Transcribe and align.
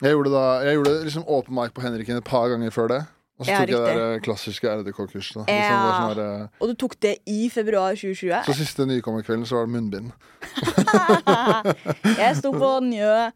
Jeg 0.00 0.14
gjorde, 0.16 0.30
da, 0.32 0.44
jeg 0.64 0.78
gjorde 0.78 0.92
liksom 1.04 1.24
åpen 1.28 1.54
mic 1.54 1.72
på 1.76 1.82
Henriken 1.84 2.16
et 2.16 2.24
par 2.24 2.48
ganger 2.48 2.70
før 2.72 2.88
det. 2.88 3.00
Og 3.40 3.46
så 3.46 3.52
Ja, 3.54 3.58
tok 3.64 3.70
jeg 3.72 3.96
det 3.96 4.22
klassiske 4.26 4.68
RDK-kurset. 4.68 5.36
Ja. 5.48 5.56
Liksom, 5.56 6.16
sånn 6.16 6.18
eh, 6.24 6.48
Og 6.60 6.68
du 6.68 6.74
tok 6.82 6.96
det 7.00 7.14
i 7.28 7.48
februar 7.48 7.94
2020? 7.96 8.44
så 8.44 8.56
siste 8.58 8.84
nykommerkvelden 8.88 9.46
så 9.48 9.56
var 9.56 9.68
det 9.68 9.74
munnbind. 9.76 10.10
jeg 12.20 12.36
sto 12.40 12.52
på 12.52 12.70
Njø 12.84 13.30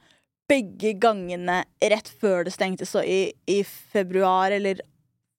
begge 0.51 0.93
gangene 1.01 1.63
rett 1.81 2.11
før 2.21 2.45
det 2.45 2.53
stengte, 2.53 2.85
så 2.89 3.01
i, 3.01 3.33
i 3.49 3.63
februar 3.65 4.53
eller 4.53 4.83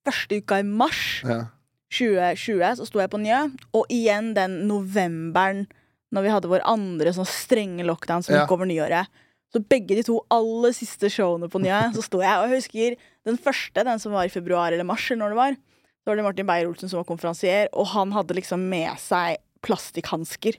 første 0.06 0.40
uka 0.42 0.58
i 0.62 0.66
mars 0.66 1.20
Ja. 1.26 1.44
2020 1.94 2.80
så 2.80 2.86
sto 2.88 2.98
jeg 2.98 3.10
på 3.12 3.20
Njø, 3.22 3.44
og 3.78 3.86
igjen 3.94 4.32
den 4.34 4.64
novemberen 4.66 5.68
når 6.14 6.24
vi 6.26 6.32
hadde 6.34 6.50
vår 6.50 6.64
andre 6.66 7.12
sånn 7.14 7.28
strenge 7.30 7.86
lockdown 7.86 8.24
som 8.26 8.34
Ja. 8.34 8.42
gikk 8.42 8.56
over 8.56 8.66
nyåret. 8.66 9.06
Så 9.54 9.62
begge 9.62 9.96
de 9.96 10.02
to 10.02 10.18
aller 10.32 10.74
siste 10.74 11.08
showene 11.12 11.48
på 11.48 11.60
Nye, 11.62 11.92
så 11.94 12.02
sto 12.04 12.20
jeg. 12.20 12.34
Og 12.42 12.50
jeg 12.50 12.60
husker 12.60 12.96
den 13.28 13.38
første, 13.38 13.84
den 13.86 13.98
som 14.02 14.12
var 14.12 14.26
i 14.26 14.32
februar 14.32 14.72
eller 14.72 14.84
mars, 14.84 15.06
eller 15.10 15.22
når 15.24 15.34
det 15.34 15.40
var. 15.40 15.58
Så 16.02 16.10
var 16.10 16.16
det 16.18 16.24
Martin 16.26 16.46
Beyer-Olsen 16.46 16.90
som 16.90 17.00
var 17.00 17.08
konferansier, 17.08 17.68
og 17.72 17.86
han 17.94 18.12
hadde 18.14 18.36
liksom 18.38 18.66
med 18.70 18.98
seg 19.02 19.38
plastikkhansker. 19.66 20.58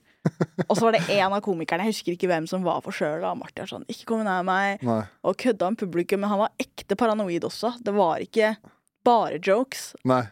Og 0.68 0.74
så 0.76 0.88
var 0.88 0.98
det 0.98 1.06
en 1.16 1.32
av 1.32 1.40
komikerne, 1.46 1.86
jeg 1.88 1.96
husker 1.96 2.16
ikke 2.16 2.28
hvem 2.32 2.48
som 2.50 2.66
var 2.66 2.82
forkjøla, 2.84 3.32
og 3.32 3.40
Martin 3.44 3.64
var 3.64 3.70
sånn 3.72 3.86
'ikke 3.88 4.08
kom 4.10 4.24
nær 4.26 4.44
meg', 4.44 4.84
Nei. 4.84 5.04
og 5.24 5.38
kødda 5.38 5.70
med 5.72 5.80
publikum, 5.80 6.20
men 6.20 6.30
han 6.30 6.40
var 6.40 6.52
ekte 6.60 6.98
paranoid 6.98 7.48
også. 7.48 7.78
Det 7.82 7.94
var 7.94 8.20
ikke 8.20 8.58
bare 9.06 9.40
jokes. 9.40 9.96
Nei. 10.04 10.26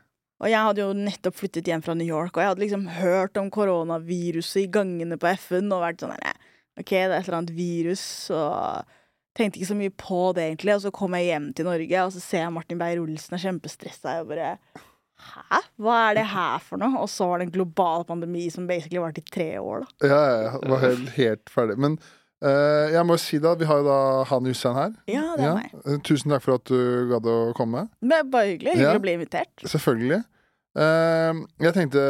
Og 0.43 0.49
jeg 0.51 0.59
hadde 0.59 0.83
jo 0.83 0.91
nettopp 0.91 1.35
flyttet 1.39 1.63
hjem 1.69 1.81
fra 1.81 1.95
New 1.95 2.07
York, 2.07 2.35
og 2.35 2.43
jeg 2.43 2.49
hadde 2.49 2.63
liksom 2.65 2.87
hørt 2.99 3.37
om 3.37 3.49
koronaviruset 3.49 4.65
i 4.65 4.67
gangene 4.67 5.17
på 5.17 5.31
FN 5.37 5.71
og 5.71 5.85
vært 5.85 6.03
sånn 6.03 6.11
der, 6.19 6.35
OK, 6.79 6.89
det 6.91 7.03
er 7.05 7.13
et 7.19 7.27
eller 7.27 7.37
annet 7.39 7.53
virus, 7.55 8.03
og 8.35 8.83
tenkte 9.35 9.59
ikke 9.59 9.69
så 9.71 9.77
mye 9.79 9.93
på 9.95 10.19
det, 10.35 10.43
egentlig. 10.49 10.75
Og 10.75 10.81
så 10.85 10.91
kom 10.95 11.15
jeg 11.15 11.29
hjem 11.29 11.53
til 11.55 11.65
Norge, 11.67 12.01
og 12.03 12.11
så 12.15 12.19
ser 12.23 12.43
jeg 12.45 12.53
Martin 12.55 12.79
Beyer-Olsen 12.81 13.35
er 13.37 13.43
kjempestressa. 13.45 14.17
Og 14.23 14.29
bare 14.33 14.57
Hæ? 15.15 15.61
Hva 15.79 15.95
er 16.09 16.17
det 16.19 16.25
her 16.27 16.59
for 16.59 16.77
noe? 16.81 16.99
Og 16.99 17.07
så 17.09 17.23
var 17.29 17.39
det 17.39 17.45
en 17.47 17.53
global 17.55 18.03
pandemi 18.05 18.49
som 18.51 18.67
basically 18.67 18.99
varte 18.99 19.23
i 19.23 19.29
tre 19.31 19.47
år, 19.61 19.85
da. 19.85 20.07
Ja, 20.11 20.19
ja, 20.19 20.37
ja. 20.49 20.59
Var 20.73 20.83
helt, 20.83 21.09
helt 21.15 21.49
ferdig. 21.49 21.77
Men 21.79 21.95
uh, 22.43 22.91
jeg 22.91 23.05
må 23.07 23.15
jo 23.15 23.23
si 23.23 23.39
da, 23.39 23.53
vi 23.55 23.65
har 23.69 23.79
jo 23.79 23.87
da 23.87 23.97
Han 24.33 24.45
Hussein 24.51 24.75
her. 24.75 24.91
Ja, 25.07 25.23
det 25.39 25.45
er 25.45 25.47
Ja. 25.47 25.53
meg. 25.55 25.71
Eh, 25.87 25.99
Tusen 26.03 26.35
takk 26.35 26.43
for 26.43 26.59
at 26.59 26.67
du 26.67 27.07
gadd 27.13 27.31
å 27.31 27.37
komme. 27.55 27.85
Det 28.03 28.19
er 28.19 28.27
bare 28.27 28.51
hyggelig. 28.51 28.75
Hyggelig 28.75 28.91
Ja. 28.91 28.99
å 28.99 29.05
bli 29.07 29.15
invitert. 29.15 29.65
Selvfølgelig. 29.71 30.19
Eh, 30.75 31.37
jeg 31.63 31.71
tenkte 31.71 32.01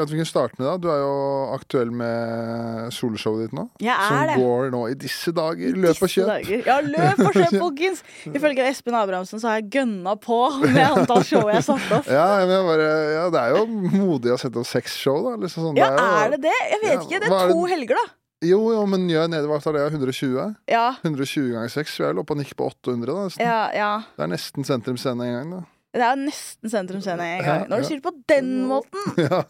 at 0.00 0.08
vi 0.08 0.16
kunne 0.16 0.28
starte 0.28 0.56
med 0.56 0.64
deg. 0.64 0.80
Du 0.80 0.88
er 0.88 1.00
jo 1.02 1.16
aktuell 1.52 1.90
med 1.92 2.88
soloshowet 2.96 3.46
ditt 3.46 3.56
nå. 3.58 3.66
Jeg 3.84 3.96
som 4.00 4.16
er 4.22 4.30
det. 4.30 4.36
går 4.40 4.70
nå 4.72 4.80
i 4.88 4.94
disse 4.96 5.32
dager. 5.36 5.76
Løp 5.76 6.00
og 6.06 6.12
kjøp. 6.14 6.30
dager. 6.30 6.62
Ja, 6.70 6.78
løp 6.84 7.20
og 7.26 7.36
kjøp, 7.36 7.56
folkens! 7.66 8.00
Ifølge 8.32 8.68
Espen 8.70 8.96
Abrahamsen 8.96 9.42
så 9.42 9.50
har 9.52 9.60
jeg 9.60 9.68
gønna 9.76 10.16
på 10.24 10.38
med 10.64 10.80
antall 10.86 11.26
show 11.28 11.44
jeg 11.52 11.60
har 11.60 11.66
satt 11.68 11.92
opp. 11.98 12.08
Ja, 12.08 12.28
bare, 12.48 12.88
ja, 13.12 13.26
det 13.34 13.42
er 13.44 13.58
jo 13.58 13.66
modig 13.68 14.32
å 14.32 14.40
sette 14.40 14.62
opp 14.62 14.70
seks 14.70 14.96
show, 14.96 15.20
da. 15.28 15.36
Liksom 15.44 15.68
sånn. 15.68 15.80
Ja, 15.80 15.92
jo, 15.92 16.08
er 16.24 16.36
det 16.36 16.42
det? 16.48 16.56
Jeg 16.72 16.82
vet 16.86 16.94
Ja, 16.94 17.02
ikke. 17.04 17.20
Det 17.20 17.28
er 17.28 17.36
er 17.36 17.52
to 17.52 17.60
er 17.66 17.74
helger, 17.76 18.00
da. 18.00 18.08
Jo, 18.48 18.58
jo, 18.70 18.82
men 18.86 19.08
Njø 19.08 19.24
Nedevakt 19.28 19.66
av 19.66 19.74
det 19.74 19.84
120. 19.90 20.54
Ja, 20.70 20.92
120 21.02 21.48
ganger 21.56 21.72
6. 21.74 21.96
Vi 21.98 22.04
er 22.06 22.12
vel 22.14 22.20
oppe 22.22 22.36
og 22.36 22.40
nikker 22.40 22.56
på 22.56 22.68
800, 22.70 23.10
da. 23.10 23.42
Ja, 23.42 23.58
ja. 23.74 23.90
Det 24.14 24.24
er 24.28 24.30
nesten 24.30 24.64
Sentrum 24.64 24.96
Scene 25.00 25.26
en 25.26 25.34
gang, 25.34 25.50
da. 25.58 25.64
Det 25.96 26.04
er 26.04 26.18
nesten 26.20 26.68
Sentrum 26.72 27.00
Scene 27.00 27.24
en 27.38 27.44
gang. 27.46 27.62
Når 27.70 27.80
du 27.80 27.88
sier 27.88 28.00
det 28.00 28.04
på 28.04 28.14
den 28.28 28.50
måten. 28.68 29.04
ja, 29.24 29.40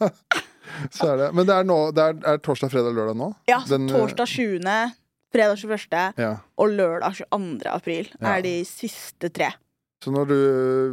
så 0.95 1.11
er 1.13 1.17
det. 1.25 1.29
Men 1.35 1.47
det 1.49 1.55
er, 1.57 1.65
nå, 1.67 1.77
det 1.95 2.05
er, 2.05 2.19
er 2.33 2.41
torsdag, 2.45 2.71
fredag, 2.71 2.95
lørdag 2.95 3.17
nå? 3.19 3.31
Ja, 3.49 3.59
Den, 3.67 3.89
eh, 3.89 3.95
torsdag 3.97 4.29
20., 4.31 4.93
fredag 5.35 5.59
21. 5.61 6.13
Ja. 6.17 6.29
og 6.57 6.71
lørdag 6.73 7.19
22. 7.19 7.67
april 7.69 8.07
Ja. 8.15 8.37
er 8.37 8.45
de 8.45 8.53
siste 8.65 9.29
tre. 9.35 9.51
Så 9.99 10.13
når 10.15 10.29
du 10.29 10.37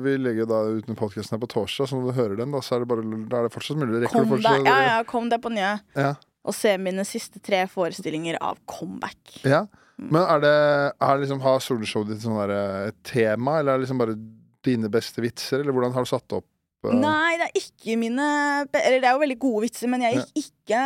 Vi 0.03 0.17
legge 0.19 0.49
da 0.51 0.65
ut 0.67 0.89
med 0.91 0.97
podkasten 0.99 1.37
her 1.37 1.43
på 1.45 1.49
torsdag, 1.55 1.87
så 1.89 1.95
når 2.01 2.09
du 2.11 2.17
hører 2.19 2.37
den, 2.43 2.51
da, 2.51 2.59
så 2.59 2.75
er 2.77 2.83
det, 2.83 2.89
bare, 2.91 3.05
da 3.31 3.39
er 3.39 3.47
det 3.47 3.55
fortsatt 3.55 3.79
mulig. 3.79 4.01
Rekker 4.03 4.19
Kom 4.27 4.33
du 4.35 4.43
deg, 4.43 4.67
ja, 4.67 4.79
ja, 4.89 4.97
kom 5.06 5.29
deg 5.31 5.45
på 5.45 5.53
nye. 5.55 5.77
Ja. 5.95 6.17
og 6.47 6.55
se 6.55 6.77
mine 6.79 7.03
siste 7.06 7.39
tre 7.43 7.65
forestillinger 7.71 8.37
av 8.43 8.59
comeback. 8.71 9.19
Ja. 9.47 9.65
Mm. 9.97 10.11
Men 10.11 10.21
er 10.27 10.43
det, 10.43 10.56
er 11.01 11.15
det 11.15 11.23
liksom, 11.25 11.41
har 11.47 11.62
soloshowet 11.65 12.11
ditt 12.12 12.21
sånn 12.27 12.37
der, 12.43 12.53
et 12.91 12.99
tema, 13.09 13.61
eller 13.61 13.73
er 13.73 13.79
det 13.81 13.87
liksom 13.87 14.03
bare 14.03 14.19
dine 14.66 14.91
beste 14.93 15.22
vitser, 15.25 15.62
eller 15.62 15.75
hvordan 15.75 15.94
har 15.97 16.06
du 16.06 16.10
satt 16.10 16.37
opp? 16.37 16.49
uh... 16.87 16.94
Nei, 16.94 17.37
det 17.41 17.49
er 17.49 17.60
ikke 17.60 17.99
mine 17.99 18.27
Eller 18.71 19.00
det 19.00 19.09
er 19.09 19.15
jo 19.15 19.22
veldig 19.22 19.38
gode 19.43 19.66
vitser, 19.66 19.91
men 19.91 20.04
jeg 20.06 20.21
gikk 20.21 20.43
ikke 20.47 20.82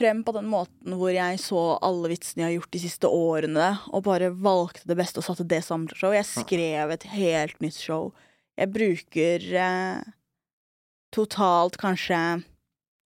frem 0.00 0.24
på 0.26 0.34
den 0.34 0.48
måten 0.50 0.96
hvor 0.98 1.12
jeg 1.14 1.38
så 1.38 1.60
alle 1.84 2.10
vitsene 2.10 2.42
jeg 2.42 2.48
har 2.48 2.56
gjort 2.56 2.74
de 2.74 2.80
siste 2.82 3.10
årene, 3.10 3.68
og 3.94 4.06
bare 4.08 4.32
valgte 4.32 4.88
det 4.90 4.96
beste 4.98 5.22
og 5.22 5.26
satte 5.28 5.46
det 5.48 5.60
sammen 5.64 5.86
til 5.90 6.00
show. 6.00 6.14
Jeg 6.14 6.26
skrev 6.26 6.94
et 6.94 7.06
helt 7.14 7.60
nytt 7.62 7.78
show. 7.78 8.10
Jeg 8.58 8.72
bruker 8.74 9.46
eh, 9.62 10.10
totalt 11.14 11.78
kanskje 11.78 12.18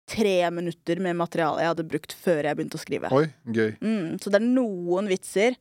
tre 0.08 0.36
minutter 0.56 1.00
med 1.04 1.18
materiale 1.20 1.60
jeg 1.60 1.74
hadde 1.74 1.88
brukt 1.90 2.14
før 2.16 2.40
jeg 2.48 2.56
begynte 2.56 2.80
å 2.80 2.82
skrive. 2.82 3.12
Oi, 3.12 3.26
gøy. 3.44 3.74
Mm, 3.84 4.16
så 4.22 4.32
det 4.32 4.40
er 4.40 4.48
noen 4.48 5.10
vitser 5.12 5.58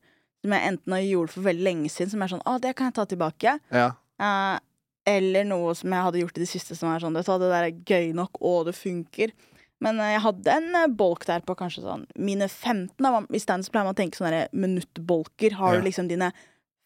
som 0.47 0.55
jeg 0.55 0.71
enten 0.71 0.95
har 0.95 1.03
gjort 1.03 1.33
for 1.35 1.45
veldig 1.45 1.65
lenge 1.67 1.91
siden, 1.91 2.13
som 2.15 2.23
er 2.23 2.31
sånn 2.31 2.43
'Å, 2.47 2.55
det 2.63 2.75
kan 2.79 2.87
jeg 2.89 2.95
ta 2.95 3.05
tilbake'. 3.05 3.59
Ja. 3.75 3.91
Uh, 4.17 4.57
eller 5.07 5.45
noe 5.47 5.75
som 5.75 5.91
jeg 5.93 6.03
hadde 6.03 6.19
gjort 6.23 6.37
i 6.39 6.43
det 6.43 6.49
siste 6.49 6.75
som 6.75 6.89
er 6.91 6.99
sånn 6.99 7.13
Vet 7.15 7.27
du 7.27 7.31
hva, 7.31 7.39
det 7.39 7.51
der 7.53 7.67
er 7.69 7.79
gøy 7.87 8.13
nok, 8.17 8.41
og 8.41 8.65
det 8.67 8.75
funker. 8.75 9.31
Men 9.79 9.99
eh, 10.01 10.15
jeg 10.17 10.21
hadde 10.25 10.51
en 10.51 10.75
eh, 10.75 10.87
bolk 10.89 11.23
der 11.29 11.39
på 11.45 11.55
kanskje 11.55 11.83
sånn 11.85 12.05
mine 12.17 12.47
15. 12.49 12.97
Da. 12.99 13.21
I 13.31 13.39
standup 13.39 13.71
pleier 13.71 13.85
man 13.85 13.93
å 13.93 13.99
tenke 14.01 14.17
sånne 14.17 14.47
minuttbolker. 14.51 15.53
Har 15.59 15.75
Ja. 15.75 15.79
du 15.81 15.85
liksom 15.87 16.09
dine 16.09 16.31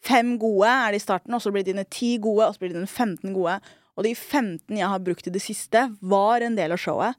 fem 0.03 0.37
gode 0.37 0.67
er 0.67 0.91
det 0.91 1.01
i 1.01 1.05
starten, 1.05 1.33
og 1.33 1.41
så 1.41 1.51
blir 1.53 1.63
det 1.63 1.73
dine 1.73 1.85
ti 1.89 2.17
gode, 2.19 2.45
og 2.47 2.53
så 2.53 2.59
blir 2.59 2.73
det 2.73 2.81
dine 2.81 2.87
15 2.91 3.33
gode. 3.33 3.59
Og 3.97 4.03
de 4.03 4.13
15 4.13 4.77
jeg 4.77 4.87
har 4.87 4.99
brukt 4.99 5.25
i 5.27 5.31
det 5.31 5.41
siste, 5.41 5.95
var 6.01 6.41
en 6.41 6.55
del 6.55 6.71
av 6.71 6.77
showet. 6.77 7.15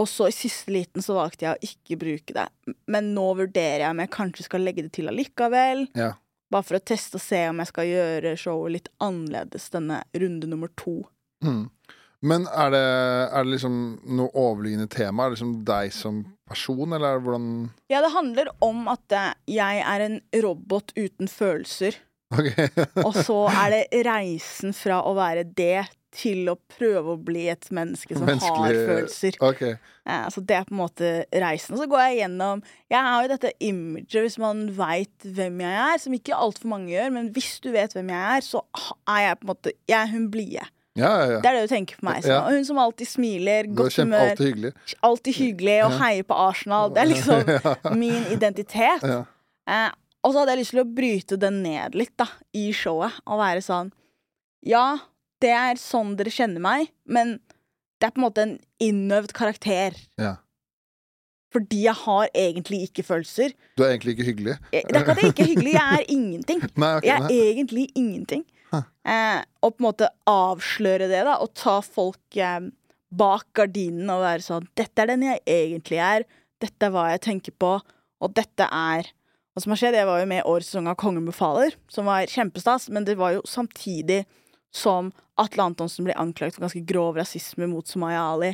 Og 0.00 0.08
så 0.08 0.30
i 0.30 0.34
siste 0.34 0.72
liten 0.72 1.04
så 1.04 1.18
valgte 1.18 1.46
jeg 1.46 1.56
å 1.56 1.70
ikke 1.70 2.00
bruke 2.00 2.36
det. 2.36 2.46
Men 2.90 3.12
nå 3.16 3.26
vurderer 3.38 3.84
jeg 3.84 3.92
om 3.92 4.02
jeg 4.02 4.14
kanskje 4.14 4.46
skal 4.46 4.64
legge 4.64 4.86
det 4.86 4.94
til 4.96 5.10
allikevel. 5.12 5.86
Ja. 5.98 6.14
Bare 6.50 6.66
for 6.66 6.80
å 6.80 6.82
teste 6.82 7.20
og 7.20 7.22
se 7.22 7.44
om 7.50 7.60
jeg 7.62 7.70
skal 7.70 7.90
gjøre 7.90 8.36
showet 8.40 8.76
litt 8.78 8.88
annerledes 9.02 9.68
denne 9.74 10.00
runde 10.16 10.48
nummer 10.50 10.72
to. 10.80 11.02
Mm. 11.44 11.68
Men 12.26 12.44
er 12.52 12.72
det, 12.74 12.86
er 13.32 13.46
det 13.46 13.54
liksom 13.54 13.76
noe 14.18 14.28
overliggende 14.36 14.90
tema? 14.92 15.24
Er 15.24 15.30
det 15.30 15.38
liksom 15.38 15.54
deg 15.68 15.94
som 15.96 16.20
person, 16.50 16.92
eller 16.92 17.06
er 17.06 17.20
det 17.20 17.24
hvordan 17.24 17.46
Ja, 17.92 18.02
det 18.04 18.12
handler 18.12 18.50
om 18.64 18.90
at 18.92 19.16
eh, 19.16 19.32
jeg 19.54 19.84
er 19.86 20.04
en 20.04 20.18
robot 20.44 20.92
uten 20.98 21.30
følelser. 21.30 21.96
Okay. 22.30 22.68
Og 23.02 23.16
så 23.16 23.38
er 23.48 23.72
det 23.74 24.02
reisen 24.06 24.74
fra 24.76 25.00
å 25.02 25.16
være 25.16 25.48
det 25.48 25.88
til 26.14 26.48
å 26.50 26.56
prøve 26.74 27.14
å 27.14 27.20
bli 27.22 27.44
et 27.52 27.68
menneske 27.74 28.16
som 28.18 28.26
har 28.26 28.40
følelser. 28.74 29.36
Okay. 29.38 29.76
Ja, 30.06 30.24
Så 30.32 30.42
det 30.42 30.56
er 30.56 30.64
på 30.66 30.74
en 30.74 30.80
måte 30.80 31.10
reisen. 31.30 31.76
Og 31.76 31.82
så 31.82 31.86
går 31.90 32.02
jeg 32.08 32.18
gjennom 32.22 32.62
Jeg 32.90 32.98
har 33.06 33.22
jo 33.22 33.30
dette 33.30 33.52
imaget, 33.62 34.16
hvis 34.24 34.38
man 34.42 34.64
veit 34.74 35.28
hvem 35.36 35.60
jeg 35.62 35.78
er, 35.84 36.02
som 36.02 36.16
ikke 36.16 36.34
altfor 36.34 36.72
mange 36.72 36.90
gjør, 36.90 37.12
men 37.14 37.30
hvis 37.36 37.60
du 37.62 37.70
vet 37.74 37.94
hvem 37.94 38.10
jeg 38.10 38.36
er, 38.36 38.44
så 38.46 38.64
er 39.06 39.24
jeg 39.28 39.38
på 39.40 39.46
en 39.46 39.52
måte 39.52 39.74
Jeg 39.86 39.98
er 40.00 40.12
hun 40.14 40.28
blide. 40.32 40.66
Ja, 40.98 41.10
ja, 41.20 41.26
ja. 41.36 41.38
Det 41.38 41.46
er 41.46 41.56
det 41.60 41.62
du 41.68 41.72
tenker 41.72 42.00
på 42.00 42.08
meg 42.08 42.24
som. 42.26 42.48
Hun 42.50 42.64
som 42.66 42.80
alltid 42.82 43.08
smiler, 43.08 43.62
er 43.62 43.74
godt 43.78 43.94
humør, 44.00 44.32
alltid 44.32 44.48
hyggelig. 44.48 44.72
alltid 45.06 45.36
hyggelig 45.38 45.76
og 45.86 45.94
heier 46.00 46.26
på 46.26 46.38
Arsenal. 46.48 46.90
Det 46.96 47.04
er 47.04 47.10
liksom 47.14 47.94
min 48.02 48.26
identitet. 48.34 49.06
Eh, 49.06 49.86
og 50.26 50.34
så 50.34 50.42
hadde 50.42 50.56
jeg 50.56 50.60
lyst 50.64 50.74
til 50.74 50.82
å 50.82 50.88
bryte 50.98 51.38
den 51.40 51.62
ned 51.62 51.94
litt 51.96 52.16
da, 52.20 52.26
i 52.58 52.66
showet. 52.76 53.22
Og 53.30 53.38
være 53.40 53.62
sånn 53.64 53.94
Ja, 54.66 54.98
det 55.40 55.50
er 55.56 55.80
sånn 55.80 56.14
dere 56.18 56.32
kjenner 56.34 56.60
meg, 56.64 56.90
men 57.06 57.38
det 58.00 58.08
er 58.08 58.14
på 58.16 58.20
en 58.22 58.26
måte 58.28 58.42
en 58.46 58.56
innøvd 58.80 59.32
karakter. 59.36 59.96
Ja. 60.20 60.36
Fordi 61.50 61.80
jeg 61.82 61.96
har 62.04 62.28
egentlig 62.38 62.84
ikke 62.86 63.02
følelser. 63.04 63.52
Du 63.76 63.82
er 63.82 63.96
egentlig 63.96 64.14
ikke 64.16 64.26
hyggelig. 64.28 64.58
Jeg- 64.72 64.84
Det 64.86 64.96
er 64.96 65.00
ikke 65.02 65.10
at 65.16 65.22
jeg 65.22 65.30
ikke 65.32 65.42
er 65.42 65.52
hyggelig, 65.54 65.72
jeg 65.72 65.94
er 65.98 66.04
ingenting. 66.08 66.60
Nei, 66.76 66.96
okay, 66.96 67.08
Jeg 67.08 67.16
er 67.16 67.26
nei. 67.26 67.38
egentlig 67.52 67.86
ingenting. 67.96 68.44
Eh, 68.72 69.42
og 69.64 69.72
på 69.76 69.80
en 69.82 69.86
måte 69.88 70.08
avsløre 70.30 71.08
det, 71.10 71.24
da, 71.26 71.34
og 71.42 71.52
ta 71.58 71.80
folk 71.82 72.36
eh, 72.36 72.60
bak 73.10 73.46
gardinen 73.58 74.08
og 74.14 74.20
være 74.22 74.44
sånn 74.46 74.68
Dette 74.78 75.02
er 75.02 75.06
den 75.10 75.22
jeg 75.26 75.40
egentlig 75.44 75.98
er. 75.98 76.24
Dette 76.62 76.86
er 76.86 76.90
hva 76.94 77.08
jeg 77.10 77.20
tenker 77.26 77.52
på. 77.58 77.80
Og 78.20 78.34
dette 78.36 78.68
er 78.70 79.08
Hva 79.50 79.62
som 79.64 79.72
har 79.72 79.78
skjedd, 79.80 79.94
Jeg 79.98 80.06
var 80.06 80.20
jo 80.20 80.26
med 80.30 80.44
i 80.44 80.46
årets 80.46 80.68
sesong 80.70 80.86
av 80.86 80.94
Kongen 80.94 81.26
befaler, 81.26 81.74
som 81.90 82.04
var 82.06 82.22
kjempestas, 82.30 82.88
men 82.88 83.02
det 83.04 83.16
var 83.18 83.32
jo 83.34 83.40
samtidig 83.42 84.24
som 84.74 85.10
Atle 85.40 85.66
Antonsen 85.70 86.06
ble 86.06 86.16
anklaget 86.18 86.56
for 86.56 86.66
ganske 86.66 86.84
grov 86.86 87.18
rasisme 87.18 87.68
mot 87.70 87.86
Sumaya 87.88 88.22
Ali. 88.32 88.52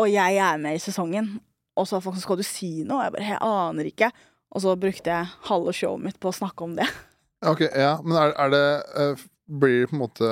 Og 0.00 0.08
jeg 0.08 0.38
er 0.40 0.60
med 0.60 0.78
i 0.78 0.82
sesongen, 0.82 1.34
og 1.76 1.88
så 1.88 2.00
folk, 2.04 2.18
skal 2.20 2.40
du 2.40 2.44
si 2.46 2.82
noe? 2.84 3.04
Jeg 3.04 3.14
bare 3.14 3.28
Jeg 3.28 3.40
aner 3.44 3.88
ikke. 3.88 4.10
Og 4.52 4.64
så 4.64 4.74
brukte 4.76 5.12
jeg 5.12 5.30
halve 5.48 5.72
showet 5.76 6.04
mitt 6.04 6.18
på 6.20 6.28
å 6.28 6.36
snakke 6.36 6.64
om 6.64 6.74
det. 6.76 6.88
Ok, 7.48 7.64
ja, 7.64 7.96
men 8.04 8.16
er, 8.20 8.34
er 8.38 8.52
det 8.52 8.66
eh, 9.02 9.22
Blir 9.52 9.80
det 9.80 9.88
på 9.90 9.96
en 9.96 10.02
måte 10.04 10.28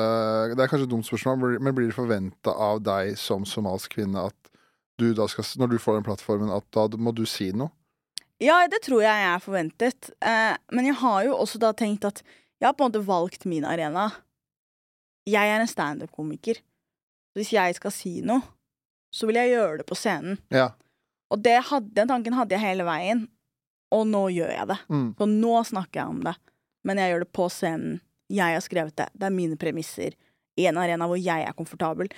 Det 0.52 0.62
er 0.62 0.68
kanskje 0.70 0.86
et 0.86 0.92
dumt 0.92 1.06
spørsmål, 1.08 1.56
men 1.58 1.74
blir 1.74 1.88
det 1.88 1.96
forventa 1.96 2.52
av 2.54 2.78
deg 2.86 3.16
som 3.18 3.42
somalisk 3.48 3.96
kvinne 3.96 4.28
at 4.30 4.36
du 5.00 5.08
da 5.16 5.26
skal 5.28 5.48
Når 5.58 5.72
du 5.72 5.80
får 5.82 5.98
den 5.98 6.06
plattformen, 6.06 6.52
at 6.54 6.66
da 6.76 6.86
må 7.00 7.10
du 7.16 7.24
si 7.26 7.50
noe? 7.56 7.72
Ja, 8.40 8.62
det 8.70 8.84
tror 8.86 9.02
jeg 9.02 9.24
er 9.26 9.42
forventet. 9.42 10.12
Eh, 10.24 10.54
men 10.72 10.86
jeg 10.88 10.96
har 11.02 11.24
jo 11.26 11.34
også 11.36 11.58
da 11.60 11.74
tenkt 11.76 12.06
at 12.08 12.22
jeg 12.60 12.68
har 12.68 12.76
på 12.76 12.84
en 12.84 12.90
måte 12.92 13.06
valgt 13.06 13.46
min 13.48 13.64
arena. 13.64 14.10
Jeg 15.28 15.48
er 15.48 15.62
en 15.62 15.70
standup-komiker. 15.70 16.60
Hvis 17.36 17.52
jeg 17.54 17.76
skal 17.78 17.92
si 17.94 18.18
noe, 18.26 18.42
så 19.14 19.26
vil 19.28 19.38
jeg 19.40 19.54
gjøre 19.54 19.80
det 19.80 19.86
på 19.88 19.98
scenen. 19.98 20.38
Ja. 20.52 20.70
Og 21.30 21.40
det 21.42 21.56
hadde, 21.70 21.92
den 21.96 22.10
tanken 22.10 22.36
hadde 22.36 22.56
jeg 22.56 22.62
hele 22.62 22.86
veien, 22.86 23.24
og 23.94 24.04
nå 24.10 24.26
gjør 24.34 24.52
jeg 24.54 24.70
det. 24.70 24.78
Mm. 24.90 25.06
Så 25.18 25.28
nå 25.30 25.54
snakker 25.66 26.02
jeg 26.02 26.12
om 26.12 26.20
det, 26.26 26.34
men 26.86 27.00
jeg 27.00 27.12
gjør 27.12 27.24
det 27.24 27.30
på 27.38 27.46
scenen. 27.52 27.96
Jeg 28.30 28.54
har 28.54 28.62
skrevet 28.62 28.94
det. 28.98 29.08
Det 29.14 29.26
er 29.26 29.34
mine 29.34 29.58
premisser. 29.58 30.14
I 30.60 30.68
en 30.70 30.78
arena 30.78 31.08
hvor 31.10 31.18
jeg 31.18 31.46
er 31.46 31.56
komfortabel. 31.56 32.10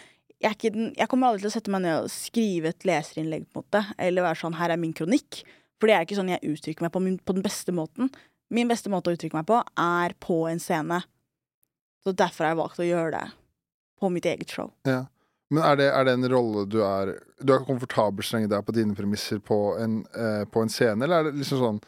Jeg, 0.43 0.59
er 0.59 0.75
den, 0.75 0.91
jeg 0.99 1.09
kommer 1.09 1.31
aldri 1.31 1.45
til 1.45 1.53
å 1.53 1.55
sette 1.55 1.73
meg 1.73 1.85
ned 1.85 2.03
og 2.03 2.13
skrive 2.13 2.73
et 2.73 2.87
leserinnlegg, 2.89 3.47
på 3.47 3.61
en 3.61 3.65
måte, 3.65 3.85
eller 3.97 4.27
være 4.27 4.41
sånn 4.43 4.59
'her 4.59 4.75
er 4.75 4.81
min 4.81 4.97
kronikk', 4.97 5.45
for 5.79 5.87
det 5.87 5.95
er 5.95 6.05
ikke 6.05 6.19
sånn 6.19 6.33
jeg 6.35 6.43
uttrykker 6.43 6.83
meg 6.83 6.93
på, 6.93 7.01
min, 7.01 7.19
på 7.19 7.37
den 7.37 7.47
beste 7.47 7.73
måten. 7.73 8.11
Min 8.53 8.69
beste 8.69 8.93
måte 8.93 9.11
å 9.11 9.17
uttrykke 9.17 9.39
meg 9.39 9.49
på 9.49 9.63
er 9.81 10.15
på 10.21 10.43
en 10.51 10.61
scene. 10.61 11.01
Så 12.05 12.13
derfor 12.13 12.45
har 12.45 12.53
jeg 12.53 12.61
valgt 12.61 12.83
å 12.83 12.89
gjøre 12.89 13.13
det 13.15 13.25
på 14.03 14.11
mitt 14.13 14.27
eget 14.29 14.51
show. 14.53 14.73
Ja. 14.89 15.07
Men 15.53 15.65
er 15.69 15.79
det, 15.79 15.89
er 15.93 16.07
det 16.09 16.13
en 16.17 16.29
rolle 16.33 16.65
du 16.71 16.79
er 16.81 17.11
Du 17.45 17.53
er 17.53 17.65
komfortabel 17.67 18.25
så 18.25 18.39
lenge 18.39 18.49
det 18.49 18.57
er 18.57 18.65
på 18.65 18.73
dine 18.73 18.97
premisser 18.97 19.41
på 19.45 19.59
en, 19.77 19.99
eh, 20.17 20.45
på 20.49 20.63
en 20.65 20.73
scene, 20.73 21.05
eller 21.05 21.19
er 21.19 21.29
det 21.29 21.43
liksom 21.43 21.61
sånn 21.61 21.81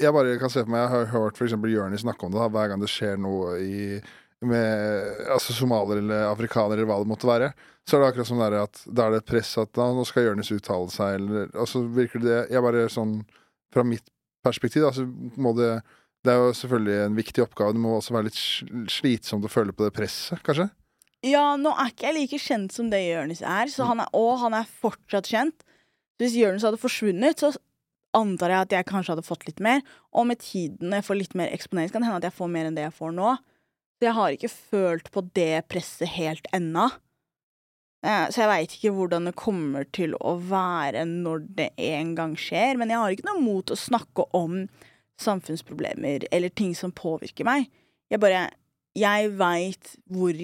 Jeg 0.00 0.14
bare 0.14 0.38
kan 0.38 0.52
se 0.52 0.62
for 0.62 0.70
meg, 0.70 0.84
jeg 0.84 0.92
har 0.94 1.10
hørt 1.16 1.40
eksempel 1.42 1.74
Jonis 1.74 2.04
snakke 2.04 2.26
om 2.26 2.32
det 2.32 2.38
da, 2.40 2.46
hver 2.54 2.70
gang 2.70 2.82
det 2.82 2.90
skjer 2.90 3.18
noe 3.20 3.56
i 3.60 3.80
med 4.40 5.26
altså 5.34 5.52
somalier 5.52 5.98
eller 6.00 6.30
afrikanere 6.30 6.78
eller 6.78 6.88
hva 6.88 7.02
det 7.02 7.10
måtte 7.10 7.28
være, 7.28 7.50
så 7.84 7.98
er 7.98 8.00
det 8.00 8.06
akkurat 8.08 8.28
som 8.30 8.38
det 8.40 8.46
er 8.46 8.54
at 8.62 8.78
da 8.88 9.04
er 9.04 9.12
det 9.12 9.18
et 9.20 9.26
press 9.28 9.50
at 9.60 9.72
da, 9.76 9.90
nå 9.92 10.06
skal 10.08 10.30
Jonis 10.30 10.52
uttale 10.54 10.88
seg, 10.94 11.18
eller 11.18 11.50
altså 11.52 11.82
virker 11.92 12.22
det 12.24 12.38
Jeg 12.48 12.64
bare 12.64 12.86
sånn 12.88 13.18
Fra 13.74 13.84
mitt 13.84 14.06
perspektiv, 14.42 14.86
så 14.96 15.04
må 15.36 15.52
det 15.58 15.74
Det 16.24 16.32
er 16.32 16.42
jo 16.42 16.52
selvfølgelig 16.52 16.98
en 17.06 17.16
viktig 17.16 17.44
oppgave. 17.46 17.72
Det 17.76 17.80
må 17.80 17.94
også 17.96 18.12
være 18.16 18.28
litt 18.28 18.40
slitsomt 18.92 19.46
å 19.48 19.52
føle 19.52 19.72
på 19.72 19.86
det 19.86 19.94
presset, 19.96 20.42
kanskje? 20.44 20.68
Ja, 21.24 21.54
nå 21.60 21.72
er 21.76 21.90
ikke 21.92 22.08
jeg 22.08 22.16
like 22.16 22.40
kjent 22.40 22.72
som 22.72 22.88
det 22.92 23.00
Jonis 23.04 23.42
er, 23.44 23.68
han 23.84 24.00
er, 24.04 24.12
og 24.16 24.38
han 24.40 24.56
er 24.56 24.68
fortsatt 24.80 25.28
kjent. 25.28 25.64
Hvis 26.20 26.36
Jonis 26.36 26.64
hadde 26.64 26.80
forsvunnet, 26.80 27.40
så 27.40 27.52
antar 28.16 28.52
jeg 28.52 28.66
at 28.66 28.74
jeg 28.74 28.88
kanskje 28.88 29.14
hadde 29.14 29.26
fått 29.26 29.46
litt 29.48 29.60
mer. 29.64 29.84
Og 30.12 30.26
med 30.28 30.40
tiden 30.42 30.90
når 30.90 31.00
jeg 31.00 31.08
får 31.08 31.20
litt 31.20 31.36
mer 31.38 31.52
eksponering, 31.54 31.92
kan 31.92 32.02
det 32.04 32.10
hende 32.10 32.20
at 32.22 32.28
jeg 32.30 32.38
får 32.40 32.52
mer 32.52 32.68
enn 32.68 32.76
det 32.76 32.86
jeg 32.88 32.96
får 32.96 33.14
nå. 33.16 33.34
Så 34.00 34.08
jeg 34.08 34.16
har 34.16 34.34
ikke 34.36 34.52
følt 34.52 35.10
på 35.12 35.24
det 35.36 35.52
presset 35.72 36.12
helt 36.16 36.48
ennå. 36.56 36.88
Eh, 38.04 38.26
Så 38.32 38.40
jeg 38.40 38.48
veit 38.48 38.76
ikke 38.76 38.94
hvordan 38.96 39.28
det 39.28 39.36
kommer 39.36 39.84
til 39.92 40.16
å 40.16 40.38
være 40.40 41.04
når 41.08 41.44
det 41.58 41.68
en 41.76 42.14
gang 42.16 42.36
skjer. 42.36 42.80
Men 42.80 42.92
jeg 42.92 43.00
har 43.00 43.12
ikke 43.16 43.28
noe 43.28 43.44
mot 43.44 43.72
å 43.72 43.76
snakke 43.76 44.24
om 44.36 44.62
samfunnsproblemer 45.20 46.26
eller 46.32 46.48
ting 46.56 46.72
som 46.76 46.92
påvirker 46.92 47.44
meg. 47.48 47.68
Jeg 48.10 48.20
bare 48.22 48.48
Jeg 48.98 49.30
veit 49.38 49.92
hvor 50.10 50.34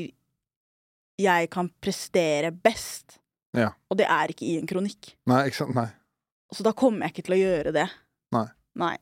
jeg 1.18 1.48
kan 1.50 1.70
prestere 1.82 2.50
best. 2.52 3.16
Ja. 3.56 3.70
Og 3.90 3.96
det 3.98 4.06
er 4.06 4.30
ikke 4.30 4.44
i 4.46 4.58
en 4.60 4.68
kronikk. 4.68 5.14
Nei, 5.26 5.46
ikke 5.48 5.62
sant? 5.64 5.74
Nei. 5.74 5.88
Så 6.54 6.62
da 6.62 6.70
kommer 6.76 7.06
jeg 7.06 7.14
ikke 7.16 7.24
til 7.26 7.34
å 7.38 7.40
gjøre 7.40 7.72
det. 7.74 7.86
Nei. 8.36 8.44
Nei. 8.78 8.94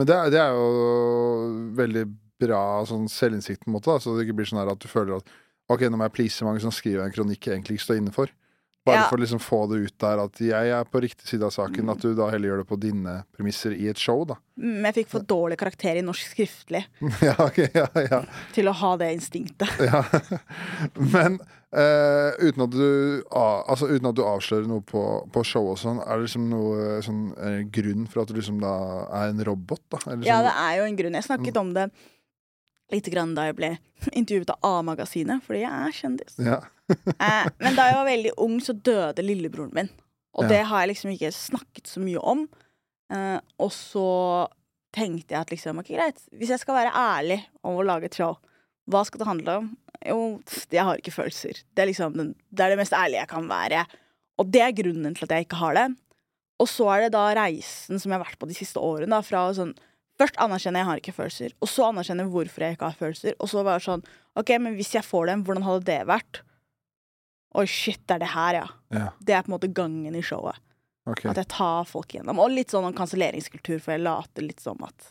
Men 0.00 0.08
det, 0.08 0.16
er- 0.16 0.30
det 0.32 0.40
er 0.40 0.56
jo 0.56 0.66
veldig 1.76 2.04
bra 2.40 2.62
sånn 2.88 3.06
selvinnsikt, 3.12 3.62
på 3.66 3.70
en 3.70 3.76
måte. 3.76 3.92
Da. 3.92 4.00
Så 4.00 4.16
det 4.16 4.24
ikke 4.26 4.38
blir 4.40 4.48
sånn 4.48 4.62
at 4.64 4.80
du 4.80 4.88
føler 4.90 5.20
at 5.20 5.28
Ok, 5.70 5.84
nå 5.86 5.94
må 6.00 6.02
jeg 6.08 6.16
please 6.16 6.42
mange 6.42 6.58
som 6.64 6.72
skriver 6.74 7.04
en 7.04 7.12
kronikk 7.14 7.46
jeg 7.46 7.54
egentlig 7.60 7.76
ikke 7.78 7.84
står 7.84 8.00
inne 8.00 8.10
for. 8.10 8.26
Bare 8.86 8.96
Ja. 8.96 9.08
for 9.10 9.18
å 9.18 9.20
liksom 9.20 9.38
få 9.44 9.58
det 9.68 9.78
ut 9.84 9.98
der 10.00 10.18
at 10.24 10.38
jeg 10.40 10.70
er 10.72 10.84
på 10.88 11.02
riktig 11.04 11.26
side 11.28 11.42
av 11.44 11.50
saken. 11.52 11.84
Mm. 11.84 11.90
At 11.92 12.00
du 12.00 12.14
da 12.16 12.30
heller 12.32 12.48
gjør 12.48 12.62
det 12.62 12.68
på 12.70 12.78
dine 12.80 13.24
premisser 13.36 13.74
i 13.76 13.88
et 13.92 13.98
show, 14.00 14.24
da. 14.24 14.38
Men 14.56 14.84
jeg 14.88 14.94
fikk 15.04 15.10
for 15.12 15.20
dårlig 15.20 15.58
karakter 15.60 15.96
i 16.00 16.02
norsk 16.04 16.32
skriftlig 16.32 16.80
ja, 17.28 17.34
ok, 17.38 17.58
ja, 17.74 17.86
ja, 18.08 18.22
til 18.56 18.68
å 18.68 18.72
ha 18.72 18.96
det 18.96 19.10
instinktet. 19.18 19.68
ja. 19.84 20.00
Men 21.12 21.36
eh, 21.76 22.30
uten, 22.40 22.64
at 22.64 22.70
du, 22.74 23.22
altså, 23.30 23.88
uten 23.92 24.08
at 24.10 24.16
du 24.16 24.22
avslører 24.24 24.66
noe 24.70 24.80
på, 24.86 25.02
på 25.32 25.44
show 25.46 25.68
og 25.74 25.78
sånn, 25.80 26.00
er 26.04 26.16
det 26.16 26.26
liksom 26.30 26.48
noe 26.52 27.00
sånn, 27.04 27.20
eh, 27.36 27.60
grunn 27.72 28.08
for 28.10 28.22
at 28.24 28.32
du 28.32 28.38
liksom 28.40 28.60
da 28.64 28.72
er 29.20 29.34
en 29.34 29.44
robot, 29.44 29.82
da? 29.92 30.00
Eller 30.08 30.24
Ja, 30.26 30.40
sånn- 30.40 30.48
det 30.48 30.56
er 30.64 30.78
jo 30.80 30.88
en 30.88 30.96
grunn. 31.02 31.20
Jeg 31.20 31.28
snakket 31.28 31.60
om 31.60 31.74
det 31.76 31.90
lite 32.94 33.10
grann 33.12 33.34
da 33.36 33.46
jeg 33.48 33.56
ble 33.58 33.70
intervjuet 34.20 34.50
av 34.54 34.66
A-magasinet, 34.70 35.42
fordi 35.46 35.62
jeg 35.64 35.72
er 35.88 35.96
kjendis. 36.02 36.36
ja. 36.38 36.60
Eh, 37.22 37.46
men 37.62 37.76
da 37.78 37.84
jeg 37.86 37.94
var 38.00 38.06
veldig 38.08 38.30
ung, 38.42 38.56
så 38.66 38.72
døde 38.74 39.22
lillebroren 39.22 39.70
min. 39.76 39.90
Og 40.34 40.42
Ja. 40.42 40.48
det 40.50 40.62
har 40.66 40.80
jeg 40.82 40.88
liksom 40.90 41.12
ikke 41.14 41.28
snakket 41.36 41.86
så 41.86 42.00
mye 42.02 42.18
om. 42.18 42.40
Eh, 43.14 43.38
og 43.62 43.70
så 43.70 44.48
tenkte 44.94 45.36
jeg 45.36 45.40
at 45.44 45.52
liksom, 45.54 45.78
ok, 45.78 45.92
greit, 45.94 46.18
hvis 46.34 46.50
jeg 46.50 46.58
skal 46.64 46.74
være 46.80 46.90
ærlig 46.98 47.36
om 47.62 47.78
å 47.78 47.84
lage 47.86 48.10
et 48.10 48.18
show, 48.18 48.34
hva 48.90 49.04
skal 49.06 49.22
det 49.22 49.28
handle 49.30 49.54
om? 49.60 49.68
Jo, 50.02 50.18
jeg 50.72 50.82
har 50.88 50.98
ikke 50.98 51.14
følelser. 51.14 51.60
Det 51.76 51.84
er 51.84 51.90
liksom 51.92 52.16
den, 52.18 52.32
det 52.50 52.64
er 52.66 52.74
det 52.74 52.80
mest 52.82 52.96
ærlige 52.96 53.22
jeg 53.22 53.30
kan 53.36 53.46
være. 53.52 53.84
Og 54.42 54.50
det 54.50 54.62
er 54.66 54.74
grunnen 54.82 55.14
til 55.14 55.28
at 55.28 55.36
jeg 55.36 55.46
ikke 55.46 55.60
har 55.62 55.78
det. 55.78 55.86
Og 56.58 56.66
så 56.74 56.88
er 56.96 57.06
det 57.06 57.12
da 57.14 57.28
reisen 57.38 58.00
som 58.02 58.10
jeg 58.10 58.18
har 58.18 58.26
vært 58.26 58.40
på 58.42 58.48
de 58.50 58.58
siste 58.58 58.82
årene. 58.82 59.12
Da, 59.14 59.22
fra 59.22 59.46
sånn 59.54 59.76
Først 60.20 60.36
anerkjenner 60.42 60.82
jeg 60.82 60.88
har 60.90 61.00
ikke 61.00 61.16
følelser, 61.16 61.54
og 61.64 61.70
så 61.70 61.86
anerkjenner 61.88 62.26
jeg 62.26 62.32
hvorfor 62.34 62.64
jeg 62.66 62.76
ikke 62.76 62.88
har 62.90 62.98
følelser. 62.98 63.36
Og 63.40 63.48
så 63.48 63.64
bare 63.64 63.80
sånn 63.80 64.02
OK, 64.38 64.52
men 64.60 64.76
hvis 64.76 64.92
jeg 64.98 65.06
får 65.06 65.30
dem, 65.30 65.44
hvordan 65.46 65.64
hadde 65.64 65.86
det 65.88 66.00
vært? 66.10 66.42
Oi, 67.58 67.64
shit, 67.66 68.02
det 68.06 68.18
er 68.18 68.22
det 68.22 68.34
her, 68.34 68.58
ja. 68.60 68.66
ja. 68.94 69.06
Det 69.18 69.34
er 69.34 69.46
på 69.46 69.50
en 69.50 69.56
måte 69.56 69.70
gangen 69.74 70.14
i 70.14 70.22
showet. 70.22 70.60
Okay. 71.08 71.30
At 71.32 71.40
jeg 71.40 71.48
tar 71.50 71.88
folk 71.88 72.12
gjennom. 72.14 72.38
Og 72.42 72.52
litt 72.52 72.70
sånn 72.70 72.86
om 72.86 72.94
kanselleringskultur, 72.94 73.80
for 73.80 73.96
jeg 73.96 74.04
later 74.04 74.46
litt 74.46 74.62
som 74.62 74.78
at 74.86 75.10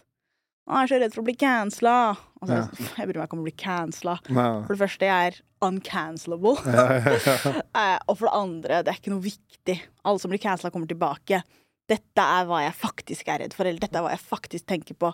Å, 0.70 0.78
jeg 0.78 0.86
er 0.86 0.92
så 0.92 0.98
redd 1.02 1.16
for 1.16 1.24
å 1.24 1.28
bli 1.28 1.38
cancela. 1.42 1.94
Altså, 2.40 2.60
Jeg 3.00 3.10
bryr 3.10 3.18
meg 3.18 3.26
ikke 3.26 3.38
om 3.40 3.42
å 3.42 3.48
bli 3.48 3.56
cancela. 3.58 4.20
For 4.30 4.70
det 4.70 4.82
første, 4.84 5.10
jeg 5.10 5.32
er 5.32 5.40
uncancelable. 5.66 6.54
ja, 6.70 6.86
ja, 7.02 7.16
ja. 7.18 7.54
Eh, 7.80 7.98
og 8.06 8.20
for 8.20 8.28
det 8.28 8.36
andre, 8.38 8.84
det 8.86 8.94
er 8.94 9.02
ikke 9.02 9.16
noe 9.16 9.26
viktig. 9.26 9.76
Alle 10.06 10.22
som 10.22 10.32
blir 10.32 10.42
cancela, 10.44 10.72
kommer 10.72 10.90
tilbake. 10.90 11.42
Dette 11.90 12.26
er 12.38 12.46
hva 12.50 12.62
jeg 12.64 12.76
faktisk 12.78 13.32
er 13.32 13.44
redd 13.44 13.56
for, 13.58 13.66
eller 13.66 13.82
dette 13.82 13.98
er 13.98 14.06
hva 14.06 14.14
jeg 14.14 14.22
faktisk 14.22 14.68
tenker 14.70 14.98
på. 15.00 15.14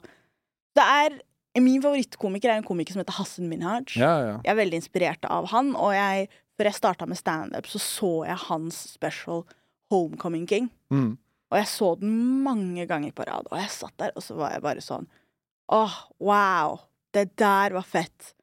Det 0.75 0.84
er 0.84 1.22
Min 1.55 1.79
favorittkomiker 1.79 2.51
er 2.51 2.58
en 2.60 2.65
komiker 2.67 2.91
som 2.91 3.00
heter 3.00 3.15
Hassan 3.15 3.46
Minhaj. 3.48 3.94
ja, 3.96 4.10
ja. 4.20 4.32
Jeg 4.44 4.51
er 4.51 4.58
veldig 4.60 4.82
inspirert 4.82 5.24
av 5.32 5.46
han, 5.53 5.70
og 5.79 5.94
jeg, 5.96 6.25
før 6.60 6.67
jeg 6.67 6.75
starta 6.75 7.05
med 7.08 7.15
standup, 7.15 7.70
så 7.72 7.79
så 7.79 8.10
jeg 8.27 8.36
hans 8.50 8.79
special 8.91 9.46
Homecoming 9.88 10.44
King. 10.51 10.67
Mm. 10.91 11.13
Og 11.53 11.58
jeg 11.62 11.70
så 11.72 11.94
den 12.01 12.17
mange 12.44 12.84
ganger 12.89 13.13
på 13.15 13.24
rad, 13.24 13.48
og 13.48 13.55
jeg 13.62 13.72
satt 13.72 13.96
der, 14.03 14.12
og 14.20 14.25
så 14.25 14.36
var 14.36 14.51
jeg 14.51 14.65
bare 14.65 14.84
sånn 14.84 15.08
Åh, 15.72 15.96
wow! 16.20 16.75
Det 17.15 17.29
der 17.39 17.72
var 17.74 17.88
fett. 17.88 18.34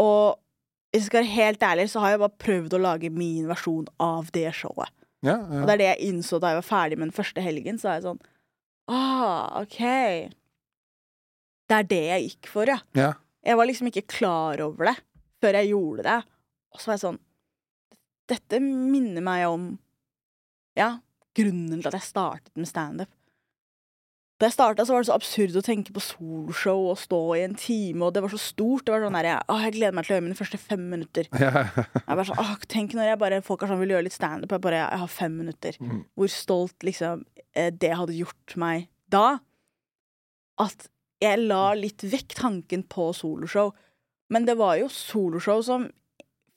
Og 0.00 0.40
hvis 0.90 1.04
jeg 1.04 1.10
skal 1.10 1.20
være 1.20 1.34
helt 1.36 1.62
ærlig, 1.62 1.90
så 1.92 2.00
har 2.00 2.14
jeg 2.14 2.22
bare 2.24 2.40
prøvd 2.42 2.74
å 2.74 2.80
lage 2.82 3.12
min 3.14 3.46
versjon 3.50 3.84
av 4.00 4.32
det 4.34 4.48
showet. 4.56 4.90
Ja, 5.26 5.36
Og 5.36 5.66
det 5.68 5.74
er 5.74 5.80
det 5.82 5.88
jeg 5.90 6.08
innså 6.10 6.38
da 6.40 6.54
jeg 6.54 6.60
var 6.62 6.68
ferdig 6.68 6.96
med 6.98 7.10
den 7.10 7.16
første 7.16 7.42
helgen. 7.44 7.78
Så 7.80 7.90
er 7.90 7.98
jeg 7.98 8.06
sånn 8.08 8.22
Ah, 8.90 9.60
OK. 9.60 9.78
Det 11.70 11.76
er 11.76 11.86
det 11.86 12.00
jeg 12.08 12.24
gikk 12.24 12.48
for, 12.50 12.66
ja. 12.66 12.80
ja. 12.98 13.12
Jeg 13.46 13.58
var 13.60 13.68
liksom 13.68 13.90
ikke 13.90 14.08
klar 14.10 14.62
over 14.64 14.90
det 14.90 14.96
før 15.40 15.56
jeg 15.60 15.70
gjorde 15.70 16.06
det. 16.08 16.16
Og 16.74 16.80
så 16.80 16.90
var 16.90 16.96
jeg 16.98 17.04
sånn 17.04 17.20
Dette 18.30 18.60
minner 18.62 19.24
meg 19.26 19.46
om 19.50 19.70
Ja, 20.78 20.96
grunnen 21.36 21.80
til 21.80 21.90
at 21.90 21.98
jeg 21.98 22.08
startet 22.08 22.52
med 22.58 22.68
standup. 22.70 23.12
Da 24.40 24.48
jeg 24.48 24.54
starta, 24.54 24.86
så 24.88 24.94
var 24.94 25.02
det 25.02 25.10
så 25.10 25.16
absurd 25.18 25.56
å 25.60 25.62
tenke 25.64 25.92
på 25.92 26.00
soloshow 26.00 26.86
og 26.88 26.96
stå 26.96 27.18
i 27.36 27.42
en 27.44 27.56
time, 27.60 28.06
og 28.06 28.14
det 28.16 28.22
var 28.24 28.32
så 28.32 28.38
stort. 28.40 28.86
Det 28.86 28.94
var 28.94 29.02
sånn 29.04 29.18
der, 29.18 29.28
jeg, 29.28 29.44
å, 29.52 29.56
jeg 29.60 29.74
gleder 29.74 29.96
meg 29.98 30.06
til 30.06 30.14
å 30.14 30.16
gjøre 30.16 30.24
mine 30.30 30.38
første 30.38 30.60
fem 30.62 30.86
minutter. 30.94 31.28
ja. 31.36 31.66
Jeg 32.06 32.06
bare 32.08 32.24
sånn, 32.30 32.40
å, 32.40 32.54
Tenk 32.70 32.94
når 32.96 33.10
jeg 33.10 33.20
bare, 33.20 33.42
folk 33.44 33.62
er 33.62 33.70
sånn, 33.70 33.82
vil 33.82 33.92
gjøre 33.92 34.06
litt 34.06 34.16
standup, 34.16 34.54
jeg 34.56 34.64
bare 34.64 34.78
jeg 34.80 35.02
har 35.02 35.12
fem 35.12 35.36
minutter. 35.42 35.76
Mm. 35.84 36.00
Hvor 36.16 36.32
stolt 36.32 36.86
liksom 36.86 37.26
eh, 37.52 37.68
det 37.70 37.92
hadde 38.00 38.16
gjort 38.16 38.56
meg 38.60 38.88
da. 39.12 39.26
At 40.64 40.88
jeg 41.20 41.42
la 41.44 41.74
litt 41.76 42.04
vekk 42.08 42.38
tanken 42.38 42.86
på 42.88 43.10
soloshow. 43.16 43.74
Men 44.32 44.48
det 44.48 44.56
var 44.56 44.78
jo 44.80 44.88
soloshow 44.94 45.60
som 45.66 45.86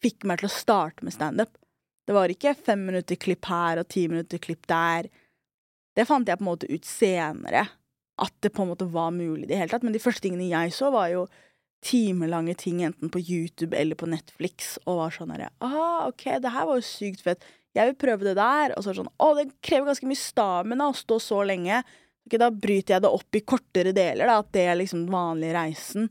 fikk 0.03 0.23
meg 0.29 0.39
til 0.39 0.49
å 0.49 0.55
starte 0.55 1.03
med 1.03 1.15
standup. 1.15 1.57
Det 2.07 2.15
var 2.15 2.31
ikke 2.31 2.55
fem 2.55 2.87
minutter 2.87 3.19
klipp 3.19 3.47
her 3.51 3.81
og 3.81 3.91
ti 3.91 4.07
minutter 4.11 4.41
klipp 4.43 4.67
der. 4.71 5.11
Det 5.93 6.07
fant 6.09 6.27
jeg 6.27 6.39
på 6.39 6.45
en 6.45 6.51
måte 6.51 6.69
ut 6.69 6.85
senere. 6.87 7.67
at 8.21 8.33
det 8.45 8.51
på 8.53 8.61
en 8.61 8.69
måte 8.69 8.85
var 8.85 9.09
mulig 9.11 9.47
i 9.47 9.49
det 9.49 9.57
hele 9.57 9.71
tatt. 9.71 9.83
Men 9.83 9.95
de 9.95 10.01
første 10.01 10.21
tingene 10.21 10.45
jeg 10.45 10.73
så, 10.75 10.91
var 10.93 11.09
jo 11.09 11.25
timelange 11.83 12.53
ting 12.55 12.83
enten 12.85 13.09
på 13.11 13.19
YouTube 13.19 13.75
eller 13.75 13.97
på 13.99 14.07
Netflix, 14.07 14.77
og 14.85 15.01
var 15.01 15.15
sånn 15.15 15.33
herre 15.33 15.49
ah, 15.65 16.05
OK, 16.07 16.23
det 16.39 16.53
her 16.53 16.67
var 16.69 16.79
jo 16.79 16.85
sykt 16.85 17.23
fett. 17.25 17.43
Jeg 17.73 17.89
vil 17.89 17.97
prøve 17.99 18.27
det 18.27 18.37
der. 18.37 18.75
Og 18.75 18.83
så 18.83 18.91
er 18.91 18.93
det 18.93 19.01
sånn 19.01 19.15
Å, 19.17 19.31
det 19.39 19.47
krever 19.65 19.89
ganske 19.89 20.09
mye 20.09 20.21
stamina 20.21 20.91
å 20.91 20.97
stå 20.97 21.17
så 21.23 21.41
lenge. 21.47 21.81
Okay, 22.27 22.39
da 22.39 22.51
bryter 22.53 22.95
jeg 22.95 23.03
det 23.03 23.11
opp 23.11 23.35
i 23.35 23.43
kortere 23.43 23.95
deler, 23.95 24.29
da. 24.29 24.37
At 24.43 24.53
det 24.55 24.67
er 24.69 24.77
liksom 24.79 25.03
den 25.03 25.15
vanlige 25.15 25.57
reisen. 25.57 26.07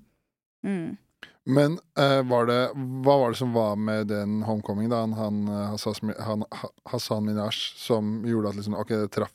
Mm. 0.67 0.99
Men 1.43 1.79
uh, 1.99 2.21
var 2.29 2.47
det, 2.51 2.59
hva 2.75 3.17
var 3.19 3.33
det 3.33 3.39
som 3.41 3.55
var 3.55 3.79
med 3.79 4.11
den 4.13 4.43
homecoming, 4.47 4.91
da? 4.93 5.01
Han, 5.07 5.15
han, 5.19 5.41
eh, 5.51 6.27
han, 6.27 6.45
Hassan 6.91 7.25
Minaj, 7.27 7.57
som 7.79 8.21
gjorde 8.29 8.53
at 8.53 8.59
liksom, 8.61 8.77
ok, 8.79 8.93
det 8.93 9.15
traff 9.17 9.33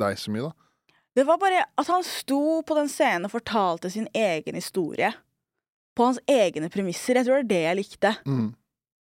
deg 0.00 0.18
så 0.20 0.32
mye, 0.32 0.50
da? 0.50 0.70
Det 1.18 1.26
var 1.26 1.40
bare 1.42 1.64
at 1.80 1.90
han 1.90 2.04
sto 2.06 2.60
på 2.62 2.76
den 2.78 2.88
scenen 2.90 3.26
og 3.26 3.34
fortalte 3.34 3.90
sin 3.90 4.06
egen 4.14 4.56
historie. 4.56 5.10
På 5.98 6.06
hans 6.06 6.20
egne 6.30 6.70
premisser. 6.72 7.18
Jeg 7.18 7.26
tror 7.26 7.40
det 7.40 7.42
er 7.42 7.50
det 7.50 7.62
jeg 7.64 7.78
likte. 7.80 8.12
Mm. 8.24 8.46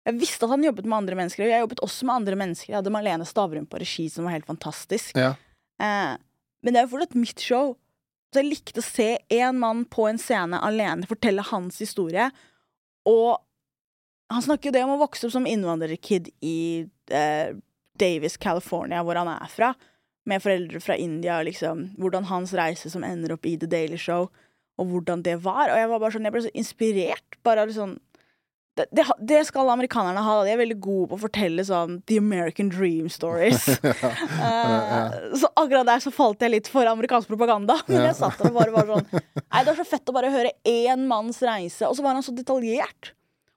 Jeg 0.08 0.20
visste 0.22 0.46
at 0.46 0.54
han 0.54 0.64
jobbet 0.64 0.86
med 0.88 1.02
andre 1.02 1.18
mennesker, 1.20 1.44
og 1.44 1.52
jeg 1.52 1.64
jobbet 1.66 1.82
også 1.84 2.08
med 2.08 2.16
andre 2.22 2.38
mennesker. 2.40 2.70
Jeg 2.72 2.78
hadde 2.78 2.94
Malene 2.94 3.26
Stavrum 3.28 3.66
på 3.68 3.82
regi, 3.82 4.06
som 4.14 4.28
var 4.28 4.38
helt 4.38 4.48
fantastisk. 4.48 5.18
Ja. 5.20 5.34
Eh, 5.84 6.14
men 6.64 6.74
det 6.74 6.80
er 6.80 6.88
jo 6.88 6.94
fortsatt 6.94 7.18
mitt 7.18 7.44
show. 7.44 7.74
Så 8.32 8.42
jeg 8.42 8.52
likte 8.52 8.84
å 8.84 8.86
se 8.86 9.10
én 9.34 9.60
mann 9.60 9.84
på 9.90 10.06
en 10.08 10.22
scene 10.22 10.62
alene 10.64 11.10
fortelle 11.10 11.44
hans 11.50 11.82
historie. 11.84 12.30
Og 13.10 13.36
han 14.32 14.44
snakker 14.44 14.70
jo 14.70 14.78
det 14.78 14.86
om 14.86 14.96
å 14.96 15.02
vokse 15.02 15.28
opp 15.28 15.36
som 15.36 15.48
innvandrerkid 15.48 16.30
i 16.44 16.60
eh, 17.12 17.56
Davis, 18.00 18.38
California, 18.40 19.04
hvor 19.04 19.20
han 19.20 19.32
er 19.32 19.52
fra. 19.52 19.74
Med 20.28 20.44
foreldre 20.44 20.82
fra 20.84 20.98
India, 21.00 21.40
og 21.40 21.48
liksom. 21.48 21.88
Hvordan 22.02 22.28
hans 22.32 22.54
reise 22.58 22.92
som 22.92 23.06
ender 23.08 23.36
opp 23.38 23.48
i 23.48 23.56
The 23.60 23.70
Daily 23.72 24.00
Show, 24.02 24.28
og 24.78 24.92
hvordan 24.92 25.24
det 25.26 25.40
var. 25.46 25.72
Og 25.72 25.80
jeg 25.80 25.90
var 25.90 26.02
bare 26.04 26.16
sånn, 26.16 26.28
jeg 26.28 26.36
ble 26.36 26.44
så 26.46 26.54
inspirert. 26.54 27.40
Bare 27.48 27.66
liksom 27.70 27.96
det, 28.78 28.86
det, 28.94 29.06
det 29.26 29.40
skal 29.48 29.72
amerikanerne 29.74 30.22
ha. 30.22 30.36
De 30.46 30.52
er 30.54 30.60
veldig 30.60 30.78
gode 30.84 31.10
på 31.10 31.18
å 31.18 31.22
fortelle 31.24 31.64
sånn 31.66 31.98
The 32.10 32.20
American 32.22 32.70
Dream 32.74 33.10
Stories. 33.12 33.68
Eh, 34.38 35.14
så 35.40 35.50
akkurat 35.58 35.88
der 35.88 36.02
så 36.04 36.12
falt 36.14 36.42
jeg 36.44 36.52
litt 36.52 36.68
for 36.70 36.88
amerikansk 36.88 37.30
propaganda. 37.32 37.78
Men 37.90 38.06
jeg 38.06 38.18
satt 38.20 38.38
der 38.40 38.52
og 38.52 38.58
bare 38.60 38.74
var 38.74 38.90
sånn 38.90 39.08
Nei, 39.10 39.62
det 39.64 39.72
var 39.72 39.78
så 39.80 39.86
fett 39.88 40.12
å 40.12 40.16
bare 40.16 40.32
høre 40.32 40.52
én 40.68 41.06
manns 41.10 41.40
reise. 41.46 41.88
Og 41.88 41.98
så 41.98 42.06
var 42.06 42.18
han 42.18 42.26
så 42.26 42.34
detaljert. 42.36 43.12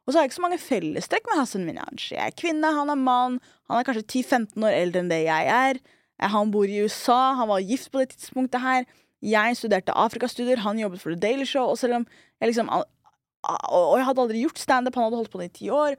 Og 0.06 0.12
så 0.12 0.18
har 0.18 0.24
jeg 0.24 0.32
ikke 0.32 0.38
så 0.38 0.44
mange 0.46 0.60
fellestrekk 0.62 1.28
med 1.28 1.38
Hassan 1.38 1.66
Minaj. 1.68 2.06
Jeg 2.14 2.22
er 2.24 2.36
kvinne, 2.36 2.72
han 2.74 2.92
er 2.92 2.98
mann. 2.98 3.38
Han 3.70 3.80
er 3.80 3.86
kanskje 3.86 4.06
10-15 4.22 4.66
år 4.66 4.78
eldre 4.78 5.04
enn 5.04 5.12
det 5.12 5.20
jeg 5.26 5.52
er. 5.56 5.82
Eh, 6.20 6.28
Han 6.28 6.50
bor 6.52 6.68
i 6.68 6.82
USA, 6.84 7.34
han 7.38 7.48
var 7.48 7.60
gift 7.64 7.90
på 7.90 8.02
det 8.02 8.12
tidspunktet 8.14 8.60
her. 8.60 8.86
Jeg 9.20 9.56
studerte 9.56 9.92
Afrikastudier, 9.92 10.62
han 10.64 10.78
jobbet 10.80 11.00
for 11.00 11.12
The 11.12 11.20
Daily 11.20 11.44
Show. 11.44 11.68
Og 11.72 11.78
selv 11.78 12.00
om 12.00 12.06
jeg 12.40 12.52
liksom 12.52 12.68
Og 12.70 13.96
jeg 13.96 14.04
hadde 14.04 14.20
aldri 14.20 14.40
gjort 14.42 14.58
standup, 14.60 14.94
han 14.94 15.06
hadde 15.08 15.16
holdt 15.16 15.32
på 15.32 15.40
det 15.40 15.46
i 15.50 15.58
ti 15.64 15.70
år. 15.72 15.96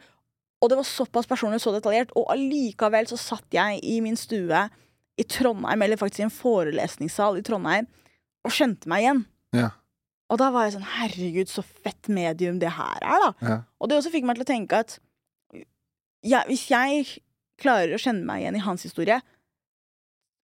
Og 0.62 0.70
det 0.70 0.78
var 0.78 0.86
såpass 0.86 1.26
personlig 1.26 1.58
og 1.58 1.64
så 1.64 1.74
detaljert. 1.74 2.12
Og 2.16 2.30
allikevel 2.30 3.08
så 3.10 3.18
satt 3.18 3.48
jeg 3.56 3.80
i 3.82 4.00
min 4.06 4.16
stue 4.16 4.70
i 5.18 5.24
Trondheim, 5.26 5.82
eller 5.82 5.98
faktisk 5.98 6.22
i 6.22 6.28
en 6.28 6.34
forelesningssal 6.34 7.40
i 7.40 7.42
Trondheim, 7.46 7.88
og 8.46 8.54
skjønte 8.54 8.90
meg 8.90 9.04
igjen. 9.04 9.24
Ja. 9.58 9.72
Og 10.32 10.38
da 10.40 10.52
var 10.54 10.68
jeg 10.68 10.78
sånn 10.78 10.88
Herregud, 10.88 11.50
så 11.52 11.64
fett 11.66 12.08
medium 12.14 12.62
det 12.62 12.72
her 12.78 13.02
er, 13.02 13.26
da. 13.26 13.32
Ja. 13.42 13.58
Og 13.82 13.90
det 13.90 13.98
også 13.98 14.14
fikk 14.14 14.28
meg 14.30 14.38
til 14.38 14.46
å 14.46 14.52
tenke 14.54 14.80
at 14.86 15.00
ja, 16.22 16.44
hvis 16.48 16.68
jeg 16.70 17.08
klarer 17.62 17.98
å 17.98 18.02
kjenne 18.02 18.26
meg 18.26 18.44
igjen 18.44 18.58
i 18.60 18.64
hans 18.64 18.86
historie, 18.86 19.18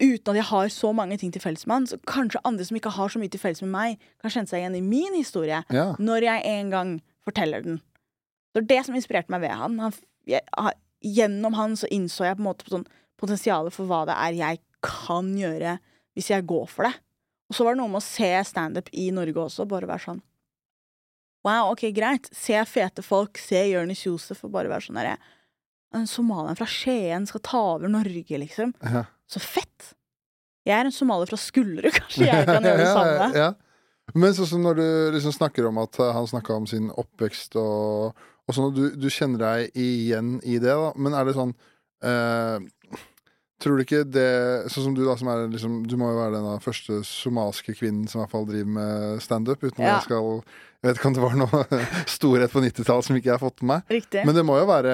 uten 0.02 0.34
at 0.34 0.40
jeg 0.42 0.48
har 0.50 0.72
så 0.74 0.92
mange 0.98 1.18
ting 1.22 1.32
til 1.34 1.42
felles 1.44 1.64
med 1.70 1.76
han, 1.76 1.88
så 1.88 1.98
kanskje 2.10 2.42
andre 2.48 2.66
som 2.68 2.78
ikke 2.80 2.94
har 2.98 3.12
så 3.14 3.22
mye 3.22 3.32
til 3.32 3.40
felles 3.42 3.62
med 3.62 3.72
meg, 3.74 4.00
kan 4.22 4.34
kjenne 4.34 4.50
seg 4.50 4.64
igjen 4.64 4.78
i 4.80 4.82
min 4.86 5.14
historie 5.18 5.62
Ja. 5.70 5.92
når 6.00 6.26
jeg 6.28 6.46
en 6.56 6.72
gang 6.74 6.96
forteller 7.26 7.64
den. 7.64 7.78
Det 8.54 8.64
var 8.64 8.68
det 8.74 8.80
som 8.86 8.96
inspirerte 8.98 9.32
meg 9.32 9.42
ved 9.46 9.54
han. 9.56 9.78
han 9.80 9.94
jeg, 10.28 10.42
gjennom 11.02 11.54
han 11.58 11.78
så 11.80 11.88
innså 11.94 12.26
jeg 12.28 12.38
på 12.38 12.44
en 12.44 12.50
måte 12.50 12.68
sånn 12.70 12.88
potensialet 13.22 13.74
for 13.74 13.86
hva 13.90 14.04
det 14.10 14.18
er 14.18 14.34
jeg 14.38 14.60
kan 14.82 15.30
gjøre 15.38 15.78
hvis 16.18 16.30
jeg 16.34 16.46
går 16.50 16.68
for 16.68 16.84
det. 16.90 16.96
Og 17.52 17.56
så 17.56 17.64
var 17.64 17.76
det 17.76 17.82
noe 17.82 17.92
med 17.94 18.02
å 18.02 18.06
se 18.06 18.32
standup 18.48 18.90
i 18.94 19.10
Norge 19.14 19.38
også, 19.48 19.68
bare 19.70 19.88
være 19.90 20.06
sånn 20.10 20.22
Wow, 21.44 21.72
ok, 21.72 21.88
greit. 21.96 22.28
Se 22.38 22.54
fete 22.70 23.02
folk, 23.02 23.40
se 23.42 23.64
Jonis 23.72 24.04
Josef, 24.06 24.44
og 24.46 24.52
bare 24.54 24.70
være 24.70 24.86
sånn 24.86 25.00
derre 25.00 25.16
En 25.98 26.06
somalier 26.08 26.56
fra 26.56 26.68
Skien 26.70 27.26
skal 27.28 27.42
ta 27.44 27.62
over 27.74 27.90
Norge, 27.92 28.38
liksom. 28.40 28.76
Ja. 28.86 29.02
Så 29.32 29.40
fett! 29.44 29.92
Jeg 30.68 30.76
er 30.78 30.86
en 30.86 30.94
somalier 30.94 31.30
fra 31.32 31.40
Skullerud, 31.42 31.92
kanskje 32.02 32.28
jeg 32.28 32.46
kan 32.50 32.64
gjøre 32.68 32.82
det 32.84 32.90
samme. 32.92 33.30
ja, 33.34 33.46
ja. 33.48 33.52
Men 34.18 34.34
sånn 34.36 34.50
som 34.50 34.64
når 34.66 34.76
du 34.76 34.86
liksom 35.16 35.32
snakker 35.32 35.70
om 35.70 35.78
at 35.80 35.96
eh, 36.04 36.10
han 36.12 36.26
snakka 36.28 36.56
om 36.60 36.66
sin 36.68 36.90
oppvekst 37.00 37.56
og, 37.62 38.12
og 38.44 38.56
sånn, 38.58 38.68
og 38.68 38.76
du, 38.76 38.82
du 39.00 39.08
kjenner 39.14 39.40
deg 39.46 39.78
igjen 39.80 40.34
i 40.44 40.58
det, 40.60 40.74
da. 40.76 40.90
Men 41.00 41.16
er 41.16 41.30
det 41.30 41.36
sånn 41.38 41.54
eh, 42.04 42.58
Tror 43.62 43.78
du 43.78 43.84
ikke 43.86 44.02
det 44.10 44.26
Sånn 44.74 44.88
som 44.90 44.96
du, 44.98 45.04
da, 45.06 45.14
som 45.22 45.30
er 45.32 45.44
liksom 45.54 45.76
Du 45.88 45.94
må 46.02 46.10
jo 46.12 46.18
være 46.18 46.34
den 46.40 46.48
da 46.50 46.56
første 46.64 46.98
somalske 47.08 47.76
kvinnen 47.78 48.10
som 48.10 48.20
i 48.20 48.24
hvert 48.26 48.34
fall 48.34 48.48
driver 48.50 48.74
med 48.80 49.22
standup, 49.24 49.62
uten 49.64 49.80
at 49.80 49.86
Ja. 49.86 49.94
jeg 50.00 50.08
skal 50.10 50.42
Jeg 50.82 50.90
vet 50.90 50.98
ikke 50.98 51.10
om 51.12 51.14
det 51.14 51.22
var 51.22 51.36
noe 51.38 51.60
storhet 52.10 52.50
på 52.54 52.62
90-tallet 52.64 53.06
som 53.06 53.18
ikke 53.20 53.30
jeg 53.30 53.36
har 53.38 53.44
fått 53.44 53.62
med 53.62 53.70
meg. 53.76 53.92
Riktig. 54.00 54.24
Men 54.26 54.34
det 54.38 54.44
må 54.48 54.56
jo 54.58 54.66
være 54.66 54.94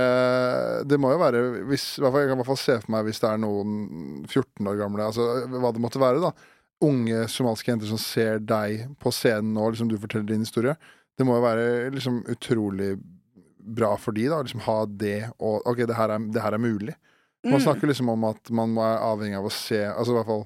Det 0.89 0.97
må 0.99 1.13
jo 1.13 1.19
være 1.21 1.43
hvis, 1.69 1.85
Jeg 2.03 2.11
kan 2.11 2.33
i 2.35 2.39
hvert 2.41 2.49
fall 2.49 2.59
se 2.59 2.75
for 2.83 2.91
meg 2.97 3.07
hvis 3.07 3.21
det 3.23 3.29
er 3.31 3.39
noen 3.39 3.77
14 4.27 4.67
år 4.67 4.79
gamle, 4.81 5.07
altså 5.07 5.27
hva 5.47 5.71
det 5.71 5.83
måtte 5.85 6.01
være, 6.03 6.19
da. 6.27 6.33
Unge 6.83 7.23
somaliske 7.31 7.71
jenter 7.71 7.89
som 7.89 7.97
ser 8.01 8.43
deg 8.43 8.83
på 9.01 9.09
scenen 9.15 9.55
nå, 9.55 9.69
liksom 9.73 9.87
du 9.89 9.95
forteller 9.97 10.27
din 10.29 10.43
historie. 10.45 10.75
Det 11.17 11.25
må 11.25 11.39
jo 11.39 11.45
være 11.47 11.63
liksom 11.95 12.19
utrolig 12.29 12.91
bra 13.67 13.95
for 13.99 14.13
de 14.15 14.27
da, 14.29 14.43
liksom 14.45 14.61
ha 14.67 14.77
det 14.85 15.15
og 15.43 15.65
Ok, 15.67 15.81
det 15.89 15.95
her 15.97 16.13
er, 16.13 16.27
det 16.35 16.43
her 16.43 16.53
er 16.59 16.61
mulig. 16.61 16.93
Man 17.47 17.61
Mm. 17.61 17.63
snakker 17.63 17.87
liksom 17.87 18.09
om 18.11 18.23
at 18.27 18.49
man 18.51 18.75
er 18.81 18.97
avhengig 19.07 19.37
av 19.37 19.45
å 19.47 19.51
se 19.53 19.77
Altså 19.85 20.11
i 20.11 20.15
hvert 20.17 20.25
fall 20.27 20.41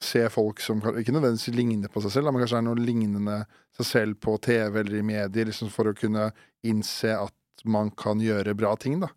se 0.00 0.22
folk 0.32 0.62
som 0.64 0.80
ikke 0.80 1.12
nødvendigvis 1.12 1.52
ligner 1.54 1.92
på 1.92 2.00
seg 2.04 2.14
selv, 2.14 2.30
men 2.32 2.42
kanskje 2.42 2.60
er 2.60 2.66
noe 2.66 2.80
lignende 2.80 3.42
seg 3.76 3.88
selv 3.88 4.20
på 4.24 4.36
TV 4.42 4.80
eller 4.80 4.96
i 4.96 5.04
medier, 5.04 5.48
liksom 5.50 5.70
for 5.72 5.90
å 5.90 5.96
kunne 5.96 6.30
innse 6.66 7.12
at 7.16 7.64
man 7.68 7.90
kan 7.92 8.22
gjøre 8.24 8.56
bra 8.56 8.72
ting, 8.80 9.00
da. 9.02 9.10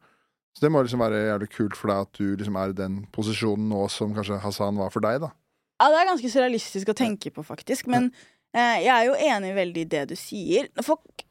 Så 0.54 0.66
det 0.66 0.70
må 0.70 0.84
liksom 0.84 1.02
være 1.02 1.24
jævlig 1.32 1.50
kult 1.56 1.78
for 1.80 1.90
deg 1.90 2.04
at 2.06 2.20
du 2.20 2.36
liksom 2.38 2.58
er 2.62 2.74
i 2.74 2.78
den 2.78 3.00
posisjonen 3.16 3.72
nå 3.72 3.88
som 3.90 4.14
kanskje 4.14 4.42
Hassan 4.44 4.78
var 4.78 4.92
for 4.94 5.06
deg, 5.06 5.24
da. 5.24 5.32
Ja, 5.82 5.90
det 5.90 6.02
er 6.02 6.10
ganske 6.12 6.30
surrealistisk 6.30 6.92
å 6.94 6.98
tenke 6.98 7.32
på, 7.34 7.44
faktisk. 7.44 7.90
Men 7.92 8.12
eh, 8.54 8.84
jeg 8.86 8.92
er 8.94 9.08
jo 9.08 9.16
enig 9.18 9.56
veldig 9.58 9.86
i 9.86 9.90
det 9.96 10.04
du 10.12 10.16
sier. 10.20 10.70
Folk 10.86 11.26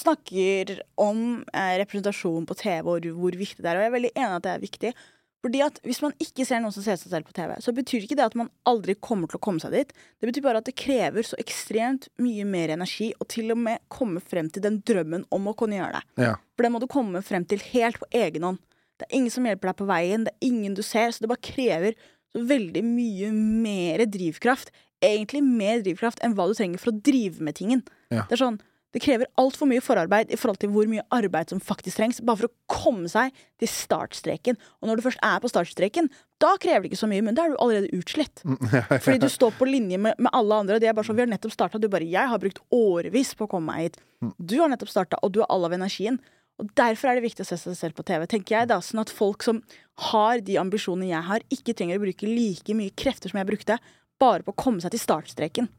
snakker 0.00 0.80
om 1.00 1.44
eh, 1.52 1.76
representasjon 1.82 2.48
på 2.48 2.56
TV 2.58 2.90
og 2.90 3.08
hvor 3.20 3.38
viktig 3.38 3.62
det 3.62 3.70
er, 3.70 3.78
og 3.78 3.84
jeg 3.84 3.92
er 3.92 3.96
veldig 3.96 4.12
enig 4.16 4.36
at 4.36 4.46
det 4.46 4.52
er 4.52 4.64
viktig. 4.66 4.92
Fordi 5.40 5.62
at 5.64 5.78
Hvis 5.86 6.02
man 6.04 6.12
ikke 6.20 6.44
ser 6.44 6.60
noen 6.60 6.74
som 6.74 6.84
ser 6.84 6.98
seg 7.00 7.12
selv 7.12 7.28
på 7.28 7.34
TV, 7.36 7.54
så 7.64 7.72
betyr 7.72 8.04
ikke 8.04 8.16
det 8.18 8.26
at 8.28 8.36
man 8.38 8.50
aldri 8.68 8.94
kommer 9.00 9.30
til 9.30 9.38
å 9.40 9.44
komme 9.44 9.62
seg 9.62 9.72
dit. 9.72 9.94
Det 10.20 10.28
betyr 10.28 10.44
bare 10.44 10.60
at 10.60 10.68
det 10.68 10.76
krever 10.78 11.24
så 11.26 11.38
ekstremt 11.40 12.10
mye 12.20 12.44
mer 12.48 12.74
energi 12.76 13.10
å 13.16 13.26
til 13.30 13.54
og 13.54 13.60
med 13.64 13.80
komme 13.92 14.20
frem 14.20 14.50
til 14.52 14.64
den 14.66 14.80
drømmen 14.84 15.24
om 15.32 15.48
å 15.48 15.56
kunne 15.56 15.78
gjøre 15.78 16.00
det. 16.00 16.26
Ja. 16.26 16.34
For 16.56 16.66
det 16.66 16.72
må 16.74 16.82
du 16.82 16.88
komme 16.92 17.24
frem 17.24 17.46
til 17.48 17.64
helt 17.72 18.00
på 18.02 18.10
egen 18.20 18.44
hånd. 18.46 18.60
Det 19.00 19.08
er 19.08 19.16
ingen 19.16 19.32
som 19.32 19.48
hjelper 19.48 19.70
deg 19.70 19.80
på 19.80 19.88
veien, 19.88 20.24
det 20.28 20.34
er 20.36 20.48
ingen 20.50 20.76
du 20.76 20.82
ser, 20.84 21.08
så 21.08 21.24
det 21.24 21.30
bare 21.32 21.46
krever 21.46 21.96
så 22.34 22.42
veldig 22.46 22.82
mye 22.84 23.30
mer 23.32 24.04
drivkraft. 24.12 24.68
Egentlig 25.00 25.40
mer 25.46 25.80
drivkraft 25.80 26.20
enn 26.20 26.34
hva 26.36 26.50
du 26.50 26.52
trenger 26.58 26.82
for 26.82 26.92
å 26.92 27.00
drive 27.00 27.40
med 27.40 27.56
tingen. 27.56 27.80
Ja. 28.12 28.26
Det 28.28 28.36
er 28.36 28.42
sånn, 28.42 28.60
det 28.90 29.02
krever 29.04 29.28
altfor 29.38 29.68
mye 29.70 29.82
forarbeid 29.84 30.32
i 30.34 30.38
forhold 30.38 30.58
til 30.62 30.72
hvor 30.74 30.88
mye 30.90 31.04
arbeid 31.14 31.52
som 31.52 31.60
faktisk 31.62 32.00
trengs, 32.00 32.18
bare 32.26 32.40
for 32.40 32.48
å 32.48 32.80
komme 32.80 33.10
seg 33.10 33.34
til 33.60 33.70
startstreken. 33.70 34.58
Og 34.80 34.90
når 34.90 34.98
du 34.98 35.04
først 35.06 35.22
er 35.26 35.38
på 35.42 35.50
startstreken, 35.52 36.10
da 36.42 36.56
krever 36.58 36.84
det 36.84 36.90
ikke 36.90 37.02
så 37.04 37.10
mye, 37.10 37.22
men 37.22 37.36
da 37.38 37.44
er 37.44 37.54
du 37.54 37.60
allerede 37.62 37.92
utslitt. 37.94 38.42
Fordi 39.04 39.20
du 39.22 39.28
står 39.30 39.54
på 39.60 39.68
linje 39.68 40.00
med, 40.00 40.18
med 40.18 40.34
alle 40.34 40.58
andre, 40.64 40.78
og 40.78 40.82
de 40.82 40.90
er 40.90 40.96
bare 40.96 41.06
sånn 41.06 41.18
Vi 41.20 41.24
har 41.26 41.30
nettopp 41.30 41.54
starta, 41.54 41.78
du 41.78 41.86
bare 41.92 42.08
Jeg 42.08 42.32
har 42.32 42.42
brukt 42.42 42.62
årevis 42.74 43.32
på 43.38 43.46
å 43.46 43.52
komme 43.54 43.70
meg 43.70 43.86
hit. 43.86 44.02
Du 44.38 44.58
har 44.58 44.72
nettopp 44.72 44.90
starta, 44.90 45.20
og 45.22 45.34
du 45.34 45.42
har 45.44 45.50
all 45.54 45.68
av 45.68 45.76
energien. 45.76 46.18
Og 46.60 46.74
Derfor 46.76 47.08
er 47.12 47.16
det 47.16 47.24
viktig 47.28 47.46
å 47.46 47.48
se 47.48 47.56
seg 47.60 47.78
selv 47.78 47.96
på 47.96 48.04
TV, 48.08 48.26
tenker 48.28 48.58
jeg 48.58 48.72
da, 48.72 48.80
sånn 48.84 49.04
at 49.04 49.12
folk 49.14 49.46
som 49.46 49.62
har 50.10 50.42
de 50.44 50.58
ambisjonene 50.60 51.12
jeg 51.12 51.28
har, 51.30 51.46
ikke 51.54 51.76
trenger 51.76 52.00
å 52.00 52.04
bruke 52.04 52.28
like 52.28 52.76
mye 52.76 52.92
krefter 52.92 53.32
som 53.32 53.40
jeg 53.40 53.48
brukte, 53.48 53.78
bare 54.20 54.44
på 54.44 54.52
å 54.52 54.60
komme 54.60 54.82
seg 54.82 54.92
til 54.92 55.00
startstreken. 55.00 55.70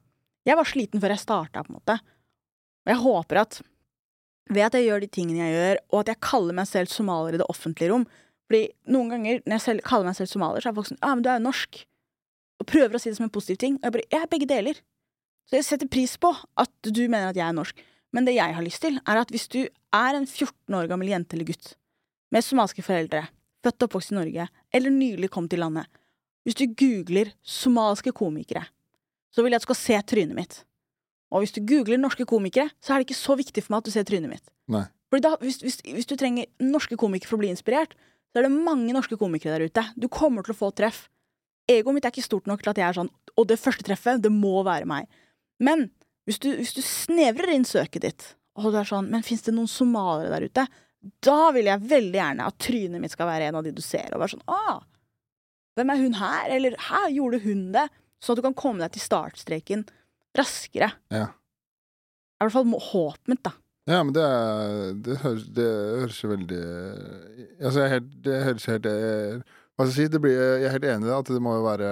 Jeg 0.47 0.57
var 0.57 0.65
sliten 0.65 1.01
før 1.03 1.13
jeg 1.13 1.21
starta, 1.21 1.61
på 1.61 1.69
en 1.69 1.77
måte. 1.77 1.99
Og 2.85 2.93
jeg 2.93 3.01
håper 3.03 3.41
at 3.43 3.61
ved 4.51 4.65
at 4.65 4.75
jeg 4.75 4.89
gjør 4.89 5.03
de 5.03 5.09
tingene 5.13 5.45
jeg 5.45 5.55
gjør, 5.55 5.81
og 5.93 5.99
at 6.01 6.11
jeg 6.11 6.23
kaller 6.27 6.57
meg 6.57 6.67
selv 6.67 6.91
somalier 6.91 7.37
i 7.37 7.39
det 7.39 7.47
offentlige 7.51 7.91
rom 7.93 8.07
Fordi 8.49 8.63
noen 8.91 9.13
ganger 9.13 9.43
når 9.45 9.55
jeg 9.55 9.63
selv, 9.65 9.83
kaller 9.87 10.09
meg 10.09 10.17
selv 10.17 10.31
somalier, 10.31 10.63
så 10.63 10.71
er 10.71 10.77
folk 10.79 10.89
sånn 10.89 10.99
Ja, 10.99 11.13
men 11.13 11.23
du 11.23 11.29
er 11.31 11.39
jo 11.39 11.45
norsk. 11.45 11.83
Og 12.61 12.67
prøver 12.69 12.97
å 12.97 13.01
si 13.01 13.09
det 13.09 13.17
som 13.17 13.27
en 13.29 13.33
positiv 13.33 13.61
ting. 13.61 13.77
Og 13.79 13.87
jeg 13.87 13.95
bare 13.95 14.09
Jeg 14.11 14.25
er 14.25 14.31
begge 14.33 14.49
deler. 14.49 14.81
Så 15.47 15.57
jeg 15.57 15.67
setter 15.67 15.89
pris 15.91 16.17
på 16.21 16.31
at 16.31 16.73
du 16.83 17.03
mener 17.07 17.31
at 17.31 17.39
jeg 17.39 17.47
er 17.47 17.55
norsk. 17.55 17.79
Men 18.11 18.27
det 18.27 18.35
jeg 18.35 18.55
har 18.57 18.65
lyst 18.65 18.83
til, 18.83 18.99
er 19.07 19.21
at 19.21 19.31
hvis 19.31 19.47
du 19.51 19.61
er 19.63 20.17
en 20.17 20.27
14 20.27 20.75
år 20.75 20.89
gammel 20.91 21.13
jente 21.13 21.37
eller 21.37 21.47
gutt 21.47 21.75
med 22.31 22.45
somalske 22.45 22.83
foreldre, 22.83 23.25
født 23.63 23.83
og 23.83 23.89
oppvokst 23.89 24.13
i 24.13 24.15
Norge, 24.15 24.45
eller 24.71 24.93
nylig 24.95 25.29
kom 25.31 25.49
til 25.51 25.59
landet 25.59 25.87
Hvis 26.47 26.57
du 26.57 26.65
googler 26.79 27.33
somaliske 27.43 28.13
komikere, 28.15 28.63
så 29.31 29.43
vil 29.43 29.51
jeg 29.51 29.61
at 29.61 29.65
du 29.65 29.69
skal 29.69 29.79
se 29.79 29.97
trynet 30.07 30.37
mitt. 30.37 30.61
Og 31.31 31.43
hvis 31.43 31.55
du 31.55 31.61
googler 31.63 31.99
norske 31.99 32.25
komikere, 32.27 32.71
så 32.83 32.93
er 32.93 33.01
det 33.01 33.09
ikke 33.09 33.21
så 33.21 33.37
viktig 33.39 33.63
for 33.63 33.73
meg 33.73 33.83
at 33.83 33.87
du 33.87 33.93
ser 33.93 34.07
trynet 34.07 34.31
mitt. 34.31 34.51
Nei. 34.71 34.83
Fordi 35.11 35.25
da, 35.25 35.31
hvis, 35.43 35.61
hvis, 35.63 35.79
hvis 35.83 36.07
du 36.07 36.15
trenger 36.19 36.49
norske 36.63 36.97
komikere 36.99 37.31
for 37.31 37.39
å 37.39 37.43
bli 37.43 37.51
inspirert, 37.51 37.95
så 38.31 38.39
er 38.39 38.47
det 38.47 38.53
mange 38.55 38.93
norske 38.95 39.17
komikere 39.19 39.57
der 39.57 39.71
ute. 39.71 39.83
Du 39.99 40.07
kommer 40.11 40.45
til 40.45 40.55
å 40.55 40.59
få 40.59 40.71
treff. 40.75 41.05
Egoet 41.71 41.97
mitt 41.97 42.07
er 42.07 42.13
ikke 42.13 42.25
stort 42.25 42.47
nok 42.49 42.63
til 42.63 42.71
at 42.71 42.79
jeg 42.79 42.87
er 42.87 42.95
sånn 42.97 43.09
Og 43.39 43.45
det 43.47 43.59
første 43.61 43.85
treffet, 43.85 44.21
det 44.23 44.31
må 44.33 44.63
være 44.65 44.87
meg. 44.89 45.07
Men 45.61 45.89
hvis 46.27 46.39
du, 46.41 46.49
hvis 46.57 46.73
du 46.75 46.81
snevrer 46.83 47.53
inn 47.53 47.67
søket 47.67 48.05
ditt, 48.05 48.25
og 48.59 48.71
du 48.73 48.79
er 48.79 48.87
sånn 48.87 49.07
Men 49.11 49.23
fins 49.23 49.45
det 49.45 49.53
noen 49.55 49.69
somaliere 49.71 50.31
der 50.33 50.47
ute? 50.49 50.65
Da 51.23 51.51
vil 51.55 51.69
jeg 51.69 51.87
veldig 51.91 52.17
gjerne 52.17 52.47
at 52.49 52.57
trynet 52.61 53.01
mitt 53.01 53.13
skal 53.13 53.29
være 53.29 53.49
en 53.49 53.59
av 53.59 53.65
de 53.65 53.73
du 53.73 53.81
ser, 53.81 54.11
og 54.13 54.21
være 54.21 54.35
sånn 54.35 54.49
ah, 54.53 54.81
hvem 55.77 55.91
er 55.93 56.01
hun 56.03 56.17
her? 56.19 56.51
Eller 56.53 56.75
hæ, 56.89 57.07
gjorde 57.15 57.39
hun 57.45 57.63
det? 57.73 57.87
Sånn 58.21 58.35
at 58.35 58.41
du 58.41 58.45
kan 58.45 58.57
komme 58.57 58.83
deg 58.83 58.93
til 58.93 59.05
startstreken 59.05 59.85
raskere. 60.37 60.91
Ja. 61.13 61.27
Det 61.31 62.45
er 62.45 62.49
i 62.49 62.49
hvert 62.49 62.57
fall 62.57 62.85
håpet 62.91 63.31
mitt, 63.31 63.43
da. 63.45 63.53
Ja, 63.89 64.03
men 64.05 64.13
det, 64.13 64.23
er, 64.23 64.93
det, 65.05 65.17
høres, 65.23 65.47
det 65.57 65.65
høres 65.65 66.19
veldig 66.29 66.59
Altså, 66.61 67.79
jeg 67.79 67.85
er 67.87 67.93
helt, 67.95 68.11
det 68.23 68.35
høres 68.45 68.67
helt 68.69 68.85
jeg, 68.85 69.39
Hva 69.73 69.87
skal 69.87 69.89
jeg 69.89 69.95
si? 69.97 70.11
Det 70.13 70.21
blir, 70.21 70.37
jeg 70.37 70.67
er 70.69 70.75
helt 70.75 70.85
enig 70.85 71.07
i 71.07 71.09
det, 71.09 71.17
at 71.17 71.31
det 71.33 71.41
må 71.41 71.55
jo 71.57 71.65
være 71.65 71.89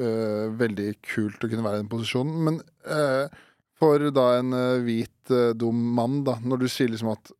øh, 0.00 0.46
veldig 0.60 0.88
kult 1.04 1.44
å 1.44 1.50
kunne 1.52 1.66
være 1.66 1.80
i 1.80 1.82
den 1.82 1.90
posisjonen. 1.92 2.38
Men 2.46 2.58
øh, 2.96 3.42
for 3.80 4.06
da 4.16 4.26
en 4.38 4.56
hvit, 4.86 5.20
øh, 5.32 5.52
dum 5.60 5.84
mann, 5.98 6.22
da, 6.24 6.38
når 6.40 6.64
du 6.64 6.68
sier 6.72 6.92
liksom 6.92 7.12
at 7.12 7.34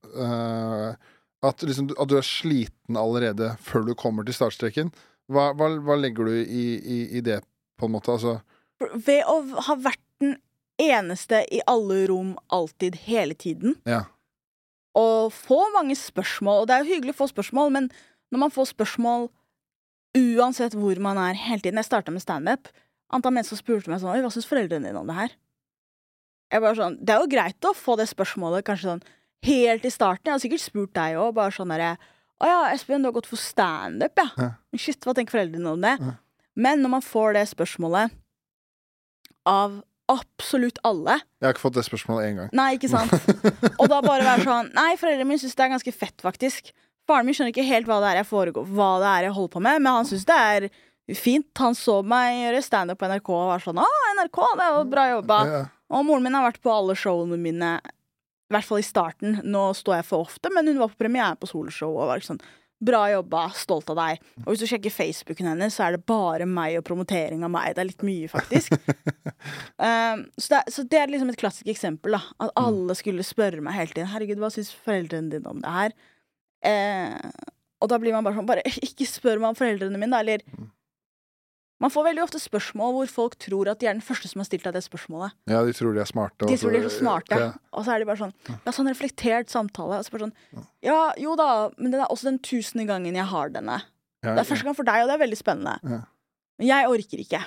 at, 1.40 1.62
liksom, 1.64 1.88
at 1.96 2.10
du 2.10 2.18
er 2.18 2.26
sliten 2.26 2.98
allerede 3.00 3.54
før 3.64 3.86
du 3.88 3.94
kommer 3.96 4.26
til 4.26 4.36
startstreken, 4.36 4.92
hva, 5.30 5.50
hva, 5.56 5.70
hva 5.80 5.96
legger 5.96 6.28
du 6.28 6.36
i, 6.42 6.64
i, 6.76 6.98
i 7.16 7.22
det, 7.24 7.40
på 7.80 7.88
en 7.88 7.94
måte? 7.94 8.12
Altså, 8.12 8.40
Ved 8.80 9.26
å 9.28 9.40
ha 9.66 9.76
vært 9.76 10.02
den 10.22 10.38
eneste 10.80 11.42
i 11.52 11.60
alle 11.68 12.06
rom 12.08 12.32
alltid, 12.48 12.96
hele 13.04 13.36
tiden, 13.36 13.76
ja. 13.88 14.06
og 14.96 15.34
få 15.36 15.58
mange 15.74 15.96
spørsmål 15.98 16.62
Og 16.62 16.68
det 16.68 16.76
er 16.76 16.86
jo 16.86 16.94
hyggelig 16.94 17.12
å 17.12 17.18
få 17.18 17.28
spørsmål, 17.28 17.74
men 17.74 17.90
når 18.32 18.44
man 18.46 18.54
får 18.54 18.70
spørsmål 18.72 19.28
uansett 20.16 20.74
hvor 20.78 20.98
man 21.02 21.20
er 21.20 21.38
hele 21.38 21.62
tiden 21.62 21.78
Jeg 21.78 21.90
starta 21.90 22.10
med 22.14 22.24
standup. 22.24 22.70
Antall 23.12 23.34
mennesker 23.36 23.58
spurte 23.58 23.90
meg 23.90 24.00
sånn 24.02 24.14
Oi, 24.14 24.22
hva 24.24 24.32
syns 24.32 24.48
foreldrene 24.48 24.88
dine 24.88 25.02
om 25.02 25.10
det 25.10 25.18
her? 25.18 25.36
Jeg 26.50 26.64
bare 26.64 26.78
sånn 26.78 26.96
Det 26.98 27.14
er 27.14 27.22
jo 27.22 27.30
greit 27.30 27.68
å 27.68 27.74
få 27.76 27.98
det 28.00 28.08
spørsmålet 28.10 28.66
kanskje 28.66 28.94
sånn 28.94 29.04
helt 29.46 29.86
i 29.88 29.92
starten. 29.92 30.28
Jeg 30.28 30.34
har 30.34 30.42
sikkert 30.42 30.64
spurt 30.64 30.96
deg 30.96 31.20
òg, 31.20 31.34
bare 31.36 31.54
sånn 31.54 31.70
derre 31.72 31.94
Å 32.40 32.48
ja, 32.48 32.58
Espen, 32.72 33.04
du 33.04 33.10
har 33.10 33.16
gått 33.16 33.28
for 33.28 33.40
standup, 33.40 34.16
ja. 34.16 34.28
Ja. 34.40 34.50
Shit, 34.80 35.04
hva 35.04 35.14
tenker 35.16 35.36
foreldrene 35.36 35.76
om 35.76 35.84
det? 35.84 35.94
Ja. 36.00 36.16
Men 36.60 36.82
når 36.82 36.94
man 36.96 37.04
får 37.04 37.36
det 37.36 37.46
spørsmålet 37.52 38.16
av 39.48 39.80
absolutt 40.10 40.80
alle 40.82 41.20
Jeg 41.20 41.46
har 41.46 41.54
ikke 41.54 41.62
fått 41.68 41.76
det 41.78 41.84
spørsmålet 41.86 42.28
én 42.28 42.38
gang. 42.40 42.48
Nei, 42.58 42.72
ikke 42.76 42.90
sant? 42.90 43.12
Og 43.80 43.86
da 43.90 44.00
bare 44.02 44.26
være 44.26 44.42
sånn 44.46 44.70
Nei, 44.74 44.92
foreldrene 44.98 45.28
mine 45.28 45.38
syns 45.42 45.54
det 45.54 45.66
er 45.66 45.74
ganske 45.76 45.94
fett, 45.94 46.16
faktisk. 46.24 46.72
Faren 47.08 47.28
min 47.28 47.36
skjønner 47.36 47.54
ikke 47.54 47.66
helt 47.68 47.86
hva 47.88 48.00
det 48.02 48.10
er 48.10 48.20
jeg 48.20 48.28
foregår 48.30 48.66
Hva 48.74 48.90
det 49.02 49.10
er 49.12 49.28
jeg 49.28 49.36
holder 49.38 49.52
på 49.54 49.62
med, 49.66 49.84
men 49.84 50.00
han 50.00 50.08
syns 50.08 50.26
det 50.28 50.40
er 50.56 50.68
fint. 51.16 51.48
Han 51.62 51.74
så 51.78 52.00
meg 52.06 52.40
gjøre 52.42 52.62
standup 52.62 53.00
på 53.00 53.08
NRK 53.10 53.30
og 53.34 53.46
var 53.52 53.64
sånn 53.64 53.80
Å, 53.82 53.86
NRK, 54.18 54.42
det 54.58 54.66
er 54.66 54.74
jo 54.76 54.84
bra 54.92 55.06
jobba. 55.14 55.38
Ja, 55.50 55.62
Og 55.94 56.04
moren 56.06 56.26
min 56.26 56.36
har 56.38 56.46
vært 56.46 56.60
på 56.62 56.70
alle 56.74 56.94
showene 56.98 57.38
mine, 57.40 57.70
i 57.80 58.54
hvert 58.54 58.66
fall 58.68 58.82
i 58.82 58.86
starten. 58.86 59.40
Nå 59.46 59.64
står 59.78 60.00
jeg 60.00 60.06
for 60.10 60.26
ofte, 60.28 60.52
men 60.54 60.70
hun 60.70 60.78
var 60.82 60.92
på 60.92 61.00
premiere 61.02 61.38
på 61.40 61.48
soloshow 61.50 61.94
og 61.96 62.10
var 62.10 62.22
ikke 62.22 62.32
sånn 62.34 62.42
Bra 62.80 63.02
jobba, 63.12 63.42
stolt 63.60 63.90
av 63.92 63.98
deg. 63.98 64.22
Og 64.44 64.52
hvis 64.52 64.62
du 64.62 64.70
sjekker 64.70 64.92
Facebooken 64.94 65.50
hennes, 65.50 65.74
så 65.76 65.84
er 65.84 65.96
det 65.96 66.06
bare 66.08 66.46
meg 66.48 66.78
og 66.78 66.86
promotering 66.88 67.44
av 67.44 67.52
meg. 67.52 67.74
Det 67.76 67.82
er 67.82 67.90
litt 67.90 68.04
mye, 68.06 68.30
faktisk. 68.32 68.76
Um, 69.76 70.24
så, 70.40 70.46
det, 70.54 70.62
så 70.72 70.86
det 70.88 71.02
er 71.02 71.12
liksom 71.12 71.32
et 71.32 71.40
klassisk 71.40 71.68
eksempel. 71.68 72.16
da 72.16 72.46
At 72.46 72.54
alle 72.60 72.96
skulle 72.96 73.26
spørre 73.26 73.60
meg 73.64 73.76
hele 73.76 73.92
tiden 73.92 74.08
Herregud, 74.12 74.40
hva 74.40 74.52
syns 74.54 74.72
foreldrene 74.72 75.32
dine 75.34 75.52
om 75.52 75.60
det 75.60 75.74
her? 75.76 75.96
Uh, 76.64 77.30
og 77.80 77.88
da 77.92 77.96
blir 78.00 78.12
man 78.12 78.26
bare 78.26 78.36
sånn 78.36 78.48
Bare 78.48 78.64
ikke 78.88 79.08
spør 79.08 79.40
meg 79.40 79.52
om 79.52 79.60
foreldrene 79.60 80.00
mine, 80.00 80.12
da. 80.16 80.24
Eller 80.24 80.70
Man 81.80 81.90
får 81.90 82.04
veldig 82.10 82.22
ofte 82.26 82.38
spørsmål 82.42 82.92
hvor 82.92 83.08
folk 83.08 83.36
tror 83.40 83.70
at 83.72 83.78
de 83.80 83.86
er 83.88 83.94
den 83.96 84.02
første 84.04 84.28
som 84.28 84.42
har 84.42 84.48
stilt 84.48 84.64
deg 84.66 84.74
det 84.76 84.82
spørsmålet. 84.84 85.32
ja, 85.48 85.62
de 85.64 85.72
tror 85.72 85.94
de 85.96 86.00
er 86.02 86.10
smarte. 86.10 86.46
De 86.46 86.56
tror 86.60 86.72
de 86.74 86.78
er 86.82 86.88
så- 86.88 86.98
smarte. 87.00 87.38
Ja. 87.40 87.52
Og 87.72 87.84
så 87.86 87.94
er 87.94 87.98
de 87.98 88.04
bare 88.10 88.20
sånn 88.20 88.34
Det 88.44 88.66
er 88.68 88.76
sånn 88.76 88.90
reflektert 88.92 89.48
samtale. 89.48 89.98
Og 89.98 90.04
så 90.04 90.10
bare 90.12 90.28
sånn 90.28 90.66
Ja, 90.82 91.12
jo 91.16 91.36
da, 91.36 91.70
men 91.78 91.90
det 91.90 92.00
er 92.00 92.06
også 92.12 92.24
den 92.28 92.38
tusende 92.38 92.86
gangen 92.86 93.14
jeg 93.16 93.24
har 93.24 93.48
denne. 93.48 93.82
Ja, 94.22 94.34
Det 94.34 94.40
er 94.44 94.54
første 94.54 94.64
gang 94.64 94.76
for 94.76 94.84
deg, 94.84 95.02
og 95.02 95.08
det 95.08 95.14
er 95.16 95.24
veldig 95.26 95.38
spennende. 95.40 95.78
Ja. 95.82 96.00
Men 96.58 96.66
jeg 96.68 96.88
orker 96.88 97.18
ikke. 97.24 97.44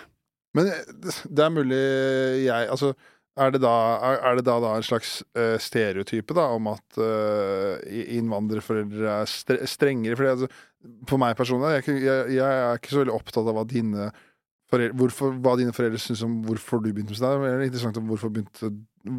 Men 0.55 0.67
eh, 0.67 0.83
det 1.29 1.39
er 1.39 1.49
mulig 1.49 1.81
jeg 2.45 2.69
Altså, 2.69 2.95
er 3.33 3.53
det 3.53 3.63
da, 3.63 3.73
er, 4.13 4.35
det 4.37 4.45
da, 4.45 4.59
da 4.61 4.75
en 4.77 4.85
slags 4.85 5.15
uh, 5.37 5.55
stereotype 5.61 6.35
da 6.37 6.49
om 6.53 6.69
at 6.73 6.99
uh, 7.01 7.79
innvandrerforeldre 7.89 9.09
er 9.09 9.29
stre 9.29 9.65
strengere? 9.69 10.17
For 10.19 10.29
altså, 10.29 10.49
for 11.09 11.21
meg 11.21 11.33
personlig, 11.39 11.79
jeg, 11.79 11.97
jeg, 12.03 12.37
jeg 12.37 12.61
er 12.67 12.77
ikke 12.77 12.93
så 12.93 13.01
veldig 13.01 13.15
opptatt 13.15 13.49
av 13.49 13.57
hva 13.57 13.65
dine 13.69 14.11
foreldre, 14.69 14.97
hvorfor, 15.01 15.37
hva 15.41 15.57
dine 15.59 15.73
foreldre 15.75 16.01
syns 16.01 16.23
om 16.25 16.41
hvorfor 16.45 16.83
du 16.83 16.91
begynte 16.91 17.13
med 17.13 17.21
standup. 17.21 17.45
Det 17.45 17.53
er 17.53 17.67
interessant 17.69 18.01
om 18.01 18.09
hvorfor 18.11 18.33
begynte 18.33 18.73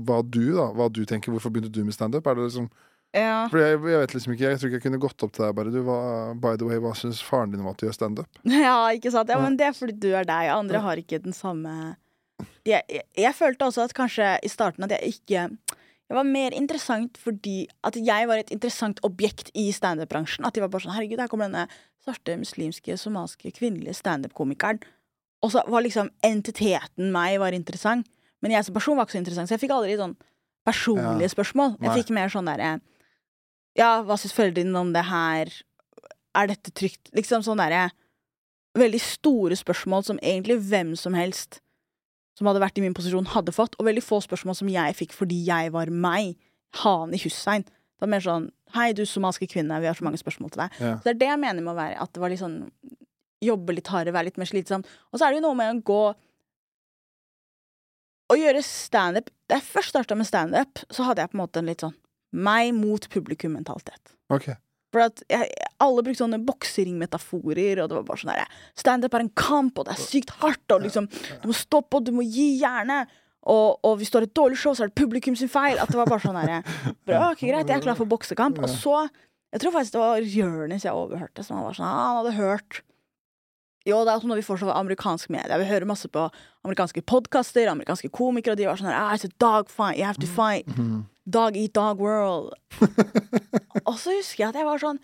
hva 0.07 0.21
du 0.23 0.45
da, 0.55 0.69
hva 0.79 0.89
du 0.93 1.03
tenker, 1.09 1.35
hvorfor 1.35 1.53
begynte 1.55 1.75
du 1.75 1.83
med 1.87 1.97
standup? 1.97 2.27
Er 2.27 2.39
det 2.39 2.51
liksom 2.51 2.71
Ja. 3.15 3.45
For 3.47 3.61
jeg, 3.63 3.79
jeg 3.79 3.99
vet 4.03 4.15
liksom 4.15 4.33
ikke, 4.35 4.49
jeg 4.49 4.59
tror 4.59 4.71
ikke 4.71 4.79
jeg 4.81 4.87
kunne 4.89 5.03
gått 5.05 5.23
opp 5.23 5.35
til 5.35 5.45
deg 5.45 5.53
bare 5.55 5.71
du, 5.71 5.83
hva, 5.87 5.99
by 6.35 6.57
the 6.59 6.67
way, 6.67 6.81
hva 6.83 6.95
syns 6.99 7.21
faren 7.23 7.53
din 7.53 7.63
om 7.63 7.69
at 7.71 7.79
du 7.79 7.87
gjør 7.87 7.95
standup? 7.95 8.41
ja, 8.67 8.79
ikke 8.95 9.13
sant? 9.15 9.31
Ja, 9.31 9.39
men 9.43 9.59
det 9.59 9.69
er 9.69 9.77
fordi 9.77 9.95
du 10.03 10.09
er 10.11 10.27
deg. 10.27 10.51
Andre 10.55 10.83
har 10.83 10.99
ikke 10.99 11.23
den 11.23 11.37
samme 11.37 11.95
jeg, 12.65 12.83
jeg, 12.89 13.03
jeg 13.17 13.35
følte 13.37 13.67
også 13.69 13.85
at 13.85 13.95
kanskje 13.97 14.29
i 14.43 14.49
starten 14.49 14.87
at 14.87 14.95
jeg 14.97 15.15
ikke 15.15 15.49
Jeg 16.05 16.17
var 16.19 16.27
mer 16.29 16.53
interessant 16.53 17.17
fordi 17.19 17.67
at 17.85 17.97
jeg 17.97 18.29
var 18.29 18.37
et 18.43 18.51
interessant 18.53 18.99
objekt 19.03 19.51
i 19.55 19.71
standup-bransjen. 19.73 20.45
At 20.45 20.55
de 20.55 20.61
var 20.61 20.69
bare 20.69 20.85
sånn 20.85 20.93
Herregud, 20.93 21.21
her 21.23 21.31
kommer 21.33 21.49
denne 21.49 21.65
svarte, 22.05 22.37
muslimske, 22.37 22.99
somaliske, 23.01 23.55
kvinnelige 23.57 23.97
standup-komikeren. 23.97 24.83
Og 25.43 25.55
så 25.55 25.63
var 25.69 25.81
liksom 25.85 26.11
entiteten 26.25 27.09
meg 27.13 27.39
var 27.41 27.57
interessant. 27.57 28.07
Men 28.45 28.53
jeg 28.53 28.67
som 28.67 28.77
person 28.77 28.99
var 28.99 29.07
ikke 29.07 29.17
så 29.17 29.23
interessant, 29.23 29.49
så 29.49 29.57
jeg 29.57 29.65
fikk 29.65 29.73
aldri 29.73 29.97
sånn 29.97 30.17
personlige 30.69 31.31
Ja. 31.31 31.33
spørsmål. 31.33 31.79
Jeg 31.81 31.89
Nei. 31.89 31.97
fikk 32.03 32.11
mer 32.11 32.29
sånn 32.29 32.47
derre 32.53 32.81
Ja, 33.77 34.03
hva 34.05 34.15
syns 34.21 34.37
foreldrene 34.37 34.69
dine 34.71 34.81
om 34.81 34.93
det 34.93 35.05
her? 35.09 35.49
Er 36.37 36.47
dette 36.47 36.71
trygt? 36.71 37.11
Liksom 37.17 37.43
sånn 37.43 37.59
derre 37.59 37.91
Veldig 38.77 39.01
store 39.01 39.57
spørsmål 39.57 40.05
som 40.05 40.19
egentlig 40.19 40.59
hvem 40.69 40.97
som 40.99 41.15
helst 41.15 41.61
som 42.39 42.49
hadde 42.51 42.63
vært 42.63 42.81
i 42.81 42.85
min 42.85 42.97
posisjon, 42.97 43.29
hadde 43.35 43.55
fått. 43.55 43.77
Og 43.79 43.87
veldig 43.89 44.03
få 44.05 44.21
spørsmål 44.25 44.59
som 44.59 44.71
jeg 44.73 44.99
fikk 44.99 45.15
fordi 45.15 45.39
jeg 45.47 45.73
var 45.75 45.93
meg. 45.93 46.35
Hani 46.83 47.21
Hussein. 47.23 47.63
Det 47.65 48.03
var 48.03 48.11
mer 48.17 48.25
sånn 48.25 48.51
Hei, 48.75 48.89
du 48.91 49.05
somaliske 49.07 49.47
kvinne, 49.53 49.77
vi 49.79 49.87
har 49.87 49.95
så 49.95 50.03
mange 50.03 50.19
spørsmål 50.19 50.51
til 50.51 50.65
deg. 50.65 50.79
Ja. 50.83 50.97
Så 50.99 51.07
det 51.07 51.13
er 51.13 51.19
det 51.21 51.29
jeg 51.29 51.41
mener 51.45 51.63
med 51.63 51.77
å 51.77 51.79
være 51.79 51.99
at 52.03 52.11
det 52.11 52.23
var 52.23 52.33
litt 52.33 52.43
sånn 52.43 52.57
Jobbe 53.45 53.75
litt 53.77 53.91
hardere, 53.93 54.15
være 54.17 54.31
litt 54.31 54.39
mer 54.41 54.49
slitsomt. 54.49 54.89
Og 55.13 55.21
så 55.21 55.27
er 55.27 55.35
det 55.35 55.39
jo 55.39 55.45
noe 55.45 55.59
med 55.59 55.71
å 55.71 55.83
gå 55.87 56.01
Å 58.33 58.39
gjøre 58.41 58.63
standup 58.65 59.29
Da 59.47 59.59
jeg 59.61 59.69
først 59.69 59.93
starta 59.93 60.17
med 60.19 60.27
standup, 60.27 60.83
så 60.91 61.07
hadde 61.07 61.23
jeg 61.23 61.31
på 61.31 61.39
en 61.39 61.45
måte 61.45 61.63
en 61.63 61.71
litt 61.71 61.85
sånn 61.85 61.95
meg 62.35 62.73
mot 62.75 63.05
publikum-mentalitet. 63.13 64.17
Ok. 64.35 64.49
For 64.95 65.03
jeg, 65.03 65.51
alle 65.83 66.05
brukte 66.07 66.23
sånne 66.23 66.39
bokseringmetaforer, 66.47 67.83
og 67.83 67.91
det 67.91 67.99
var 67.99 68.07
bare 68.07 68.23
sånn 68.23 68.31
herre 68.31 68.47
Standup 68.79 69.17
er 69.19 69.25
en 69.27 69.35
kamp, 69.39 69.81
og 69.81 69.89
det 69.89 69.97
er 69.97 70.03
sykt 70.05 70.31
hardt, 70.41 70.65
og 70.71 70.87
liksom 70.87 71.11
Du 71.43 71.51
må 71.51 71.57
stoppe, 71.59 71.99
og 71.99 72.07
du 72.07 72.13
må 72.15 72.23
gi 72.23 72.53
jernet. 72.61 73.11
Og, 73.45 73.77
og 73.85 73.99
hvis 74.01 74.09
du 74.09 74.17
har 74.17 74.25
et 74.25 74.37
dårlig 74.37 74.57
show, 74.57 74.73
så 74.73 74.87
er 74.87 74.93
det 74.93 74.97
publikum 74.97 75.37
sin 75.37 75.51
feil. 75.53 75.77
At 75.83 75.91
det 75.93 75.99
var 76.01 76.09
bare 76.09 76.23
sånn 76.25 76.39
herre 76.39 76.63
Bra, 77.09 77.35
ok, 77.35 77.45
greit, 77.45 77.69
jeg 77.69 77.77
er 77.77 77.85
klar 77.85 77.99
for 77.99 78.09
boksekamp. 78.09 78.63
Og 78.63 78.71
så 78.73 79.05
Jeg 79.55 79.63
tror 79.63 79.75
faktisk 79.77 79.99
det 79.99 80.03
var 80.03 80.31
Jonis 80.39 80.87
jeg 80.87 80.97
overhørte, 80.97 81.45
som 81.45 81.59
han 81.59 81.69
var 81.69 81.77
sånn 81.77 81.87
ah, 81.91 81.99
Han 82.09 82.21
hadde 82.23 82.37
hørt 82.39 82.81
Jo, 83.85 84.01
det 84.07 84.15
er 84.15 84.23
som 84.23 84.33
når 84.33 84.41
vi 84.41 84.47
får 84.47 84.63
så 84.63 84.71
amerikansk 84.73 85.29
media. 85.35 85.59
Vi 85.61 85.69
hører 85.69 85.85
masse 85.85 86.09
på 86.09 86.23
amerikanske 86.65 87.03
podkaster, 87.05 87.69
amerikanske 87.69 88.09
komikere, 88.09 88.57
og 88.57 88.63
de 88.63 88.71
var 88.71 88.81
sånn 88.81 88.89
her 88.89 88.97
ah, 88.97 89.13
It's 89.13 89.29
a 89.29 89.35
dog 89.43 89.69
fight, 89.69 89.99
you 90.01 90.09
have 90.09 90.17
to 90.23 90.31
fight. 90.31 90.65
Dog 91.29 91.57
eat 91.61 91.75
dog 91.77 92.01
world. 92.01 92.57
og 93.83 93.97
så 93.99 94.15
husker 94.15 94.45
jeg 94.45 94.53
at 94.53 94.61
jeg 94.61 94.67
var 94.69 94.83
sånn 94.83 95.01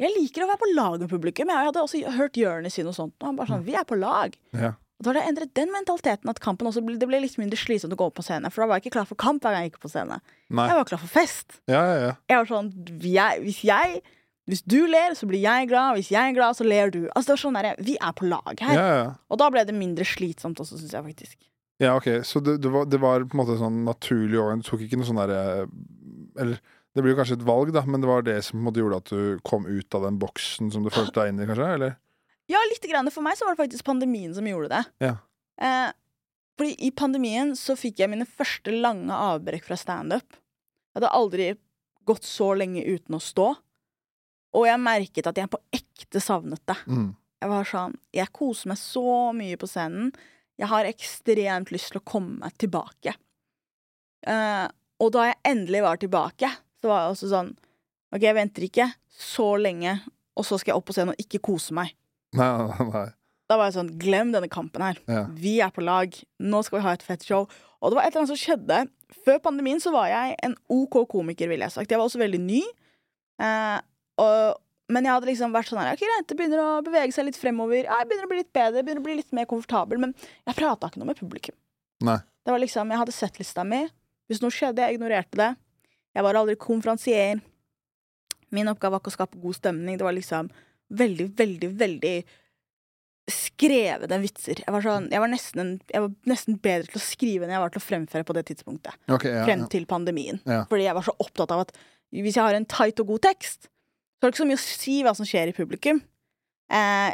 Jeg 0.00 0.10
liker 0.16 0.42
å 0.42 0.48
være 0.50 0.62
på 0.64 0.70
lag 0.74 0.96
med 0.98 1.10
publikum. 1.12 1.50
Jeg 1.52 1.68
hadde 1.68 1.82
også 1.84 2.00
hørt 2.16 2.38
Jonis 2.40 2.74
si 2.74 2.82
noe 2.82 2.96
sånt. 2.96 3.14
Og 3.20 3.28
han 3.28 3.36
bare 3.38 3.52
sånn 3.52 3.66
Vi 3.66 3.76
er 3.78 3.86
på 3.86 3.98
lag. 4.00 4.34
Ja. 4.56 4.72
Og 4.98 5.06
da 5.06 5.10
har 5.10 5.18
det 5.20 5.28
endret 5.28 5.54
den 5.58 5.70
mentaliteten 5.74 6.30
at 6.30 6.40
kampen 6.42 6.68
også 6.70 6.82
ble, 6.86 6.96
det 6.98 7.06
ble 7.10 7.18
litt 7.22 7.34
mindre 7.38 7.58
slitsomt 7.58 7.94
å 7.94 7.98
gå 7.98 8.06
opp 8.10 8.16
på 8.18 8.24
scenen. 8.26 8.50
For 8.54 8.62
da 8.62 8.68
var 8.70 8.78
jeg 8.78 8.86
ikke 8.86 8.94
klar 8.96 9.08
for 9.10 9.18
kamp 9.18 9.42
hver 9.42 9.54
gang 9.54 9.66
jeg 9.66 9.72
gikk 9.72 9.80
på 9.82 9.90
scenen. 9.92 10.22
Nei. 10.54 10.66
Jeg 10.70 10.78
var 10.80 10.90
klar 10.90 11.02
for 11.02 11.10
fest. 11.14 11.58
Ja, 11.70 11.80
ja, 11.86 11.96
ja. 12.08 12.12
Jeg 12.30 12.40
var 12.40 12.50
sånn 12.50 12.68
jeg, 13.02 13.40
Hvis 13.46 13.62
jeg 13.66 14.02
Hvis 14.50 14.62
du 14.68 14.80
ler, 14.90 15.14
så 15.16 15.26
blir 15.30 15.40
jeg 15.40 15.70
glad. 15.70 15.96
Hvis 15.98 16.10
jeg 16.12 16.20
er 16.20 16.36
glad, 16.36 16.58
så 16.58 16.66
ler 16.66 16.90
du. 16.94 17.02
Altså 17.14 17.30
det 17.30 17.36
var 17.36 17.42
sånn 17.46 17.58
der, 17.58 17.74
Vi 17.86 17.96
er 17.96 18.14
på 18.18 18.26
lag 18.28 18.54
her. 18.60 18.74
ja, 18.74 18.86
ja. 18.98 19.10
Og 19.30 19.38
da 19.40 19.50
ble 19.50 19.64
det 19.64 19.74
mindre 19.74 20.04
slitsomt 20.04 20.58
også, 20.60 20.78
syns 20.78 20.92
jeg 20.92 21.06
faktisk. 21.06 21.38
Ja, 21.82 21.96
ok, 21.96 22.22
så 22.22 22.38
det, 22.44 22.60
det, 22.62 22.70
var, 22.70 22.84
det 22.86 23.00
var 23.02 23.24
på 23.26 23.34
en 23.34 23.40
måte 23.40 23.58
sånn 23.58 23.82
naturlig 23.86 24.38
overgang. 24.38 24.62
Du 24.62 24.68
tok 24.68 24.84
ikke 24.84 24.98
noe 25.00 25.08
sånn 25.08 25.18
derre 25.22 25.66
Eller 26.38 26.58
det 26.94 27.02
blir 27.02 27.14
jo 27.14 27.18
kanskje 27.18 27.36
et 27.40 27.46
valg, 27.46 27.72
da, 27.74 27.82
men 27.90 28.02
det 28.02 28.08
var 28.10 28.22
det 28.26 28.36
som 28.46 28.62
måte 28.62 28.78
gjorde 28.82 29.00
at 29.02 29.10
du 29.10 29.42
kom 29.46 29.66
ut 29.66 29.96
av 29.98 30.06
den 30.06 30.18
boksen 30.22 30.70
som 30.70 30.84
du 30.86 30.92
følte 30.94 31.20
deg 31.20 31.32
inn 31.32 31.42
i, 31.42 31.48
kanskje? 31.50 31.68
Eller? 31.78 31.96
Ja, 32.50 32.60
litt 32.70 32.84
grann. 32.86 33.10
For 33.10 33.24
meg 33.24 33.38
så 33.38 33.48
var 33.48 33.56
det 33.56 33.62
faktisk 33.64 33.86
pandemien 33.86 34.34
som 34.36 34.46
gjorde 34.46 34.70
det. 34.70 34.82
Ja. 35.02 35.16
Eh, 35.58 35.90
Fordi 36.54 36.76
i 36.86 36.92
pandemien 36.94 37.54
så 37.58 37.74
fikk 37.74 37.98
jeg 37.98 38.12
mine 38.12 38.28
første 38.30 38.70
lange 38.70 39.10
avbrekk 39.10 39.64
fra 39.66 39.78
standup. 39.80 40.36
Jeg 40.36 41.00
hadde 41.00 41.14
aldri 41.18 41.48
gått 42.06 42.26
så 42.28 42.52
lenge 42.54 42.84
uten 42.84 43.16
å 43.18 43.22
stå. 43.22 43.48
Og 44.54 44.68
jeg 44.68 44.78
merket 44.78 45.26
at 45.26 45.40
jeg 45.40 45.50
på 45.50 45.58
ekte 45.74 46.22
savnet 46.22 46.62
det. 46.70 46.76
Mm. 46.86 47.08
Jeg 47.42 47.50
var 47.50 47.66
sånn 47.68 47.96
Jeg 48.14 48.30
koser 48.32 48.70
meg 48.70 48.78
så 48.78 49.32
mye 49.34 49.58
på 49.58 49.66
scenen. 49.66 50.12
Jeg 50.60 50.70
har 50.70 50.86
ekstremt 50.86 51.72
lyst 51.74 51.90
til 51.90 51.98
å 51.98 52.06
komme 52.06 52.38
meg 52.44 52.54
tilbake. 52.62 53.16
Eh, 54.30 54.66
og 55.02 55.10
da 55.16 55.26
jeg 55.26 55.40
endelig 55.50 55.82
var 55.82 55.98
tilbake, 55.98 56.52
så 56.84 56.90
var 56.92 57.06
jeg 57.06 57.14
også 57.14 57.32
sånn 57.32 57.54
OK, 58.14 58.22
jeg 58.22 58.36
venter 58.36 58.68
ikke 58.68 58.90
så 59.10 59.54
lenge, 59.58 59.96
og 60.36 60.44
så 60.46 60.58
skal 60.60 60.74
jeg 60.74 60.78
opp 60.78 60.86
på 60.90 60.94
scenen 60.94 61.14
og 61.14 61.22
ikke 61.22 61.40
kose 61.48 61.74
meg. 61.74 61.94
Nei, 62.38 62.48
nei. 62.90 63.06
Da 63.50 63.56
var 63.60 63.68
jeg 63.68 63.76
sånn 63.76 63.92
Glem 64.00 64.32
denne 64.34 64.48
kampen 64.50 64.82
her. 64.82 64.98
Ja. 65.10 65.24
Vi 65.38 65.58
er 65.62 65.70
på 65.74 65.82
lag. 65.84 66.14
Nå 66.42 66.60
skal 66.66 66.80
vi 66.80 66.84
ha 66.86 66.94
et 66.96 67.04
fett 67.04 67.24
show. 67.26 67.44
Og 67.78 67.92
det 67.92 67.98
var 67.98 68.06
et 68.06 68.14
eller 68.14 68.24
annet 68.24 68.32
som 68.32 68.40
skjedde. 68.40 68.78
Før 69.26 69.40
pandemien 69.44 69.82
så 69.82 69.92
var 69.94 70.08
jeg 70.10 70.36
en 70.46 70.56
OK 70.72 71.02
komiker, 71.12 71.50
ville 71.50 71.66
jeg 71.68 71.74
sagt. 71.76 71.92
Jeg 71.92 72.00
var 72.00 72.08
også 72.08 72.22
veldig 72.22 72.40
ny. 72.42 72.62
Eh, 73.44 73.76
og, 74.24 74.56
men 74.90 75.06
jeg 75.06 75.12
hadde 75.14 75.28
liksom 75.28 75.54
vært 75.54 75.68
sånn 75.70 75.80
her 75.82 75.92
Ok, 75.92 76.02
greit, 76.06 76.26
det 76.30 76.36
begynner 76.38 76.62
å 76.62 76.82
bevege 76.86 77.14
seg 77.14 77.28
litt 77.28 77.38
fremover. 77.38 77.82
Jeg 77.84 78.08
begynner 78.08 78.26
å 78.26 78.32
bli 78.32 78.40
litt 78.40 78.52
bedre, 78.56 78.82
begynner 78.82 79.04
å 79.04 79.08
bli 79.10 79.18
litt 79.20 79.36
mer 79.36 79.50
komfortabel. 79.50 80.00
Men 80.06 80.16
jeg 80.48 80.58
prata 80.58 80.90
ikke 80.90 81.02
noe 81.02 81.12
med 81.12 81.20
publikum. 81.20 81.58
Nei. 82.08 82.18
Det 82.44 82.56
var 82.56 82.64
liksom, 82.64 82.90
Jeg 82.90 83.02
hadde 83.04 83.16
sett 83.20 83.38
lista 83.40 83.66
mi. 83.68 83.84
Hvis 84.30 84.40
noe 84.42 84.52
skjedde, 84.54 84.82
jeg 84.82 84.96
ignorerte 84.96 85.38
det. 85.40 85.52
Jeg 86.14 86.26
var 86.26 86.38
aldri 86.38 86.54
konferansier. 86.60 87.42
Min 88.54 88.70
oppgave 88.70 88.94
var 88.94 89.02
ikke 89.02 89.12
å 89.12 89.16
skape 89.18 89.42
god 89.42 89.58
stemning. 89.58 89.98
Det 89.98 90.06
var 90.06 90.14
liksom 90.16 90.50
veldig, 90.94 91.28
veldig, 91.38 91.70
veldig 91.80 92.16
skrevne 93.30 94.18
vitser. 94.20 94.60
Jeg 94.60 94.72
var, 94.74 94.84
sånn, 94.84 95.08
jeg, 95.12 95.20
var 95.22 95.30
nesten 95.32 95.62
en, 95.62 95.72
jeg 95.88 96.04
var 96.04 96.12
nesten 96.28 96.58
bedre 96.62 96.90
til 96.92 97.00
å 97.00 97.04
skrive 97.04 97.46
enn 97.46 97.54
jeg 97.54 97.62
var 97.62 97.72
til 97.72 97.80
å 97.80 97.86
fremføre 97.86 98.26
på 98.28 98.36
det 98.36 98.44
tidspunktet. 98.50 98.98
Okay, 99.08 99.32
ja, 99.32 99.44
Frem 99.48 99.64
til 99.72 99.86
pandemien. 99.90 100.40
Ja. 100.44 100.64
Fordi 100.70 100.86
jeg 100.86 100.96
var 100.98 101.06
så 101.06 101.14
opptatt 101.24 101.54
av 101.54 101.64
at 101.64 101.72
hvis 102.14 102.36
jeg 102.36 102.44
har 102.44 102.58
en 102.58 102.68
tight 102.68 103.00
og 103.02 103.14
god 103.14 103.24
tekst, 103.30 103.68
så 103.68 104.26
er 104.26 104.30
det 104.30 104.34
ikke 104.34 104.42
så 104.42 104.48
mye 104.50 104.60
å 104.60 104.64
si 104.64 104.96
hva 105.06 105.14
som 105.16 105.28
skjer 105.28 105.50
i 105.50 105.56
publikum. 105.56 106.02
Eh, 106.72 107.10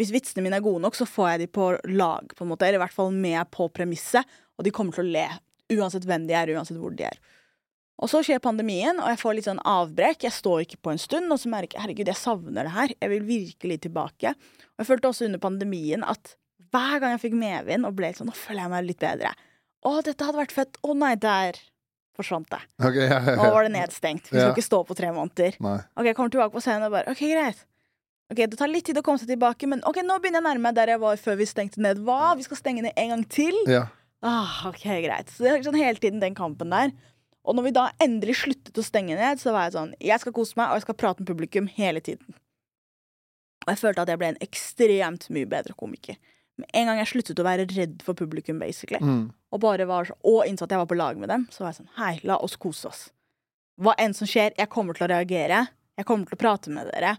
hvis 0.00 0.12
vitsene 0.12 0.44
mine 0.44 0.58
er 0.58 0.64
gode 0.64 0.82
nok, 0.84 0.96
så 0.96 1.06
får 1.08 1.30
jeg 1.30 1.44
de 1.44 1.52
på 1.56 1.68
lag, 1.92 2.32
på 2.36 2.44
en 2.44 2.50
måte. 2.50 2.66
Eller 2.66 2.80
i 2.80 2.84
hvert 2.84 2.96
fall 2.96 3.12
med 3.14 3.40
på 3.54 3.68
premisset, 3.76 4.24
og 4.56 4.66
de 4.66 4.72
kommer 4.74 4.96
til 4.96 5.04
å 5.04 5.14
le. 5.14 5.26
Uansett 5.76 6.04
hvem 6.08 6.26
de 6.28 6.36
er, 6.36 6.52
uansett 6.56 6.80
hvor 6.80 6.96
de 6.96 7.06
er. 7.08 7.20
Og 7.96 8.10
så 8.12 8.20
skjer 8.26 8.42
pandemien, 8.44 8.98
og 9.00 9.08
jeg 9.08 9.20
får 9.22 9.36
litt 9.38 9.46
sånn 9.48 9.60
avbrekk. 9.64 10.26
Jeg 10.26 10.34
står 10.36 10.64
ikke 10.66 10.80
på 10.84 10.92
en 10.92 11.00
stund, 11.00 11.30
og 11.32 11.38
så 11.40 11.48
merker 11.48 11.78
jeg 11.78 11.84
herregud, 11.86 12.10
jeg 12.12 12.20
savner 12.20 12.66
det 12.68 12.74
her. 12.74 12.92
Jeg 13.00 13.12
vil 13.14 13.22
virkelig 13.24 13.78
tilbake. 13.86 14.34
Og 14.76 14.82
jeg 14.84 14.88
følte 14.90 15.08
også 15.08 15.24
under 15.30 15.40
pandemien 15.40 16.04
at 16.04 16.34
hver 16.74 16.98
gang 17.00 17.14
jeg 17.14 17.22
fikk 17.22 17.38
medvind 17.40 17.88
og 17.88 17.94
ble 17.96 18.10
sånn, 18.12 18.28
nå 18.28 18.34
føler 18.36 18.66
jeg 18.66 18.72
meg 18.74 18.84
litt 18.90 19.00
bedre. 19.00 19.30
Å, 19.86 19.94
dette 20.04 20.26
hadde 20.28 20.42
vært 20.42 20.52
fett. 20.52 20.76
Å 20.84 20.92
nei, 20.98 21.14
der 21.22 21.56
forsvant 22.16 22.48
det. 22.52 22.60
Okay, 22.80 23.06
ja, 23.08 23.20
ja, 23.22 23.36
Nå 23.38 23.48
var 23.54 23.64
det 23.64 23.72
nedstengt. 23.76 24.28
Vi 24.28 24.36
skal 24.36 24.50
Ja. 24.50 24.52
ikke 24.52 24.64
stå 24.68 24.82
på 24.88 24.96
tre 24.96 25.08
måneder. 25.16 25.56
Nei. 25.64 25.78
Ok, 25.96 26.04
jeg 26.10 26.16
kommer 26.16 26.32
tilbake 26.36 26.52
på 26.52 26.62
scenen 26.64 26.86
og 26.88 26.92
bare 26.96 27.12
OK, 27.12 27.24
greit. 27.32 27.64
Ok, 28.32 28.36
Det 28.50 28.58
tar 28.58 28.68
litt 28.72 28.84
tid 28.88 28.96
å 28.98 29.02
komme 29.06 29.20
seg 29.22 29.28
tilbake, 29.28 29.68
men 29.70 29.80
ok, 29.86 30.02
nå 30.04 30.16
begynner 30.20 30.40
jeg 30.42 30.48
nærme 30.48 30.64
meg 30.68 30.74
der 30.74 30.92
jeg 30.96 31.00
var 31.00 31.16
før 31.16 31.36
vi 31.40 31.46
stengte 31.48 31.80
ned. 31.80 32.00
Hva? 32.04 32.34
Vi 32.36 32.42
skal 32.48 32.56
stenge 32.60 32.82
ned 32.82 32.92
en 32.96 33.08
gang 33.14 33.24
til? 33.28 33.54
Ja. 33.70 33.86
Ah, 34.24 34.64
ok, 34.68 34.82
greit. 35.04 35.28
Så 35.30 35.44
det 35.44 35.52
er 35.52 35.62
sånn 35.62 35.78
hele 35.78 36.00
tiden 36.02 36.20
den 36.20 36.34
kampen 36.34 36.72
der. 36.72 36.90
Og 37.46 37.54
når 37.54 37.68
vi 37.68 37.74
da 37.76 37.84
endelig 38.02 38.36
sluttet 38.42 38.78
å 38.78 38.84
stenge 38.84 39.14
ned, 39.18 39.38
så 39.38 39.52
var 39.54 39.68
jeg 39.68 39.76
sånn 39.76 39.92
Jeg 40.02 40.18
skal 40.22 40.34
kose 40.34 40.56
meg, 40.58 40.70
og 40.72 40.80
jeg 40.80 40.86
skal 40.88 40.98
prate 40.98 41.22
med 41.22 41.30
publikum 41.30 41.68
hele 41.76 42.02
tiden. 42.02 42.34
Og 43.66 43.72
jeg 43.72 43.80
følte 43.82 44.02
at 44.02 44.10
jeg 44.12 44.18
ble 44.20 44.32
en 44.32 44.40
ekstremt 44.44 45.28
mye 45.34 45.48
bedre 45.50 45.74
komiker. 45.78 46.18
Med 46.56 46.70
en 46.72 46.88
gang 46.88 46.98
jeg 47.02 47.10
sluttet 47.10 47.40
å 47.42 47.46
være 47.46 47.66
redd 47.68 48.02
for 48.02 48.16
publikum, 48.16 48.58
basically, 48.62 48.98
Mm. 49.04 49.30
og 49.52 49.60
bare 49.60 49.86
var 49.86 50.04
så, 50.08 50.14
og 50.24 50.46
innså 50.46 50.64
at 50.64 50.70
jeg 50.70 50.78
var 50.78 50.86
på 50.86 50.96
lag 50.96 51.18
med 51.18 51.28
dem, 51.28 51.46
så 51.50 51.64
var 51.64 51.72
jeg 51.72 51.80
sånn 51.82 51.94
Hei, 51.98 52.20
la 52.24 52.38
oss 52.38 52.56
kose 52.56 52.88
oss. 52.88 53.10
Hva 53.78 53.94
enn 53.98 54.14
som 54.14 54.26
skjer, 54.26 54.54
jeg 54.56 54.70
kommer 54.72 54.94
til 54.94 55.04
å 55.06 55.10
reagere. 55.12 55.68
Jeg 55.98 56.06
kommer 56.06 56.24
til 56.26 56.36
å 56.36 56.40
prate 56.40 56.70
med 56.70 56.88
dere. 56.94 57.16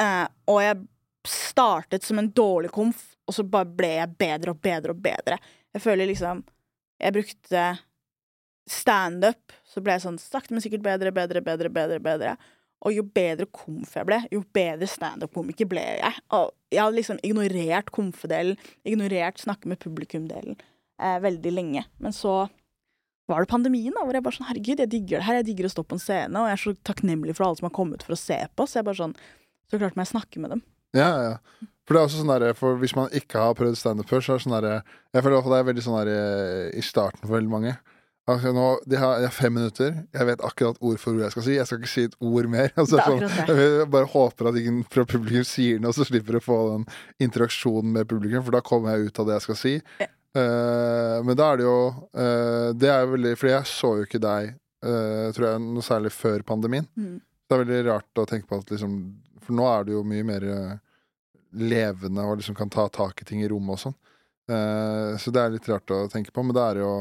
Uh, 0.00 0.26
og 0.48 0.60
jeg 0.62 0.80
startet 1.26 2.02
som 2.02 2.18
en 2.18 2.30
dårlig 2.30 2.70
komf, 2.74 3.16
og 3.28 3.34
så 3.34 3.44
bare 3.48 3.64
ble 3.66 3.92
jeg 3.98 4.16
bedre 4.18 4.50
og 4.50 4.60
bedre 4.62 4.90
og 4.90 5.02
bedre. 5.02 5.38
Jeg 5.74 5.82
føler 5.82 6.06
liksom 6.06 6.44
Jeg 7.00 7.12
brukte 7.14 7.78
standup, 8.72 9.56
så 9.66 9.82
ble 9.84 9.96
jeg 9.96 10.04
sånn 10.06 10.20
sakte, 10.20 10.54
men 10.54 10.64
sikkert 10.64 10.86
bedre, 10.86 11.12
bedre, 11.14 11.42
bedre, 11.44 11.72
bedre. 11.72 12.00
bedre. 12.04 12.36
Og 12.86 12.94
jo 12.94 13.02
bedre 13.02 13.48
komf 13.50 13.96
jeg 13.98 14.06
ble, 14.06 14.20
jo 14.30 14.44
bedre 14.54 14.86
standup-komiker 14.86 15.66
ble 15.70 15.82
jeg. 15.82 16.20
Og 16.36 16.52
jeg 16.70 16.82
hadde 16.84 16.98
liksom 17.00 17.18
ignorert 17.26 17.90
komfedelen, 17.94 18.58
ignorert 18.86 19.40
snakke 19.42 19.70
med 19.70 19.80
publikum-delen, 19.82 20.54
eh, 21.02 21.18
veldig 21.24 21.52
lenge. 21.56 21.84
Men 21.98 22.14
så 22.14 22.44
var 23.28 23.42
det 23.42 23.50
pandemien, 23.50 23.92
da, 23.92 24.04
hvor 24.06 24.14
jeg 24.14 24.24
bare 24.24 24.38
sånn 24.38 24.48
Herregud, 24.48 24.80
jeg 24.80 24.92
digger 24.94 25.18
det 25.18 25.26
her. 25.26 25.40
Jeg 25.40 25.48
digger 25.50 25.68
å 25.68 25.72
stå 25.74 25.84
på 25.84 25.98
en 25.98 26.04
scene, 26.04 26.38
og 26.38 26.48
jeg 26.48 26.54
er 26.54 26.62
så 26.62 26.76
takknemlig 26.92 27.34
for 27.36 27.48
alle 27.48 27.58
som 27.58 27.66
har 27.68 27.74
kommet 27.76 28.06
for 28.06 28.14
å 28.14 28.20
se 28.20 28.38
på. 28.56 28.64
Så 28.64 28.80
jeg 28.80 28.88
bare 28.88 29.02
sånn 29.02 29.18
Så 29.68 29.76
klart 29.76 29.98
må 29.98 30.00
jeg 30.00 30.14
snakke 30.14 30.40
med 30.40 30.48
dem. 30.54 30.62
Ja, 30.96 31.10
ja. 31.20 31.34
For 31.84 31.92
det 31.92 32.00
er 32.00 32.06
også 32.06 32.22
sånn 32.22 32.30
der, 32.32 32.54
for 32.56 32.78
hvis 32.80 32.94
man 32.96 33.10
ikke 33.12 33.42
har 33.42 33.56
prøvd 33.56 33.76
standup 33.76 34.08
før, 34.08 34.22
så 34.24 34.32
er 34.32 34.38
det 34.38 34.44
sånn 34.46 34.54
der, 34.56 34.82
Jeg 35.12 35.22
føler 35.22 35.34
i 35.34 35.36
hvert 35.36 35.44
fall 35.44 35.52
det 35.52 35.58
er 35.58 35.68
veldig 35.68 35.84
sånn 35.84 35.98
der 35.98 36.10
eh, 36.14 36.78
i 36.78 36.84
starten 36.84 37.20
for 37.26 37.36
veldig 37.36 37.52
mange. 37.52 37.74
Altså 38.28 38.50
nå, 38.52 38.66
de 38.84 38.98
har, 39.00 39.22
jeg 39.22 39.30
har 39.30 39.34
fem 39.34 39.54
minutter. 39.56 39.94
Jeg 40.12 40.28
vet 40.28 40.42
akkurat 40.44 40.78
ord 40.84 41.00
for 41.00 41.16
ord 41.16 41.24
jeg 41.24 41.32
skal 41.32 41.44
si. 41.46 41.54
Jeg 41.56 41.68
skal 41.70 41.80
ikke 41.80 41.92
si 41.94 42.04
et 42.10 42.16
ord 42.20 42.50
mer. 42.52 42.70
Altså, 42.80 43.00
sånn, 43.00 43.24
jeg 43.48 43.88
bare 43.92 44.10
håper 44.12 44.50
at 44.50 44.60
ingen 44.60 44.82
fra 44.92 45.06
publikum 45.08 45.46
sier 45.48 45.80
noe, 45.80 45.96
så 45.96 46.04
slipper 46.06 46.36
jeg 46.36 46.44
å 46.44 46.48
få 46.48 46.58
den 46.74 46.86
interaksjonen 47.24 47.94
med 47.96 48.08
publikum, 48.10 48.44
for 48.44 48.54
da 48.54 48.62
kommer 48.64 48.94
jeg 48.94 49.08
ut 49.08 49.20
av 49.22 49.30
det 49.30 49.38
jeg 49.38 49.46
skal 49.46 49.60
si. 49.62 49.74
Ja. 50.02 50.10
Eh, 50.36 51.18
men 51.24 51.38
da 51.38 51.46
er 51.50 51.56
det 51.56 51.64
jo 51.64 51.76
uh, 51.88 52.68
Det 52.76 52.90
er 52.92 52.98
jo 53.00 53.14
veldig 53.14 53.30
For 53.40 53.48
jeg 53.48 53.64
så 53.70 53.88
jo 53.96 54.04
ikke 54.04 54.20
deg, 54.20 54.50
uh, 54.84 55.30
tror 55.32 55.46
jeg, 55.46 55.62
noe 55.64 55.84
særlig 55.86 56.12
før 56.12 56.44
pandemien. 56.46 56.84
Mm. 57.00 57.16
Det 57.48 57.56
er 57.56 57.62
veldig 57.64 57.78
rart 57.88 58.20
å 58.20 58.26
tenke 58.28 58.50
på 58.50 58.58
at 58.60 58.74
liksom 58.74 58.98
For 59.46 59.56
nå 59.56 59.70
er 59.72 59.88
du 59.88 59.94
jo 59.96 60.04
mye 60.06 60.26
mer 60.28 60.46
levende 61.58 62.26
og 62.28 62.42
liksom 62.42 62.58
kan 62.58 62.68
ta 62.68 62.84
tak 62.92 63.22
i 63.22 63.26
ting 63.28 63.40
i 63.40 63.48
rommet 63.48 63.78
og 63.78 63.80
sånn. 63.86 63.94
Eh, 64.48 65.16
så 65.20 65.30
det 65.34 65.42
er 65.42 65.50
litt 65.52 65.68
rart 65.68 65.92
å 65.92 66.06
tenke 66.08 66.32
på, 66.32 66.40
men 66.44 66.54
det 66.56 66.62
er 66.64 66.78
jo 66.80 66.92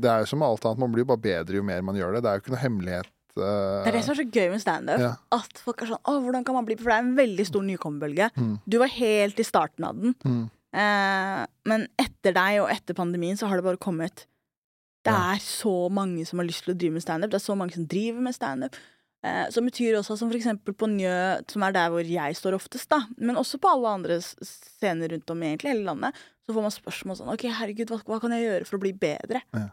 Det 0.00 0.10
er 0.10 0.20
jo 0.22 0.26
som 0.30 0.42
alt 0.46 0.62
annet, 0.68 0.78
man 0.78 0.92
blir 0.92 1.02
jo 1.02 1.10
bare 1.10 1.24
bedre 1.24 1.58
jo 1.58 1.62
mer 1.66 1.82
man 1.82 1.96
gjør 1.98 2.14
det. 2.14 2.22
Det 2.22 2.30
er 2.30 2.38
jo 2.38 2.42
ikke 2.44 2.54
noe 2.54 2.62
hemmelighet. 2.62 3.10
eh, 3.36 3.82
Det 3.82 3.88
er 3.90 3.96
det 3.96 4.04
som 4.04 4.12
er 4.14 4.20
så 4.22 4.30
gøy 4.30 4.50
med 4.52 4.60
standup. 4.62 5.00
Ja. 5.00 5.12
At 5.32 5.58
folk 5.64 5.82
er 5.82 5.86
sånn 5.90 6.02
Å, 6.04 6.16
hvordan 6.22 6.44
kan 6.44 6.54
man 6.54 6.64
bli 6.68 6.76
For 6.76 6.84
det 6.92 6.98
er 6.98 7.02
en 7.06 7.16
veldig 7.16 7.46
stor 7.48 7.62
nykommerbølge. 7.66 8.30
Mm. 8.36 8.58
Du 8.68 8.78
var 8.78 8.86
helt 8.88 9.40
i 9.40 9.42
starten 9.48 9.84
av 9.84 9.96
den. 10.00 10.14
mm, 10.24 10.50
Eh, 10.72 11.46
men 11.68 11.82
etter 12.00 12.32
deg 12.32 12.62
og 12.62 12.70
etter 12.72 12.94
pandemien 12.96 13.36
så 13.36 13.46
har 13.46 13.56
det 13.60 13.64
bare 13.66 13.76
kommet 13.76 14.24
Det 15.04 15.12
Ja. 15.12 15.34
er 15.34 15.38
så 15.42 15.90
mange 15.90 16.24
som 16.26 16.38
har 16.38 16.46
lyst 16.46 16.64
til 16.64 16.72
å 16.74 16.78
drive 16.78 16.92
med 16.94 17.02
standup. 17.02 17.28
Det 17.30 17.36
er 17.42 17.52
så 17.52 17.56
mange 17.58 17.74
som 17.74 17.84
driver 17.84 18.20
med 18.22 18.32
standup. 18.34 18.74
Eh, 19.22 19.44
som 19.54 19.66
betyr 19.68 19.94
også, 20.00 20.16
som 20.18 20.30
for 20.32 20.38
eksempel 20.38 20.74
på 20.74 20.88
Njø, 20.90 21.14
som 21.50 21.62
er 21.62 21.74
der 21.76 21.92
hvor 21.94 22.06
jeg 22.06 22.34
står 22.34 22.56
oftest, 22.56 22.88
da, 22.90 23.04
men 23.22 23.38
også 23.38 23.60
på 23.62 23.70
alle 23.70 23.92
andre 24.00 24.16
scener 24.18 25.14
rundt 25.14 25.30
om 25.30 25.44
i 25.44 25.52
egentlig 25.52 25.70
hele 25.70 25.86
landet, 25.86 26.18
så 26.42 26.56
får 26.56 26.66
man 26.66 26.74
spørsmål 26.74 27.18
sånn 27.20 27.30
OK, 27.30 27.46
herregud, 27.60 27.92
hva, 27.92 28.00
hva 28.08 28.18
kan 28.22 28.34
jeg 28.34 28.48
gjøre 28.48 28.66
for 28.66 28.80
å 28.80 28.82
bli 28.82 28.92
bedre? 28.98 29.44
Ja. 29.54 29.68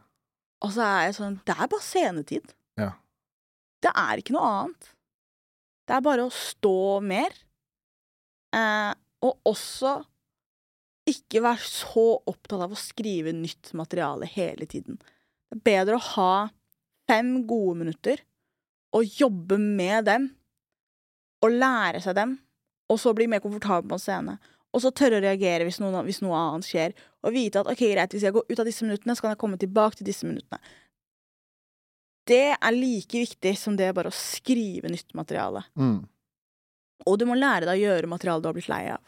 Og 0.62 0.76
så 0.76 0.86
er 0.86 1.08
jeg 1.08 1.16
sånn 1.18 1.40
Det 1.48 1.56
er 1.56 1.72
bare 1.72 1.86
scenetid. 1.86 2.54
Ja. 2.78 2.92
Det 3.82 3.94
er 3.96 4.22
ikke 4.22 4.36
noe 4.36 4.54
annet. 4.54 4.94
Det 5.88 5.96
er 5.98 6.06
bare 6.06 6.28
å 6.28 6.36
stå 6.36 6.78
mer. 7.02 7.34
Eh, 8.54 8.94
og 9.26 9.50
også 9.50 9.98
ikke 11.10 11.42
være 11.42 11.66
så 11.66 12.08
opptatt 12.30 12.68
av 12.68 12.76
å 12.76 12.78
skrive 12.78 13.34
nytt 13.34 13.74
materiale 13.74 14.30
hele 14.30 14.70
tiden. 14.70 15.00
Det 15.50 15.58
er 15.58 15.66
bedre 15.72 15.98
å 15.98 16.08
ha 16.14 16.34
fem 17.10 17.40
gode 17.50 17.80
minutter 17.82 18.22
og 18.96 19.20
jobbe 19.20 19.58
med 19.62 20.08
dem 20.10 20.30
og 21.46 21.56
lære 21.56 22.02
seg 22.04 22.18
dem, 22.18 22.36
og 22.90 23.00
så 23.00 23.14
bli 23.16 23.30
mer 23.30 23.42
komfortabel 23.44 23.88
på 23.92 24.00
en 24.00 24.04
scene. 24.04 24.36
Og 24.76 24.84
så 24.84 24.92
tørre 24.94 25.18
å 25.18 25.24
reagere 25.24 25.66
hvis 25.66 25.80
noe, 25.82 26.04
hvis 26.06 26.22
noe 26.22 26.38
annet 26.38 26.68
skjer, 26.68 26.94
og 27.26 27.34
vite 27.34 27.62
at 27.62 27.70
ok, 27.72 27.82
greit, 27.94 28.14
hvis 28.14 28.26
jeg 28.28 28.36
går 28.36 28.46
ut 28.50 28.62
av 28.62 28.68
disse 28.70 28.86
minuttene, 28.86 29.16
så 29.18 29.26
kan 29.26 29.34
jeg 29.34 29.42
komme 29.42 29.60
tilbake 29.62 30.00
til 30.00 30.10
disse 30.10 30.28
minuttene. 30.28 30.60
Det 32.30 32.54
er 32.54 32.76
like 32.76 33.24
viktig 33.24 33.56
som 33.58 33.78
det 33.80 33.90
bare 33.98 34.12
å 34.12 34.16
skrive 34.16 34.92
nytt 34.92 35.16
materiale. 35.18 35.66
mm. 35.80 36.00
Og 37.08 37.16
du 37.16 37.24
må 37.26 37.38
lære 37.40 37.64
deg 37.64 37.80
å 37.80 37.80
gjøre 37.80 38.10
materiale 38.12 38.44
du 38.44 38.50
har 38.50 38.56
blitt 38.58 38.70
lei 38.70 38.84
av. 38.92 39.00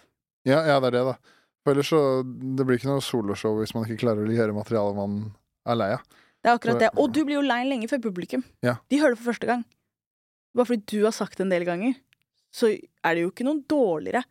ja, 0.48 0.62
ja, 0.64 0.80
det 0.80 0.88
er 0.90 0.96
det, 0.96 1.02
da. 1.12 1.38
For 1.62 1.76
ellers 1.76 1.90
så 1.92 2.24
Det 2.24 2.66
blir 2.66 2.80
ikke 2.80 2.90
noe 2.90 3.04
soloshow 3.06 3.60
hvis 3.60 3.76
man 3.76 3.84
ikke 3.86 4.00
klarer 4.06 4.26
å 4.26 4.34
gjøre 4.34 4.56
materiale 4.56 4.96
man 4.98 5.18
er 5.68 5.78
lei 5.78 5.90
av. 5.98 6.06
Det 6.42 6.50
er 6.50 6.58
akkurat 6.58 6.80
det. 6.82 6.90
Og 6.98 7.12
du 7.14 7.24
blir 7.26 7.38
jo 7.38 7.46
lei 7.46 7.62
lenge 7.70 7.88
før 7.92 8.02
publikum. 8.02 8.44
Ja. 8.66 8.78
De 8.90 8.98
hører 9.00 9.14
det 9.16 9.22
for 9.22 9.32
første 9.34 9.48
gang. 9.50 9.64
Bare 10.58 10.66
fordi 10.68 10.86
du 10.98 11.04
har 11.06 11.14
sagt 11.16 11.38
det 11.38 11.46
en 11.46 11.54
del 11.54 11.64
ganger, 11.68 11.94
så 12.52 12.72
er 12.74 13.16
det 13.16 13.22
jo 13.24 13.30
ikke 13.32 13.46
noe 13.48 13.62
dårligere. 13.70 14.24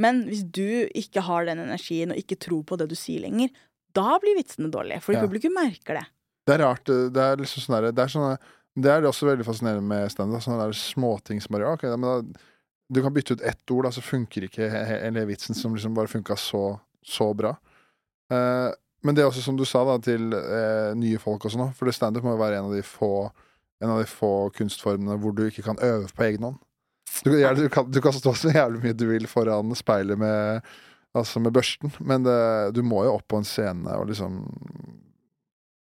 Men 0.00 0.24
hvis 0.26 0.42
du 0.50 0.88
ikke 0.96 1.20
har 1.22 1.44
den 1.46 1.60
energien 1.62 2.10
og 2.10 2.16
ikke 2.18 2.38
tror 2.40 2.64
på 2.66 2.78
det 2.80 2.88
du 2.90 2.96
sier 2.96 3.20
lenger, 3.20 3.52
da 3.94 4.16
blir 4.18 4.34
vitsene 4.38 4.70
dårlige. 4.72 5.02
Fordi 5.04 5.18
Ja. 5.20 5.26
publikum 5.26 5.52
merker 5.54 6.00
det. 6.00 6.06
Det 6.46 6.54
er 6.56 6.64
rart. 6.64 6.84
Det 6.84 7.16
er 7.22 7.36
liksom 7.36 7.62
sånn 7.62 8.38
Det 8.74 8.80
Det 8.82 8.88
er 8.90 9.02
også 9.02 9.28
veldig 9.28 9.44
fascinerende 9.44 9.82
med 9.84 10.10
standup. 10.10 10.40
Sånne 10.42 10.64
der 10.64 10.72
småting 10.72 11.42
som 11.42 11.52
bare 11.52 11.72
Ok, 11.74 11.82
men 11.82 12.00
da 12.00 12.22
Du 12.90 13.00
kan 13.02 13.12
bytte 13.14 13.32
ut 13.32 13.40
ett 13.42 13.70
ord, 13.70 13.84
da, 13.84 13.90
så 13.90 14.02
funker 14.02 14.42
ikke 14.48 14.68
he- 14.70 14.84
he- 14.84 15.00
hele 15.04 15.24
vitsen 15.26 15.54
som 15.54 15.74
liksom 15.74 15.94
bare 15.94 16.08
funka 16.08 16.34
så, 16.36 16.78
så 17.02 17.34
bra. 17.34 17.56
Eh, 18.30 18.72
Men 19.02 19.16
det 19.16 19.24
er 19.24 19.30
også 19.30 19.42
som 19.44 19.56
du 19.58 19.64
sa 19.68 19.82
da 19.86 19.96
til 20.02 20.34
eh, 20.36 20.92
nye 20.98 21.20
folk 21.22 21.44
også 21.46 21.58
nå, 21.58 21.70
for 21.78 21.90
standup 21.94 22.24
må 22.26 22.36
jo 22.36 22.42
være 22.42 22.60
en 22.60 22.70
av 22.70 22.76
de 22.76 22.84
få 22.86 23.30
En 23.82 23.90
av 23.90 23.98
de 23.98 24.06
få 24.06 24.46
kunstformene 24.54 25.16
hvor 25.18 25.32
du 25.34 25.40
ikke 25.48 25.64
kan 25.66 25.80
øve 25.82 26.06
på 26.14 26.22
egen 26.22 26.44
hånd. 26.46 26.58
Du, 27.24 27.32
du, 27.34 27.64
kan, 27.68 27.88
du 27.90 27.98
kan 28.00 28.14
stå 28.14 28.30
så 28.38 28.52
jævlig 28.54 28.78
mye 28.84 28.94
du 28.94 29.08
vil 29.08 29.26
foran 29.26 29.74
speilet 29.74 30.20
med, 30.20 30.62
altså 31.18 31.42
med 31.42 31.50
børsten, 31.52 31.90
men 31.98 32.22
det, 32.22 32.36
du 32.76 32.80
må 32.86 33.02
jo 33.04 33.16
opp 33.16 33.26
på 33.26 33.40
en 33.42 33.48
scene 33.48 33.90
og 33.98 34.06
liksom 34.06 34.38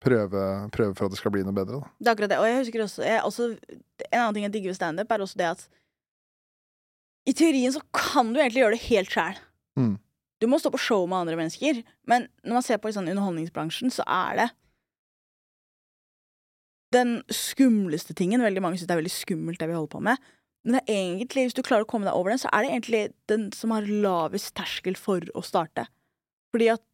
prøve, 0.05 0.44
prøve 0.77 0.94
for 0.94 1.09
at 1.09 1.14
det 1.14 1.21
skal 1.21 1.33
bli 1.35 1.47
noe 1.47 1.57
bedre. 1.57 1.81
Da. 1.81 1.90
Det 1.97 2.11
er 2.11 2.14
akkurat 2.14 2.33
det. 2.35 2.38
Og 2.42 2.49
jeg 2.49 2.61
husker 2.61 2.85
også, 2.85 3.03
jeg, 3.09 3.25
også 3.25 3.49
En 3.49 4.21
annen 4.21 4.37
ting 4.37 4.47
jeg 4.47 4.55
digger 4.55 4.75
ved 4.75 4.79
standup, 4.79 5.11
er 5.11 5.25
også 5.25 5.40
det 5.40 5.49
at 5.49 5.64
i 7.29 7.35
teorien 7.37 7.73
så 7.75 7.83
kan 7.92 8.31
du 8.33 8.38
egentlig 8.40 8.62
gjøre 8.62 8.77
det 8.77 8.85
helt 8.87 9.12
sjæl. 9.12 9.40
Mm. 9.77 9.97
Du 10.38 10.46
må 10.46 10.59
stå 10.62 10.70
på 10.70 10.81
show 10.81 11.07
med 11.11 11.18
andre 11.24 11.37
mennesker, 11.40 11.83
men 12.07 12.29
når 12.46 12.59
man 12.61 12.66
ser 12.66 12.79
på 12.79 12.92
sånn 12.94 13.11
underholdningsbransjen, 13.11 13.90
så 13.94 14.07
er 14.07 14.42
det 14.42 14.48
den 16.94 17.18
skumleste 17.35 18.14
tingen. 18.16 18.44
Veldig 18.44 18.62
mange 18.64 18.79
syns 18.79 18.88
det 18.88 18.96
er 18.96 19.03
veldig 19.03 19.12
skummelt, 19.12 19.61
det 19.61 19.68
vi 19.68 19.77
holder 19.77 19.92
på 19.92 20.03
med. 20.05 20.29
Men 20.64 20.79
det 20.79 20.83
er 20.85 20.98
egentlig, 20.98 21.46
hvis 21.48 21.57
du 21.57 21.62
klarer 21.66 21.87
å 21.87 21.90
komme 21.90 22.09
deg 22.09 22.16
over 22.16 22.33
den, 22.33 22.40
så 22.42 22.51
er 22.53 22.64
det 22.64 22.72
egentlig 22.72 23.03
den 23.31 23.48
som 23.57 23.72
har 23.74 23.87
lavest 23.88 24.55
terskel 24.59 24.98
for 24.98 25.24
å 25.38 25.44
starte. 25.44 25.87
Fordi 26.55 26.70
at 26.74 26.85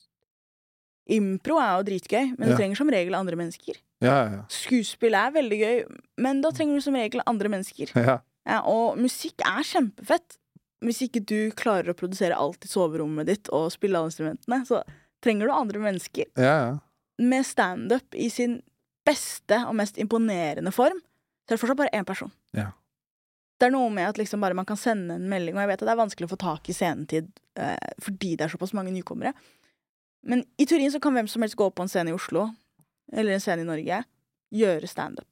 impro 1.14 1.58
er 1.60 1.72
jo 1.76 1.86
dritgøy, 1.90 2.34
men 2.38 2.48
du 2.48 2.52
Ja. 2.54 2.58
trenger 2.58 2.76
som 2.76 2.90
regel 2.90 3.14
andre 3.14 3.36
mennesker. 3.36 3.76
Ja, 4.00 4.16
ja, 4.30 4.44
Skuespill 4.48 5.14
er 5.14 5.32
veldig 5.32 5.58
gøy, 5.60 5.98
men 6.18 6.40
da 6.40 6.50
trenger 6.50 6.74
du 6.76 6.80
som 6.80 6.94
regel 6.94 7.22
andre 7.26 7.48
mennesker. 7.48 7.92
og 8.64 8.98
musikk 8.98 9.40
er 9.44 9.62
kjempefett. 9.62 10.38
Hvis 10.84 11.00
ikke 11.06 11.22
du 11.24 11.38
klarer 11.56 11.92
å 11.92 11.96
produsere 11.96 12.36
alt 12.36 12.66
i 12.66 12.70
soverommet 12.70 13.28
ditt 13.30 13.50
og 13.54 13.70
spille 13.72 13.98
alle 13.98 14.12
instrumentene, 14.12 14.60
så 14.68 14.82
trenger 15.24 15.48
du 15.48 15.54
andre 15.56 15.80
mennesker. 15.86 16.30
ja, 16.36 16.56
ja. 16.66 16.74
Med 17.22 17.46
standup 17.46 18.16
i 18.18 18.26
sin 18.26 18.56
beste 19.06 19.60
og 19.68 19.76
mest 19.78 20.00
imponerende 20.02 20.72
form, 20.74 20.96
så 21.44 21.52
er 21.52 21.54
det 21.54 21.60
fortsatt 21.62 21.78
bare 21.78 21.92
én 21.94 22.06
person. 22.08 22.32
Ja. 22.56 22.72
Det 23.60 23.68
er 23.68 23.74
noe 23.74 23.92
med 23.94 24.08
at 24.08 24.18
liksom 24.18 24.42
bare 24.42 24.56
man 24.58 24.66
kan 24.66 24.80
sende 24.80 25.14
en 25.14 25.28
melding, 25.30 25.54
og 25.54 25.62
jeg 25.62 25.70
vet 25.70 25.84
at 25.84 25.86
det 25.86 25.92
er 25.92 26.00
vanskelig 26.00 26.26
å 26.26 26.32
få 26.32 26.40
tak 26.42 26.68
i 26.68 26.74
scenetid 26.74 27.28
eh, 27.60 27.92
fordi 28.02 28.32
det 28.34 28.48
er 28.48 28.54
såpass 28.56 28.74
mange 28.74 28.90
nykommere. 28.96 29.30
Men 30.26 30.42
i 30.58 30.66
teorien 30.66 30.90
så 30.90 30.98
kan 30.98 31.14
hvem 31.14 31.30
som 31.30 31.44
helst 31.44 31.58
gå 31.60 31.68
på 31.70 31.84
en 31.84 31.92
scene 31.92 32.10
i 32.10 32.16
Oslo, 32.16 32.48
eller 33.12 33.36
en 33.36 33.44
scene 33.44 33.62
i 33.62 33.68
Norge, 33.68 34.02
gjøre 34.54 34.90
standup. 34.90 35.28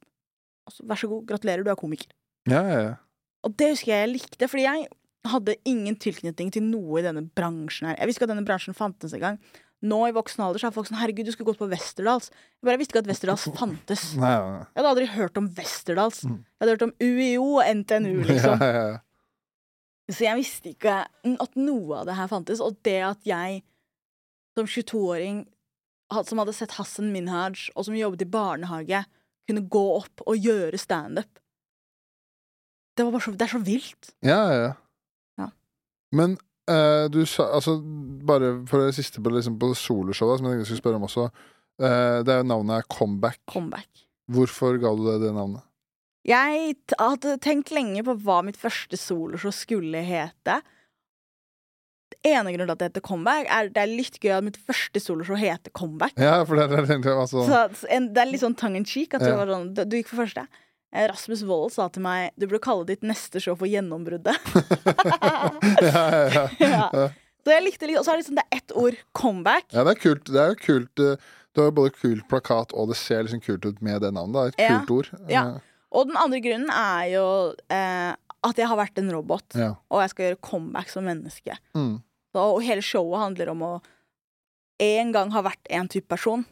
Altså, 0.69 0.87
vær 0.87 1.03
så 1.03 1.11
god, 1.11 1.27
gratulerer, 1.33 1.67
du 1.67 1.73
er 1.73 1.81
komiker. 1.83 2.15
ja, 2.47 2.63
ja, 2.63 2.83
ja. 2.91 2.99
Og 3.43 3.57
det 3.59 3.73
husker 3.73 3.91
jeg 3.91 4.05
jeg 4.05 4.11
likte, 4.13 4.47
fordi 4.47 4.63
jeg 4.69 4.85
hadde 5.29 5.55
ingen 5.69 5.97
tilknytning 6.03 6.51
til 6.55 6.65
noe 6.67 7.01
i 7.01 7.05
denne 7.05 7.23
bransjen 7.37 7.91
her. 7.91 7.99
Jeg 8.01 8.11
visste 8.11 8.23
ikke 8.23 8.31
at 8.31 8.35
denne 8.35 8.47
bransjen 8.49 8.77
fantes 8.77 9.15
engang. 9.15 9.39
Nå 9.83 9.99
i 10.07 10.15
voksen 10.15 10.43
alder 10.45 10.63
så 10.63 10.69
er 10.69 10.75
folk 10.75 10.87
sånn 10.87 10.99
'herregud, 11.01 11.27
du 11.27 11.33
skulle 11.35 11.51
gått 11.51 11.59
på 11.63 11.71
Westerdals'. 11.71 12.31
Jeg 12.31 12.67
bare 12.69 12.79
visste 12.79 12.95
ikke 12.95 13.03
at 13.03 13.11
Westerdals 13.11 13.47
fantes. 13.59 14.05
Nei, 14.19 14.31
ja, 14.31 14.43
ja. 14.43 14.59
Jeg 14.67 14.79
hadde 14.79 14.93
aldri 14.95 15.07
hørt 15.15 15.41
om 15.41 15.49
Westerdals. 15.59 16.23
Mm. 16.25 16.37
Jeg 16.43 16.63
hadde 16.63 16.75
hørt 16.77 16.87
om 16.87 16.95
UiO 17.03 17.49
og 17.59 17.65
NTNU, 17.83 18.23
liksom. 18.31 18.63
ja. 18.63 19.01
Så 20.11 20.27
jeg 20.27 20.39
visste 20.39 20.73
ikke 20.75 20.95
at 21.07 21.57
noe 21.59 22.03
av 22.03 22.07
det 22.07 22.17
her 22.19 22.31
fantes. 22.31 22.61
Og 22.61 22.77
det 22.85 22.99
at 23.07 23.27
jeg 23.27 23.63
som 24.59 24.67
22-åring 24.69 25.45
som 26.29 26.43
hadde 26.43 26.53
sett 26.53 26.75
Hassan 26.77 27.13
Minhaj, 27.15 27.71
og 27.73 27.87
som 27.87 27.97
jobbet 27.97 28.27
i 28.27 28.29
barnehage, 28.29 29.05
kunne 29.49 29.65
gå 29.73 29.85
opp 29.97 30.23
og 30.27 30.37
gjøre 30.37 30.79
standup 30.79 31.41
Det 32.93 33.07
var 33.07 33.15
bare 33.15 33.25
så, 33.25 33.33
det 33.33 33.47
er 33.47 33.53
så 33.55 33.63
vilt. 33.65 34.11
Ja, 34.21 34.41
ja. 34.53 34.59
Ja. 34.67 34.73
Men 36.13 36.37
eh, 36.71 37.09
du 37.13 37.23
sa 37.27 37.49
Altså, 37.57 37.79
bare 38.29 38.55
for 38.69 38.85
det 38.85 38.95
siste 38.99 39.23
på, 39.23 39.33
liksom, 39.33 39.59
på 39.61 39.73
soloshowet, 39.79 40.39
som 40.39 40.47
jeg 40.49 40.53
tenkte 40.57 40.67
jeg 40.67 40.71
skulle 40.73 40.85
spørre 40.85 41.01
om 41.01 41.09
også. 41.09 41.29
eh, 41.83 42.19
det 42.27 42.35
er 42.35 42.43
jo 42.43 42.49
navnet 42.53 42.79
er 42.83 42.89
Comeback. 42.93 43.41
Comeback. 43.51 43.89
Hvorfor 44.33 44.79
ga 44.81 44.93
du 44.97 45.07
det 45.09 45.21
det 45.27 45.33
navnet? 45.35 45.65
Jeg 46.29 46.77
hadde 47.01 47.39
tenkt 47.43 47.73
lenge 47.75 48.05
på 48.07 48.15
hva 48.23 48.43
mitt 48.47 48.57
første 48.61 48.97
soloshow 48.97 49.51
skulle 49.51 50.05
hete. 50.07 50.61
ene 52.23 52.53
grunnen 52.55 52.69
til 52.69 52.75
at 52.77 52.79
det 52.79 52.89
heter 52.93 53.03
Comeback, 53.09 53.49
er 53.51 53.71
det 53.73 53.81
er 53.83 53.91
litt 53.91 54.19
gøy 54.23 54.31
at 54.37 54.45
mitt 54.47 54.59
første 54.63 55.01
soloshow 55.03 55.35
heter 55.41 55.73
Comeback. 55.75 56.13
Ja, 56.21 56.45
for 56.47 56.55
det 56.55 56.69
er 56.69 56.85
egentlig 56.85 57.11
altså 57.11 57.43
Så 57.49 57.89
det 57.91 58.21
er 58.23 58.31
litt 58.31 58.45
sånn 58.45 58.55
tongue 58.55 58.79
in 58.79 58.87
cheek. 58.87 59.15
At 59.17 59.25
det 59.25 59.33
Ja. 59.33 59.47
sånn, 59.49 59.73
du, 59.75 59.83
du 59.85 59.97
gikk 59.99 60.13
for 60.13 60.23
første. 60.23 60.47
Eh, 60.93 61.07
Rasmus 61.09 61.43
Wold 61.49 61.73
sa 61.73 61.87
til 61.89 62.03
meg 62.05 62.33
du 62.37 62.47
burde 62.47 62.61
kalle 62.65 62.85
ditt 62.87 63.03
neste 63.07 63.41
show 63.41 63.55
for 63.57 63.67
Gjennombruddet. 63.71 64.37
ja, 65.83 66.05
ja, 66.13 66.49
ja. 66.61 66.89
ja. 66.93 67.09
Så 67.43 67.51
jeg 67.51 67.65
likte 67.65 67.89
litt, 67.89 67.99
Og 67.99 68.05
så 68.07 68.13
er 68.13 68.19
det 68.21 68.23
liksom 68.25 68.37
det 68.39 68.45
er 68.47 68.59
ett 68.61 68.75
ord 68.79 68.99
comeback. 69.19 69.65
ja, 69.75 69.83
det 69.87 69.97
er 69.97 70.01
kult. 70.03 70.29
Det 70.31 70.39
er 70.43 70.53
jo 70.53 70.59
kult 70.63 71.03
eh, 71.03 71.17
Du 71.53 71.61
har 71.63 71.71
jo 71.71 71.75
både 71.81 71.95
kult 71.97 72.29
plakat, 72.31 72.73
og 72.79 72.93
det 72.93 72.97
ser 73.01 73.25
liksom 73.27 73.43
kult 73.45 73.67
ut 73.67 73.81
med 73.85 74.01
det 74.05 74.13
navnet. 74.15 74.35
Det 74.35 74.43
er 74.43 74.53
et 74.53 74.63
Ja. 74.71 74.77
kult 74.79 74.93
ord. 74.99 75.11
Ja. 75.29 75.43
Eh, 75.57 75.71
Og 75.93 76.07
den 76.09 76.17
andre 76.17 76.39
grunnen 76.41 76.71
er 76.73 77.09
jo 77.13 77.25
eh, 77.69 78.13
at 78.43 78.57
jeg 78.59 78.67
har 78.71 78.79
vært 78.81 78.97
en 78.99 79.11
robot, 79.13 79.55
og 79.93 79.99
jeg 80.01 80.11
skal 80.11 80.25
gjøre 80.25 80.41
comeback 80.43 80.89
som 80.91 81.05
menneske. 81.05 81.55
Mm. 81.77 81.99
Så, 82.33 82.41
og 82.41 82.63
hele 82.65 82.81
showet 82.83 83.21
handler 83.21 83.51
om 83.53 83.61
å 83.63 83.73
en 84.83 85.13
gang 85.13 85.31
ha 85.31 85.43
vært 85.45 85.69
en 85.71 85.87
type 85.93 86.09
person. 86.11 86.47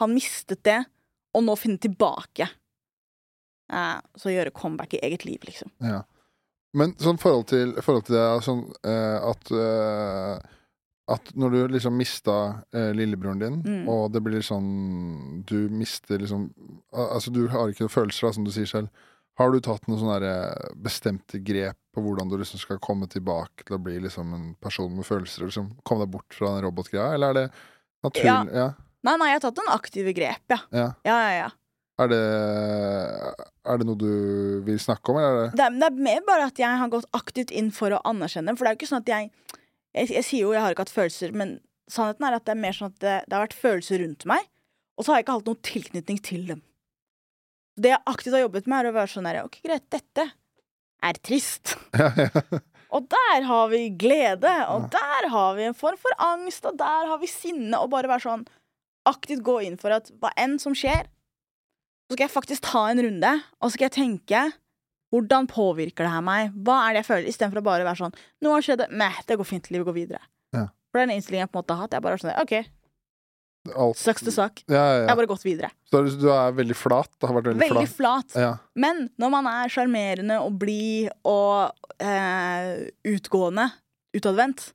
Han 0.00 0.14
mistet 0.16 0.62
det, 0.66 0.78
og 1.36 1.44
nå 1.46 1.54
finne 1.60 1.78
tilbake. 1.78 2.48
Eh, 3.72 3.96
så 4.16 4.30
gjøre 4.30 4.52
comeback 4.54 4.94
i 4.94 5.00
eget 5.02 5.24
liv, 5.24 5.40
liksom. 5.46 5.70
Ja. 5.82 6.02
Men 6.76 6.92
sånn 7.00 7.18
forhold 7.18 7.46
til, 7.48 7.72
forhold 7.82 8.04
til 8.06 8.16
det 8.18 8.26
sånn 8.44 8.66
eh, 8.84 9.18
at 9.30 9.50
eh, 9.50 10.52
At 11.08 11.28
når 11.38 11.50
du 11.54 11.58
liksom 11.76 11.94
mista 11.96 12.64
eh, 12.74 12.90
lillebroren 12.92 13.38
din, 13.38 13.60
Mm. 13.62 13.88
og 13.88 14.10
det 14.12 14.20
blir 14.26 14.42
sånn 14.42 15.44
Du 15.46 15.68
mister 15.70 16.18
liksom 16.18 16.48
Altså, 16.92 17.30
du 17.30 17.46
har 17.48 17.68
ikke 17.70 17.86
noen 17.86 17.94
følelser, 17.94 18.26
da, 18.26 18.32
som 18.34 18.44
du 18.44 18.50
sier 18.50 18.66
selv. 18.66 18.88
Har 19.38 19.52
du 19.52 19.60
tatt 19.60 19.86
noen 19.86 20.00
sånne 20.00 20.18
eh, 20.26 20.72
bestemte 20.80 21.38
grep 21.44 21.76
på 21.94 22.02
hvordan 22.02 22.28
du 22.30 22.36
liksom 22.40 22.58
skal 22.58 22.78
komme 22.82 23.06
tilbake 23.08 23.64
til 23.68 23.76
å 23.76 23.82
bli 23.82 23.98
liksom 24.00 24.34
en 24.34 24.48
person 24.60 24.90
med 24.96 25.04
følelser? 25.06 25.42
og 25.44 25.50
Liksom 25.52 25.70
komme 25.84 26.06
deg 26.06 26.12
bort 26.16 26.34
fra 26.34 26.54
den 26.56 26.64
robotgreia, 26.66 27.14
eller 27.14 27.28
er 27.30 27.34
det 27.34 27.46
naturlig? 28.02 28.54
Ja. 28.56 28.70
Nei, 29.06 29.16
nei, 29.20 29.28
jeg 29.30 29.38
har 29.38 29.44
tatt 29.46 29.60
noen 29.60 29.74
aktive 29.76 30.12
grep, 30.16 30.42
ja. 30.50 30.58
ja. 30.72 30.86
Ja, 31.06 31.16
ja, 31.20 31.32
ja. 31.44 31.50
Er, 31.96 32.10
det, 32.12 32.18
er 33.64 33.78
det 33.80 33.86
noe 33.88 33.96
du 33.96 34.10
vil 34.66 34.76
snakke 34.80 35.12
om, 35.12 35.16
eller 35.20 35.30
er 35.30 35.38
det 35.46 35.56
Det 35.56 35.64
er, 35.64 35.76
det 35.80 35.86
er 35.88 36.02
mer 36.08 36.26
bare 36.26 36.48
at 36.50 36.58
jeg 36.60 36.80
har 36.82 36.92
gått 36.92 37.08
aktivt 37.16 37.54
inn 37.56 37.70
for 37.72 37.94
å 37.96 38.02
anerkjenne. 38.04 38.52
For 38.56 38.66
det 38.66 38.72
er 38.72 38.76
jo 38.76 38.80
ikke 38.82 38.90
sånn 38.92 39.04
at 39.04 39.12
jeg 39.14 39.30
Jeg, 39.96 40.10
jeg 40.12 40.24
sier 40.28 40.42
jo 40.44 40.52
jeg 40.52 40.60
har 40.60 40.74
ikke 40.74 40.84
hatt 40.84 40.92
følelser, 40.92 41.32
men 41.32 41.54
sannheten 41.88 42.26
er 42.28 42.36
at 42.36 42.44
det 42.44 42.52
er 42.52 42.60
mer 42.60 42.74
sånn 42.76 42.90
at 42.92 42.98
det, 43.00 43.14
det 43.24 43.32
har 43.32 43.46
vært 43.46 43.56
følelser 43.56 44.02
rundt 44.02 44.26
meg, 44.28 44.44
og 44.96 45.06
så 45.06 45.12
har 45.12 45.20
jeg 45.20 45.24
ikke 45.24 45.36
hatt 45.38 45.48
noen 45.48 45.62
tilknytning 45.64 46.18
til 46.26 46.42
dem. 46.50 46.60
Det 47.80 47.94
jeg 47.94 48.04
aktivt 48.12 48.36
har 48.36 48.44
jobbet 48.44 48.68
med, 48.68 48.76
er 48.78 48.90
å 48.90 48.96
være 48.96 49.12
sånn 49.14 49.28
her 49.30 49.38
Ok, 49.46 49.56
greit, 49.64 49.86
dette 49.92 50.26
er 51.06 51.20
trist. 51.24 51.78
ja, 51.96 52.10
ja. 52.26 52.60
Og 52.96 53.08
der 53.12 53.48
har 53.48 53.72
vi 53.72 53.82
glede, 53.98 54.52
og 54.72 54.86
der 54.92 55.28
har 55.32 55.56
vi 55.56 55.66
en 55.70 55.76
form 55.76 55.96
for 56.00 56.12
angst, 56.22 56.68
og 56.68 56.76
der 56.80 57.08
har 57.10 57.18
vi 57.24 57.28
sinne, 57.30 57.80
og 57.80 57.90
bare 57.92 58.12
være 58.12 58.24
sånn 58.28 58.46
aktivt 59.08 59.44
gå 59.46 59.58
inn 59.64 59.76
for 59.80 59.94
at 59.96 60.12
hva 60.20 60.32
enn 60.40 60.56
som 60.62 60.76
skjer, 60.76 61.08
så 62.06 62.14
skal 62.14 62.24
jeg 62.28 62.34
faktisk 62.34 62.62
ta 62.62 62.84
en 62.90 63.02
runde, 63.02 63.32
og 63.60 63.66
så 63.68 63.74
skal 63.74 63.88
jeg 63.88 63.96
tenke 63.98 64.44
hvordan 65.14 65.46
påvirker 65.50 66.04
det 66.06 66.12
her 66.12 66.22
meg? 66.26 66.54
Hva 66.66 66.80
er 66.88 66.94
det 66.96 67.02
jeg 67.04 67.08
føler? 67.08 67.28
Istedenfor 67.30 67.60
å 67.62 67.66
bare 67.66 67.84
være 67.86 68.00
sånn 68.00 68.14
Nå 68.42 68.50
har 68.52 68.64
skjedd, 68.66 68.82
meh, 68.90 69.20
det 69.26 69.36
går 69.38 69.46
fint, 69.48 69.68
livet 69.70 69.86
går 69.86 69.94
videre. 69.96 70.20
Ja. 70.54 70.66
For 70.90 71.00
den 71.02 71.14
innstillingen 71.14 71.46
jeg 71.46 71.52
på 71.52 71.58
en 71.58 71.62
måte 71.62 71.76
har 71.76 71.86
hatt, 71.86 71.94
jeg 71.96 72.02
bare 72.04 72.18
er 72.18 72.22
sånn 72.24 72.40
OK, 72.42 72.56
Alt 73.74 73.98
sucks 73.98 74.22
to 74.22 74.30
suck. 74.30 74.60
ja, 74.70 74.78
ja, 74.78 74.98
Jeg 75.02 75.08
har 75.10 75.16
bare 75.18 75.26
gått 75.30 75.42
videre. 75.46 75.70
Så 75.90 76.02
du, 76.06 76.10
du 76.20 76.28
er 76.30 76.52
veldig 76.54 76.76
flat? 76.78 77.10
Det 77.18 77.26
har 77.26 77.34
vært 77.34 77.48
veldig, 77.50 77.62
Veldig 77.64 77.88
flat? 77.90 78.28
flat. 78.30 78.36
Ja. 78.38 78.50
Men 78.78 79.08
når 79.18 79.32
man 79.34 79.48
er 79.50 79.72
sjarmerende 79.74 80.36
og 80.44 80.58
blid 80.60 81.08
og 81.26 81.72
eh, 81.98 82.86
utgående, 83.10 83.66
utadvendt, 84.14 84.68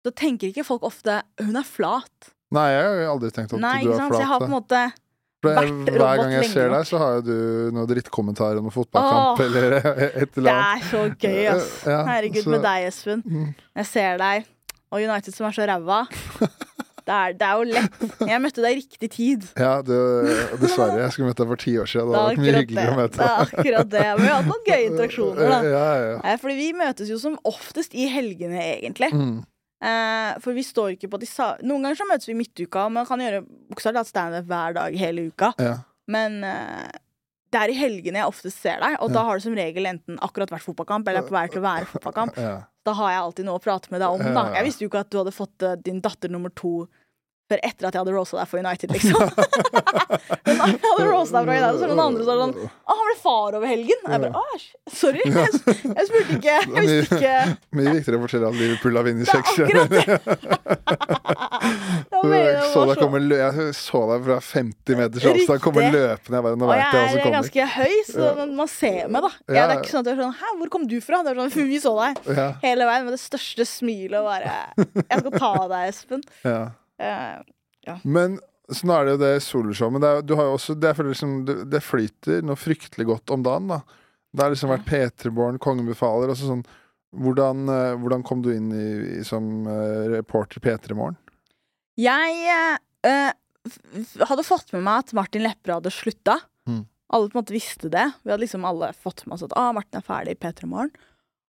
så 0.00 0.12
tenker 0.16 0.48
ikke 0.48 0.64
folk 0.64 0.82
ofte 0.88 1.18
'hun 1.42 1.56
er 1.60 1.66
flat'. 1.68 2.30
Nei, 2.56 2.70
jeg 2.72 2.84
har 2.88 3.12
aldri 3.12 3.30
tenkt 3.36 3.52
at 3.52 3.60
Nei, 3.60 3.82
du 3.84 3.90
ikke 3.90 3.94
er 3.94 4.00
sant? 4.00 4.14
Så 4.16 4.20
jeg 4.24 4.30
har 4.32 4.40
på 4.40 4.46
flat. 4.46 4.54
en 4.54 4.56
måte 4.56 4.80
Hver 5.40 6.20
gang 6.20 6.32
jeg 6.36 6.48
ser 6.52 6.68
deg, 6.74 6.86
så 6.88 6.98
har 7.00 7.18
jo 7.18 7.22
du 7.26 7.34
noen 7.76 7.88
drittkommentarer 7.88 8.60
om 8.60 8.70
fotballkamp 8.74 9.40
Åh, 9.40 9.44
eller 9.46 9.78
et 10.24 10.36
eller 10.36 10.48
Det 10.50 10.56
er 10.56 10.88
så 10.90 11.04
gøy, 11.16 11.44
ass. 11.54 11.70
Ja, 11.88 12.00
Herregud, 12.10 12.42
så- 12.44 12.50
med 12.56 12.62
deg, 12.66 12.88
Espen. 12.90 13.22
Mm. 13.24 13.54
Jeg 13.80 13.86
ser 13.86 14.18
deg, 14.20 14.44
og 14.90 15.00
United 15.00 15.34
som 15.36 15.46
er 15.48 15.56
så 15.56 15.68
ræva. 15.70 16.02
Det 17.10 17.14
er, 17.16 17.32
det 17.34 17.42
er 17.42 17.54
jo 17.58 17.64
lett. 17.66 17.94
Jeg 18.28 18.38
møtte 18.44 18.62
deg 18.62 18.74
i 18.76 18.76
riktig 18.84 19.08
tid. 19.10 19.46
Ja, 19.58 19.70
det, 19.82 19.96
dessverre. 20.60 21.00
Jeg 21.00 21.10
skulle 21.14 21.30
møtt 21.32 21.40
deg 21.40 21.48
for 21.50 21.58
ti 21.58 21.72
år 21.80 21.88
siden. 21.90 22.10
Det 22.12 22.18
hadde 22.20 22.28
vært 22.36 22.42
mye 22.44 22.52
hyggeligere 22.60 22.92
å 22.92 22.98
møte 23.00 23.16
Det 23.16 23.24
deg. 23.24 23.40
akkurat 23.56 23.88
det. 23.94 24.02
Men 24.04 24.20
vi 24.20 24.28
har 24.28 24.36
hatt 24.36 24.50
noen 24.50 24.66
gøye 24.68 24.84
interaksjoner, 24.92 25.48
da. 25.50 25.58
Ja, 25.64 25.86
ja, 26.20 26.36
Fordi 26.44 26.54
vi 26.60 26.68
møtes 26.78 27.10
jo 27.10 27.18
som 27.18 27.34
oftest 27.50 27.96
i 27.98 28.06
helgene, 28.12 28.60
egentlig. 28.76 29.08
Mm. 29.16 29.32
Eh, 29.80 30.32
for 30.44 30.56
vi 30.56 30.64
står 30.66 30.96
ikke 30.96 31.08
på 31.08 31.20
de 31.22 31.28
sa 31.28 31.54
Noen 31.64 31.86
ganger 31.86 31.96
så 32.02 32.06
møtes 32.08 32.28
vi 32.28 32.36
midtuka, 32.36 32.84
og 32.84 32.92
man 32.92 33.06
kan 33.08 33.22
gjøre 33.22 33.44
bokstavelig 33.72 34.02
talt 34.02 34.10
standup 34.10 34.50
hver 34.50 34.76
dag 34.76 34.98
hele 35.00 35.30
uka. 35.30 35.54
ja. 35.60 35.78
Men 36.10 36.42
eh, 36.44 36.90
det 37.50 37.58
er 37.58 37.72
i 37.72 37.78
helgene 37.78 38.20
jeg 38.20 38.30
oftest 38.30 38.62
ser 38.62 38.82
deg, 38.82 38.96
og 39.02 39.10
da 39.14 39.24
har 39.26 39.38
du 39.38 39.42
som 39.42 39.56
regel 39.58 39.88
enten 39.90 40.18
akkurat 40.22 40.52
vært 40.52 40.66
fotballkamp 40.68 41.08
eller 41.10 41.24
er 41.24 41.26
på 41.26 41.34
vei 41.34 41.46
til 41.50 41.62
å 41.62 41.66
være 41.66 41.88
fotballkamp. 41.90 42.38
ja. 42.38 42.58
Da 42.86 42.94
har 42.96 43.10
jeg 43.12 43.20
alltid 43.20 43.44
noe 43.44 43.58
å 43.58 43.62
prate 43.62 43.90
med 43.92 44.00
deg 44.00 44.14
om. 44.14 44.22
da 44.34 44.44
Jeg 44.54 44.64
visste 44.64 44.84
jo 44.84 44.88
ikke 44.88 45.02
at 45.04 45.10
du 45.12 45.18
hadde 45.18 45.34
fått 45.36 45.64
uh, 45.66 45.74
din 45.76 45.98
datter 46.00 46.32
nummer 46.32 46.52
to 46.56 46.86
før 47.50 47.58
etter 47.66 47.88
at 47.88 47.96
jeg 47.96 48.00
hadde 48.04 48.14
rosa 48.14 48.38
deg 48.40 48.48
for 48.50 48.58
United, 48.62 48.88
liksom. 48.94 49.20
Men 50.46 50.56
jeg 50.70 50.80
hadde 50.84 51.06
rosa 51.10 51.32
deg 51.34 51.44
for 51.44 51.52
United, 51.52 51.74
så 51.74 51.82
var 51.82 51.90
det 51.90 51.96
noen 51.96 52.06
andre 52.06 52.22
som 52.22 52.30
var 52.30 52.40
sånn 52.44 52.54
Å, 52.60 52.70
han 52.90 53.04
ble 53.10 53.16
far 53.20 53.50
over 53.58 53.66
helgen. 53.70 54.00
Og 54.06 54.10
jeg 54.14 54.20
bare 54.24 54.34
Æsj, 54.54 54.66
sorry. 55.00 55.22
Jeg, 55.26 55.32
jeg 55.90 56.04
spurte 56.10 56.32
ikke. 56.38 56.56
Jeg 56.60 56.82
visste 56.86 57.18
ikke. 57.20 57.36
Mye 57.80 57.94
viktigere 57.98 58.16
å 58.18 58.24
fortelle 58.24 58.46
at 58.50 58.56
Liverpool 58.60 58.94
har 59.00 59.04
vunnet 59.10 59.26
Det 59.26 59.30
er 59.30 59.34
seks. 59.40 59.50
akkurat 59.66 59.90
det. 59.90 60.04
Jeg 62.20 62.62
så 62.72 62.82
deg 62.88 62.98
komme 63.00 63.20
jeg 63.30 63.74
så 63.76 64.00
deg 64.10 64.24
fra 64.26 64.36
50 64.44 64.98
meters 64.98 65.24
avstand 65.30 65.62
komme 65.64 65.84
løpende. 65.92 66.36
Jeg 66.36 66.44
bare, 66.46 66.58
nå 66.60 66.68
vet 66.68 66.80
jeg 66.80 66.90
hva 66.90 67.00
jeg 67.10 67.22
er 67.22 67.34
ganske 67.36 67.66
høy, 67.76 67.94
så 68.08 68.28
man 68.50 68.70
ser 68.70 69.08
meg, 69.12 69.24
da. 69.24 69.30
Det 69.48 69.60
er 69.62 69.72
ikke 69.78 69.92
sånn 69.92 70.04
at 70.04 70.10
jeg 70.10 70.16
er 70.18 70.22
sånn 70.24 70.36
Hæ, 70.40 70.50
hvor 70.60 70.72
kom 70.74 70.84
du 70.90 70.96
fra? 71.04 71.22
Det 71.26 71.32
er 71.32 71.40
sånn, 71.40 71.70
Vi 71.70 71.80
så 71.82 71.94
deg 72.00 72.12
hele 72.64 72.88
veien 72.90 73.06
med 73.08 73.16
det 73.16 73.22
største 73.22 73.66
smilet 73.68 74.18
og 74.20 74.28
bare 74.28 74.58
Jeg 74.76 75.22
skal 75.24 75.34
ta 75.38 75.52
deg, 75.72 75.88
Espen. 75.94 76.24
ja. 76.46 76.60
Eh, 77.00 77.96
Men 78.04 78.38
sånn 78.70 78.92
er 78.94 79.06
det 79.06 79.14
jo 79.14 79.22
det 79.22 79.32
soloshow, 79.44 79.90
men 79.92 80.02
det, 80.04 80.10
er, 80.10 80.26
du 80.26 80.36
har 80.38 80.50
jo 80.50 80.58
også, 80.58 80.76
det, 80.78 80.92
liksom, 81.06 81.40
det, 81.48 81.80
flyter 81.82 82.44
noe 82.46 82.58
fryktelig 82.60 83.08
godt 83.08 83.32
om 83.34 83.44
dagen. 83.46 83.72
da 83.72 83.80
Det 84.30 84.44
har 84.44 84.54
liksom 84.54 84.72
vært 84.74 84.86
P3 84.88 85.32
Born, 85.34 85.58
Kongen 85.62 85.88
befaler. 85.90 86.30
Altså 86.30 86.50
sånn, 86.50 86.64
hvordan, 87.16 87.66
eh, 87.72 87.96
hvordan 87.98 88.24
kom 88.26 88.44
du 88.44 88.52
inn 88.54 88.70
i, 88.70 88.86
i 89.18 89.24
som 89.26 89.66
eh, 89.66 90.06
reporter 90.14 90.62
P3 90.62 90.94
Morgen? 90.98 91.18
Jeg 92.00 92.54
eh, 93.06 93.32
hadde 94.28 94.46
fått 94.46 94.72
med 94.76 94.84
meg 94.86 95.06
at 95.06 95.14
Martin 95.16 95.44
Lepperød 95.44 95.80
hadde 95.80 95.94
slutta. 95.94 96.38
Mm. 96.70 96.84
Alle 97.10 97.30
på 97.30 97.34
en 97.34 97.42
måte 97.42 97.56
visste 97.56 97.90
det. 97.90 98.06
Vi 98.22 98.30
hadde 98.30 98.44
liksom 98.44 98.64
alle 98.68 98.92
fått 98.94 99.24
med 99.26 99.36
oss 99.36 99.48
at 99.48 99.56
ah, 99.58 99.72
Martin 99.76 99.98
er 99.98 100.06
ferdig 100.06 100.36
i 100.36 100.40
P3 100.40 100.70
Morgen. 100.70 100.92